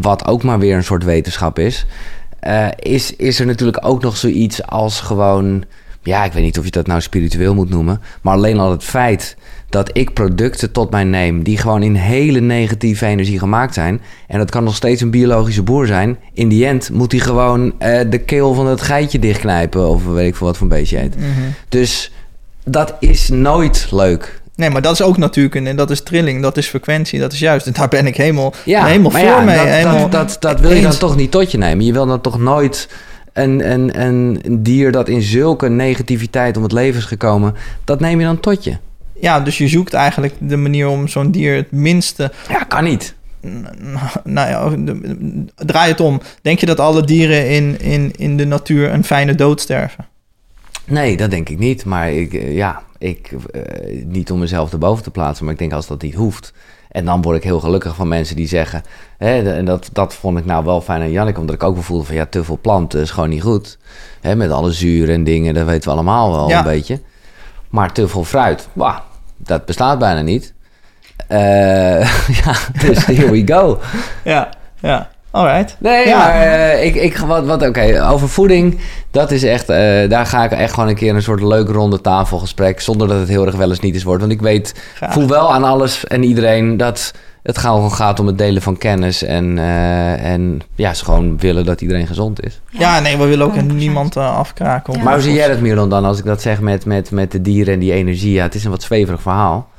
wat 0.00 0.26
ook 0.26 0.42
maar 0.42 0.58
weer 0.58 0.76
een 0.76 0.84
soort 0.84 1.04
wetenschap 1.04 1.58
is, 1.58 1.86
eh, 2.40 2.66
is, 2.78 3.16
is 3.16 3.40
er 3.40 3.46
natuurlijk 3.46 3.86
ook 3.86 4.02
nog 4.02 4.16
zoiets 4.16 4.66
als 4.66 5.00
gewoon, 5.00 5.64
ja, 6.02 6.24
ik 6.24 6.32
weet 6.32 6.42
niet 6.42 6.58
of 6.58 6.64
je 6.64 6.70
dat 6.70 6.86
nou 6.86 7.00
spiritueel 7.00 7.54
moet 7.54 7.70
noemen, 7.70 8.02
maar 8.22 8.34
alleen 8.34 8.58
al 8.58 8.70
het 8.70 8.84
feit 8.84 9.36
dat 9.72 9.90
ik 9.92 10.12
producten 10.12 10.72
tot 10.72 10.90
mij 10.90 11.04
neem 11.04 11.42
die 11.42 11.58
gewoon 11.58 11.82
in 11.82 11.94
hele 11.94 12.40
negatieve 12.40 13.06
energie 13.06 13.38
gemaakt 13.38 13.74
zijn. 13.74 14.00
En 14.26 14.38
dat 14.38 14.50
kan 14.50 14.64
nog 14.64 14.74
steeds 14.74 15.00
een 15.00 15.10
biologische 15.10 15.62
boer 15.62 15.86
zijn. 15.86 16.18
In 16.32 16.48
die 16.48 16.66
end 16.66 16.90
moet 16.90 17.12
hij 17.12 17.20
gewoon 17.20 17.74
eh, 17.78 18.00
de 18.10 18.18
keel 18.18 18.54
van 18.54 18.66
het 18.66 18.80
geitje 18.80 19.18
dichtknijpen. 19.18 19.88
Of 19.88 20.04
weet 20.06 20.26
ik 20.26 20.36
veel 20.36 20.46
wat 20.46 20.56
voor 20.56 20.70
een 20.70 20.76
beestje 20.76 20.96
heet. 20.98 21.16
Mhm. 21.16 21.26
Dus 21.68 22.12
dat 22.64 22.94
is 23.00 23.28
nooit 23.28 23.88
leuk. 23.90 24.40
Nee, 24.54 24.70
maar 24.70 24.82
dat 24.82 24.92
is 24.92 25.02
ook 25.02 25.16
natuurkunde. 25.16 25.70
En 25.70 25.76
dat 25.76 25.90
is 25.90 26.02
trilling, 26.02 26.42
dat 26.42 26.56
is 26.56 26.66
frequentie, 26.66 27.20
dat 27.20 27.32
is 27.32 27.38
juist. 27.38 27.66
En 27.66 27.72
daar 27.72 27.88
ben 27.88 28.06
ik 28.06 28.16
helemaal, 28.16 28.54
Ja, 28.64 28.84
helemaal 28.84 29.10
voor 29.10 29.20
ja, 29.20 29.40
mee. 29.40 29.56
Dat, 29.56 29.66
helemaal 29.66 30.08
dat, 30.08 30.10
dat, 30.10 30.36
dat 30.40 30.60
wil 30.60 30.72
je 30.72 30.82
dan 30.82 30.98
toch 30.98 31.16
niet 31.16 31.30
tot 31.30 31.50
je 31.50 31.58
nemen. 31.58 31.84
Je 31.84 31.92
wil 31.92 32.06
dan 32.06 32.20
toch 32.20 32.38
nooit 32.38 32.88
een, 33.32 33.70
een, 33.72 34.00
een 34.00 34.40
dier 34.62 34.92
dat 34.92 35.08
in 35.08 35.22
zulke 35.22 35.68
negativiteit 35.68 36.56
om 36.56 36.62
het 36.62 36.72
leven 36.72 36.98
is 36.98 37.06
gekomen... 37.06 37.54
dat 37.84 38.00
neem 38.00 38.18
je 38.20 38.26
dan 38.26 38.40
tot 38.40 38.64
je. 38.64 38.76
Ja, 39.22 39.40
dus 39.40 39.58
je 39.58 39.68
zoekt 39.68 39.94
eigenlijk 39.94 40.34
de 40.38 40.56
manier 40.56 40.88
om 40.88 41.08
zo'n 41.08 41.30
dier 41.30 41.54
het 41.56 41.72
minste... 41.72 42.32
Ja, 42.48 42.58
kan 42.58 42.84
niet. 42.84 43.14
Nou 44.24 44.48
ja, 44.48 44.70
draai 45.56 45.90
het 45.90 46.00
om. 46.00 46.20
Denk 46.42 46.58
je 46.58 46.66
dat 46.66 46.80
alle 46.80 47.04
dieren 47.04 47.50
in, 47.50 47.80
in, 47.80 48.12
in 48.16 48.36
de 48.36 48.44
natuur 48.44 48.92
een 48.92 49.04
fijne 49.04 49.34
dood 49.34 49.60
sterven? 49.60 50.06
Nee, 50.84 51.16
dat 51.16 51.30
denk 51.30 51.48
ik 51.48 51.58
niet. 51.58 51.84
Maar 51.84 52.12
ik, 52.12 52.34
eh, 52.34 52.54
ja, 52.54 52.82
ik, 52.98 53.32
eh, 53.52 53.62
niet 54.04 54.30
om 54.30 54.38
mezelf 54.38 54.72
erboven 54.72 55.02
te 55.02 55.10
plaatsen, 55.10 55.44
maar 55.44 55.52
ik 55.54 55.58
denk 55.60 55.72
als 55.72 55.86
dat 55.86 56.02
niet 56.02 56.14
hoeft. 56.14 56.52
En 56.90 57.04
dan 57.04 57.22
word 57.22 57.36
ik 57.36 57.42
heel 57.44 57.60
gelukkig 57.60 57.94
van 57.94 58.08
mensen 58.08 58.36
die 58.36 58.48
zeggen... 58.48 58.82
Hè, 59.18 59.52
en 59.54 59.64
dat, 59.64 59.88
dat 59.92 60.14
vond 60.14 60.38
ik 60.38 60.44
nou 60.44 60.64
wel 60.64 60.80
fijn 60.80 61.00
aan 61.00 61.10
Janneke, 61.10 61.40
omdat 61.40 61.54
ik 61.54 61.62
ook 61.62 61.74
wel 61.74 61.82
voelde 61.82 62.04
van... 62.04 62.14
ja, 62.14 62.26
te 62.26 62.44
veel 62.44 62.58
planten 62.62 63.00
is 63.00 63.10
gewoon 63.10 63.28
niet 63.28 63.42
goed. 63.42 63.78
Hè, 64.20 64.36
met 64.36 64.50
alle 64.50 64.72
zuur 64.72 65.10
en 65.10 65.24
dingen, 65.24 65.54
dat 65.54 65.66
weten 65.66 65.84
we 65.88 65.94
allemaal 65.94 66.32
wel 66.32 66.48
Ja. 66.48 66.58
een 66.58 66.64
beetje. 66.64 67.00
Maar 67.70 67.92
te 67.92 68.08
veel 68.08 68.24
fruit, 68.24 68.68
wauw, 68.72 69.02
dat 69.44 69.64
bestaat 69.64 69.98
bijna 69.98 70.20
niet. 70.20 70.52
Eh, 71.28 71.38
ja, 72.44 72.54
dus 72.86 73.06
here 73.06 73.30
we 73.30 73.42
go. 73.46 73.80
Ja, 74.24 74.48
ja. 74.80 75.08
Alright. 75.30 75.76
Nee, 75.78 76.06
Ja. 76.06 76.18
maar 76.18 76.30
eh, 76.34 76.84
ik, 76.84 76.94
ik, 76.94 77.16
wat, 77.18 77.46
wat 77.46 77.66
oké, 77.66 78.06
over 78.10 78.28
voeding, 78.28 78.80
dat 79.10 79.30
is 79.30 79.42
echt, 79.42 79.68
eh, 79.68 80.08
daar 80.08 80.26
ga 80.26 80.44
ik 80.44 80.50
echt 80.50 80.74
gewoon 80.74 80.88
een 80.88 80.94
keer 80.94 81.14
een 81.14 81.22
soort 81.22 81.42
leuk 81.42 81.68
ronde 81.68 82.00
tafelgesprek, 82.00 82.80
zonder 82.80 83.08
dat 83.08 83.18
het 83.18 83.28
heel 83.28 83.46
erg 83.46 83.54
wel 83.56 83.68
eens 83.68 83.80
niet 83.80 83.94
is 83.94 84.02
wordt. 84.02 84.20
Want 84.20 84.32
ik 84.32 84.40
weet, 84.40 84.74
Graag. 84.94 85.12
voel 85.12 85.28
wel 85.28 85.52
aan 85.52 85.64
alles 85.64 86.06
en 86.06 86.22
iedereen 86.22 86.76
dat 86.76 87.12
het 87.42 87.58
gewoon 87.58 87.92
gaat 87.92 88.20
om 88.20 88.26
het 88.26 88.38
delen 88.38 88.62
van 88.62 88.76
kennis 88.76 89.22
en, 89.22 89.58
eh, 89.58 90.32
en 90.32 90.60
ja, 90.74 90.94
ze 90.94 91.04
gewoon 91.04 91.38
willen 91.38 91.64
dat 91.64 91.80
iedereen 91.80 92.06
gezond 92.06 92.44
is. 92.44 92.60
Ja, 92.70 93.00
nee, 93.00 93.16
we 93.16 93.24
willen 93.24 93.46
ook 93.46 93.54
100%. 93.54 93.66
niemand 93.66 94.16
eh, 94.16 94.36
afkraken. 94.36 94.94
Ja. 94.94 95.02
maar 95.02 95.12
hoe 95.12 95.22
zie 95.22 95.32
jij 95.32 95.48
dat 95.48 95.60
Miron 95.60 95.88
dan, 95.88 96.04
als 96.04 96.18
ik 96.18 96.24
dat 96.24 96.42
zeg 96.42 96.60
met, 96.60 96.84
met, 96.84 97.10
met 97.10 97.32
de 97.32 97.40
dieren 97.40 97.74
en 97.74 97.80
die 97.80 97.92
energie? 97.92 98.32
Ja, 98.32 98.42
het 98.42 98.54
is 98.54 98.64
een 98.64 98.70
wat 98.70 98.82
zweverig 98.82 99.22
verhaal. 99.22 99.70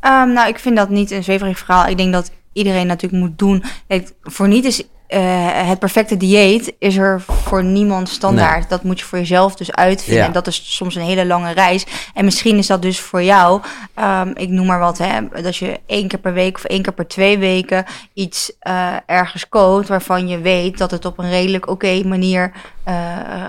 Ehm, 0.00 0.32
nou, 0.32 0.48
ik 0.48 0.58
vind 0.58 0.76
dat 0.76 0.88
niet 0.88 1.10
een 1.10 1.24
zweverig 1.24 1.58
verhaal. 1.58 1.86
Ik 1.86 1.96
denk 1.96 2.12
dat 2.12 2.30
iedereen 2.52 2.86
natuurlijk 2.86 3.22
moet 3.22 3.38
doen. 3.38 3.64
Kijk, 3.88 4.12
voor 4.22 4.48
niet 4.48 4.64
is 4.64 4.84
eh, 5.14 5.68
het 5.68 5.78
perfecte 5.78 6.16
dieet 6.16 6.74
is 6.78 6.96
er 6.96 7.20
voor 7.20 7.64
niemand 7.64 8.08
standaard. 8.08 8.68
Dat 8.68 8.82
moet 8.82 8.98
je 8.98 9.04
voor 9.04 9.18
jezelf 9.18 9.54
dus 9.54 9.72
uitvinden. 9.72 10.20
Ja. 10.20 10.26
En 10.26 10.32
dat 10.32 10.46
is 10.46 10.76
soms 10.76 10.94
een 10.94 11.02
hele 11.02 11.26
lange 11.26 11.52
reis. 11.52 11.86
En 12.14 12.24
misschien 12.24 12.58
is 12.58 12.66
dat 12.66 12.82
dus 12.82 13.00
voor 13.00 13.22
jou, 13.22 13.60
ehm, 13.94 14.30
ik 14.34 14.48
noem 14.48 14.66
maar 14.66 14.78
wat, 14.78 14.98
hè, 14.98 15.42
dat 15.42 15.56
je 15.56 15.80
één 15.86 16.08
keer 16.08 16.18
per 16.18 16.32
week 16.32 16.56
of 16.56 16.64
één 16.64 16.82
keer 16.82 16.92
per 16.92 17.06
twee 17.06 17.38
weken 17.38 17.84
iets 18.12 18.52
eh, 18.58 18.92
ergens 19.06 19.48
koopt 19.48 19.88
waarvan 19.88 20.28
je 20.28 20.38
weet 20.38 20.78
dat 20.78 20.90
het 20.90 21.04
op 21.04 21.18
een 21.18 21.30
redelijk 21.30 21.68
oké 21.68 22.02
manier 22.04 22.52
eh, 22.84 22.94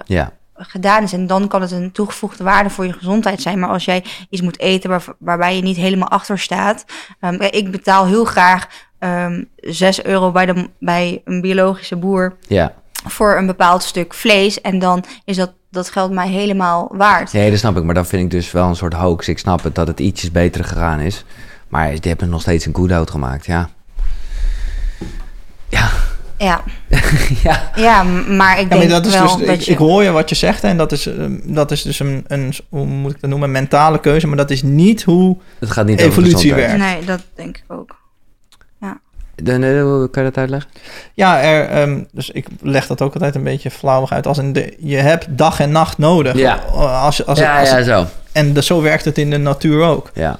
Ja, 0.06 0.32
gedaan 0.58 1.04
is. 1.04 1.14
En 1.14 1.28
dan 1.28 1.48
kan 1.48 1.62
het 1.62 1.72
een 1.72 1.92
toegevoegde 1.92 2.44
waarde 2.44 2.70
voor 2.70 2.86
je 2.86 2.94
gezondheid 2.94 3.42
zijn. 3.42 3.60
Maar 3.60 3.70
als 3.70 3.86
jij 3.86 4.04
iets 4.30 4.42
moet 4.42 4.60
eten 4.60 4.90
waar, 4.90 5.04
waarbij 5.20 5.56
je 5.56 5.62
niet 5.62 5.78
helemaal 5.78 6.10
achter 6.10 6.40
staat. 6.40 6.86
ehm, 7.20 7.42
ik 7.42 7.72
betaal 7.72 8.06
heel 8.06 8.26
graag 8.26 8.68
ehm 9.00 9.44
6 9.56 10.04
euro 10.04 10.32
bij, 10.32 10.46
de, 10.46 10.70
bij 10.80 11.22
een 11.26 11.42
biologische 11.42 11.96
boer 11.96 12.36
ja. 12.48 12.74
voor 13.08 13.38
een 13.38 13.46
bepaald 13.46 13.84
stuk 13.84 14.14
vlees. 14.14 14.62
En 14.62 14.80
dan 14.80 15.04
is 15.26 15.36
dat, 15.36 15.54
dat 15.72 15.90
geld 15.90 16.12
mij 16.12 16.30
helemaal 16.30 16.92
waard. 16.94 17.34
Nee, 17.34 17.50
dat 17.50 17.60
snap 17.60 17.78
ik, 17.78 17.84
maar 17.84 17.94
dan 17.94 18.06
vind 18.06 18.24
ik 18.24 18.32
dus 18.32 18.52
wel 18.52 18.68
een 18.68 18.76
soort 18.76 18.94
hoax. 18.94 19.28
Ik 19.28 19.40
snap 19.40 19.64
het 19.64 19.76
dat 19.76 19.88
het 19.88 20.00
ietsjes 20.00 20.32
beter 20.32 20.64
gegaan 20.64 21.00
is, 21.00 21.26
maar 21.68 21.90
die 21.90 22.10
hebben 22.10 22.30
nog 22.30 22.42
steeds 22.42 22.66
een 22.66 22.76
good-out 22.76 23.10
gemaakt, 23.10 23.46
ja. 23.46 23.70
Ja, 25.70 25.90
Ja, 26.38 26.64
ja. 27.44 27.72
ja 27.76 28.04
maar 28.04 28.60
ik 28.60 28.64
Ja, 28.64 28.78
denk 28.78 28.82
maar 28.82 29.02
dat 29.02 29.06
is 29.06 29.14
wel 29.14 29.38
dus, 29.38 29.46
dat 29.48 29.56
ik, 29.56 29.62
je... 29.62 29.72
ik 29.72 29.78
hoor 29.78 30.04
je 30.04 30.12
wat 30.12 30.30
je 30.30 30.36
zegt 30.36 30.64
en 30.64 30.78
dat 30.78 30.92
is, 30.92 31.06
eh, 31.06 31.26
dat 31.44 31.72
is 31.72 31.82
dus 31.82 32.00
een, 32.00 32.26
een, 32.28 32.54
hoe 32.70 32.86
moet 32.86 33.12
ik 33.12 33.22
dat 33.22 33.30
noemen, 33.30 33.48
een 33.48 33.54
mentale 33.54 34.00
keuze, 34.00 34.28
maar 34.28 34.38
dat 34.38 34.52
is 34.52 34.64
niet 34.64 35.04
hoe 35.04 35.38
Het 35.60 35.72
gaat 35.72 35.86
niet 35.86 36.00
Evolutie 36.00 36.54
werkt. 36.54 36.78
Nee, 36.78 37.06
dat 37.06 37.24
denk 37.36 37.58
ik 37.58 37.64
ook. 37.68 38.04
Hoe 39.44 40.10
kan 40.12 40.24
je 40.24 40.30
dat 40.30 40.38
uitleggen? 40.38 40.70
Ja, 41.14 41.42
er, 41.42 41.70
ehm, 41.70 42.04
dus 42.12 42.30
ik 42.30 42.48
leg 42.62 42.88
dat 42.88 43.02
ook 43.02 43.14
altijd 43.14 43.36
een 43.36 43.44
beetje 43.44 43.72
flauwig 43.72 44.12
uit. 44.12 44.28
Als 44.28 44.38
in 44.38 44.54
de, 44.54 44.74
je 44.80 44.98
hebt 44.98 45.28
dag 45.30 45.60
en 45.60 45.72
nacht 45.72 45.98
nodig. 45.98 46.38
Ja. 46.38 46.56
Als, 46.56 47.26
als, 47.26 47.40
ja, 47.40 47.60
als, 47.60 47.70
ja, 47.70 47.84
zo. 47.84 48.06
En 48.32 48.54
de, 48.54 48.64
zo 48.64 48.82
werkt 48.82 49.06
het 49.06 49.18
in 49.18 49.30
de 49.30 49.38
natuur 49.38 49.84
ook. 49.84 50.12
Ja. 50.14 50.38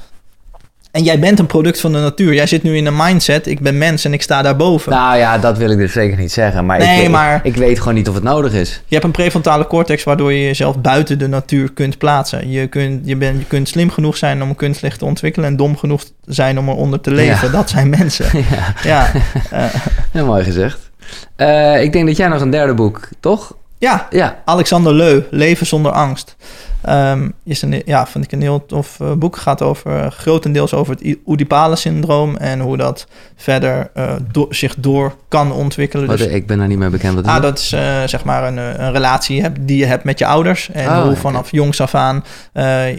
En 0.96 1.04
jij 1.04 1.20
bent 1.20 1.40
een 1.40 1.46
product 1.46 1.80
van 1.80 1.92
de 1.92 2.00
natuur. 2.00 2.34
Jij 2.34 2.48
zit 2.48 2.64
nu 2.64 2.78
in 2.78 2.86
een 2.86 2.96
mindset. 2.96 3.48
Ik 3.48 3.60
ben 3.60 3.78
mens 3.78 4.06
en 4.06 4.14
ik 4.14 4.22
sta 4.22 4.42
daarboven. 4.42 4.92
Nou 4.92 5.18
ja, 5.18 5.38
dat 5.38 5.58
wil 5.58 5.70
ik 5.70 5.78
dus 5.78 5.92
zeker 5.94 6.18
niet 6.18 6.32
zeggen, 6.32 6.66
maar, 6.66 6.78
Nee, 6.78 7.04
ik, 7.04 7.10
maar- 7.10 7.36
Ik, 7.36 7.44
ik 7.44 7.56
weet 7.56 7.80
gewoon 7.80 7.94
niet 7.94 8.08
of 8.10 8.16
het 8.16 8.24
nodig 8.24 8.54
is. 8.54 8.82
Je 8.86 8.94
hebt 8.94 9.04
een 9.06 9.12
prefrontale 9.12 9.68
cortex 9.68 10.04
waardoor 10.04 10.34
je 10.34 10.44
jezelf 10.44 10.80
buiten 10.82 11.20
de 11.20 11.28
natuur 11.28 11.72
kunt 11.74 11.98
plaatsen. 11.98 12.50
Je 12.52 12.68
kunt, 12.68 13.02
je 13.08 13.16
bent, 13.16 13.40
je 13.40 13.46
kunt 13.46 13.70
slim 13.70 13.90
genoeg 13.90 14.18
zijn 14.18 14.42
om 14.42 14.50
een 14.50 14.56
kunstlicht 14.56 15.00
te 15.00 15.06
ontwikkelen 15.06 15.50
en 15.50 15.56
dom 15.56 15.78
genoeg 15.78 16.04
zijn 16.26 16.60
om 16.60 16.70
eronder 16.70 17.02
te 17.02 17.12
leven. 17.12 17.48
Ja. 17.48 17.58
Dat 17.58 17.70
zijn 17.70 17.90
mensen. 17.90 18.26
ja, 18.84 19.12
Ja, 20.14 20.24
mooi 20.24 20.44
gezegd. 20.44 20.90
Eh, 21.36 21.82
ik 21.84 21.94
denk 21.94 22.08
dat 22.08 22.18
jij 22.18 22.28
nog 22.28 22.42
een 22.42 22.50
derde 22.50 22.74
boek, 22.74 23.10
toch? 23.20 23.56
Ja 23.86 24.08
Ja. 24.10 24.42
Alexander 24.46 24.94
Leu, 24.94 25.22
Leven 25.30 25.66
zonder 25.66 25.92
angst. 25.92 26.36
Ehm, 26.82 27.30
is 27.44 27.62
een, 27.62 27.82
ja, 27.86 28.08
vind 28.08 28.24
ik 28.26 28.32
een 28.32 28.42
heel 28.42 28.66
tof 28.66 29.00
eh, 29.00 29.12
boek. 29.12 29.36
gaat 29.38 29.62
over, 29.62 30.00
eh, 30.00 30.12
grotendeels 30.12 30.74
over 30.74 30.94
het 30.94 31.04
I- 31.04 31.22
Oedipale-syndroom 31.26 32.36
en 32.38 32.60
hoe 32.60 32.78
dat 32.78 33.08
verder 33.36 33.90
eh, 33.94 34.14
do- 34.32 34.48
zich 34.50 34.76
door 34.78 35.16
kan 35.28 35.52
ontwikkelen. 35.52 36.08
Wat, 36.08 36.18
Dus, 36.18 36.28
ik 36.28 36.48
ben 36.48 36.58
daar 36.58 36.68
niet 36.68 36.78
mee 36.78 36.90
bekend. 36.90 37.16
Wat 37.16 37.26
is 37.26 37.32
ah, 37.32 37.42
dat? 37.42 37.58
is 37.60 37.70
zeg 38.12 38.24
maar 38.24 38.44
een, 38.48 38.58
een 38.58 38.92
relatie 38.92 39.52
die 39.62 39.78
je 39.78 39.86
hebt 39.86 40.04
met 40.04 40.20
je 40.20 40.26
ouders. 40.26 40.70
En 40.72 40.88
Oh, 40.88 41.02
hoe 41.04 41.16
vanaf 41.16 41.52
jongs 41.52 41.82
af 41.82 41.96
aan 41.96 42.24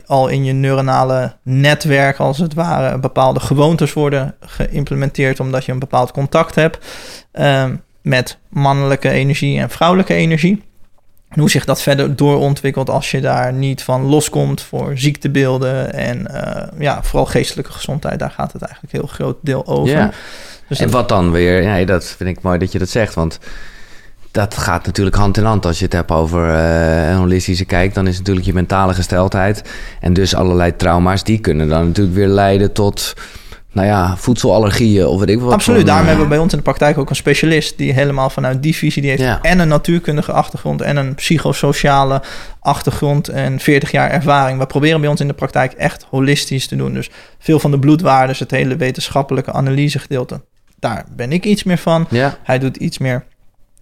al 0.07 0.28
in 0.28 0.45
je 0.45 0.53
neuronale 0.53 1.32
netwerk, 1.43 2.18
als 2.18 2.39
het 2.39 2.55
ware, 2.55 2.99
bepaalde 2.99 3.41
gewoontes 3.41 3.93
worden 3.93 4.34
geïmplementeerd 4.41 5.41
omdat 5.41 5.64
je 5.64 5.72
een 5.72 5.78
bepaald 5.78 6.11
contact 6.12 6.55
hebt 6.55 6.78
ehm, 7.32 7.74
met 8.03 8.39
mannelijke 8.49 9.11
energie 9.11 9.61
en 9.61 9.70
vrouwelijke 9.70 10.14
energie. 10.14 10.62
En 11.37 11.43
hoe 11.43 11.51
zich 11.51 11.64
dat 11.64 11.82
verder 11.82 12.16
doorontwikkelt 12.16 12.91
als 12.91 13.11
je 13.11 13.20
daar 13.20 13.53
niet 13.53 13.82
van 13.82 14.03
loskomt 14.03 14.61
voor 14.61 14.99
ziektebeelden 14.99 15.93
en 15.93 16.26
eh, 16.26 16.68
ja, 16.78 17.03
vooral 17.03 17.26
geestelijke 17.26 17.72
gezondheid, 17.72 18.18
daar 18.18 18.30
gaat 18.30 18.53
het 18.53 18.62
eigenlijk 18.62 18.93
een 18.93 19.01
heel 19.01 19.09
groot 19.09 19.37
deel 19.41 19.66
over. 19.66 19.97
Ja. 19.97 20.11
Dus 20.68 20.80
en 20.80 20.91
wat 20.91 21.09
dan 21.09 21.30
weer? 21.30 21.62
Ja, 21.62 21.84
dat 21.84 22.05
vind 22.05 22.37
ik 22.37 22.43
mooi 22.43 22.59
dat 22.59 22.72
je 22.72 22.78
dat 22.78 22.89
zegt, 22.89 23.14
want 23.14 23.39
dat 24.30 24.57
gaat 24.57 24.87
natuurlijk 24.87 25.16
hand 25.16 25.37
in 25.37 25.45
hand. 25.45 25.66
Als 25.66 25.78
je 25.78 25.84
het 25.84 25.93
hebt 25.93 26.11
over 26.11 26.55
eh, 26.55 27.09
een 27.09 27.16
holistische 27.16 27.64
kijk, 27.64 27.95
dan 27.95 28.07
is 28.07 28.18
natuurlijk 28.18 28.47
je 28.47 28.53
mentale 28.53 28.95
gesteldheid 28.95 29.62
en 30.01 30.12
dus 30.12 30.34
allerlei 30.34 30.76
trauma's, 30.76 31.24
die 31.24 31.39
kunnen 31.39 31.68
dan 31.68 31.87
natuurlijk 31.87 32.16
weer 32.16 32.28
leiden 32.28 32.72
tot, 32.72 33.14
nou 33.77 33.89
ja, 33.89 34.16
voedselallergieën 34.16 35.07
of 35.07 35.18
weet 35.18 35.29
ik 35.29 35.41
wat. 35.41 35.53
Absoluut, 35.53 35.79
voor, 35.79 35.89
daarom 35.89 36.05
eh, 36.05 36.09
hebben 36.11 36.29
we 36.29 36.35
bij 36.35 36.43
ons 36.43 36.53
in 36.53 36.59
de 36.59 36.64
praktijk 36.64 36.99
ook 36.99 37.11
een 37.11 37.16
specialist 37.16 37.79
die 37.79 37.93
helemaal 37.93 38.31
vanuit 38.31 38.62
die 38.62 38.77
visie, 38.77 39.03
die 39.03 39.11
heeft 39.11 39.22
Ja. 39.22 39.39
en 39.43 39.59
een 39.59 39.68
natuurkundige 39.68 40.33
achtergrond 40.33 40.81
en 40.81 40.97
een 40.97 41.14
psychosociale 41.14 42.22
achtergrond 42.61 43.29
en 43.29 43.61
40 43.61 43.91
jaar 43.91 44.11
ervaring. 44.11 44.59
We 44.59 44.66
proberen 44.66 45.01
bij 45.01 45.11
ons 45.11 45.20
in 45.20 45.27
de 45.27 45.33
praktijk 45.35 45.72
echt 45.72 46.07
holistisch 46.11 46.66
te 46.66 46.77
doen. 46.77 46.93
Dus 46.95 47.11
veel 47.39 47.59
van 47.59 47.70
de 47.70 47.79
bloedwaardes, 47.79 48.39
het 48.39 48.51
hele 48.51 48.77
wetenschappelijke 48.77 49.53
analysegedeelte, 49.53 50.41
daar 50.79 51.05
ben 51.16 51.33
ik 51.33 51.45
iets 51.45 51.62
meer 51.64 51.79
van. 51.79 52.07
Ja, 52.11 52.37
Hij 52.43 52.59
doet 52.59 52.77
iets 52.77 52.99
meer 52.99 53.24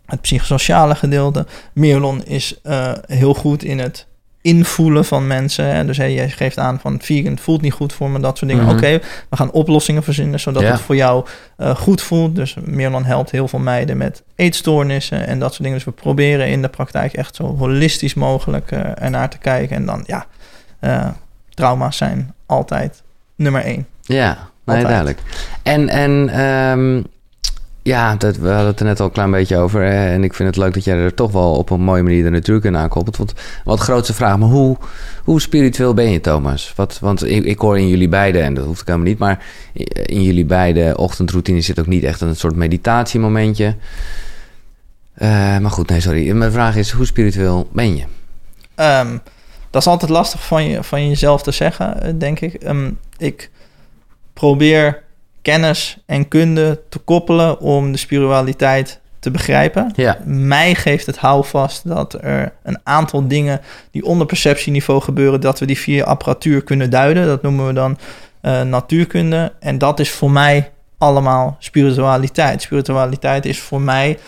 het 0.07 0.21
psychosociale 0.21 0.95
gedeelte. 0.95 1.47
Mirlon 1.73 2.25
is 2.25 2.59
eh, 2.63 2.93
heel 3.07 3.35
goed 3.35 3.63
in 3.65 3.79
het 3.79 4.07
invoelen 4.45 5.05
van 5.05 5.27
mensen. 5.27 5.75
Hè. 5.75 5.85
Dus 5.85 5.97
hey, 5.97 6.15
jij 6.15 6.29
geeft 6.29 6.59
aan 6.59 6.81
van 6.81 6.99
vegan 7.01 7.39
voelt 7.39 7.61
niet 7.61 7.73
goed 7.73 7.93
voor 7.93 8.11
me, 8.11 8.21
dat 8.21 8.39
soort 8.39 8.51
dingen. 8.51 8.65
Mhm. 8.67 8.75
Oké, 8.75 9.01
we 9.31 9.37
gaan 9.37 9.51
oplossingen 9.51 10.03
verzinnen 10.03 10.41
zodat 10.41 10.63
het 10.63 10.81
voor 10.81 10.97
jou 10.97 11.27
eh, 11.57 11.77
goed 11.77 12.03
voelt. 12.03 12.37
Dus 12.37 12.57
Mirlon 12.65 13.05
helpt 13.05 13.31
heel 13.31 13.49
veel 13.49 13.59
meiden 13.59 13.97
met 13.97 14.23
eetstoornissen 14.35 15.27
en 15.27 15.39
dat 15.39 15.51
soort 15.51 15.63
dingen. 15.63 15.77
Dus 15.77 15.85
we 15.87 15.93
proberen 15.93 16.49
in 16.49 16.63
de 16.63 16.69
praktijk 16.69 17.13
echt 17.13 17.35
zo 17.35 17.57
holistisch 17.57 18.15
mogelijk 18.15 18.71
eh, 18.71 19.03
ernaar 19.03 19.31
te 19.31 19.39
kijken. 19.39 19.77
En 19.77 19.87
dan 19.87 20.05
ja, 20.07 20.27
eh, 20.81 21.09
trauma's 21.51 21.97
zijn 21.97 22.35
altijd 22.47 23.03
nummer 23.37 23.63
één. 23.63 23.87
ja, 24.01 24.33
nee, 24.65 24.77
Altijd. 24.77 24.87
duidelijk. 24.87 25.19
En, 25.63 25.89
en 25.89 26.29
ehm, 26.29 27.03
ja, 27.85 28.17
dat, 28.17 28.37
we 28.37 28.49
hadden 28.49 28.67
het 28.67 28.81
er 28.81 28.87
net 28.87 29.01
al 29.01 29.07
een 29.07 29.13
klein 29.13 29.31
beetje 29.31 29.57
over. 29.57 29.87
En 29.87 30.25
ik 30.25 30.35
vind 30.35 30.49
het 30.49 30.59
leuk 30.59 30.75
dat 30.75 30.85
jij 30.85 30.97
er 30.97 31.15
toch 31.15 31.33
wel 31.33 31.57
op 31.57 31.71
een 31.71 31.81
mooie 31.81 32.03
manier 32.03 32.23
de 32.23 32.31
natuurkunde 32.31 32.79
aankoppelt. 32.79 33.17
Want 33.17 33.33
wat 33.65 33.81
grootste 33.81 34.15
vraag, 34.15 34.39
maar 34.39 34.49
hoe, 34.49 34.77
hoe 35.25 35.41
spiritueel 35.41 35.95
ben 35.95 36.11
je, 36.11 36.21
Thomas? 36.21 36.73
Wat, 36.77 36.99
want 37.01 37.25
ik, 37.25 37.45
ik 37.45 37.59
hoor 37.59 37.79
in 37.79 37.89
jullie 37.89 38.09
beiden, 38.09 38.43
en 38.43 38.55
dat 38.55 38.65
hoeft 38.65 38.81
ik 38.81 38.87
helemaal 38.87 39.09
niet, 39.09 39.19
maar 39.19 39.45
in 40.07 40.23
jullie 40.23 40.45
beide 40.45 40.97
ochtendroutine 40.97 41.61
zit 41.61 41.81
ook 41.81 41.87
niet 41.87 42.05
echt 42.05 42.21
een 42.21 42.37
soort 42.37 42.57
meditatiemomentje. 42.57 43.77
Eh, 45.15 45.59
maar 45.59 45.71
goed, 45.71 45.89
nee, 45.89 46.01
sorry. 46.01 46.31
Mijn 46.31 46.53
vraag 46.53 46.77
is, 46.77 46.91
hoe 46.91 47.07
spiritueel 47.07 47.69
ben 47.73 47.97
je? 47.97 48.05
Ehm, 48.75 49.19
dat 49.71 49.83
is 49.83 49.89
altijd 49.89 50.11
lastig 50.11 50.47
van, 50.47 50.65
je, 50.65 50.83
van 50.83 51.09
jezelf 51.09 51.43
te 51.43 51.51
zeggen, 51.51 52.03
eh, 52.03 52.13
denk 52.19 52.41
ik. 52.41 52.55
Ehm, 52.55 52.91
ik 53.19 53.51
probeer 54.33 55.03
kennis 55.45 55.97
en 56.07 56.29
kunde 56.29 56.81
te 56.89 56.99
koppelen 56.99 57.61
om 57.61 57.93
de 57.93 57.99
spiritualiteit 57.99 59.01
te 59.19 59.31
begrijpen. 59.31 59.93
Ja, 59.97 60.19
Mij 60.25 60.75
geeft 60.75 61.07
het 61.07 61.17
houvast 61.17 61.89
dat 61.89 62.17
er 62.21 62.53
een 62.63 62.79
aantal 62.83 63.29
dingen 63.29 63.61
die 63.91 64.05
onder 64.05 64.27
perceptieniveau 64.27 65.01
gebeuren, 65.01 65.41
dat 65.41 65.59
we 65.59 65.67
die 65.67 65.79
via 65.79 66.05
apparatuur 66.05 66.63
kunnen 66.63 66.91
duiden. 66.91 67.27
Dat 67.27 67.43
noemen 67.43 67.67
we 67.67 67.73
dan 67.73 67.99
eh, 68.41 68.63
natuurkunde. 68.63 69.53
En 69.61 69.79
dat 69.79 70.01
is 70.01 70.11
voor 70.11 70.31
mij 70.31 70.71
allemaal 70.99 71.57
spiritualiteit. 71.59 72.63
Spiritualiteit 72.63 73.45
is 73.47 73.59
voor 73.61 73.81
mij. 73.81 74.19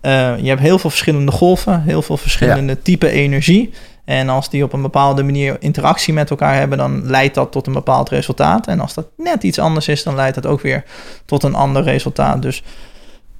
eh, 0.00 0.38
je 0.38 0.48
hebt 0.48 0.60
heel 0.60 0.78
veel 0.78 0.90
verschillende 0.90 1.32
golven, 1.32 1.82
heel 1.82 2.02
veel 2.02 2.16
verschillende 2.16 2.82
type 2.82 3.10
energie. 3.10 3.72
En 4.06 4.28
als 4.28 4.50
die 4.50 4.64
op 4.64 4.72
een 4.72 4.82
bepaalde 4.82 5.22
manier 5.22 5.56
interactie 5.60 6.14
met 6.14 6.30
elkaar 6.30 6.54
hebben, 6.54 6.78
dan 6.78 7.06
leidt 7.06 7.34
dat 7.34 7.52
tot 7.52 7.66
een 7.66 7.72
bepaald 7.72 8.08
resultaat. 8.08 8.66
En 8.66 8.80
als 8.80 8.94
dat 8.94 9.06
net 9.16 9.42
iets 9.42 9.58
anders 9.58 9.88
is, 9.88 10.02
dan 10.02 10.14
leidt 10.14 10.34
dat 10.34 10.46
ook 10.46 10.60
weer 10.60 10.84
tot 11.24 11.42
een 11.42 11.54
ander 11.54 11.82
resultaat. 11.82 12.42
Dus 12.42 12.62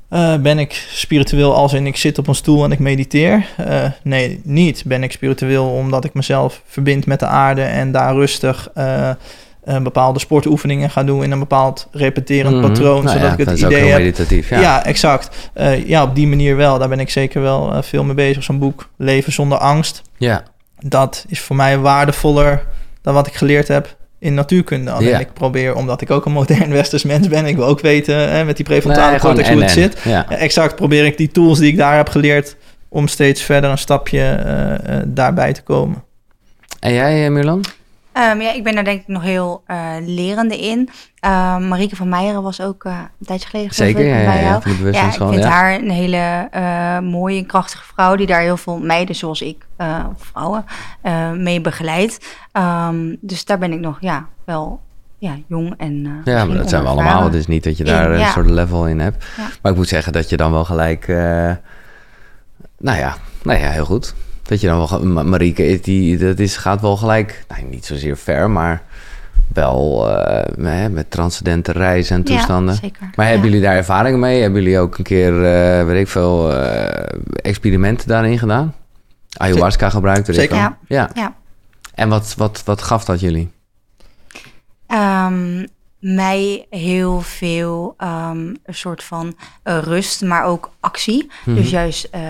eh, 0.08 0.34
ben 0.36 0.58
ik 0.58 0.86
spiritueel 0.90 1.54
als 1.54 1.72
in 1.72 1.86
ik 1.86 1.96
zit 1.96 2.18
op 2.18 2.26
een 2.28 2.34
stoel 2.34 2.64
en 2.64 2.72
ik 2.72 2.78
mediteer? 2.78 3.46
Eh, 3.56 3.84
nee, 4.02 4.40
niet. 4.44 4.82
Ben 4.86 5.02
ik 5.02 5.12
spiritueel 5.12 5.66
omdat 5.68 6.04
ik 6.04 6.14
mezelf 6.14 6.62
verbind 6.66 7.06
met 7.06 7.20
de 7.20 7.26
aarde 7.26 7.62
en 7.62 7.92
daar 7.92 8.14
rustig 8.14 8.68
eh, 8.74 9.10
een 9.64 9.82
bepaalde 9.82 10.18
sportoefeningen 10.18 10.90
ga 10.90 11.04
doen 11.04 11.22
in 11.22 11.30
een 11.30 11.38
bepaald 11.38 11.88
repeterend 11.92 12.54
Mhm. 12.56 12.66
patroon, 12.66 13.04
Nou 13.04 13.08
zodat 13.16 13.20
ja, 13.26 13.32
ik 13.32 13.38
het 13.38 13.46
dat 13.48 13.56
is 13.56 13.64
ook 13.64 13.70
idee 13.70 13.84
heb. 13.84 13.98
meditatief. 13.98 14.50
Ja. 14.50 14.60
Ja, 14.60 14.84
exact. 14.84 15.50
Eh, 15.52 15.86
ja, 15.88 16.02
op 16.02 16.14
die 16.14 16.26
manier 16.26 16.56
wel. 16.56 16.78
Daar 16.78 16.88
ben 16.88 17.00
ik 17.00 17.10
zeker 17.10 17.42
wel 17.42 17.72
eh, 17.72 17.82
veel 17.82 18.04
mee 18.04 18.14
bezig. 18.14 18.42
Zo'n 18.42 18.58
boek 18.58 18.88
Leven 18.96 19.32
zonder 19.32 19.58
angst. 19.58 20.02
ja. 20.16 20.42
Dat 20.78 21.24
is 21.28 21.40
voor 21.40 21.56
mij 21.56 21.78
waardevoller 21.78 22.66
dan 23.02 23.14
wat 23.14 23.26
ik 23.26 23.34
geleerd 23.34 23.68
heb 23.68 23.96
in 24.18 24.34
natuurkunde. 24.34 24.90
Alleen 24.90 25.20
ik 25.20 25.32
probeer, 25.32 25.74
omdat 25.74 26.00
ik 26.00 26.10
ook 26.10 26.26
een 26.26 26.32
modern 26.32 26.70
westers 26.80 27.02
mens 27.02 27.28
ben, 27.28 27.46
ik 27.46 27.56
wil 27.56 27.66
ook 27.66 27.80
weten 27.80 28.30
hè, 28.30 28.44
met 28.44 28.56
die 28.56 28.64
prefrontale 28.64 29.10
Nee, 29.10 29.20
cortex 29.20 29.48
hoe 29.48 29.62
het 29.62 29.70
zit. 29.70 29.98
Ja. 30.04 30.30
Exact, 30.30 30.76
probeer 30.76 31.04
ik 31.04 31.16
die 31.16 31.30
tools 31.30 31.58
die 31.58 31.70
ik 31.70 31.76
daar 31.76 31.96
heb 31.96 32.08
geleerd 32.08 32.56
om 32.88 33.08
steeds 33.08 33.42
verder 33.42 33.70
een 33.70 33.78
stapje 33.78 34.20
eh, 34.20 34.74
eh, 34.74 35.02
daarbij 35.06 35.52
te 35.52 35.62
komen. 35.62 36.04
En 36.80 36.92
jij, 36.92 37.26
eh, 37.26 37.32
Ehm, 38.16 38.40
ja, 38.40 38.52
ik 38.52 38.64
ben 38.64 38.74
daar 38.74 38.84
denk 38.84 39.00
ik 39.00 39.08
nog 39.08 39.22
heel 39.22 39.62
eh, 39.66 39.94
lerende 40.00 40.58
in. 40.58 40.88
Ehm 41.20 41.68
Marieke 41.68 41.96
van 41.96 42.08
Meijeren 42.08 42.42
was 42.42 42.60
ook 42.60 42.84
eh, 42.84 42.98
een 43.20 43.26
tijdje 43.26 43.48
geleden 43.48 43.74
Zeker, 43.74 44.00
ik, 44.00 44.06
ja, 44.06 44.18
ja, 44.18 44.24
bij 44.24 44.42
jou. 44.42 44.92
Ja, 44.92 45.06
ik 45.06 45.12
vind 45.12 45.42
ja. 45.42 45.48
haar 45.48 45.74
een 45.74 45.90
hele 45.90 46.48
eh, 46.50 46.98
mooie 46.98 47.38
en 47.38 47.46
krachtige 47.46 47.84
vrouw... 47.84 48.16
die 48.16 48.26
daar 48.26 48.40
heel 48.40 48.56
veel 48.56 48.78
meiden 48.78 49.14
zoals 49.14 49.40
ik, 49.40 49.66
vrouwen, 50.16 50.64
mee 51.36 51.60
begeleidt. 51.60 52.36
Ehm, 52.52 53.14
dus 53.20 53.44
daar 53.44 53.58
ben 53.58 53.72
ik 53.72 53.80
nog 53.80 53.96
ja, 54.00 54.28
wel 54.44 54.80
ja, 55.18 55.36
jong 55.46 55.74
en 55.76 56.20
Ja, 56.24 56.44
maar 56.44 56.56
dat 56.56 56.68
zijn 56.68 56.82
we 56.82 56.88
allemaal. 56.88 57.24
Het 57.24 57.34
is 57.34 57.46
niet 57.46 57.64
dat 57.64 57.76
je 57.76 57.84
daar 57.84 58.12
In, 58.12 58.20
een 58.20 58.26
soort 58.26 58.50
level 58.50 58.86
in 58.86 58.98
hebt. 58.98 59.24
Ja. 59.36 59.48
Maar 59.62 59.72
ik 59.72 59.78
moet 59.78 59.88
zeggen 59.88 60.12
dat 60.12 60.28
je 60.28 60.36
dan 60.36 60.52
wel 60.52 60.64
gelijk... 60.64 61.06
nou, 62.78 62.98
ja, 62.98 63.16
nou 63.42 63.58
ja, 63.58 63.70
heel 63.70 63.84
goed. 63.84 64.14
Dat 64.46 64.60
je 64.60 64.66
dan 64.66 64.88
wel... 64.88 65.24
Marieke, 65.24 65.78
die, 65.82 66.18
dat 66.18 66.38
is, 66.38 66.56
gaat 66.56 66.80
wel 66.80 66.96
gelijk... 66.96 67.44
Nou, 67.48 67.62
niet 67.62 67.86
zozeer 67.86 68.16
ver, 68.16 68.50
maar 68.50 68.82
wel 69.52 70.10
eh, 70.10 70.86
met 70.90 71.10
transcendente 71.10 71.72
reizen 71.72 72.16
en 72.16 72.22
toestanden. 72.22 72.74
Ja, 72.74 72.80
zeker. 72.80 73.10
Maar 73.14 73.26
hebben 73.26 73.44
Ja. 73.46 73.50
jullie 73.52 73.66
daar 73.66 73.76
ervaring 73.76 74.18
mee? 74.18 74.42
Hebben 74.42 74.62
jullie 74.62 74.78
ook 74.78 74.98
een 74.98 75.04
keer, 75.04 75.44
eh, 75.44 75.84
weet 75.86 76.00
ik 76.00 76.08
veel, 76.08 76.52
eh, 76.52 77.06
experimenten 77.42 78.08
daarin 78.08 78.38
gedaan? 78.38 78.74
Ayahuasca 79.36 79.90
gebruikt? 79.90 80.26
weet 80.26 80.36
Zeker. 80.36 80.56
Ja. 80.56 80.78
ja. 80.86 81.10
Ja. 81.14 81.34
En 81.94 82.08
wat, 82.08 82.34
wat, 82.36 82.62
wat 82.64 82.82
gaf 82.82 83.04
dat 83.04 83.20
jullie? 83.20 83.50
Ehm, 84.86 85.66
mij 86.14 86.66
heel 86.70 87.20
veel 87.20 87.94
ehm, 87.96 88.38
een 88.64 88.74
soort 88.74 89.02
van 89.04 89.36
eh, 89.62 89.78
rust, 89.78 90.22
maar 90.22 90.44
ook 90.44 90.70
actie. 90.80 91.30
Mhm. 91.44 91.56
Dus 91.56 91.70
juist 91.70 92.04
eh, 92.04 92.20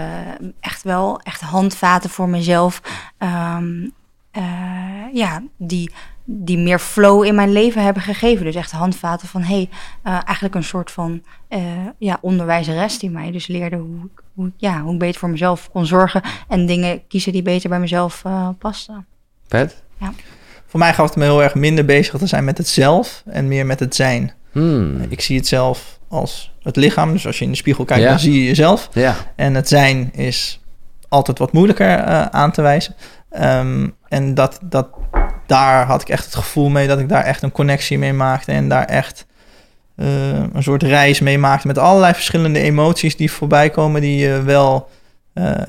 echt 0.60 0.82
wel 0.82 1.20
echt 1.20 1.40
handvaten 1.40 2.10
voor 2.10 2.28
mezelf. 2.28 2.80
Ehm, 3.18 3.88
eh, 4.30 4.42
ja, 5.12 5.42
die, 5.56 5.92
die 6.24 6.58
meer 6.58 6.78
flow 6.78 7.24
in 7.24 7.34
mijn 7.34 7.52
leven 7.52 7.82
hebben 7.82 8.02
gegeven. 8.02 8.44
Dus 8.44 8.54
echt 8.54 8.70
handvaten 8.70 9.28
van 9.28 9.42
hey, 9.42 9.68
eigenlijk 10.02 10.54
een 10.54 10.64
soort 10.64 10.90
van 10.90 11.22
ja, 11.98 12.18
onderwijzeres 12.20 12.98
die 12.98 13.10
mij 13.10 13.30
dus 13.30 13.46
leerde 13.46 13.76
hoe, 13.76 14.04
ik- 14.04 14.22
hoe, 14.34 14.52
ja, 14.56 14.80
hoe 14.82 14.92
ik 14.92 14.98
beter 14.98 15.20
voor 15.20 15.30
mezelf 15.30 15.70
kon 15.70 15.86
zorgen 15.86 16.22
en 16.48 16.66
dingen 16.66 17.06
kiezen 17.06 17.32
die 17.32 17.42
beter 17.42 17.68
bij 17.68 17.80
mezelf 17.80 18.22
pasten. 18.58 19.06
Pet? 19.98 20.16
Voor 20.66 20.80
mij 20.80 20.94
gaf 20.94 21.06
het 21.08 21.16
me 21.16 21.24
heel 21.24 21.42
erg 21.42 21.54
minder 21.54 21.84
bezig 21.84 22.18
te 22.18 22.26
zijn 22.26 22.44
met 22.44 22.58
het 22.58 22.68
zelf 22.68 23.22
en 23.26 23.48
meer 23.48 23.66
met 23.66 23.80
het 23.80 23.94
zijn. 23.94 24.32
Hmm. 24.52 25.00
Ik 25.08 25.20
zie 25.20 25.36
het 25.36 25.46
zelf 25.46 25.98
als 26.08 26.52
het 26.62 26.76
lichaam. 26.76 27.12
Dus 27.12 27.26
als 27.26 27.38
je 27.38 27.44
in 27.44 27.50
de 27.50 27.56
spiegel 27.56 27.84
kijkt, 27.84 28.02
Ja. 28.02 28.08
dan 28.08 28.18
zie 28.18 28.32
je 28.40 28.44
jezelf. 28.44 28.88
Ja. 28.92 29.14
En 29.36 29.54
het 29.54 29.68
zijn 29.68 30.10
is 30.14 30.60
altijd 31.08 31.38
wat 31.38 31.52
moeilijker 31.52 31.98
eh, 31.98 32.26
aan 32.26 32.52
te 32.52 32.62
wijzen. 32.62 32.94
Ehm, 33.30 33.88
en 34.08 34.34
dat, 34.34 34.58
dat, 34.62 34.88
daar 35.46 35.86
had 35.86 36.00
ik 36.00 36.08
echt 36.08 36.24
het 36.24 36.34
gevoel 36.34 36.68
mee 36.68 36.86
dat 36.86 36.98
ik 36.98 37.08
daar 37.08 37.24
echt 37.24 37.42
een 37.42 37.52
connectie 37.52 37.98
mee 37.98 38.12
maakte. 38.12 38.52
En 38.52 38.68
daar 38.68 38.84
echt 38.84 39.26
eh, 39.96 40.06
een 40.52 40.62
soort 40.62 40.82
reis 40.82 41.20
mee 41.20 41.38
maakte 41.38 41.66
met 41.66 41.78
allerlei 41.78 42.14
verschillende 42.14 42.60
emoties 42.60 43.16
die 43.16 43.32
voorbij 43.32 43.70
komen, 43.70 44.00
die 44.00 44.16
je 44.18 44.42
wel 44.42 44.74
eh, 44.76 44.94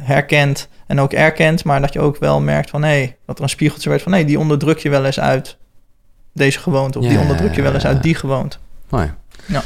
herkent 0.01 0.67
en 0.87 0.99
ook 0.99 1.13
erkent. 1.13 1.63
Maar 1.63 1.81
dat 1.81 1.93
je 1.93 1.99
ook 1.99 2.17
wel 2.17 2.41
merkt 2.41 2.69
van 2.69 2.83
hé, 2.83 2.89
hey, 2.89 3.17
dat 3.25 3.37
er 3.37 3.43
een 3.43 3.49
spiegeltje 3.49 3.89
werd 3.89 4.01
van 4.01 4.11
hé, 4.11 4.17
hey, 4.17 4.27
die 4.27 4.39
onderdruk 4.39 4.77
je 4.77 4.89
wel 4.89 5.05
eens 5.05 5.19
uit 5.19 5.57
deze 6.33 6.59
gewoonte. 6.59 6.99
Of 6.99 7.07
die 7.07 7.19
onderdruk 7.19 7.55
je 7.55 7.61
wel 7.61 7.73
eens 7.73 7.83
ja, 7.83 7.89
uit 7.89 8.03
die 8.03 8.15
gewoonte. 8.15 8.57
Mooi. 8.89 9.11
Ja. 9.45 9.63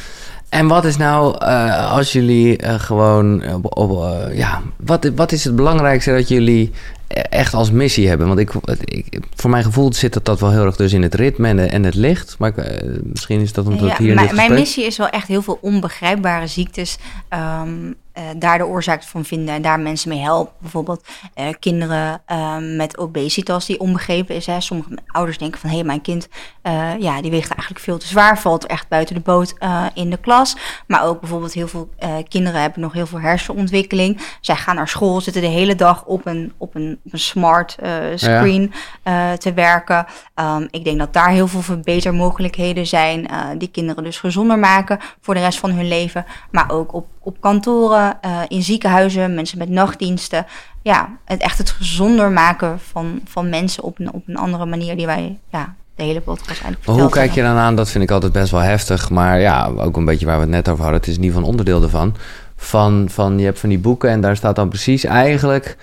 En 0.52 0.68
wat 0.68 0.86
is 0.86 0.98
nou, 0.98 1.38
eh, 1.38 1.92
als 1.92 2.12
jullie 2.12 2.58
eh, 2.58 2.80
gewoon, 2.80 3.54
op, 3.54 3.78
op, 3.78 4.04
eh, 4.04 4.38
ja, 4.38 4.62
wat, 4.78 5.12
wat 5.16 5.32
is 5.32 5.44
het 5.44 5.56
belangrijkste 5.56 6.12
dat 6.12 6.28
jullie 6.28 6.72
e- 7.08 7.20
echt 7.20 7.54
als 7.54 7.72
missie 7.72 8.08
hebben? 8.08 8.28
Want 8.28 8.40
ik, 8.40 8.52
ik, 8.80 9.24
voor 9.36 9.50
mijn 9.50 9.64
gevoel 9.64 9.94
zit 9.94 10.14
dat, 10.14 10.26
dat 10.26 10.40
wel 10.40 10.52
heel 10.52 10.66
erg 10.66 10.76
dus 10.76 10.94
in 10.94 11.02
het 11.02 11.16
ritme 11.16 11.68
en, 11.68 11.84
het 11.84 11.96
licht. 11.96 12.36
Maar 12.40 12.50
ik, 12.50 12.58
eh, 12.58 12.88
misschien 13.04 13.42
is 13.42 13.54
dat 13.54 13.66
omdat 13.66 13.90
Ja, 13.90 13.98
hier 13.98 14.10
in 14.10 14.16
mijn, 14.16 14.28
dit 14.28 14.36
mijn 14.36 14.48
gesprek... 14.48 14.66
missie 14.66 14.86
is 14.86 14.98
wel 14.98 15.10
echt 15.10 15.28
heel 15.28 15.42
veel 15.42 15.58
onbegrijpbare 15.62 16.48
ziektes 16.48 16.98
ehm, 17.30 17.92
eh, 18.14 18.24
daar 18.38 18.58
de 18.58 18.66
oorzaak 18.66 19.04
van 19.04 19.26
vinden 19.26 19.56
en 19.56 19.62
daar 19.62 19.80
mensen 19.80 20.10
mee 20.10 20.20
helpen. 20.20 20.54
Bijvoorbeeld 20.60 21.08
eh, 21.34 21.48
kinderen 21.60 22.22
eh, 22.26 22.58
met 22.58 22.98
obesitas 22.98 23.66
die 23.66 23.80
onbegrepen 23.80 24.36
is. 24.36 24.46
Hè. 24.46 24.62
Sommige 24.62 24.90
ouders 25.08 25.38
denken 25.38 25.60
van, 25.60 25.70
hé, 25.70 25.76
hey, 25.76 25.86
mijn 25.86 26.02
kind 26.02 26.28
uh, 26.64 27.00
ja, 27.00 27.22
die 27.22 27.32
weegt 27.32 27.50
eigenlijk 27.50 27.80
veel 27.80 27.98
te 27.98 28.08
zwaar, 28.08 28.40
valt 28.40 28.66
echt 28.66 28.88
buiten 28.88 29.16
de 29.16 29.22
boot 29.22 29.56
in 29.94 30.10
de 30.10 30.18
klas. 30.18 30.58
Maar 30.88 31.04
ook 31.04 31.20
bijvoorbeeld 31.20 31.54
heel 31.54 31.68
veel 31.68 31.90
kinderen 32.28 32.62
hebben 32.62 32.82
nog 32.82 32.94
heel 32.94 33.06
veel 33.06 33.20
hersenontwikkeling. 33.20 34.22
Zij 34.42 34.56
gaan 34.56 34.76
naar 34.76 34.88
school, 34.88 35.22
zitten 35.22 35.42
de 35.42 35.48
hele 35.48 35.76
dag 35.76 36.06
op 36.06 36.26
een, 36.26 36.54
op 36.58 36.76
een, 36.76 37.00
op 37.04 37.14
een 37.14 37.20
smart 37.20 37.78
screen 38.16 38.74
ja. 39.04 39.38
te 39.38 39.54
werken. 39.54 40.06
Um, 40.36 40.68
ik 40.72 40.84
denk 40.84 41.00
dat 41.00 41.14
daar 41.14 41.30
heel 41.30 41.48
veel 41.48 41.62
verbetermogelijkheden 41.62 42.88
zijn, 42.88 43.28
die 43.58 43.72
kinderen 43.72 44.04
dus 44.04 44.20
gezonder 44.20 44.60
maken 44.60 45.00
voor 45.22 45.34
de 45.34 45.40
rest 45.40 45.60
van 45.60 45.72
hun 45.72 45.88
leven. 45.88 46.26
Maar 46.52 46.72
ook 46.72 46.94
op, 46.94 47.08
op 47.24 47.42
kantoren, 47.42 48.18
uh, 48.26 48.40
in 48.48 48.64
ziekenhuizen, 48.64 49.34
mensen 49.34 49.58
met 49.58 49.70
nachtdiensten. 49.70 50.46
Ja, 50.82 51.10
het 51.26 51.42
echt 51.42 51.58
het 51.58 51.70
gezonder 51.70 52.32
maken 52.32 52.80
van, 52.80 53.22
van 53.26 53.50
mensen 53.50 53.84
op 53.84 54.00
een, 54.00 54.14
op 54.14 54.28
een 54.28 54.38
andere 54.38 54.66
manier 54.66 54.96
die 54.98 55.06
wij 55.06 55.38
ja, 55.50 55.76
de 55.96 56.04
hele 56.04 56.22
podcast 56.22 56.62
eigenlijk 56.64 57.00
Hoe 57.00 57.10
kijk 57.10 57.32
je 57.32 57.42
dan 57.42 57.56
aan? 57.56 57.76
Dat 57.76 57.90
vind 57.90 58.04
ik 58.04 58.12
altijd 58.12 58.32
best 58.32 58.52
wel 58.52 58.60
heftig. 58.60 59.10
Maar 59.10 59.40
ja, 59.40 59.72
ook 59.78 59.98
een 59.98 60.06
beetje 60.06 60.26
waar 60.26 60.36
we 60.36 60.42
het 60.42 60.52
net 60.52 60.70
over 60.70 60.84
hadden. 60.84 61.00
Het 61.00 61.10
is 61.10 61.16
in 61.16 61.24
ieder 61.24 61.36
geval 61.36 61.50
een 61.50 61.58
onderdeel 61.58 61.84
ervan. 61.84 62.16
Van, 62.56 63.06
van, 63.10 63.40
je 63.40 63.46
hebt 63.46 63.60
van 63.60 63.70
die 63.70 63.80
boeken 63.80 64.10
en 64.10 64.22
daar 64.22 64.36
staat 64.36 64.56
dan 64.56 64.70
precies 64.70 65.04
eigenlijk 65.04 65.78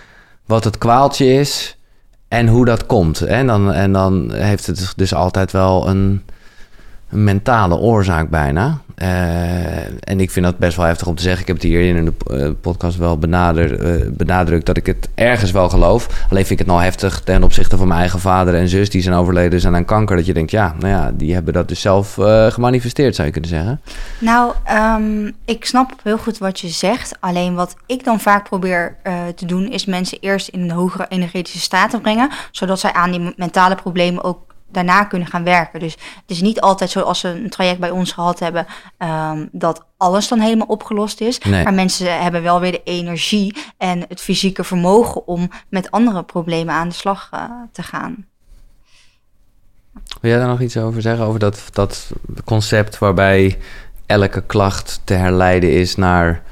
wat 0.47 0.65
het 0.65 0.79
kwaaltje 0.79 1.27
is 1.27 1.79
en 2.29 2.49
hoe 2.49 2.65
dat 2.65 2.87
komt. 2.87 3.21
En 3.21 3.47
dan, 3.47 3.73
en 3.73 3.93
dan 3.93 4.33
heeft 4.33 4.67
het 4.67 4.93
dus 4.97 5.15
altijd 5.15 5.53
wel 5.53 5.89
een 5.89 6.23
een 7.11 7.25
mentale 7.25 7.77
oorzaak 7.77 8.29
bijna. 8.29 8.81
Uh, 9.03 10.09
en 10.09 10.21
ik 10.21 10.31
vind 10.31 10.45
dat 10.45 10.59
best 10.59 10.77
wel 10.77 10.87
heftig 10.87 11.07
om 11.07 11.15
te 11.15 11.23
zeggen. 11.23 11.41
Ik 11.41 11.47
heb 11.47 11.57
het 11.57 11.65
hier 11.65 11.97
in 11.97 12.05
de 12.05 12.13
uh, 12.31 12.51
podcast 12.61 12.97
wel 12.97 13.19
benader, 13.19 13.99
uh, 14.01 14.11
benadrukt 14.11 14.67
dat 14.67 14.77
ik 14.77 14.87
het 14.87 15.09
ergens 15.15 15.51
wel 15.51 15.69
geloof. 15.69 16.27
Alleen 16.31 16.47
vind 16.47 16.51
ik 16.51 16.67
het 16.67 16.67
nou 16.67 16.83
heftig 16.83 17.21
ten 17.21 17.43
opzichte 17.43 17.77
van 17.77 17.89
mijn 17.89 18.01
eigen 18.01 18.21
vader 18.21 18.55
en 18.55 18.69
zus 18.69 18.91
die 18.91 19.03
zijn 19.03 19.15
overleden 19.15 19.61
zijn 19.61 19.75
aan 19.75 19.85
kanker. 19.85 20.17
Dat 20.17 20.27
je 20.27 20.35
denkt, 20.35 20.51
ja, 20.51 20.75
nou 20.79 20.93
ja, 20.93 21.11
die 21.15 21.35
hebben 21.35 21.53
dat 21.53 21.69
dus 21.69 21.81
zelf 21.81 22.15
gemanifesteerd, 22.49 23.15
zou 23.15 23.27
je 23.27 23.33
kunnen 23.33 23.51
zeggen. 23.51 23.81
Nou, 24.19 24.53
um, 25.01 25.33
ik 25.45 25.65
snap 25.65 25.93
heel 26.03 26.19
goed 26.19 26.39
wat 26.39 26.61
je 26.61 26.69
zegt. 26.69 27.17
Alleen 27.21 27.55
wat 27.55 27.77
ik 27.87 28.05
dan 28.05 28.21
vaak 28.21 28.45
probeer 28.45 28.97
te 29.35 29.47
doen, 29.47 29.71
is 29.71 29.85
mensen 29.85 30.19
eerst 30.21 30.49
in 30.49 30.61
een 30.61 30.71
hogere 30.71 31.07
energetische 31.09 31.61
staat 31.61 31.91
te 31.91 32.01
brengen. 32.01 32.31
Zodat 32.51 32.81
zij 32.81 32.93
aan 32.93 33.11
die 33.11 33.35
mentale 33.37 33.75
problemen 33.75 34.25
ook 34.25 34.47
daarna 34.71 35.05
kunnen 35.05 35.29
gaan 35.29 35.45
werken. 35.45 35.81
Dus 35.81 35.93
het 35.93 36.31
is 36.31 36.41
niet 36.41 36.61
altijd 36.61 36.91
zoals 36.91 37.21
ze 37.21 37.29
een 37.29 37.51
traject 37.51 37.81
bij 37.81 37.91
ons 37.91 38.13
gehad 38.13 38.39
hebben, 38.39 38.67
um, 38.99 39.49
dat 39.53 39.85
alles 39.97 40.29
dan 40.29 40.41
helemaal 40.41 40.67
opgelost 40.67 41.21
is. 41.21 41.45
Maar 41.45 41.75
mensen 41.75 42.23
hebben 42.23 42.43
wel 42.43 42.61
weer 42.61 42.73
de 42.73 42.83
energie 42.85 43.57
en 43.77 44.05
het 44.09 44.21
fysieke 44.21 44.65
vermogen 44.65 45.27
om 45.27 45.51
met 45.69 45.91
andere 45.91 46.23
problemen 46.23 46.75
aan 46.75 46.89
de 46.89 46.95
slag 46.95 47.31
uh, 47.35 47.41
te 47.73 47.83
gaan. 47.83 48.27
Wil 50.21 50.31
jij 50.31 50.39
daar 50.39 50.49
nog 50.49 50.61
iets 50.61 50.77
over 50.77 51.03
zeggen? 51.03 51.27
Over 51.27 51.41
dat, 51.41 51.65
dat 51.73 52.11
concept 52.45 52.99
waarbij 52.99 53.59
elke 54.07 54.43
klacht 54.43 55.01
te 55.05 55.15
herleiden 55.15 55.73
is 55.73 55.97
naar 55.97 56.43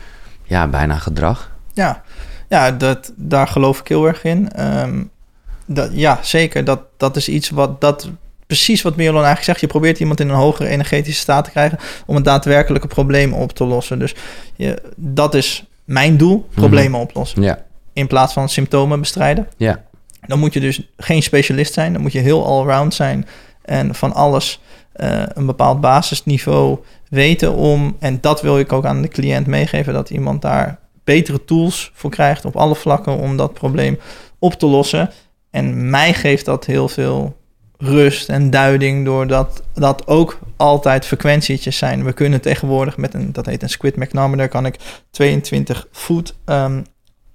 ja, 0.43 0.67
bijna 0.67 0.99
gedrag? 0.99 1.51
Ja, 1.73 2.03
ja 2.49 2.71
dat, 2.71 3.13
daar 3.17 3.49
geloof 3.49 3.81
ik 3.81 3.89
heel 3.89 4.07
erg 4.07 4.25
in. 4.25 4.67
Um, 4.81 5.11
dat, 5.67 5.91
ja, 5.93 6.19
zeker. 6.23 6.65
Dat, 6.65 6.81
dat 6.97 7.17
is 7.17 7.29
iets 7.29 7.51
wat 7.51 7.81
dat 7.81 8.11
precies 8.47 8.83
wat 8.83 8.97
Mirolon 8.97 9.25
eigenlijk 9.25 9.45
zegt. 9.45 9.61
Je 9.61 9.67
probeert 9.67 10.01
iemand 10.01 10.21
in 10.21 10.29
een 10.29 10.35
hogere 10.35 10.69
energetische 10.69 11.21
staat 11.21 11.45
te 11.45 11.51
krijgen 11.51 11.79
om 12.07 12.17
een 12.17 12.23
daadwerkelijke 12.23 12.87
probleem 12.87 13.33
op 13.33 13.53
te 13.53 13.65
lossen. 13.65 13.99
Dus 13.99 14.15
je, 14.57 14.83
dat 14.97 15.35
is 15.35 15.65
mijn 15.85 16.17
doel: 16.17 16.47
mhm. 16.49 16.61
problemen 16.61 17.01
oplossen. 17.01 17.43
Ja. 17.43 17.65
In 17.93 18.07
plaats 18.07 18.33
van 18.33 18.49
symptomen 18.49 19.01
bestrijden. 19.01 19.49
Ja. 19.57 19.85
Dan 20.27 20.39
moet 20.39 20.53
je 20.53 20.61
dus 20.61 20.89
geen 20.97 21.23
specialist 21.23 21.73
zijn. 21.73 21.93
Dan 21.93 22.03
moet 22.03 22.13
je 22.13 22.19
heel 22.19 22.47
allround 22.47 22.95
zijn 22.95 23.27
en 23.63 23.95
van 23.95 24.13
alles 24.13 24.61
uh, 24.97 25.23
een 25.27 25.47
bepaald 25.47 25.81
basisniveau 25.81 26.79
weten 27.09 27.55
om. 27.55 27.97
En 27.99 28.19
dat 28.21 28.43
wil 28.43 28.59
ik 28.59 28.73
ook 28.73 28.85
aan 28.85 29.03
de 29.03 29.09
cliënt 29.09 29.47
meegeven: 29.47 29.93
dat 29.93 30.11
iemand 30.11 30.43
daar 30.43 30.79
betere 31.05 31.45
tools 31.45 31.91
voor 31.95 32.11
krijgt 32.11 32.45
op 32.45 32.57
alle 32.57 32.75
vlakken 32.75 33.19
om 33.19 33.37
dat 33.37 33.53
probleem 33.53 33.99
op 34.39 34.53
te 34.53 34.67
lossen. 34.67 35.11
En 35.57 35.91
mij 35.91 36.15
geeft 36.15 36.45
dat 36.45 36.65
heel 36.65 36.89
veel 36.89 37.37
rust 37.79 38.29
en 38.29 38.51
duiding, 38.51 39.05
doordat 39.05 39.63
dat 39.75 40.07
ook 40.07 40.39
altijd 40.57 41.07
frequentietjes 41.07 41.79
zijn. 41.79 42.05
We 42.05 42.13
kunnen 42.13 42.41
tegenwoordig 42.41 42.97
met 42.97 43.15
een, 43.15 43.33
dat 43.33 43.47
heet 43.47 43.63
een 43.63 43.69
squid 43.69 43.97
manometer, 43.97 44.49
kan 44.49 44.67
ik 44.67 44.77
22 45.11 45.87
voet 45.93 46.35
um, 46.47 46.87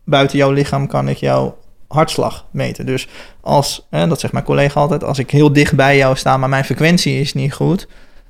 buiten 0.05 0.37
jouw 0.37 0.51
lichaam 0.51 0.87
kan 0.87 1.07
ik 1.07 1.17
jouw 1.17 1.57
hartslag 1.87 2.45
meten. 2.51 2.85
Dus 2.85 3.07
als, 3.41 3.87
hè, 3.89 4.07
dat 4.07 4.19
zegt 4.19 4.33
mijn 4.33 4.45
collega 4.45 4.79
altijd, 4.79 5.03
als 5.03 5.19
ik 5.19 5.31
heel 5.31 5.53
dicht 5.53 5.75
bij 5.75 5.97
jou 5.97 6.15
sta, 6.15 6.37
maar 6.37 6.49
mijn 6.49 6.65
frequentie 6.65 7.19
is 7.19 7.33
niet 7.33 7.53
goed, 7.53 7.87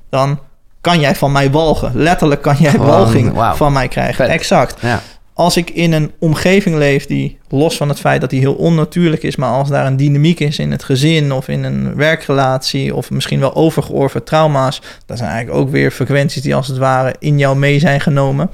dan 0.10 0.40
kan 0.82 1.00
jij 1.00 1.16
van 1.16 1.32
mij 1.32 1.52
walgen. 1.52 1.92
Letterlijk 1.94 2.42
kan 2.42 2.56
jij 2.56 2.78
walging 2.78 3.34
van 3.54 3.74
mij 3.74 3.88
krijgen. 3.88 4.30
Exact. 4.30 4.82
Ja 4.82 5.02
als 5.42 5.58
ik 5.58 5.70
in 5.70 5.92
een 5.92 6.12
omgeving 6.20 6.76
leef 6.76 7.06
die, 7.06 7.38
los 7.50 7.78
van 7.78 7.90
het 7.90 8.00
feit 8.00 8.22
dat 8.22 8.30
die 8.30 8.40
heel 8.40 8.54
onnatuurlijk 8.54 9.24
is, 9.24 9.36
maar 9.36 9.52
als 9.52 9.70
daar 9.70 9.86
een 9.86 9.98
dynamiek 9.98 10.40
is 10.40 10.60
in 10.60 10.72
het 10.72 10.84
gezin 10.84 11.32
of 11.34 11.48
in 11.48 11.64
een 11.64 11.96
werkrelatie 11.96 12.96
of 12.96 13.12
misschien 13.12 13.40
wel 13.40 13.56
overgeorven 13.56 14.24
trauma's, 14.24 14.82
dat 15.06 15.18
zijn 15.18 15.30
eigenlijk 15.30 15.60
ook 15.60 15.70
weer 15.70 15.92
frequenties 15.92 16.42
die 16.42 16.56
als 16.56 16.68
het 16.68 16.78
ware 16.78 17.16
in 17.20 17.38
jou 17.38 17.58
mee 17.58 17.80
zijn 17.80 18.02
genomen. 18.02 18.50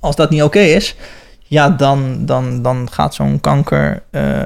Als 0.00 0.16
dat 0.16 0.30
niet 0.30 0.42
oké 0.42 0.60
is, 0.60 0.96
ja, 1.42 1.70
dan, 1.70 2.26
dan, 2.26 2.62
dan 2.62 2.88
gaat 2.90 3.14
zo'n 3.14 3.40
kanker 3.40 4.02
uh, 4.10 4.42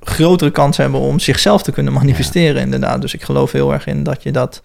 grotere 0.00 0.50
kans 0.50 0.76
hebben 0.76 1.00
om 1.00 1.18
zichzelf 1.18 1.62
te 1.62 1.72
kunnen 1.72 1.92
manifesteren, 1.92 2.62
inderdaad. 2.62 3.00
Dus 3.00 3.14
ik 3.14 3.22
geloof 3.22 3.52
heel 3.52 3.72
erg 3.72 3.86
in 3.86 4.02
dat 4.02 4.22
je 4.22 4.32
dat 4.32 4.62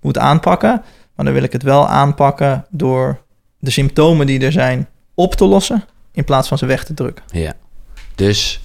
moet 0.00 0.18
aanpakken. 0.18 0.82
Maar 1.14 1.24
dan 1.24 1.34
wil 1.34 1.42
ik 1.42 1.52
het 1.52 1.62
wel 1.62 1.88
aanpakken 1.88 2.66
door 2.70 3.18
de 3.58 3.70
symptomen 3.70 4.26
die 4.26 4.40
er 4.40 4.52
zijn 4.52 4.88
op 5.20 5.34
te 5.34 5.44
lossen 5.44 5.84
in 6.12 6.24
plaats 6.24 6.48
van 6.48 6.58
ze 6.58 6.66
weg 6.66 6.84
te 6.84 6.94
drukken. 6.94 7.24
Ja, 7.30 7.52
dus 8.14 8.60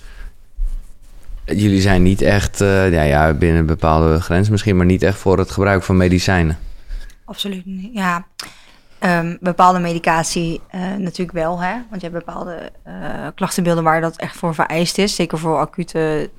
jullie 1.46 1.82
zijn 1.82 2.04
niet 2.04 2.22
echt, 2.22 2.62
uh, 2.62 2.92
ja, 2.92 3.02
ja, 3.02 3.34
binnen 3.34 3.60
een 3.60 3.66
bepaalde 3.66 4.22
grens 4.22 4.50
misschien, 4.50 4.78
maar 4.78 4.86
niet 4.86 5.04
echt 5.04 5.18
voor 5.18 5.38
het 5.38 5.52
gebruik 5.52 5.84
van 5.84 5.98
medicijnen. 5.98 6.58
Absoluut 7.26 7.66
niet, 7.66 7.94
ja. 7.94 8.28
Um, 9.00 9.38
bepaalde 9.42 9.80
medicatie 9.80 10.62
uh, 10.76 10.82
natuurlijk 10.96 11.38
wel, 11.38 11.62
hè? 11.62 11.74
want 11.90 12.02
je 12.02 12.10
hebt 12.10 12.26
bepaalde 12.26 12.72
uh, 12.88 12.94
klachtenbeelden 13.36 13.84
waar 13.84 14.02
dat 14.02 14.16
echt 14.16 14.36
voor 14.36 14.56
vereist 14.56 14.98
is, 14.98 15.16
zeker 15.16 15.38
voor 15.38 15.58
acute 15.58 16.30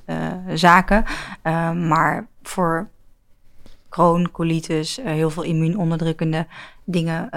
zaken. 0.55 1.05
Ehm, 1.43 1.89
maar 1.89 2.27
voor 2.43 2.89
kroon, 3.89 4.31
colitis, 4.31 4.99
heel 5.05 5.31
veel 5.31 5.43
immuunonderdrukkende 5.43 6.47
dingen 6.85 7.31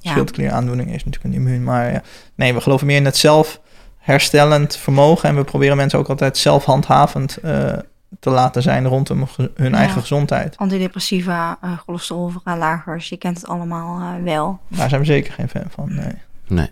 schildklieraandoening 0.00 0.94
is 0.94 1.04
natuurlijk 1.04 1.34
een 1.34 1.40
immuun. 1.40 1.64
Maar 1.64 2.02
nee, 2.34 2.54
we 2.54 2.60
geloven 2.60 2.86
meer 2.86 2.96
in 2.96 3.04
het 3.04 3.16
zelfherstellend 3.16 4.76
vermogen. 4.76 5.28
En 5.28 5.36
we 5.36 5.44
proberen 5.44 5.76
mensen 5.76 5.98
ook 5.98 6.08
altijd 6.08 6.38
zelfhandhavend 6.38 7.38
uh, 7.44 7.72
te 8.20 8.30
laten 8.30 8.62
zijn 8.62 8.86
rondom 8.86 9.26
hun 9.54 9.74
eigen 9.74 10.00
gezondheid. 10.00 10.56
Antidepressiva, 10.56 11.58
uh, 11.64 11.78
cholesterolverlagers, 11.78 13.08
je 13.08 13.16
kent 13.16 13.36
het 13.36 13.46
allemaal 13.46 14.00
uh, 14.00 14.24
wel. 14.24 14.58
Daar 14.68 14.88
zijn 14.88 15.00
we 15.00 15.06
zeker 15.06 15.32
geen 15.32 15.48
fan 15.48 15.64
van, 15.68 15.94
nee. 15.94 16.14
Nee. 16.46 16.70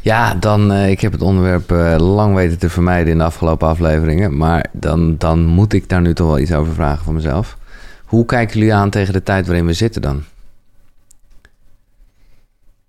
Ja, 0.00 0.34
dan, 0.34 0.72
ik 0.72 1.00
heb 1.00 1.12
het 1.12 1.22
onderwerp 1.22 1.70
lang 2.00 2.34
weten 2.34 2.58
te 2.58 2.70
vermijden 2.70 3.12
in 3.12 3.18
de 3.18 3.24
afgelopen 3.24 3.68
afleveringen. 3.68 4.36
Maar 4.36 4.66
dan, 4.72 5.16
dan 5.18 5.46
moet 5.46 5.72
ik 5.72 5.88
daar 5.88 6.00
nu 6.00 6.14
toch 6.14 6.26
wel 6.26 6.38
iets 6.38 6.52
over 6.52 6.74
vragen 6.74 7.04
van 7.04 7.14
mezelf. 7.14 7.56
Hoe 8.04 8.24
kijken 8.24 8.58
jullie 8.58 8.74
aan 8.74 8.90
tegen 8.90 9.12
de 9.12 9.22
tijd 9.22 9.46
waarin 9.46 9.66
we 9.66 9.72
zitten 9.72 10.02
dan? 10.02 10.24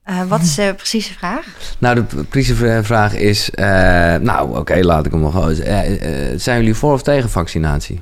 Uh, 0.10 0.24
wat 0.24 0.42
is 0.42 0.56
de 0.56 0.74
precieze 0.78 1.14
vraag? 1.14 1.46
Nou, 1.78 1.96
de 1.96 2.24
precieze 2.24 2.84
vraag 2.84 3.16
is... 3.16 3.50
Uh, 3.56 3.66
nou, 4.16 4.58
oké, 4.58 4.80
laat 4.82 5.06
ik 5.06 5.12
hem 5.12 5.22
nog... 5.22 5.50
Uh, 5.50 5.80
zijn 6.36 6.60
jullie 6.60 6.76
voor 6.76 6.94
of 6.94 7.02
tegen 7.02 7.30
vaccinatie? 7.30 8.02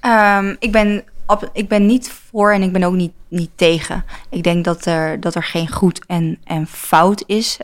Um, 0.00 0.56
ik, 0.58 0.72
ben, 0.72 1.04
ik 1.52 1.68
ben 1.68 1.86
niet 1.86 2.12
voor 2.30 2.52
en 2.52 2.62
ik 2.62 2.72
ben 2.72 2.82
ook 2.82 2.94
niet, 2.94 3.12
niet 3.28 3.50
tegen. 3.54 4.04
Ik 4.30 4.42
denk 4.42 4.64
dat 4.64 4.84
er, 4.84 5.20
dat 5.20 5.34
er 5.34 5.44
geen 5.44 5.68
goed 5.68 6.06
en, 6.06 6.38
en 6.44 6.66
fout 6.66 7.24
is 7.26 7.58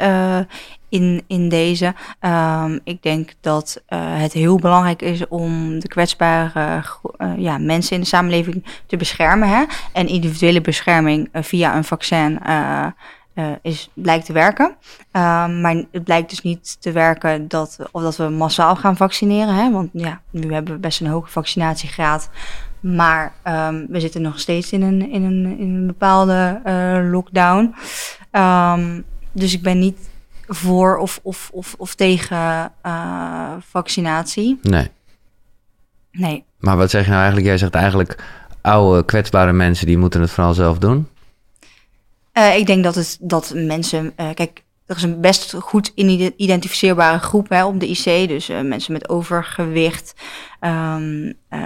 in, 0.92 1.22
in 1.26 1.48
deze. 1.48 1.94
Um, 2.20 2.80
ik 2.84 3.02
denk 3.02 3.30
dat 3.40 3.82
uh, 3.88 3.98
het 4.00 4.32
heel 4.32 4.56
belangrijk 4.56 5.02
is 5.02 5.28
om 5.28 5.78
de 5.80 5.88
kwetsbare 5.88 6.82
uh, 7.18 7.32
ja, 7.36 7.58
mensen 7.58 7.94
in 7.94 8.00
de 8.00 8.06
samenleving 8.06 8.64
te 8.86 8.96
beschermen. 8.96 9.48
Hè? 9.48 9.64
En 9.92 10.08
individuele 10.08 10.60
bescherming 10.60 11.28
via 11.32 11.76
een 11.76 11.84
vaccin 11.84 12.40
is, 13.62 13.90
blijkt 13.94 14.26
te 14.26 14.32
werken. 14.32 14.66
Um, 15.12 15.60
maar 15.60 15.84
het 15.90 16.04
blijkt 16.04 16.30
dus 16.30 16.40
niet 16.40 16.80
te 16.80 16.92
werken 16.92 17.48
dat, 17.48 17.78
of 17.90 18.02
dat 18.02 18.16
we 18.16 18.28
massaal 18.28 18.76
gaan 18.76 18.96
vaccineren. 18.96 19.54
Hè? 19.54 19.70
Want 19.70 19.90
ja, 19.92 20.20
nu 20.30 20.52
hebben 20.52 20.74
we 20.74 20.80
best 20.80 21.00
een 21.00 21.06
hoge 21.06 21.30
vaccinatiegraad. 21.30 22.30
Maar 22.80 23.32
um, 23.44 23.86
we 23.88 24.00
zitten 24.00 24.22
nog 24.22 24.40
steeds 24.40 24.72
in 24.72 24.82
een, 24.82 25.10
in 25.10 25.22
een, 25.22 25.58
in 25.58 25.74
een 25.74 25.86
bepaalde 25.86 26.60
lockdown. 27.10 27.74
Dus 29.32 29.52
ik 29.52 29.62
ben 29.62 29.78
niet 29.78 30.10
voor 30.54 30.96
of, 30.98 31.20
of, 31.22 31.50
of, 31.52 31.74
of 31.78 31.94
tegen 31.94 32.72
eh, 32.82 33.52
vaccinatie. 33.60 34.58
Nee. 34.62 34.88
Nee. 36.12 36.44
Maar 36.58 36.76
wat 36.76 36.90
zeg 36.90 37.00
je 37.02 37.08
nou 37.08 37.18
eigenlijk? 37.20 37.48
Jij 37.48 37.58
zegt 37.58 37.74
eigenlijk 37.74 38.24
oude, 38.60 39.04
kwetsbare 39.04 39.52
mensen, 39.52 39.86
die 39.86 39.98
moeten 39.98 40.20
het 40.20 40.30
vooral 40.30 40.54
zelf 40.54 40.78
doen. 40.78 41.08
Eh, 42.32 42.56
ik 42.56 42.66
denk 42.66 42.84
dat, 42.84 42.94
het, 42.94 43.18
dat 43.20 43.52
mensen... 43.54 44.12
eh, 44.16 44.28
kijk, 44.34 44.62
er 44.86 44.96
is 44.96 45.02
een 45.02 45.20
best 45.20 45.54
goed 45.58 45.92
in- 45.94 46.34
identificeerbare 46.36 47.18
groep 47.18 47.48
hè, 47.48 47.64
op 47.64 47.80
de 47.80 47.88
IC. 47.88 48.28
Dus 48.28 48.46
mensen 48.48 48.92
met 48.92 49.08
overgewicht. 49.08 50.14
Ehm, 50.60 51.32
eh, 51.48 51.60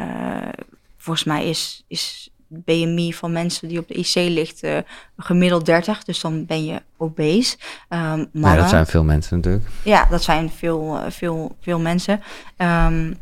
volgens 0.97 1.27
mij 1.27 1.49
is, 1.49 1.85
is 1.89 2.31
BMI 2.49 3.15
van 3.15 3.33
mensen 3.33 3.69
die 3.69 3.79
op 3.79 3.89
de 3.89 3.95
IC 3.95 4.15
ligt 4.15 4.63
eh, 4.63 4.79
gemiddeld 5.17 5.67
30. 5.67 6.05
Dus 6.05 6.21
dan 6.21 6.47
ben 6.47 6.65
je 6.65 6.83
obese. 6.97 7.57
Ehm 7.89 8.17
Nee, 8.17 8.29
mannen. 8.33 8.61
dat 8.61 8.69
zijn 8.69 8.87
veel 8.87 9.05
mensen 9.05 9.37
natuurlijk. 9.37 9.65
Ja, 9.83 10.07
dat 10.11 10.23
zijn 10.23 10.51
veel, 10.51 10.99
eh, 10.99 11.11
veel, 11.11 11.57
veel 11.61 11.79
mensen. 11.79 12.21
Ehm, 12.57 13.13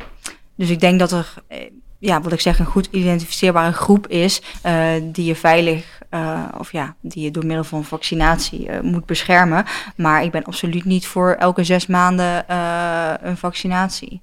dus 0.54 0.70
ik 0.70 0.80
denk 0.80 0.98
dat 0.98 1.12
er, 1.12 1.34
eh, 1.46 1.58
ja, 1.98 2.20
wat 2.20 2.32
ik 2.32 2.40
zeg, 2.40 2.58
een 2.58 2.66
goed 2.66 2.88
identificeerbare 2.90 3.72
groep 3.72 4.06
is 4.06 4.42
die 5.02 5.24
je 5.24 5.34
veilig, 5.34 6.02
of 6.58 6.72
ja, 6.72 6.94
die 7.00 7.22
je 7.22 7.30
door 7.30 7.46
middel 7.46 7.64
van 7.64 7.84
vaccinatie 7.84 8.70
moet 8.82 9.06
beschermen. 9.06 9.64
Maar 9.96 10.24
ik 10.24 10.30
ben 10.30 10.44
absoluut 10.44 10.84
niet 10.84 11.06
voor 11.06 11.32
elke 11.32 11.64
zes 11.64 11.86
maanden 11.86 12.44
een 13.28 13.36
vaccinatie. 13.36 14.20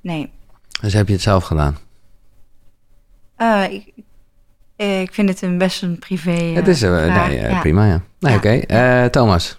Nee. 0.00 0.30
Dus 0.80 0.92
heb 0.92 1.06
je 1.06 1.12
het 1.12 1.22
zelf 1.22 1.44
gedaan? 1.44 1.78
Eh, 3.40 3.64
ik, 3.70 3.92
ik 4.86 5.14
vind 5.14 5.28
het 5.28 5.42
een 5.42 5.58
best 5.58 5.82
een 5.82 5.98
privé. 5.98 6.30
eh, 6.30 6.54
het 6.54 6.68
is 6.68 6.82
eh, 6.82 7.04
vraag. 7.04 7.28
nee, 7.28 7.38
eh, 7.38 7.50
Ja. 7.50 7.60
prima, 7.60 7.86
ja. 7.86 8.00
Nee, 8.20 8.32
Ja. 8.32 8.38
oké. 8.38 8.48
Eh, 8.50 9.04
Thomas. 9.04 9.58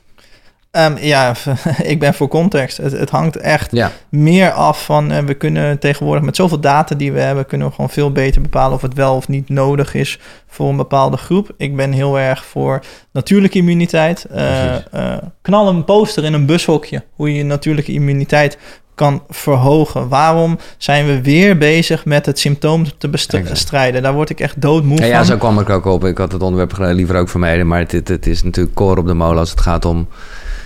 Ehm, 0.72 0.98
ja, 1.00 1.34
ik 1.84 2.00
ben 2.00 2.14
voor 2.14 2.28
context. 2.28 2.78
Het, 2.78 2.92
het 2.92 3.10
hangt 3.10 3.36
echt 3.38 3.72
Ja, 3.72 3.92
meer 4.10 4.52
af 4.52 4.86
van... 4.86 5.12
eh, 5.12 5.24
we 5.24 5.34
kunnen 5.34 5.80
tegenwoordig 5.80 6.24
met 6.24 6.36
zoveel 6.36 6.60
data 6.60 6.96
die 6.96 7.12
we 7.12 7.20
hebben... 7.20 7.46
kunnen 7.46 7.68
we 7.68 7.74
gewoon 7.74 7.90
veel 7.90 8.12
beter 8.12 8.42
bepalen 8.42 8.76
of 8.76 8.82
het 8.82 8.94
wel 8.94 9.16
of 9.16 9.28
niet 9.28 9.50
nodig 9.50 9.94
is... 9.94 10.20
voor 10.48 10.70
een 10.70 10.76
bepaalde 10.78 11.18
groep. 11.18 11.52
Ik 11.58 11.76
ben 11.76 11.92
heel 11.92 12.20
erg 12.20 12.46
voor 12.46 12.84
natuurlijke 13.12 13.58
immuniteit. 13.58 14.26
Eh, 14.26 14.76
eh, 14.76 15.18
knal 15.42 15.68
een 15.70 15.84
poster 15.86 16.24
in 16.24 16.34
een 16.34 16.46
bushokje... 16.46 17.04
hoe 17.16 17.30
je 17.32 17.36
je 17.38 17.44
natuurlijke 17.44 17.92
immuniteit 17.94 18.58
kan 18.96 19.24
verhogen. 19.30 20.08
Waarom 20.08 20.58
zijn 20.78 21.06
we 21.06 21.22
weer 21.22 21.58
bezig 21.58 22.06
met 22.06 22.26
het 22.26 22.40
symptoom 22.40 22.86
te 22.98 23.10
bestrijden? 23.10 24.02
Daar 24.02 24.14
word 24.14 24.30
ik 24.30 24.40
echt 24.40 24.62
doodmoe 24.62 24.98
ja, 24.98 25.02
van. 25.02 25.12
ja, 25.12 25.24
zo 25.24 25.38
kwam 25.38 25.60
ik 25.60 25.70
ook 25.70 25.86
op. 25.86 26.06
Ik 26.06 26.18
had 26.18 26.32
het 26.32 26.42
onderwerp 26.42 26.96
liever 26.96 27.16
ook 27.16 27.30
vermeden. 27.30 27.68
Maar 27.68 27.80
het, 27.80 27.92
het, 27.92 28.08
het 28.08 28.28
is 28.28 28.44
natuurlijk 28.44 28.76
koor 28.76 28.98
op 28.98 29.08
de 29.08 29.14
molen 29.14 29.38
als 29.38 29.50
het 29.50 29.62
gaat 29.62 29.86
om 29.86 30.08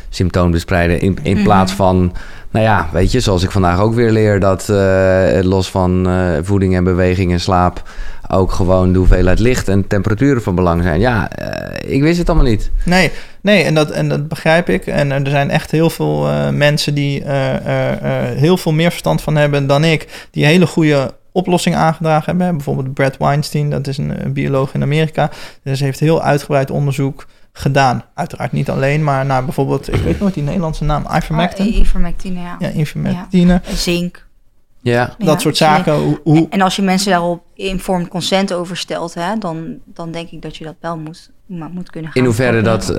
symptoombespreiden. 0.10 1.00
In, 1.00 1.18
in 1.24 1.36
Mhm. 1.36 1.44
plaats 1.44 1.72
van, 1.72 2.14
nou 2.52 2.66
ja, 2.66 2.90
weet 2.92 3.12
je, 3.12 3.20
zoals 3.20 3.44
ik 3.44 3.52
vandaag 3.52 3.80
ook 3.80 3.94
weer 3.94 4.12
leer... 4.12 4.40
dat 4.40 4.70
eh, 4.70 5.40
los 5.42 5.70
van 5.70 6.10
eh, 6.10 6.28
voeding 6.42 6.76
en 6.76 6.84
beweging 6.84 7.32
en 7.32 7.40
slaap... 7.40 7.84
ook 8.28 8.52
gewoon 8.52 8.92
de 8.92 8.98
hoeveelheid 8.98 9.40
licht 9.40 9.68
en 9.68 9.88
temperaturen 9.88 10.42
van 10.42 10.56
belang 10.56 10.84
zijn. 10.84 11.00
Ja, 11.00 11.30
eh, 11.32 11.94
ik 11.94 12.02
wist 12.02 12.18
het 12.18 12.30
allemaal 12.30 12.48
niet. 12.48 12.72
Nee, 12.84 13.12
nee 13.42 13.64
en, 13.64 13.74
dat, 13.74 13.92
en 13.92 14.10
dat 14.10 14.28
begrijp 14.28 14.70
ik. 14.70 14.88
En 14.88 15.12
er 15.12 15.30
zijn 15.30 15.50
echt 15.50 15.72
heel 15.72 15.90
veel 15.90 16.28
mensen 16.52 16.94
die 16.94 17.24
heel 18.36 18.58
veel 18.58 18.72
meer 18.72 18.90
verstand 18.90 19.22
van 19.22 19.36
hebben 19.36 19.68
dan 19.68 19.84
ik. 19.84 20.28
Die 20.32 20.46
hele 20.46 20.68
goede 20.68 21.14
oplossingen 21.32 21.80
aangedragen 21.80 22.26
hebben. 22.26 22.56
Bijvoorbeeld 22.56 22.94
Brad 22.94 23.18
Weinstein, 23.18 23.70
dat 23.70 23.88
is 23.88 23.98
een, 23.98 24.26
een 24.26 24.34
bioloog 24.34 24.74
in 24.74 24.82
Amerika. 24.82 25.30
Dus 25.64 25.80
heeft 25.80 26.00
heel 26.00 26.22
uitgebreid 26.22 26.72
onderzoek 26.72 27.26
gedaan. 27.58 28.04
Uiteraard 28.14 28.52
niet 28.52 28.70
alleen, 28.70 29.04
maar 29.04 29.26
naar 29.26 29.44
bijvoorbeeld... 29.44 29.94
Ik 29.94 30.02
weet 30.02 30.20
nooit 30.20 30.34
die 30.34 30.44
Nederlandse 30.44 30.84
naam. 30.84 31.06
Ivermectin? 31.16 31.68
Oh, 31.68 31.76
ivermectine, 31.76 32.40
ja. 32.40 32.56
ja, 32.60 32.72
ivermectine. 32.72 33.62
Zink. 33.74 34.26
Ja, 34.82 35.16
Dat 35.18 35.28
Ja, 35.28 35.38
soort 35.38 35.58
zaken. 35.58 35.94
Hoe, 35.94 36.20
hoe, 36.24 36.48
En 36.50 36.62
als 36.62 36.76
je 36.76 36.82
mensen 36.82 37.12
daarop 37.12 37.44
informed 37.54 38.08
consent 38.08 38.54
over 38.54 38.78
stelt, 38.78 39.14
hè, 39.14 39.38
dan, 39.38 39.76
dan 39.86 40.12
denk 40.12 40.30
ik 40.30 40.42
dat 40.42 40.58
je 40.58 40.64
dat 40.64 40.76
wel 40.80 40.98
moet, 40.98 41.32
maar 41.46 41.70
moet 41.70 41.90
kunnen 41.90 42.12
gaan 42.12 42.22
in 42.22 42.28
hoeverre 42.28 42.62
dat... 42.62 42.90
eh, 42.90 42.96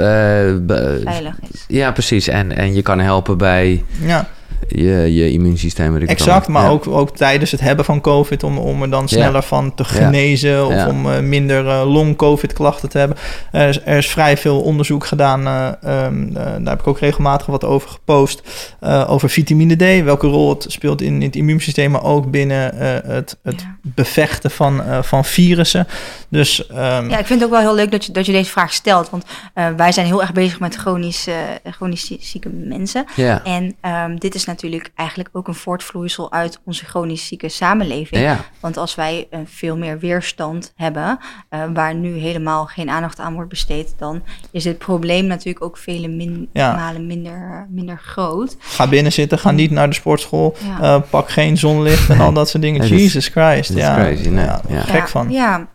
veilig 1.05 1.41
is. 1.53 1.65
ja, 1.69 1.93
precies. 1.93 2.29
En, 2.29 2.57
en 2.57 2.75
je 2.75 2.83
kan 2.83 2.99
helpen 2.99 3.39
bij 3.39 3.85
ja, 4.01 4.29
je, 4.69 5.15
je 5.15 5.31
immuunsysteem. 5.33 5.97
exact. 5.97 6.49
Maar 6.49 6.63
Ja. 6.63 6.69
ook, 6.71 6.87
ook 6.87 7.17
tijdens 7.17 7.51
het 7.51 7.61
hebben 7.61 7.85
van 7.85 8.01
COVID... 8.01 8.43
om, 8.43 8.59
om 8.59 8.83
er 8.83 8.91
dan 8.91 9.01
Ja. 9.01 9.07
sneller 9.07 9.43
van 9.43 9.75
te 9.75 9.85
genezen... 9.85 10.67
of 10.67 10.73
Ja. 10.73 10.89
om 10.89 11.11
eh, 11.13 11.21
minder 11.21 11.69
eh, 11.69 11.93
long-COVID-klachten 11.93 12.89
te 12.89 12.99
hebben. 12.99 13.17
Er 13.53 13.69
is, 13.69 13.81
er 13.85 13.97
is 13.97 14.09
vrij 14.09 14.37
veel 14.37 14.61
onderzoek 14.61 15.07
gedaan. 15.07 15.47
eh, 15.47 15.67
ehm, 16.05 16.29
eh, 16.29 16.35
daar 16.45 16.69
heb 16.71 16.81
ik 16.81 16.87
ook 16.87 16.99
regelmatig 16.99 17.47
wat 17.47 17.65
over 17.65 17.89
gepost. 17.89 18.43
eh, 18.81 19.05
over 19.11 19.31
vitamine 19.31 19.75
D. 20.01 20.05
Welke 20.05 20.27
rol 20.27 20.49
het 20.49 20.65
speelt 20.69 21.01
in, 21.03 21.15
in 21.15 21.23
het 21.27 21.37
immuunsysteem... 21.37 21.91
maar 21.91 22.05
ook 22.05 22.31
binnen 22.31 22.79
eh, 22.81 23.11
het, 23.15 23.37
het 23.43 23.61
Ja. 23.61 23.77
bevechten 23.83 24.51
van, 24.51 24.83
eh, 24.83 25.03
van 25.03 25.25
virussen. 25.25 25.87
Dus 26.29 26.67
ehm, 26.67 27.09
Ja, 27.11 27.19
ik 27.19 27.27
vind 27.27 27.41
het 27.41 27.45
ook 27.45 27.51
wel 27.55 27.61
heel 27.61 27.75
leuk 27.75 27.91
dat 27.91 28.05
je, 28.05 28.13
dat 28.13 28.27
je 28.27 28.33
deze 28.33 28.51
vraag 28.51 28.73
stelt. 28.73 29.11
Want 29.11 29.25
eh, 29.55 29.67
wij 29.77 29.93
zijn 29.93 30.07
heel 30.07 30.21
erg 30.21 30.33
bezig 30.33 30.61
met 30.61 30.75
chronisch, 30.75 31.27
eh, 31.27 31.35
chronisch 31.73 32.07
zie- 32.07 32.19
zieke 32.21 32.49
mensen. 32.49 33.05
Ja. 33.17 33.45
En 33.45 33.75
ehm, 33.81 34.17
dit 34.17 34.35
is 34.35 34.46
natuurlijk 34.47 34.91
eigenlijk 34.95 35.29
ook 35.33 35.49
een 35.49 35.55
voortvloeisel 35.55 36.33
uit 36.33 36.61
onze 36.65 36.85
chronisch 36.85 37.27
zieke 37.27 37.49
samenleving. 37.49 38.23
Ja. 38.23 38.39
Want 38.61 38.77
als 38.77 38.95
wij 38.95 39.27
eh, 39.31 39.41
veel 39.45 39.77
meer 39.77 39.99
weerstand 39.99 40.73
hebben, 40.77 41.19
eh, 41.49 41.63
waar 41.75 41.95
nu 41.95 42.13
helemaal 42.17 42.67
geen 42.67 42.91
aandacht 42.91 43.19
aan 43.21 43.35
wordt 43.35 43.49
besteed, 43.51 43.95
dan 43.99 44.23
is 44.51 44.65
het 44.65 44.79
probleem 44.79 45.27
natuurlijk 45.27 45.65
ook 45.65 45.77
vele 45.79 46.09
min- 46.09 46.49
Ja. 46.53 46.75
malen 46.75 47.07
minder, 47.07 47.67
minder 47.71 47.99
groot. 47.99 48.57
ga 48.61 48.87
binnen 48.89 49.13
zitten, 49.13 49.39
ga 49.39 49.51
niet 49.51 49.71
naar 49.71 49.89
de 49.89 49.95
sportschool... 49.95 50.57
Ja. 50.79 50.81
eh, 50.81 51.03
pak 51.11 51.31
geen 51.31 51.57
zonlicht 51.57 52.11
en 52.11 52.21
al 52.21 52.33
dat 52.33 52.49
soort 52.49 52.63
dingen. 52.63 52.87
Jesus 52.99 53.29
Christ. 53.29 53.73
ja, 53.73 53.95
crazy, 53.95 54.29
nee. 54.29 54.45
ja, 54.45 54.61
Ja. 54.69 54.81
gek 54.81 55.09
van. 55.09 55.31
Ja, 55.31 55.67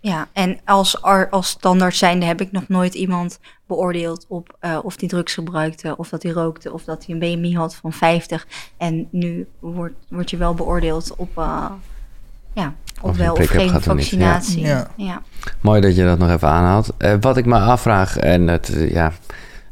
ja. 0.00 0.28
en 0.32 0.60
als, 0.64 1.02
ar- 1.02 1.28
als 1.30 1.48
standaard 1.48 1.96
zijnde 1.96 2.26
heb 2.26 2.40
ik 2.40 2.52
nog 2.52 2.68
nooit 2.68 2.94
iemand 2.94 3.38
beoordeeld 3.70 4.24
op 4.28 4.56
eh, 4.60 4.78
of 4.82 4.96
die 4.96 5.08
drugs 5.08 5.34
gebruikte, 5.34 5.96
of 5.96 6.08
dat 6.08 6.22
hij 6.22 6.32
rookte, 6.32 6.72
of 6.72 6.84
dat 6.84 7.06
hij 7.06 7.14
een 7.14 7.20
BMI 7.20 7.56
had 7.56 7.74
van 7.74 7.92
50. 7.92 8.46
En 8.76 9.08
nu 9.10 9.46
wordt, 9.58 9.94
word 10.08 10.30
je 10.30 10.36
wel 10.36 10.54
beoordeeld 10.54 11.14
op, 11.16 11.38
eh, 11.38 11.64
ja, 12.52 12.74
Of 13.00 13.10
op 13.10 13.16
je 13.16 13.22
wel 13.22 13.32
of 13.32 13.46
geen 13.46 13.68
gehad 13.68 13.88
of 13.88 13.94
niet, 13.94 14.08
ja. 14.08 14.10
vaccinatie. 14.18 14.60
Ja. 14.60 14.90
ja. 14.96 15.22
Mooi 15.60 15.80
dat 15.80 15.96
je 15.96 16.04
dat 16.04 16.18
nog 16.18 16.30
even 16.30 16.48
aanhaalt. 16.48 16.90
Eh, 16.96 17.14
wat 17.20 17.36
ik 17.36 17.46
me 17.46 17.58
afvraag, 17.58 18.16
en 18.16 18.48
het, 18.48 18.76
ja, 18.88 19.12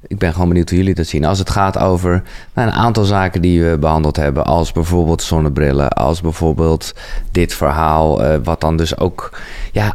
ik 0.06 0.18
ben 0.18 0.32
gewoon 0.32 0.48
benieuwd 0.48 0.68
hoe 0.68 0.78
jullie 0.78 0.94
dat 0.94 1.06
zien. 1.06 1.24
Als 1.24 1.38
het 1.38 1.50
gaat 1.50 1.78
over 1.78 2.22
nou, 2.54 2.68
een 2.68 2.74
aantal 2.74 3.04
zaken 3.04 3.42
die 3.42 3.62
we 3.62 3.78
behandeld 3.78 4.16
hebben, 4.16 4.44
als 4.44 4.72
bijvoorbeeld 4.72 5.22
zonnebrillen, 5.22 5.88
als 5.88 6.20
bijvoorbeeld 6.20 6.94
dit 7.30 7.54
verhaal, 7.54 8.22
eh, 8.22 8.38
wat 8.42 8.60
dan 8.60 8.76
dus 8.76 8.98
ook, 8.98 9.40
ja, 9.72 9.94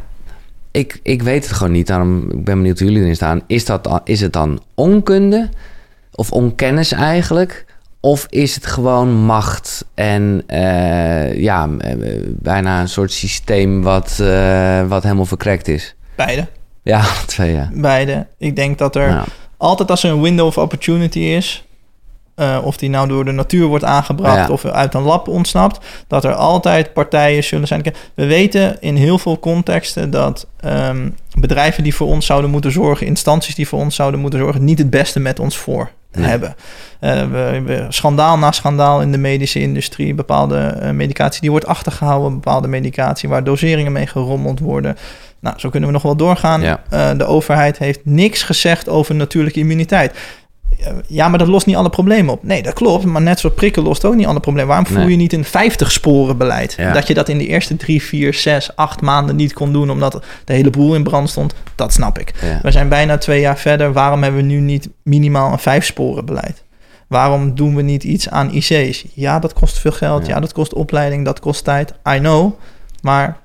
ik, 0.73 0.99
ik 1.03 1.21
weet 1.21 1.43
het 1.43 1.53
gewoon 1.53 1.73
niet. 1.73 1.87
Daarom 1.87 2.23
ik 2.31 2.43
ben 2.43 2.57
benieuwd 2.57 2.79
hoe 2.79 2.87
jullie 2.87 3.03
erin 3.03 3.15
staan. 3.15 3.41
Is, 3.47 3.65
dat, 3.65 4.01
is 4.03 4.21
het 4.21 4.33
dan 4.33 4.61
onkunde 4.75 5.49
of 6.11 6.31
onkennis 6.31 6.91
eigenlijk? 6.91 7.65
Of 7.99 8.25
is 8.29 8.55
het 8.55 8.65
gewoon 8.65 9.13
macht 9.13 9.85
en 9.93 10.43
eh, 10.47 11.39
ja, 11.39 11.69
eh, 11.77 11.95
bijna 12.27 12.81
een 12.81 12.89
soort 12.89 13.11
systeem 13.11 13.81
wat, 13.81 14.19
eh, 14.19 14.87
wat 14.87 15.03
helemaal 15.03 15.25
verkrekt 15.25 15.67
is? 15.67 15.95
Beide. 16.15 16.47
Ja, 16.83 17.03
twee 17.25 17.51
ja. 17.51 17.69
Beide. 17.73 18.27
Ik 18.37 18.55
denk 18.55 18.77
dat 18.77 18.95
er 18.95 19.23
altijd 19.57 19.89
als 19.89 20.03
er 20.03 20.11
een 20.11 20.21
window 20.21 20.45
of 20.45 20.57
opportunity 20.57 21.19
is, 21.19 21.65
eh, 22.35 22.57
of 22.64 22.77
die 22.77 22.89
nou 22.89 23.07
door 23.07 23.26
de 23.26 23.31
natuur 23.31 23.65
wordt 23.65 23.84
aangebracht 23.84 24.47
Ja. 24.47 24.53
of 24.53 24.65
uit 24.65 24.93
een 24.93 25.01
lab 25.01 25.27
ontsnapt, 25.27 25.85
dat 26.07 26.23
er 26.23 26.34
altijd 26.34 26.93
partijen 26.93 27.43
zullen 27.43 27.68
zijn. 27.68 27.84
We 28.14 28.26
weten 28.26 28.77
in 28.80 28.95
heel 28.95 29.19
veel 29.19 29.39
contexten 29.39 30.10
dat 30.11 30.47
ehm, 30.60 31.10
bedrijven 31.39 31.84
die 31.84 31.95
voor 31.95 32.07
ons 32.07 32.26
zouden 32.26 32.49
moeten 32.49 32.72
zorgen, 32.72 33.05
instanties 33.07 33.55
die 33.55 33.68
voor 33.68 33.80
ons 33.80 33.95
zouden 33.95 34.19
moeten 34.19 34.39
zorgen, 34.39 34.64
niet 34.64 34.77
het 34.77 34.89
beste 34.89 35.19
met 35.19 35.39
ons 35.39 35.57
voor 35.57 35.89
Nee. 36.11 36.26
hebben. 36.30 36.55
Eh, 36.99 37.22
we, 37.31 37.61
we- 37.65 37.85
schandaal 37.89 38.38
na 38.38 38.51
schandaal 38.51 39.01
in 39.01 39.11
de 39.11 39.18
medische 39.18 39.60
industrie. 39.60 40.14
Bepaalde 40.14 40.57
eh, 40.57 40.89
medicatie 40.91 41.41
die 41.41 41.49
wordt 41.51 41.65
achtergehouden. 41.68 42.34
Bepaalde 42.34 42.68
medicatie 42.68 43.30
waar 43.30 43.43
doseringen 43.43 43.91
mee 43.91 44.07
gerommeld 44.07 44.60
worden. 44.60 44.97
Nou, 45.39 45.60
zo 45.60 45.69
kunnen 45.69 45.89
we 45.89 45.93
nog 45.95 46.03
wel 46.03 46.15
doorgaan. 46.15 46.61
Ja. 46.61 47.14
De 47.14 47.26
overheid 47.26 47.77
heeft 47.77 47.99
niks 48.03 48.43
gezegd 48.43 48.89
over 48.89 49.15
natuurlijke 49.15 49.60
immuniteit. 49.60 50.18
Ja, 51.07 51.27
maar 51.27 51.39
dat 51.39 51.47
lost 51.47 51.65
niet 51.65 51.76
alle 51.76 51.89
problemen 51.89 52.34
op. 52.34 52.43
Nee, 52.43 52.64
dat 52.64 52.73
klopt. 52.73 53.05
Maar 53.05 53.22
net 53.22 53.39
zoals 53.39 53.55
prikken 53.55 53.84
lost 53.84 54.05
ook 54.05 54.15
niet 54.15 54.26
alle 54.26 54.39
problemen. 54.39 54.68
Waarom 54.69 54.88
voer 54.88 54.97
Nee. 54.97 55.10
je 55.10 55.15
niet 55.15 55.34
een 55.34 55.45
50-sporen 55.45 56.38
beleid? 56.38 56.73
Ja. 56.77 56.93
Dat 56.93 57.07
je 57.07 57.14
dat 57.14 57.30
in 57.30 57.38
de 57.38 57.47
eerste 57.47 57.77
drie, 57.77 58.03
vier, 58.03 58.34
zes, 58.34 58.76
acht 58.76 59.01
maanden 59.01 59.35
niet 59.35 59.53
kon 59.53 59.73
doen... 59.73 59.89
omdat 59.89 60.23
de 60.45 60.53
hele 60.53 60.69
boel 60.69 60.95
in 60.95 61.03
brand 61.03 61.30
stond, 61.30 61.53
dat 61.76 61.93
snap 61.93 62.19
ik. 62.19 62.34
Ja. 62.41 62.60
We 62.61 62.72
zijn 62.72 62.89
bijna 62.89 63.18
twee 63.18 63.39
jaar 63.39 63.57
verder. 63.57 63.93
Waarom 63.93 64.23
hebben 64.23 64.41
we 64.41 64.47
nu 64.47 64.60
niet 64.60 64.89
minimaal 65.03 65.51
een 65.51 65.60
vijfsporen 65.60 66.26
beleid? 66.26 66.64
Waarom 67.07 67.55
doen 67.55 67.76
we 67.76 67.81
niet 67.81 68.03
iets 68.03 68.30
aan 68.30 68.51
IC's? 68.53 69.05
Ja, 69.14 69.39
dat 69.39 69.53
kost 69.53 69.80
veel 69.80 69.91
geld. 69.91 70.26
Ja. 70.26 70.34
Ja, 70.34 70.39
dat 70.39 70.53
kost 70.53 70.73
opleiding. 70.73 71.26
Dat 71.26 71.39
kost 71.39 71.64
tijd. 71.64 71.93
I 72.10 72.18
know. 72.18 72.53
Maar 73.01 73.38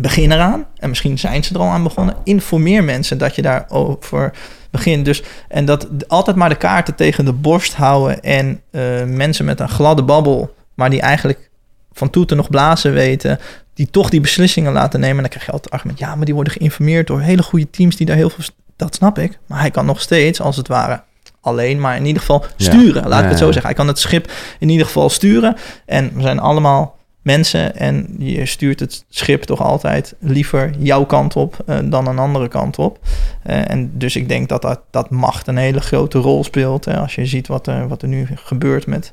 begin 0.00 0.32
eraan. 0.32 0.66
En 0.76 0.88
misschien 0.88 1.18
zijn 1.18 1.44
ze 1.44 1.54
er 1.54 1.60
al 1.60 1.68
aan 1.68 1.82
begonnen. 1.82 2.16
Informeer 2.24 2.84
mensen 2.84 3.18
dat 3.18 3.34
je 3.34 3.42
daarover 3.42 4.32
begint. 4.70 5.04
Dus, 5.04 5.22
en 5.48 5.64
dat 5.64 5.88
altijd 6.08 6.36
maar 6.36 6.48
de 6.48 6.54
kaarten 6.54 6.94
tegen 6.94 7.24
de 7.24 7.32
borst 7.32 7.74
houden. 7.74 8.22
En 8.22 8.60
eh, 8.70 9.04
mensen 9.04 9.44
met 9.44 9.60
een 9.60 9.68
gladde 9.68 10.02
babbel, 10.02 10.54
maar 10.74 10.90
die 10.90 11.00
eigenlijk 11.00 11.50
van 11.92 12.10
toeten 12.10 12.36
nog 12.36 12.50
blazen 12.50 12.92
weten. 12.92 13.38
Die 13.74 13.90
toch 13.90 14.10
die 14.10 14.20
beslissingen 14.20 14.72
laten 14.72 15.00
nemen. 15.00 15.16
En 15.16 15.22
dan 15.22 15.30
krijg 15.30 15.46
je 15.46 15.52
altijd 15.52 15.72
het 15.72 15.80
argument. 15.80 15.98
Ja, 15.98 16.14
maar 16.14 16.24
die 16.24 16.34
worden 16.34 16.52
geïnformeerd 16.52 17.06
door 17.06 17.20
hele 17.20 17.42
goede 17.42 17.70
teams 17.70 17.96
die 17.96 18.06
daar 18.06 18.16
heel 18.16 18.30
veel. 18.30 18.44
Dat 18.76 18.94
snap 18.94 19.18
ik. 19.18 19.38
Maar 19.46 19.60
hij 19.60 19.70
kan 19.70 19.86
nog 19.86 20.00
steeds, 20.00 20.40
als 20.40 20.56
het 20.56 20.68
ware, 20.68 21.02
alleen, 21.40 21.80
maar 21.80 21.96
in 21.96 22.06
ieder 22.06 22.20
geval 22.20 22.44
sturen. 22.56 23.08
Laat 23.08 23.22
ik 23.22 23.28
het 23.28 23.38
zo 23.38 23.44
zeggen. 23.44 23.66
Hij 23.66 23.74
kan 23.74 23.86
het 23.86 23.98
schip 23.98 24.32
in 24.58 24.68
ieder 24.68 24.86
geval 24.86 25.08
sturen. 25.08 25.56
En 25.86 26.10
we 26.14 26.22
zijn 26.22 26.38
allemaal 26.38 26.97
mensen 27.28 27.76
en 27.76 28.14
je 28.18 28.46
stuurt 28.46 28.80
het 28.80 29.04
schip 29.08 29.42
toch 29.42 29.62
altijd 29.62 30.14
liever 30.18 30.70
jouw 30.78 31.04
kant 31.04 31.36
op 31.36 31.56
uh, 31.66 31.78
dan 31.84 32.06
een 32.06 32.18
andere 32.18 32.48
kant 32.48 32.78
op. 32.78 32.98
Uh, 33.46 33.70
en 33.70 33.90
dus 33.98 34.16
ik 34.16 34.28
denk 34.28 34.48
dat, 34.48 34.62
dat 34.62 34.80
dat 34.90 35.10
macht 35.10 35.46
een 35.46 35.56
hele 35.56 35.80
grote 35.80 36.18
rol 36.18 36.44
speelt. 36.44 36.84
Hè, 36.84 36.96
als 36.96 37.14
je 37.14 37.26
ziet 37.26 37.46
wat 37.46 37.66
er, 37.66 37.88
wat 37.88 38.02
er 38.02 38.08
nu 38.08 38.28
gebeurt 38.34 38.86
met 38.86 39.12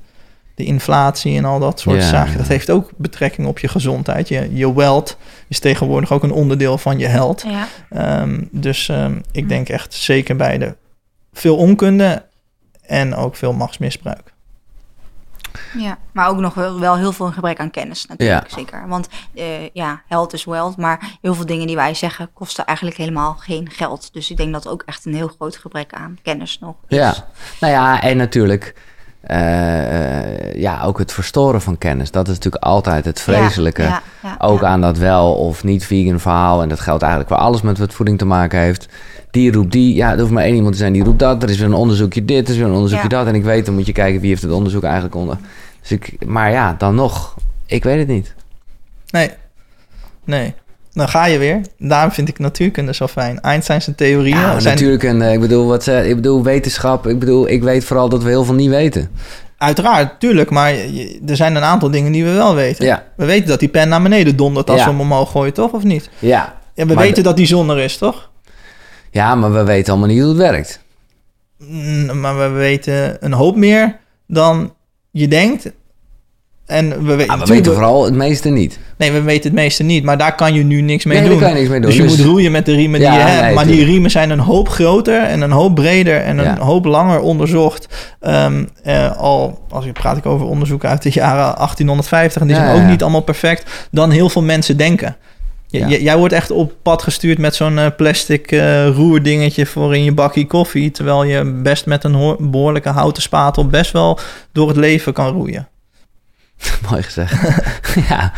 de 0.56 0.64
inflatie 0.64 1.38
en 1.38 1.46
al 1.46 1.60
dat 1.60 1.80
soort 1.80 2.02
ja, 2.02 2.10
zaken. 2.10 2.38
Dat 2.38 2.48
heeft 2.48 2.70
ook 2.70 2.92
betrekking 2.96 3.48
op 3.48 3.60
je 3.60 3.68
gezondheid. 3.68 4.28
Je, 4.28 4.50
je 4.54 4.74
wealth 4.74 5.18
is 5.48 5.60
tegenwoordig 5.60 6.12
ook 6.12 6.24
een 6.24 6.32
onderdeel 6.32 6.78
van 6.78 7.00
je 7.00 7.08
health. 7.08 7.46
Ja. 7.92 8.22
Um, 8.22 8.50
dus 8.52 8.88
um, 8.88 9.22
ik 9.32 9.50
denk 9.50 9.70
echt 9.70 9.94
zeker 9.94 10.36
bij 10.36 10.58
de 10.58 10.76
veel 11.34 11.58
onkunde 11.58 12.26
en 12.82 13.16
ook 13.16 13.36
veel 13.36 13.54
machtsmisbruik. 13.54 14.34
Ja, 15.78 15.98
maar 16.12 16.28
ook 16.28 16.40
nog 16.40 16.54
wel, 16.54 16.80
wel 16.80 16.98
heel 16.98 17.12
veel 17.12 17.26
een 17.26 17.34
gebrek 17.34 17.60
aan 17.60 17.72
kennis 17.72 18.06
natuurlijk, 18.06 18.50
ja. 18.50 18.56
zeker. 18.56 18.88
Want 18.88 19.08
uh, 19.34 19.70
ja, 19.70 20.02
health 20.08 20.34
is 20.34 20.46
wealth, 20.46 20.78
maar 20.78 21.18
heel 21.22 21.36
veel 21.36 21.46
dingen 21.46 21.68
die 21.68 21.76
wij 21.76 21.94
zeggen 21.94 22.30
kosten 22.34 22.66
eigenlijk 22.66 22.98
helemaal 22.98 23.36
geen 23.40 23.70
geld. 23.70 24.14
Dus 24.14 24.32
ik 24.32 24.38
denk 24.38 24.54
dat 24.54 24.68
ook 24.68 24.84
echt 24.86 25.06
een 25.06 25.16
heel 25.16 25.28
groot 25.28 25.58
gebrek 25.58 25.94
aan 25.94 26.18
kennis 26.24 26.60
nog 26.60 26.76
is. 26.88 26.98
Ja, 26.98 27.14
nou 27.60 27.74
ja, 27.74 28.02
en 28.02 28.18
natuurlijk... 28.18 28.76
Uh, 29.32 30.54
ja, 30.54 30.84
ook 30.84 30.98
het 30.98 31.14
verstoren 31.14 31.62
van 31.62 31.78
kennis. 31.78 32.12
Dat 32.12 32.28
is 32.28 32.34
natuurlijk 32.34 32.64
altijd 32.64 33.06
het 33.06 33.22
vreselijke. 33.22 33.84
Ja, 33.84 34.02
ja, 34.24 34.36
ook 34.40 34.64
aan 34.64 34.82
dat 34.82 34.98
wel 34.98 35.34
of 35.34 35.64
niet 35.64 35.86
vegan 35.86 36.20
verhaal. 36.20 36.62
En 36.62 36.70
dat 36.70 36.80
geldt 36.80 37.02
eigenlijk 37.02 37.34
voor 37.34 37.42
alles 37.42 37.62
met 37.62 37.78
wat 37.78 37.94
voeding 37.94 38.18
te 38.18 38.26
maken 38.26 38.60
heeft. 38.60 38.88
Die 39.36 39.52
roept 39.52 39.72
die. 39.72 39.96
Ja, 39.96 40.12
er 40.12 40.20
hoeft 40.20 40.32
maar 40.32 40.44
één 40.44 40.56
iemand 40.56 40.74
te 40.74 40.80
zijn 40.80 40.94
die 40.94 41.04
roept 41.04 41.20
dat. 41.20 41.44
Er 41.44 41.50
is 41.50 41.58
weer 41.58 41.68
een 41.68 41.74
onderzoekje 41.74 42.26
dit, 42.26 42.48
er 42.48 42.54
is 42.54 42.60
weer 42.60 42.68
een 42.68 42.74
onderzoekje 42.74 43.08
dat. 43.08 43.28
En 43.28 43.36
ik 43.36 43.44
weet, 43.44 43.66
dan 43.66 43.76
moet 43.76 43.86
je 43.86 43.92
kijken 43.92 44.22
wie 44.22 44.30
heeft 44.30 44.42
het 44.42 44.52
onderzoek 44.52 44.84
eigenlijk 44.84 45.16
onder. 45.16 45.38
Dus 45.82 45.92
ik, 45.92 46.26
maar 46.26 46.52
ja, 46.52 46.76
dan 46.78 46.96
nog. 46.96 47.36
Ik 47.66 47.84
weet 47.84 47.98
het 47.98 48.08
niet. 48.08 48.34
Nee. 49.10 49.30
Nee. 50.24 50.54
Dan 50.94 51.10
ga 51.10 51.26
je 51.26 51.38
weer. 51.38 51.62
Daarom 51.78 52.12
vind 52.12 52.28
ik 52.28 52.40
natuurkunde 52.40 52.94
zo 52.94 53.08
fijn. 53.08 53.42
Einstein's 53.42 53.90
theorieën. 53.96 54.38
Ja, 54.38 54.60
zijn... 54.60 54.76
natuurkunde. 54.76 55.32
Ik 55.32 55.40
bedoel, 55.40 55.68
wat 55.68 55.84
ze, 55.84 56.10
ik 56.10 56.16
bedoel, 56.16 56.44
wetenschap. 56.44 57.08
Ik 57.08 57.20
bedoel, 57.20 57.50
ik 57.50 57.64
weet 57.64 57.86
vooral 57.86 58.10
dat 58.10 58.24
we 58.24 58.30
heel 58.30 58.44
veel 58.44 58.54
niet 58.54 58.70
weten. 58.70 59.10
Uiteraard, 59.58 60.20
tuurlijk. 60.20 60.50
Maar 60.50 60.74
er 61.28 61.36
zijn 61.36 61.56
een 61.56 61.64
aantal 61.64 61.92
dingen 61.92 62.12
die 62.12 62.24
we 62.24 62.32
wel 62.32 62.56
weten. 62.56 62.86
Ja. 62.86 63.04
We 63.16 63.26
weten 63.26 63.48
dat 63.48 63.60
die 63.60 63.70
pen 63.70 63.90
naar 63.90 64.02
beneden 64.02 64.36
dondert 64.36 64.70
als 64.70 64.80
ja. 64.80 64.86
we 64.86 64.92
hem 64.92 65.02
omhoog 65.02 65.32
gooien, 65.32 65.54
toch? 65.54 65.72
Of 65.72 65.84
niet? 65.84 66.10
Ja. 66.20 66.58
En 66.76 66.88
we 66.88 66.96
weten 66.96 67.24
dat 67.24 67.38
die 67.38 67.46
zon 67.46 67.70
er 67.70 67.80
is, 67.80 67.98
toch? 67.98 68.30
Ja, 69.16 69.36
maar 69.36 69.54
we 69.54 69.64
weten 69.64 69.92
allemaal 69.92 70.10
niet 70.10 70.20
hoe 70.20 70.30
het 70.30 70.38
werkt. 70.38 70.80
Mm, 71.58 72.20
maar 72.20 72.38
we 72.38 72.48
weten 72.48 73.18
een 73.20 73.34
hoop 73.34 73.56
meer 73.56 73.98
dan 74.28 74.74
je 75.12 75.28
denkt. 75.28 75.72
En 76.66 77.06
we, 77.06 77.16
we, 77.16 77.28
ah, 77.28 77.40
we 77.40 77.46
weten 77.46 77.74
vooral 77.74 78.06
het 78.06 78.14
meeste 78.14 78.50
niet. 78.50 78.80
Nee, 78.98 79.12
we 79.12 79.22
weten 79.22 79.44
het 79.44 79.54
meeste 79.54 79.84
niet. 79.84 80.04
Maar 80.04 80.18
daar 80.18 80.36
kan 80.36 80.54
je 80.54 80.64
nu 80.64 80.82
niks 80.82 81.06
mee 81.06 81.20
nee, 81.20 81.30
doen. 81.30 81.40
Daar 81.40 81.50
kan 81.50 81.58
je 81.58 81.60
niks 81.60 81.72
mee 81.72 81.80
doen. 81.82 81.90
Dus 81.90 82.00
je 82.00 82.08
dus... 82.08 82.18
moet 82.18 82.26
roeien 82.26 82.52
met 82.52 82.66
de 82.66 82.76
riemen 82.76 83.00
die 83.00 83.12
je 83.12 83.18
hebt. 83.18 83.42
Nee, 83.42 83.54
maar 83.54 83.68
die 83.68 83.86
riemen 83.86 84.12
zijn 84.12 84.30
een 84.30 84.40
hoop 84.40 84.70
groter 84.70 85.24
en 85.24 85.42
een 85.42 85.52
hoop 85.52 85.76
breder 85.76 86.22
en 86.22 86.38
een 86.38 86.46
ja. 86.46 86.60
hoop 86.60 86.86
langer 86.86 87.20
onderzocht. 87.20 87.88
Um, 88.22 88.70
uh, 88.86 89.18
al, 89.18 89.60
als 89.70 89.86
je 89.86 89.92
praat 89.92 90.18
ik 90.18 90.26
over 90.26 90.46
onderzoeken 90.48 90.90
uit 90.90 91.02
de 91.02 91.10
jaren 91.10 91.56
1850. 91.56 92.42
En 92.42 92.48
die 92.48 92.56
zijn 92.56 92.82
ook 92.82 92.90
niet 92.90 93.02
allemaal 93.02 93.22
perfect. 93.22 93.88
Dan 93.92 94.12
heel 94.12 94.30
veel 94.30 94.44
mensen 94.44 94.78
denken. 94.78 95.16
Ja. 95.78 95.88
Jij 95.88 96.18
wordt 96.18 96.34
echt 96.34 96.52
op 96.52 96.74
pad 96.82 97.04
gestuurd 97.04 97.38
met 97.38 97.56
zo'n 97.56 97.78
uh, 97.78 97.88
plastic 97.98 98.52
uh, 98.52 98.88
roerdingetje 98.88 99.66
voor 99.66 99.96
in 99.96 100.04
je 100.04 100.14
bakje 100.14 100.48
koffie. 100.48 100.92
Terwijl 100.92 101.24
je 101.24 101.44
best 101.46 101.86
met 101.86 102.04
een 102.04 102.36
behoorlijke 102.40 102.90
houten 102.90 103.22
spatel 103.22 103.68
best 103.68 103.92
wel 103.92 104.20
door 104.52 104.68
het 104.68 104.78
leven 104.78 105.14
kan 105.14 105.34
roeien. 105.34 105.68
Mooi 106.90 107.04
gezegd. 107.04 107.34
ja. 108.10 108.32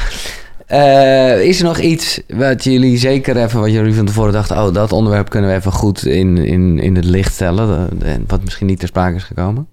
Uh, 0.72 1.42
is 1.42 1.60
er 1.60 1.66
nog 1.66 1.80
iets 1.80 2.22
wat 2.28 2.64
jullie 2.64 2.98
zeker 2.98 3.38
even, 3.38 3.60
wat 3.60 3.72
jullie 3.72 3.94
van 3.94 4.06
tevoren 4.06 4.34
dachten, 4.34 4.58
oh, 4.58 4.74
dat 4.74 4.92
onderwerp 4.92 5.30
kunnen 5.30 5.50
we 5.50 5.56
even 5.56 5.72
goed 5.72 6.06
in, 6.06 6.38
in, 6.38 6.80
in 6.80 6.96
het 6.96 7.06
licht 7.06 7.34
stellen, 7.34 7.90
wat 8.28 8.44
misschien 8.44 8.68
niet 8.68 8.80
ter 8.80 8.88
sprake 8.88 9.16
is 9.16 9.24
gekomen? 9.24 9.68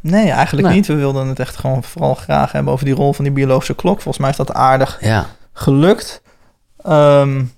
Nee, 0.00 0.30
eigenlijk 0.30 0.66
nee. 0.66 0.76
niet. 0.76 0.86
We 0.86 0.94
wilden 0.94 1.28
het 1.28 1.38
echt 1.38 1.56
gewoon 1.56 1.82
vooral 1.82 2.14
graag 2.14 2.52
hebben 2.52 2.72
over 2.72 2.84
die 2.84 2.94
rol 2.94 3.12
van 3.12 3.24
die 3.24 3.32
biologische 3.32 3.74
klok. 3.74 4.00
Volgens 4.00 4.18
mij 4.18 4.30
is 4.30 4.36
dat 4.36 4.52
aardig 4.52 4.98
ja. 5.00 5.26
gelukt. 5.52 6.22
Um, 6.88 7.52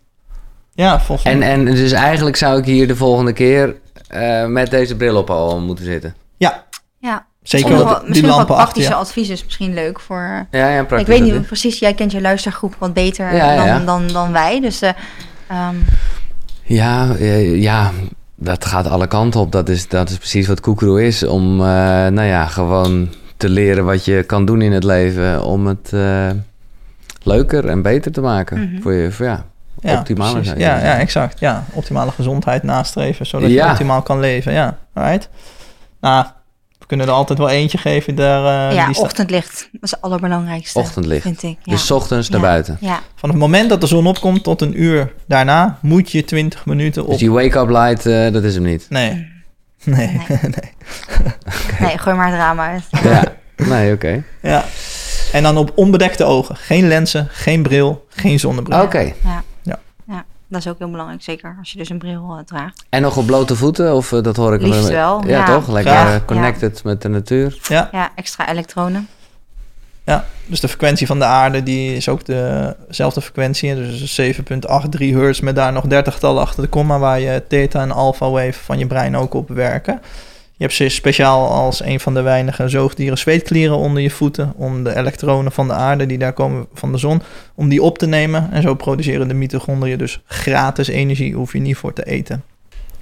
ja, 0.72 1.00
volgens 1.00 1.32
en, 1.32 1.42
en 1.42 1.64
dus 1.64 1.92
eigenlijk 1.92 2.36
zou 2.36 2.58
ik 2.58 2.64
hier 2.64 2.86
de 2.86 2.96
volgende 2.96 3.32
keer 3.32 3.74
uh, 4.14 4.46
met 4.46 4.70
deze 4.70 4.96
bril 4.96 5.16
op 5.16 5.30
al 5.30 5.60
moeten 5.60 5.84
zitten. 5.84 6.14
Ja. 6.36 6.64
Ja. 6.98 7.26
Zeker 7.42 7.76
wel, 7.76 7.86
die 7.86 8.08
misschien 8.08 8.28
lampen 8.28 8.46
wat 8.46 8.56
praktische 8.56 8.94
achter 8.94 9.06
advies 9.06 9.28
is 9.28 9.44
misschien 9.44 9.74
leuk 9.74 10.00
voor... 10.00 10.46
Ja, 10.50 10.68
ja, 10.68 10.84
praktisch 10.84 11.14
Ik 11.14 11.22
weet 11.22 11.32
niet 11.32 11.46
precies, 11.46 11.78
jij 11.78 11.94
kent 11.94 12.12
je 12.12 12.20
luistergroep 12.20 12.74
wat 12.78 12.92
beter 12.92 13.34
ja, 13.34 13.56
dan, 13.56 13.66
ja. 13.66 13.78
Dan, 13.78 14.08
dan 14.08 14.32
wij. 14.32 14.60
Dus 14.60 14.82
uh, 14.82 14.88
um... 15.50 15.84
ja, 16.62 17.14
ja, 17.54 17.90
dat 18.34 18.64
gaat 18.64 18.88
alle 18.88 19.06
kanten 19.06 19.40
op. 19.40 19.52
Dat 19.52 19.68
is, 19.68 19.88
dat 19.88 20.10
is 20.10 20.16
precies 20.16 20.46
wat 20.46 20.60
Koekroe 20.60 21.06
is. 21.06 21.26
Om, 21.26 21.60
uh, 21.60 21.66
nou 22.06 22.22
ja, 22.22 22.46
gewoon 22.46 23.08
te 23.36 23.48
leren 23.48 23.84
wat 23.84 24.04
je 24.04 24.22
kan 24.22 24.44
doen 24.44 24.62
in 24.62 24.72
het 24.72 24.84
leven. 24.84 25.44
Om 25.44 25.66
het 25.66 25.92
leuker 27.28 27.68
en 27.68 27.82
beter 27.82 28.12
te 28.12 28.20
maken. 28.20 28.70
Mhm. 28.70 28.82
Voor 28.82 28.92
je, 28.92 29.10
voor, 29.12 29.26
ja, 29.26 29.44
ja, 29.80 29.98
optimale 29.98 30.30
precies. 30.32 30.48
zijn. 30.48 30.60
Ja, 30.60 30.78
ja, 30.84 30.98
exact. 30.98 31.40
Ja, 31.40 31.64
optimale 31.72 32.10
gezondheid 32.10 32.62
nastreven, 32.62 33.26
zodat 33.26 33.50
Ja. 33.50 33.64
je 33.64 33.70
optimaal 33.70 34.02
kan 34.02 34.20
leven. 34.20 34.52
Ja, 34.52 34.78
right. 34.94 35.28
Nou, 36.00 36.26
we 36.78 36.86
kunnen 36.86 37.06
er 37.06 37.12
altijd 37.12 37.38
wel 37.38 37.48
eentje 37.48 37.78
geven. 37.78 38.14
Daar, 38.14 38.70
eh, 38.70 38.76
ja, 38.76 38.86
die 38.86 38.98
ochtendlicht. 39.00 39.68
Dat 39.72 39.82
is 39.82 39.90
het 39.90 40.00
allerbelangrijkste. 40.02 40.78
Ochtendlicht. 40.78 41.22
Vind 41.22 41.42
ik. 41.42 41.56
Ja. 41.62 41.72
Dus 41.72 41.86
's 41.86 41.90
ochtends 41.90 42.28
naar 42.28 42.40
buiten. 42.40 42.76
Ja, 42.80 43.00
Van 43.14 43.28
het 43.28 43.38
moment 43.38 43.68
dat 43.68 43.80
de 43.80 43.86
zon 43.86 44.06
opkomt 44.06 44.42
tot 44.42 44.60
een 44.62 44.82
uur 44.82 45.12
daarna, 45.26 45.78
moet 45.82 46.10
je 46.12 46.24
20 46.24 46.66
minuten 46.66 47.02
op. 47.02 47.08
Dus 47.08 47.18
die 47.18 47.30
wake-up 47.30 47.68
light, 47.68 48.06
eh, 48.06 48.32
dat 48.32 48.42
is 48.44 48.54
hem 48.54 48.64
niet. 48.64 48.86
Nee. 48.88 49.10
Nee. 49.84 50.06
Nee. 50.28 50.38
nee. 50.42 50.72
nee, 51.80 51.98
gooi 51.98 52.16
maar 52.16 52.26
het 52.28 52.36
raam 52.36 52.60
uit. 52.60 52.82
Ja, 53.02 53.22
nee, 53.56 53.92
oké. 53.92 54.22
Ja. 54.42 54.64
En 55.32 55.42
dan 55.42 55.56
op 55.56 55.72
onbedekte 55.74 56.24
ogen. 56.24 56.56
Geen 56.56 56.88
lenzen, 56.88 57.28
geen 57.30 57.62
bril, 57.62 58.06
geen 58.08 58.38
zonnebril. 58.38 58.82
Oké. 58.82 59.12
Ja. 59.24 59.42
Ja. 59.62 59.78
ja, 60.06 60.24
dat 60.48 60.60
is 60.60 60.68
ook 60.68 60.78
heel 60.78 60.90
belangrijk. 60.90 61.22
Zeker 61.22 61.56
als 61.58 61.72
je 61.72 61.78
dus 61.78 61.88
een 61.88 61.98
bril 61.98 62.36
eh, 62.38 62.44
draagt. 62.44 62.84
En 62.88 63.02
nog 63.02 63.16
op 63.16 63.26
blote 63.26 63.56
voeten? 63.56 63.94
Of 63.94 64.12
eh, 64.12 64.22
dat 64.22 64.36
hoor 64.36 64.54
ik 64.54 64.62
Liefst 64.62 64.88
wel, 64.88 65.22
Ja, 65.26 65.38
ja. 65.38 65.44
toch? 65.44 65.68
Lekker 65.68 65.92
eh, 65.92 66.14
connected 66.26 66.84
met 66.84 67.02
de 67.02 67.08
natuur. 67.08 67.58
Ja. 67.62 67.88
Ja, 67.92 68.10
extra 68.14 68.48
elektronen. 68.48 69.08
Ja, 70.04 70.24
dus 70.46 70.60
de 70.60 70.68
frequentie 70.68 71.06
van 71.06 71.18
de 71.18 71.24
aarde 71.24 71.62
die 71.62 71.96
is 71.96 72.08
ook 72.08 72.24
dezelfde 72.24 73.20
frequentie. 73.20 73.74
Dus 73.74 74.20
7.83 74.20 74.30
hertz 74.98 75.40
met 75.40 75.56
daar 75.56 75.72
nog 75.72 75.84
30 75.84 76.14
getallen 76.14 76.42
achter 76.42 76.62
de 76.62 76.68
komma... 76.68 76.98
waar 76.98 77.20
je 77.20 77.42
theta 77.48 77.82
en 77.82 77.90
alpha 77.90 78.30
wave 78.30 78.52
van 78.64 78.78
je 78.78 78.86
brein 78.86 79.16
ook 79.16 79.34
op 79.34 79.48
werken. 79.48 80.00
Je 80.58 80.64
hebt 80.64 80.76
ze 80.76 80.88
speciaal 80.88 81.48
als 81.48 81.84
een 81.84 82.00
van 82.00 82.14
de 82.14 82.22
weinige 82.22 82.68
zoogdieren 82.68 83.18
zweetklieren 83.18 83.76
onder 83.76 84.02
je 84.02 84.10
voeten... 84.10 84.52
om 84.56 84.84
de 84.84 84.96
elektronen 84.96 85.52
van 85.52 85.66
de 85.66 85.72
aarde 85.72 86.06
die 86.06 86.18
daar 86.18 86.32
komen 86.32 86.66
van 86.74 86.92
de 86.92 86.98
zon... 86.98 87.22
om 87.54 87.68
die 87.68 87.82
op 87.82 87.98
te 87.98 88.06
nemen. 88.06 88.52
En 88.52 88.62
zo 88.62 88.74
produceren 88.74 89.28
de 89.28 89.34
mitochondriën 89.34 89.98
dus 89.98 90.20
gratis 90.24 90.88
energie... 90.88 91.34
hoef 91.34 91.52
je 91.52 91.58
niet 91.58 91.76
voor 91.76 91.92
te 91.92 92.04
eten. 92.04 92.42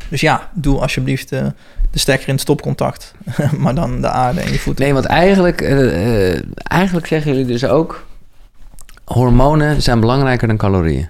Dus 0.09 0.21
ja, 0.21 0.51
doe 0.55 0.81
alsjeblieft 0.81 1.33
eh, 1.33 1.47
de 1.91 1.99
stekker 1.99 2.29
in 2.29 2.35
het 2.35 2.43
stopcontact. 2.43 3.15
maar 3.59 3.75
dan 3.75 4.01
de 4.01 4.09
aarde 4.09 4.41
en 4.41 4.53
je 4.53 4.59
voeten. 4.59 4.85
Nee, 4.85 4.93
want 4.93 5.05
eigenlijk, 5.05 5.61
eh, 5.61 6.33
eh, 6.33 6.43
eigenlijk 6.57 7.07
zeggen 7.07 7.33
jullie 7.33 7.47
dus 7.47 7.65
ook... 7.65 8.07
hormonen 9.05 9.83
zijn 9.83 10.01
belangrijker 10.01 10.49
dan 10.49 10.57
calorieën. 10.57 11.09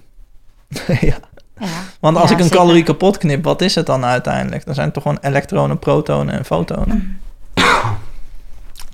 ja. 1.00 1.18
Ja. 1.58 1.66
Want 2.00 2.16
als 2.16 2.28
Ja, 2.28 2.34
ik 2.34 2.38
een 2.42 2.44
zeker. 2.48 2.58
calorie 2.60 2.82
kapot 2.82 3.18
knip, 3.18 3.44
wat 3.44 3.60
is 3.62 3.74
het 3.74 3.86
dan 3.86 4.04
uiteindelijk? 4.04 4.64
Dan 4.64 4.74
zijn 4.74 4.86
het 4.86 4.94
toch 4.94 5.02
gewoon 5.02 5.18
elektronen, 5.22 5.78
protonen 5.78 6.34
en 6.38 6.44
fotonen. 6.44 7.20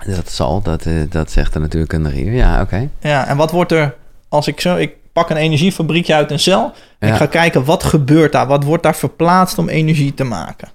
Dat 0.06 0.30
zal, 0.30 0.62
dat, 0.62 0.86
eh, 0.86 0.94
dat 1.08 1.30
zegt 1.30 1.52
de 1.52 1.58
natuurkundige 1.58 2.16
hier. 2.16 2.32
Ja, 2.32 2.60
oké. 2.60 2.88
Ja, 3.00 3.26
en 3.26 3.36
wat 3.36 3.50
wordt 3.50 3.72
er 3.72 3.94
als 4.28 4.46
ik 4.46 4.60
zo... 4.60 4.76
Ik 4.76 4.92
pak 5.12 5.30
een 5.30 5.36
energiefabriekje 5.36 6.14
uit 6.14 6.30
een 6.30 6.38
cel. 6.38 6.72
En 6.98 7.08
Ja. 7.08 7.14
ik 7.14 7.20
ga 7.20 7.26
kijken, 7.26 7.64
wat 7.64 7.82
gebeurt 7.84 8.32
daar? 8.32 8.46
Wat 8.46 8.64
wordt 8.64 8.82
daar 8.82 8.96
verplaatst 8.96 9.58
om 9.58 9.68
energie 9.68 10.14
te 10.14 10.24
maken? 10.24 10.68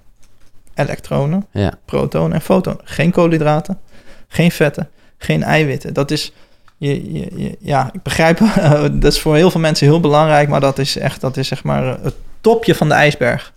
Elektronen, 0.74 1.46
Ja. 1.52 1.72
protonen 1.84 2.32
en 2.32 2.40
fotonen. 2.40 2.80
Geen 2.84 3.10
koolhydraten, 3.10 3.78
geen 4.28 4.50
vetten, 4.50 4.88
geen 5.18 5.42
eiwitten. 5.42 5.94
Dat 5.94 6.10
is 6.10 6.32
je, 6.78 7.12
je, 7.12 7.30
je- 7.42 7.56
ja, 7.60 7.90
ik 7.92 8.02
begrijp, 8.02 8.38
dat 9.00 9.12
is 9.12 9.20
voor 9.20 9.36
heel 9.36 9.50
veel 9.50 9.60
mensen 9.60 9.86
heel 9.86 10.00
belangrijk, 10.00 10.48
maar 10.48 10.60
dat 10.60 10.78
is 10.78 10.96
echt, 10.98 11.20
dat 11.20 11.36
is 11.36 11.48
zeg 11.48 11.64
maar 11.64 11.84
het 12.02 12.14
topje 12.40 12.74
van 12.74 12.88
de 12.88 12.94
ijsberg. 12.94 13.52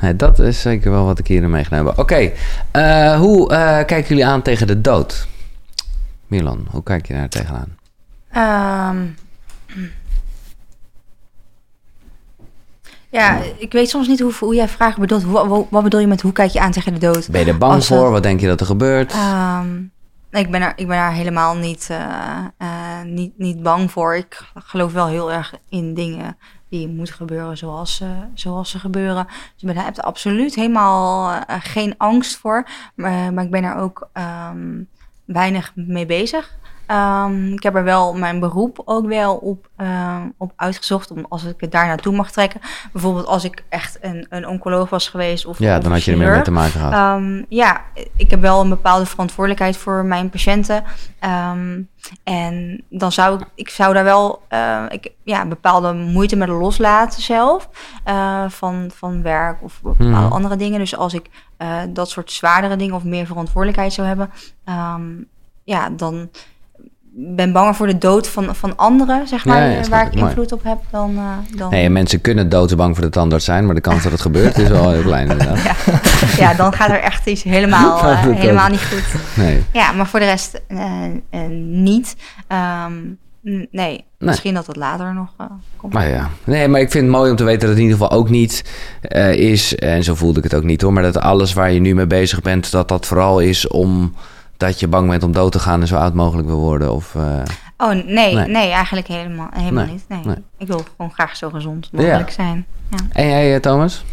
Nee, 0.00 0.16
dat 0.16 0.38
is 0.38 0.60
zeker 0.60 0.90
wel 0.90 1.04
wat 1.04 1.18
ik 1.18 1.26
hierin 1.26 1.50
meegenomen 1.50 1.86
heb. 1.90 1.98
Oké, 2.00 2.30
eh, 2.70 3.18
hoe 3.18 3.50
eh, 3.50 3.58
kijken 3.86 4.04
jullie 4.08 4.26
aan 4.26 4.42
tegen 4.42 4.66
de 4.66 4.80
dood? 4.80 5.26
Milan, 6.26 6.66
hoe 6.70 6.82
kijk 6.82 7.06
je 7.06 7.14
daar 7.14 7.28
tegenaan? 7.28 7.76
Ehm, 8.32 9.06
ja, 13.10 13.38
ik 13.58 13.72
weet 13.72 13.88
soms 13.88 14.08
niet 14.08 14.20
hoe, 14.20 14.32
hoe 14.40 14.54
jij 14.54 14.68
vragen 14.68 15.00
bedoelt. 15.00 15.24
Wat 15.70 15.82
bedoel 15.82 16.00
je 16.00 16.06
met 16.06 16.20
hoe 16.20 16.32
kijk 16.32 16.50
je 16.50 16.60
aan 16.60 16.72
tegen 16.72 16.92
de 16.94 16.98
dood? 17.00 17.28
Ben 17.30 17.40
je 17.40 17.46
er 17.46 17.58
bang 17.58 17.72
Als 17.74 17.86
voor? 17.86 18.10
Wat 18.10 18.22
denk 18.22 18.40
je 18.40 18.46
dat 18.46 18.60
er 18.60 18.66
gebeurt? 18.66 19.12
Ehm, 19.12 19.70
nee, 19.74 19.90
ik, 20.40 20.50
ben 20.50 20.62
er, 20.62 20.72
ik 20.76 20.86
ben 20.86 20.96
daar 20.96 21.12
helemaal 21.12 21.56
niet, 21.56 21.88
eh, 21.90 22.44
eh, 22.56 23.02
niet, 23.04 23.38
niet 23.38 23.62
bang 23.62 23.90
voor. 23.90 24.16
Ik 24.16 24.42
geloof 24.54 24.92
wel 24.92 25.06
heel 25.06 25.32
erg 25.32 25.54
in 25.68 25.94
dingen 25.94 26.36
die 26.68 26.88
moeten 26.88 27.14
gebeuren 27.14 27.56
zoals, 27.56 28.00
eh, 28.00 28.08
zoals 28.34 28.70
ze 28.70 28.78
gebeuren. 28.78 29.26
Dus 29.26 29.70
ik 29.70 29.74
daar 29.74 29.84
heb 29.84 29.96
er 29.96 30.02
absoluut 30.02 30.54
helemaal 30.54 31.42
geen 31.46 31.94
angst 31.98 32.36
voor. 32.36 32.68
Maar, 32.94 33.32
maar 33.32 33.44
ik 33.44 33.50
ben 33.50 33.64
er 33.64 33.76
ook 33.76 34.08
ehm, 34.12 34.82
weinig 35.24 35.72
mee 35.74 36.06
bezig. 36.06 36.56
Ehm, 36.92 37.52
ik 37.52 37.62
heb 37.62 37.74
er 37.74 37.84
wel 37.84 38.14
mijn 38.14 38.40
beroep 38.40 38.82
ook 38.84 39.06
wel 39.06 39.34
op, 39.34 39.68
ehm, 39.76 40.22
op 40.36 40.52
uitgezocht, 40.56 41.10
om, 41.10 41.26
als 41.28 41.44
ik 41.44 41.54
het 41.60 41.72
daar 41.72 41.86
naartoe 41.86 42.14
mag 42.14 42.30
trekken. 42.30 42.60
Bijvoorbeeld 42.92 43.26
als 43.26 43.44
ik 43.44 43.64
echt 43.68 43.98
een, 44.00 44.26
een 44.28 44.48
oncoloog 44.48 44.90
was 44.90 45.08
geweest 45.08 45.46
of 45.46 45.58
ja, 45.58 45.76
of 45.76 45.82
dan 45.82 45.92
had 45.92 46.04
je 46.04 46.12
er 46.12 46.18
meer 46.18 46.30
mee 46.30 46.42
te 46.42 46.50
maken 46.50 46.70
gehad. 46.80 46.92
Ehm, 46.92 47.42
ja, 47.48 47.80
ik 48.16 48.30
heb 48.30 48.40
wel 48.40 48.60
een 48.60 48.68
bepaalde 48.68 49.06
verantwoordelijkheid 49.06 49.76
voor 49.76 50.04
mijn 50.04 50.30
patiënten. 50.30 50.84
En 52.24 52.82
dan 52.88 53.12
zou 53.12 53.40
ik, 53.40 53.46
ik 53.54 53.68
zou 53.68 53.94
daar 53.94 54.04
wel 54.04 54.42
eh, 54.48 54.84
ik, 54.88 55.12
ja, 55.24 55.46
bepaalde 55.46 55.92
moeite 55.92 56.36
met 56.36 56.48
loslaten 56.48 57.22
zelf. 57.22 57.68
eh, 58.04 58.44
van, 58.48 58.90
van 58.94 59.22
werk 59.22 59.62
of 59.62 59.80
bepaalde 59.82 60.10
Mhm. 60.10 60.32
andere 60.32 60.56
dingen. 60.56 60.78
Dus 60.78 60.96
als 60.96 61.14
ik 61.14 61.26
eh, 61.56 61.78
dat 61.88 62.10
soort 62.10 62.32
zwaardere 62.32 62.76
dingen 62.76 62.94
of 62.94 63.04
meer 63.04 63.26
verantwoordelijkheid 63.26 63.92
zou 63.92 64.06
hebben, 64.06 64.30
ja, 65.64 65.90
dan 65.90 66.30
ben 67.14 67.52
banger 67.52 67.74
voor 67.74 67.86
de 67.86 67.98
dood 67.98 68.28
van, 68.28 68.54
van 68.56 68.76
anderen, 68.76 69.28
zeg 69.28 69.44
maar, 69.44 69.70
Ja, 69.70 69.88
waar 69.88 70.06
ik. 70.06 70.14
invloed 70.14 70.52
op 70.52 70.62
heb, 70.64 70.78
dan... 70.90 71.16
eh, 71.16 71.56
dan 71.58 71.70
Nee, 71.70 71.90
mensen 71.90 72.20
kunnen 72.20 72.48
doodsbang 72.48 72.94
voor 72.94 73.04
de 73.04 73.10
tandarts 73.10 73.44
zijn, 73.44 73.66
maar 73.66 73.74
de 73.74 73.80
kans 73.80 74.02
dat 74.02 74.12
het 74.12 74.20
gebeurt 74.20 74.58
is 74.58 74.68
wel 74.68 74.90
heel 74.90 75.02
klein 75.02 75.30
inderdaad. 75.30 75.62
ja, 75.62 75.74
ja, 76.36 76.54
dan 76.54 76.72
gaat 76.72 76.90
er 76.90 77.00
echt 77.00 77.26
iets 77.26 77.42
helemaal, 77.42 77.98
eh, 78.08 78.22
helemaal 78.22 78.68
niet 78.68 78.84
goed. 78.84 79.20
Nee. 79.34 79.64
Ja, 79.72 79.92
maar 79.92 80.06
voor 80.06 80.18
de 80.18 80.24
rest 80.24 80.60
eh, 80.66 81.40
niet. 81.68 82.16
Ehm, 82.46 82.92
nee, 83.70 84.04
misschien 84.18 84.54
dat 84.54 84.66
het 84.66 84.76
later 84.76 85.14
nog 85.14 85.28
komt. 85.76 85.92
Maar 85.92 86.08
ja, 86.08 86.28
nee, 86.44 86.68
maar 86.68 86.80
ik 86.80 86.90
vind 86.90 87.04
het 87.04 87.12
mooi 87.12 87.30
om 87.30 87.36
te 87.36 87.44
weten 87.44 87.60
dat 87.60 87.68
het 87.68 87.78
in 87.78 87.84
ieder 87.84 87.98
geval 87.98 88.18
ook 88.18 88.28
niet 88.30 88.64
is, 89.34 89.74
en 89.74 90.04
zo 90.04 90.14
voelde 90.14 90.38
ik 90.38 90.44
het 90.44 90.54
ook 90.54 90.64
niet 90.64 90.82
hoor, 90.82 90.92
maar 90.92 91.02
dat 91.02 91.18
alles 91.18 91.52
waar 91.52 91.72
je 91.72 91.80
nu 91.80 91.94
mee 91.94 92.06
bezig 92.06 92.42
bent, 92.42 92.70
dat 92.70 92.88
dat 92.88 93.06
vooral 93.06 93.40
is 93.40 93.68
om 93.68 94.14
dat 94.66 94.80
je 94.80 94.88
bang 94.88 95.08
bent 95.08 95.22
om 95.22 95.32
dood 95.32 95.52
te 95.52 95.58
gaan 95.58 95.80
en 95.80 95.86
zo 95.86 95.96
oud 95.96 96.14
mogelijk 96.14 96.48
wil 96.48 96.58
worden. 96.58 96.92
Of, 96.92 97.14
eh, 97.14 97.22
Oh, 97.76 97.88
nee, 97.90 98.04
Nee. 98.34 98.34
nee, 98.48 98.70
eigenlijk 98.70 99.06
helemaal, 99.06 99.48
helemaal 99.52 99.84
Nee, 99.84 99.92
niet. 99.92 100.04
Nee. 100.08 100.20
nee. 100.24 100.36
Ik 100.58 100.66
wil 100.66 100.84
gewoon 100.96 101.12
graag 101.12 101.36
zo 101.36 101.50
gezond 101.50 101.88
mogelijk 101.92 102.28
Ja. 102.28 102.34
zijn. 102.34 102.66
Ja. 102.90 102.96
En 103.12 103.26
jij, 103.28 103.54
eh, 103.54 103.60
Thomas? 103.60 104.04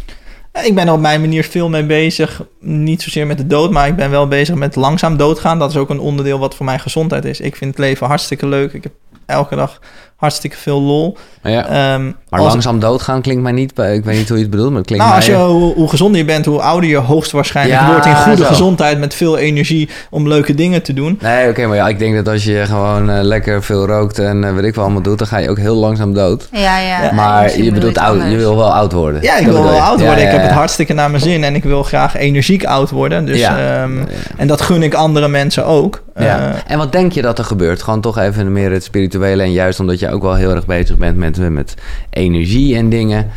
Ik 0.64 0.76
ben 0.76 0.88
er 0.88 0.94
op 0.94 1.00
mijn 1.00 1.22
manier 1.22 1.44
veel 1.44 1.70
mee 1.70 1.86
bezig. 1.86 2.42
Niet 2.60 3.02
zozeer 3.02 3.28
met 3.28 3.38
de 3.38 3.48
dood, 3.48 3.72
maar 3.72 3.88
ik 3.88 3.96
ben 3.96 4.10
wel 4.10 4.28
bezig 4.28 4.56
met 4.56 4.76
langzaam 4.76 5.18
doodgaan. 5.18 5.60
Dat 5.60 5.70
is 5.70 5.78
ook 5.78 5.90
een 5.90 6.00
onderdeel 6.00 6.40
wat 6.40 6.56
voor 6.56 6.66
mijn 6.66 6.80
gezondheid 6.80 7.26
is. 7.26 7.40
Ik 7.40 7.56
vind 7.56 7.72
het 7.72 7.80
leven 7.80 8.08
hartstikke 8.08 8.48
leuk. 8.48 8.74
Ik 8.74 8.84
heb 8.84 8.94
elke 9.26 9.56
dag 9.56 9.80
hartstikke 10.20 10.58
veel 10.58 10.82
lol. 10.82 11.18
Ja. 11.44 11.66
Ehm, 11.66 12.06
Maar 12.30 12.40
als- 12.40 12.50
langzaam 12.52 12.80
doodgaan 12.80 13.22
klinkt 13.22 13.42
mij 13.44 13.52
niet, 13.52 13.70
ik 13.72 14.04
weet 14.04 14.18
niet 14.18 14.28
hoe 14.28 14.38
je 14.38 14.44
het 14.44 14.52
bedoelt, 14.52 14.70
maar 14.70 14.78
het 14.78 14.88
klinkt 14.88 15.06
Nou, 15.06 15.16
als 15.16 15.26
je, 15.26 15.36
hoe, 15.36 15.74
hoe 15.74 15.90
gezonder 15.90 16.18
je 16.18 16.26
bent, 16.26 16.46
hoe 16.46 16.62
ouder 16.62 16.90
je 16.90 16.98
hoogstwaarschijnlijk 16.98 17.80
Ja, 17.80 17.88
wordt 17.92 18.06
in 18.06 18.16
goede 18.16 18.42
zo. 18.42 18.48
gezondheid 18.48 19.00
met 19.00 19.14
veel 19.14 19.38
energie 19.38 19.90
om 20.10 20.28
leuke 20.28 20.54
dingen 20.56 20.82
te 20.84 20.94
doen. 20.94 21.18
Nee, 21.22 21.50
oké, 21.50 21.66
maar 21.66 21.76
ja, 21.76 21.88
ik 21.88 22.00
denk 22.00 22.16
dat 22.16 22.28
als 22.28 22.44
je 22.44 22.64
gewoon 22.66 23.10
eh, 23.10 23.22
lekker 23.22 23.64
veel 23.64 23.86
rookt 23.88 24.20
en 24.20 24.44
eh, 24.44 24.54
weet 24.54 24.64
ik 24.64 24.76
wel 24.76 24.84
allemaal 24.84 25.02
doet, 25.02 25.18
dan 25.18 25.28
ga 25.28 25.38
je 25.38 25.50
ook 25.50 25.58
heel 25.58 25.76
langzaam 25.76 26.14
dood. 26.14 26.48
Ja, 26.52 26.80
ja. 26.80 27.04
Ja, 27.04 27.12
maar 27.14 27.50
je 27.50 27.58
bedoel 27.58 27.72
bedoelt 27.74 27.98
oud, 27.98 28.22
je 28.30 28.38
wil 28.38 28.56
wel 28.56 28.74
oud 28.74 28.92
worden. 28.92 29.22
Ja, 29.22 29.38
ik 29.38 29.46
Dat 29.46 29.54
wil 29.54 29.64
wel 29.64 29.80
oud 29.80 30.00
Ja, 30.00 30.06
worden. 30.06 30.24
ja, 30.24 30.30
Ik 30.30 30.36
heb 30.36 30.42
het 30.46 30.52
hartstikke 30.56 30.94
naar 30.94 31.10
mijn 31.10 31.24
zin 31.24 31.44
en 31.44 31.56
ik 31.56 31.64
wil 31.64 31.84
graag 31.84 32.16
energiek 32.18 32.66
oud 32.66 32.90
worden. 32.90 33.26
Dus, 33.26 33.40
Ja. 33.40 33.58
ehm, 33.82 33.98
Ja. 33.98 34.04
En 34.38 34.48
dat 34.48 34.62
gun 34.62 34.84
ik 34.84 34.94
andere 34.94 35.28
mensen 35.28 35.66
ook. 35.66 36.02
Ja. 36.16 36.40
Eh, 36.40 36.72
en 36.72 36.78
wat 36.78 36.92
denk 36.92 37.12
je 37.12 37.22
dat 37.22 37.38
er 37.38 37.44
gebeurt? 37.46 37.84
Gewoon 37.84 38.02
toch 38.02 38.18
even 38.18 38.52
meer 38.54 38.72
het 38.72 38.84
spirituele. 38.84 39.44
En 39.44 39.52
juist 39.52 39.80
omdat 39.80 40.00
je 40.00 40.09
ook 40.12 40.22
wel 40.22 40.36
heel 40.36 40.56
erg 40.56 40.66
bezig 40.66 40.98
bent 40.98 41.18
met, 41.18 41.50
met 41.50 41.76
energie 42.10 42.76
en 42.76 42.90
dingen. 42.90 43.30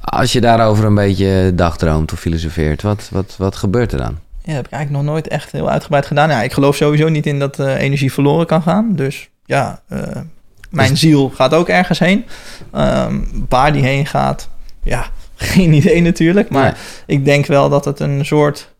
Als 0.00 0.32
je 0.32 0.40
daarover 0.40 0.84
een 0.84 0.94
beetje 0.94 1.52
dagdroomt 1.54 2.12
of 2.12 2.20
filosofeert, 2.20 2.82
wat, 2.82 3.08
wat, 3.12 3.34
wat 3.38 3.56
gebeurt 3.56 3.92
er 3.92 3.98
dan? 3.98 4.18
Ja, 4.44 4.52
heb 4.52 4.66
ik 4.66 4.72
eigenlijk 4.72 5.04
nog 5.04 5.12
nooit 5.14 5.28
echt 5.28 5.52
heel 5.52 5.70
uitgebreid 5.70 6.06
gedaan. 6.06 6.30
Ja, 6.30 6.42
ik 6.42 6.52
geloof 6.52 6.76
sowieso 6.76 7.08
niet 7.08 7.26
in 7.26 7.38
dat 7.38 7.58
eh, 7.58 7.80
energie 7.80 8.12
verloren 8.12 8.46
kan 8.46 8.62
gaan. 8.62 8.92
Dus 8.94 9.28
ja, 9.44 9.80
eh, 9.88 9.98
mijn 10.70 10.90
Dus- 10.90 11.00
ziel 11.00 11.30
gaat 11.34 11.54
ook 11.54 11.68
ergens 11.68 11.98
heen. 11.98 12.24
Ehm, 12.72 13.20
waar 13.48 13.72
die 13.72 13.82
heen 13.82 14.06
gaat, 14.06 14.48
ja, 14.82 15.06
geen 15.36 15.72
idee 15.72 16.00
natuurlijk. 16.00 16.50
Maar 16.50 16.78
ik 17.06 17.24
denk 17.24 17.46
wel 17.46 17.68
dat 17.68 17.84
het 17.84 18.00
een 18.00 18.24
soort... 18.24 18.71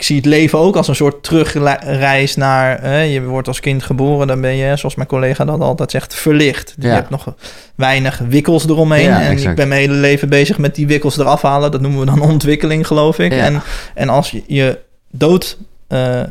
Ik 0.00 0.06
zie 0.06 0.16
het 0.16 0.24
leven 0.24 0.58
ook 0.58 0.76
als 0.76 0.88
een 0.88 0.94
soort 0.94 1.22
terugreis 1.22 2.36
naar... 2.36 2.78
eh, 2.78 3.12
je 3.12 3.22
wordt 3.22 3.48
als 3.48 3.60
kind 3.60 3.82
geboren, 3.82 4.26
dan 4.26 4.40
ben 4.40 4.56
je, 4.56 4.76
zoals 4.76 4.94
mijn 4.94 5.08
collega 5.08 5.44
dat 5.44 5.60
altijd 5.60 5.90
zegt, 5.90 6.14
verlicht. 6.14 6.74
Ja. 6.78 6.88
Je 6.88 6.94
hebt 6.94 7.10
nog 7.10 7.34
weinig 7.74 8.18
wikkels 8.28 8.68
eromheen. 8.68 9.02
Ja, 9.02 9.20
en 9.20 9.30
exact. 9.30 9.50
ik 9.50 9.56
ben 9.56 9.68
mijn 9.68 9.80
hele 9.80 9.94
leven 9.94 10.28
bezig 10.28 10.58
met 10.58 10.74
die 10.74 10.86
wikkels 10.86 11.18
eraf 11.18 11.42
halen. 11.42 11.70
Dat 11.70 11.80
noemen 11.80 12.00
we 12.00 12.06
dan 12.06 12.20
ontwikkeling, 12.32 12.86
geloof 12.86 13.18
ik. 13.18 13.32
Ja. 13.32 13.44
En, 13.44 13.62
en 13.94 14.08
als 14.08 14.30
je, 14.30 14.42
je 14.46 14.78
dood 15.10 15.58
eh, 15.88 16.22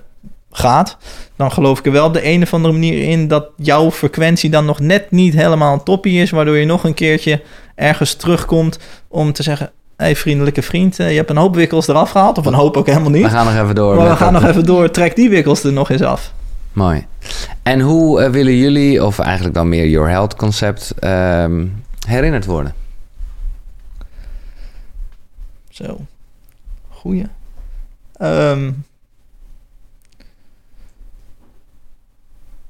gaat, 0.51 0.97
dan 1.35 1.51
geloof 1.51 1.79
ik 1.79 1.85
er 1.85 1.91
wel 1.91 2.05
op 2.05 2.13
de 2.13 2.25
een 2.25 2.41
of 2.41 2.53
andere 2.53 2.73
manier 2.73 3.03
in... 3.03 3.27
dat 3.27 3.49
jouw 3.55 3.91
frequentie 3.91 4.49
dan 4.49 4.65
nog 4.65 4.79
net 4.79 5.11
niet 5.11 5.33
helemaal 5.33 5.83
toppie 5.83 6.21
is... 6.21 6.29
waardoor 6.29 6.57
je 6.57 6.65
nog 6.65 6.83
een 6.83 6.93
keertje 6.93 7.41
ergens 7.75 8.13
terugkomt 8.13 8.79
om 9.07 9.33
te 9.33 9.43
zeggen... 9.43 9.71
Hé, 9.99 10.05
hey, 10.05 10.15
vriendelijke 10.15 10.61
vriend, 10.61 10.99
eh, 10.99 11.09
je 11.09 11.15
hebt 11.15 11.30
een 11.30 11.38
hoop 11.38 11.55
wikkels 11.55 11.88
eraf 11.88 12.09
gehaald. 12.11 12.38
Of 12.38 12.45
een 12.45 12.53
hoop 12.53 12.77
ook 12.77 12.85
helemaal 12.85 13.09
niet. 13.09 13.23
We 13.23 13.30
gaan 13.30 13.45
nog 13.45 13.63
even 13.63 13.76
door. 13.76 13.95
Maar 13.95 14.09
we 14.09 14.15
gaan 14.15 14.34
dat- 14.34 14.41
nog 14.41 14.51
even 14.51 14.65
door. 14.65 14.91
Trek 14.91 15.15
die 15.15 15.30
wikkels 15.30 15.63
er 15.63 15.73
nog 15.73 15.89
eens 15.89 16.01
af. 16.01 16.34
Mooi. 16.73 17.05
En 17.63 17.80
hoe 17.80 18.21
eh, 18.21 18.30
willen 18.31 18.55
jullie, 18.55 19.05
of 19.05 19.19
eigenlijk 19.19 19.55
dan 19.55 19.69
meer 19.69 19.88
Your 19.88 20.09
Health 20.09 20.35
concept, 20.35 20.91
ehm, 20.99 21.67
herinnerd 22.07 22.45
worden? 22.45 22.73
Zo. 25.69 25.99
Goeie. 26.89 27.26
Ehm, 28.13 28.71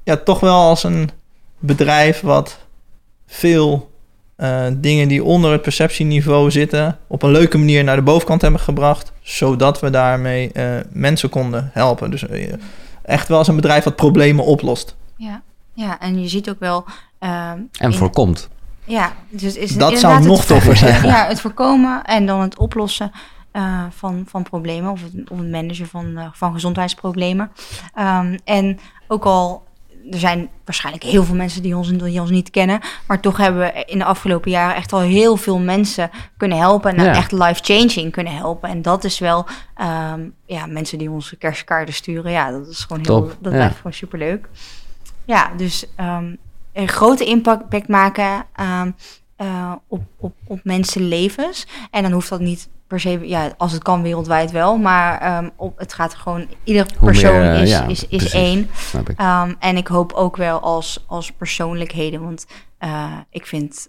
ja, 0.02 0.16
toch 0.16 0.40
wel 0.40 0.54
als 0.68 0.84
een 0.84 1.10
bedrijf 1.58 2.20
wat 2.20 2.58
veel 3.26 3.89
eh, 4.40 4.66
dingen 4.76 5.08
die 5.08 5.24
onder 5.24 5.52
het 5.52 5.62
perceptieniveau 5.62 6.50
zitten... 6.50 6.98
op 7.06 7.22
een 7.22 7.30
leuke 7.30 7.58
manier 7.58 7.84
naar 7.84 7.96
de 7.96 8.02
bovenkant 8.02 8.42
hebben 8.42 8.60
gebracht... 8.60 9.12
zodat 9.22 9.80
we 9.80 9.90
daarmee 9.90 10.52
eh, 10.52 10.64
mensen 10.92 11.28
konden 11.28 11.70
helpen. 11.72 12.10
Dus 12.10 12.26
eh, 12.28 12.52
echt 13.02 13.28
wel 13.28 13.38
als 13.38 13.48
een 13.48 13.56
bedrijf 13.56 13.84
wat 13.84 13.96
problemen 13.96 14.44
oplost. 14.44 14.96
Ja. 15.16 15.42
ja, 15.74 15.98
en 15.98 16.20
je 16.20 16.28
ziet 16.28 16.50
ook 16.50 16.58
wel... 16.60 16.84
ehm, 17.18 17.32
En 17.32 17.90
in- 17.90 17.92
voorkomt. 17.92 18.48
Ja, 18.84 19.12
dus 19.28 19.56
is 19.56 19.76
Dat 19.76 19.98
zou 19.98 20.24
nog 20.24 20.44
toffer 20.44 20.76
zijn. 20.76 21.02
Ja, 21.12 21.26
het 21.26 21.40
voorkomen 21.40 22.04
en 22.04 22.26
dan 22.26 22.40
het 22.40 22.58
oplossen 22.58 23.10
eh, 23.52 23.84
van, 23.90 24.24
van 24.28 24.42
problemen 24.42 24.90
of 24.90 25.02
het, 25.02 25.30
of 25.30 25.38
het 25.38 25.50
managen 25.50 25.86
van, 25.86 26.30
van 26.32 26.52
gezondheidsproblemen. 26.52 27.50
Ehm, 27.94 28.38
en 28.44 28.78
ook 29.08 29.24
al, 29.24 29.62
er 30.10 30.18
zijn 30.18 30.48
waarschijnlijk 30.64 31.04
heel 31.04 31.24
veel 31.24 31.34
mensen 31.34 31.62
die 31.62 31.76
ons, 31.76 31.88
die 31.88 32.20
ons 32.20 32.30
niet 32.30 32.50
kennen, 32.50 32.80
maar 33.06 33.20
toch 33.20 33.36
hebben 33.36 33.60
we 33.60 33.84
in 33.86 33.98
de 33.98 34.04
afgelopen 34.04 34.50
jaren 34.50 34.76
echt 34.76 34.92
al 34.92 35.00
heel 35.00 35.36
veel 35.36 35.58
mensen 35.58 36.10
kunnen 36.36 36.58
helpen 36.58 36.96
en 36.96 37.04
Ja. 37.04 37.14
echt 37.14 37.32
life-changing 37.32 38.12
kunnen 38.12 38.36
helpen. 38.36 38.68
En 38.68 38.82
dat 38.82 39.04
is 39.04 39.18
wel, 39.18 39.46
ehm, 39.74 40.20
ja, 40.46 40.66
mensen 40.66 40.98
die 40.98 41.10
ons 41.10 41.34
kerstkaarten 41.38 41.94
sturen, 41.94 42.32
ja, 42.32 42.50
dat 42.50 42.66
is 42.68 42.84
gewoon 42.84 43.02
heel, 43.06 43.26
dat 43.26 43.52
ja. 43.52 43.58
blijft 43.58 43.76
gewoon 43.76 43.92
superleuk. 43.92 44.48
Ja, 45.24 45.50
dus 45.56 45.86
ehm, 45.96 46.34
een 46.72 46.88
grote 46.88 47.24
impact 47.24 47.88
maken 47.88 48.46
ehm, 48.56 48.90
eh, 49.36 49.72
op, 49.86 50.02
op, 50.16 50.32
op 50.46 50.60
mensenlevens. 50.62 51.66
En 51.90 52.02
dan 52.02 52.12
hoeft 52.12 52.28
dat 52.28 52.40
niet 52.40 52.68
per 52.90 53.00
se, 53.00 53.28
ja, 53.28 53.52
als 53.56 53.72
het 53.72 53.82
kan 53.82 54.02
wereldwijd 54.02 54.50
wel, 54.50 54.78
maar 54.78 55.20
ehm, 55.20 55.48
op, 55.56 55.78
het 55.78 55.92
gaat 55.92 56.14
gewoon, 56.14 56.46
ieder 56.64 56.86
persoon 57.00 57.40
meer, 57.40 57.54
eh, 57.54 57.62
is, 57.62 57.70
ja, 57.70 57.86
is, 57.86 58.06
is 58.06 58.32
één. 58.32 58.70
Ehm, 59.16 59.54
en 59.58 59.76
ik 59.76 59.86
hoop 59.86 60.12
ook 60.12 60.36
wel 60.36 60.60
als, 60.60 61.04
als 61.06 61.32
persoonlijkheden, 61.32 62.22
want 62.22 62.46
eh, 62.78 63.16
ik 63.30 63.46
vind, 63.46 63.88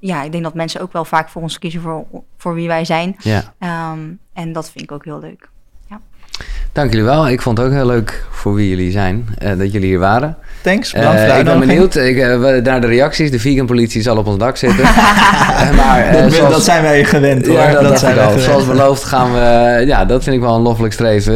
ja, 0.00 0.22
ik 0.22 0.32
denk 0.32 0.44
dat 0.44 0.54
mensen 0.54 0.80
ook 0.80 0.92
wel 0.92 1.04
vaak 1.04 1.28
voor 1.28 1.42
ons 1.42 1.58
kiezen 1.58 1.80
voor, 1.80 2.06
voor 2.36 2.54
wie 2.54 2.68
wij 2.68 2.84
zijn. 2.84 3.16
Ja. 3.18 3.54
Ehm, 3.58 4.00
en 4.32 4.52
dat 4.52 4.70
vind 4.70 4.84
ik 4.84 4.92
ook 4.92 5.04
heel 5.04 5.20
leuk. 5.20 5.50
Dank 6.72 6.90
jullie 6.90 7.06
wel. 7.06 7.28
Ik 7.28 7.42
vond 7.42 7.58
het 7.58 7.66
ook 7.66 7.72
heel 7.72 7.86
leuk 7.86 8.24
voor 8.30 8.54
wie 8.54 8.68
jullie 8.68 8.90
zijn, 8.90 9.28
uh, 9.42 9.48
dat 9.58 9.72
jullie 9.72 9.88
hier 9.88 9.98
waren. 9.98 10.36
Thanks, 10.62 10.92
bedankt 10.92 11.20
uh, 11.20 11.38
Ik 11.38 11.44
ben 11.44 11.58
benieuwd 11.58 11.96
ik, 11.96 12.16
uh, 12.16 12.62
naar 12.62 12.80
de 12.80 12.86
reacties. 12.86 13.30
De 13.30 13.40
vegan 13.40 13.66
politie 13.66 14.02
zal 14.02 14.16
op 14.16 14.26
ons 14.26 14.38
dak 14.38 14.56
zitten. 14.56 14.84
maar, 15.80 16.12
dat, 16.12 16.32
zoals, 16.32 16.52
dat, 16.52 16.64
zijn 16.64 16.82
wij 16.82 17.04
gewend 17.04 17.46
hoor. 17.46 17.56
Ja, 17.56 17.72
dat, 17.72 17.82
dat 17.82 17.98
zijn 17.98 18.14
wij 18.14 18.38
Zoals 18.38 18.66
beloofd 18.66 19.04
gaan 19.04 19.32
we... 19.32 19.82
Ja, 19.86 20.04
dat 20.04 20.22
vind 20.22 20.36
ik 20.36 20.42
wel 20.42 20.54
een 20.54 20.62
loffelijk 20.62 20.92
streven. 20.92 21.34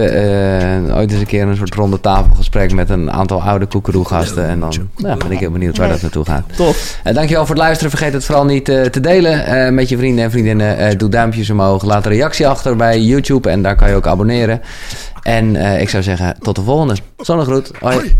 ooit 0.95 1.11
eens 1.11 1.21
een 1.21 1.27
keer 1.27 1.47
een 1.47 1.57
soort 1.57 1.75
ronde 1.75 2.01
tafelgesprek 2.01 2.73
met 2.73 2.91
een 2.91 3.13
aantal 3.13 3.43
oude 3.43 3.67
koekeroegasten. 3.67 4.49
En 4.49 4.61
dan 4.61 4.73
ja, 4.97 5.17
ben 5.17 5.31
ik 5.31 5.39
heel 5.39 5.51
benieuwd 5.51 5.79
waar 5.79 5.89
dat 5.89 6.03
naartoe 6.03 6.25
gaat. 6.25 6.45
Tof. 6.57 6.99
dankjewel 7.03 7.47
voor 7.47 7.55
het 7.55 7.65
luisteren. 7.65 7.91
Vergeet 7.91 8.13
het 8.13 8.25
vooral 8.25 8.45
niet 8.45 8.65
te 8.65 9.01
delen 9.01 9.75
met 9.75 9.89
je 9.89 9.97
vrienden 9.97 10.25
en 10.25 10.31
vriendinnen. 10.31 10.99
doe 10.99 11.09
duimpjes 11.09 11.51
omhoog. 11.51 11.85
Laat 11.85 12.07
een 12.07 12.13
reactie 12.13 12.49
achter 12.49 12.77
bij 12.77 13.01
YouTube. 13.01 13.51
En 13.51 13.63
daar 13.63 13.77
kan 13.77 13.89
je 13.89 13.95
ook 13.95 14.07
abonneren. 14.07 14.61
En 15.23 15.55
uh, 15.55 15.81
ik 15.81 15.89
zou 15.89 16.03
zeggen, 16.03 16.37
tot 16.41 16.57
de 16.57 16.63
volgende. 16.63 16.97
Zonnegroet. 17.17 17.71
Hoi. 17.81 18.17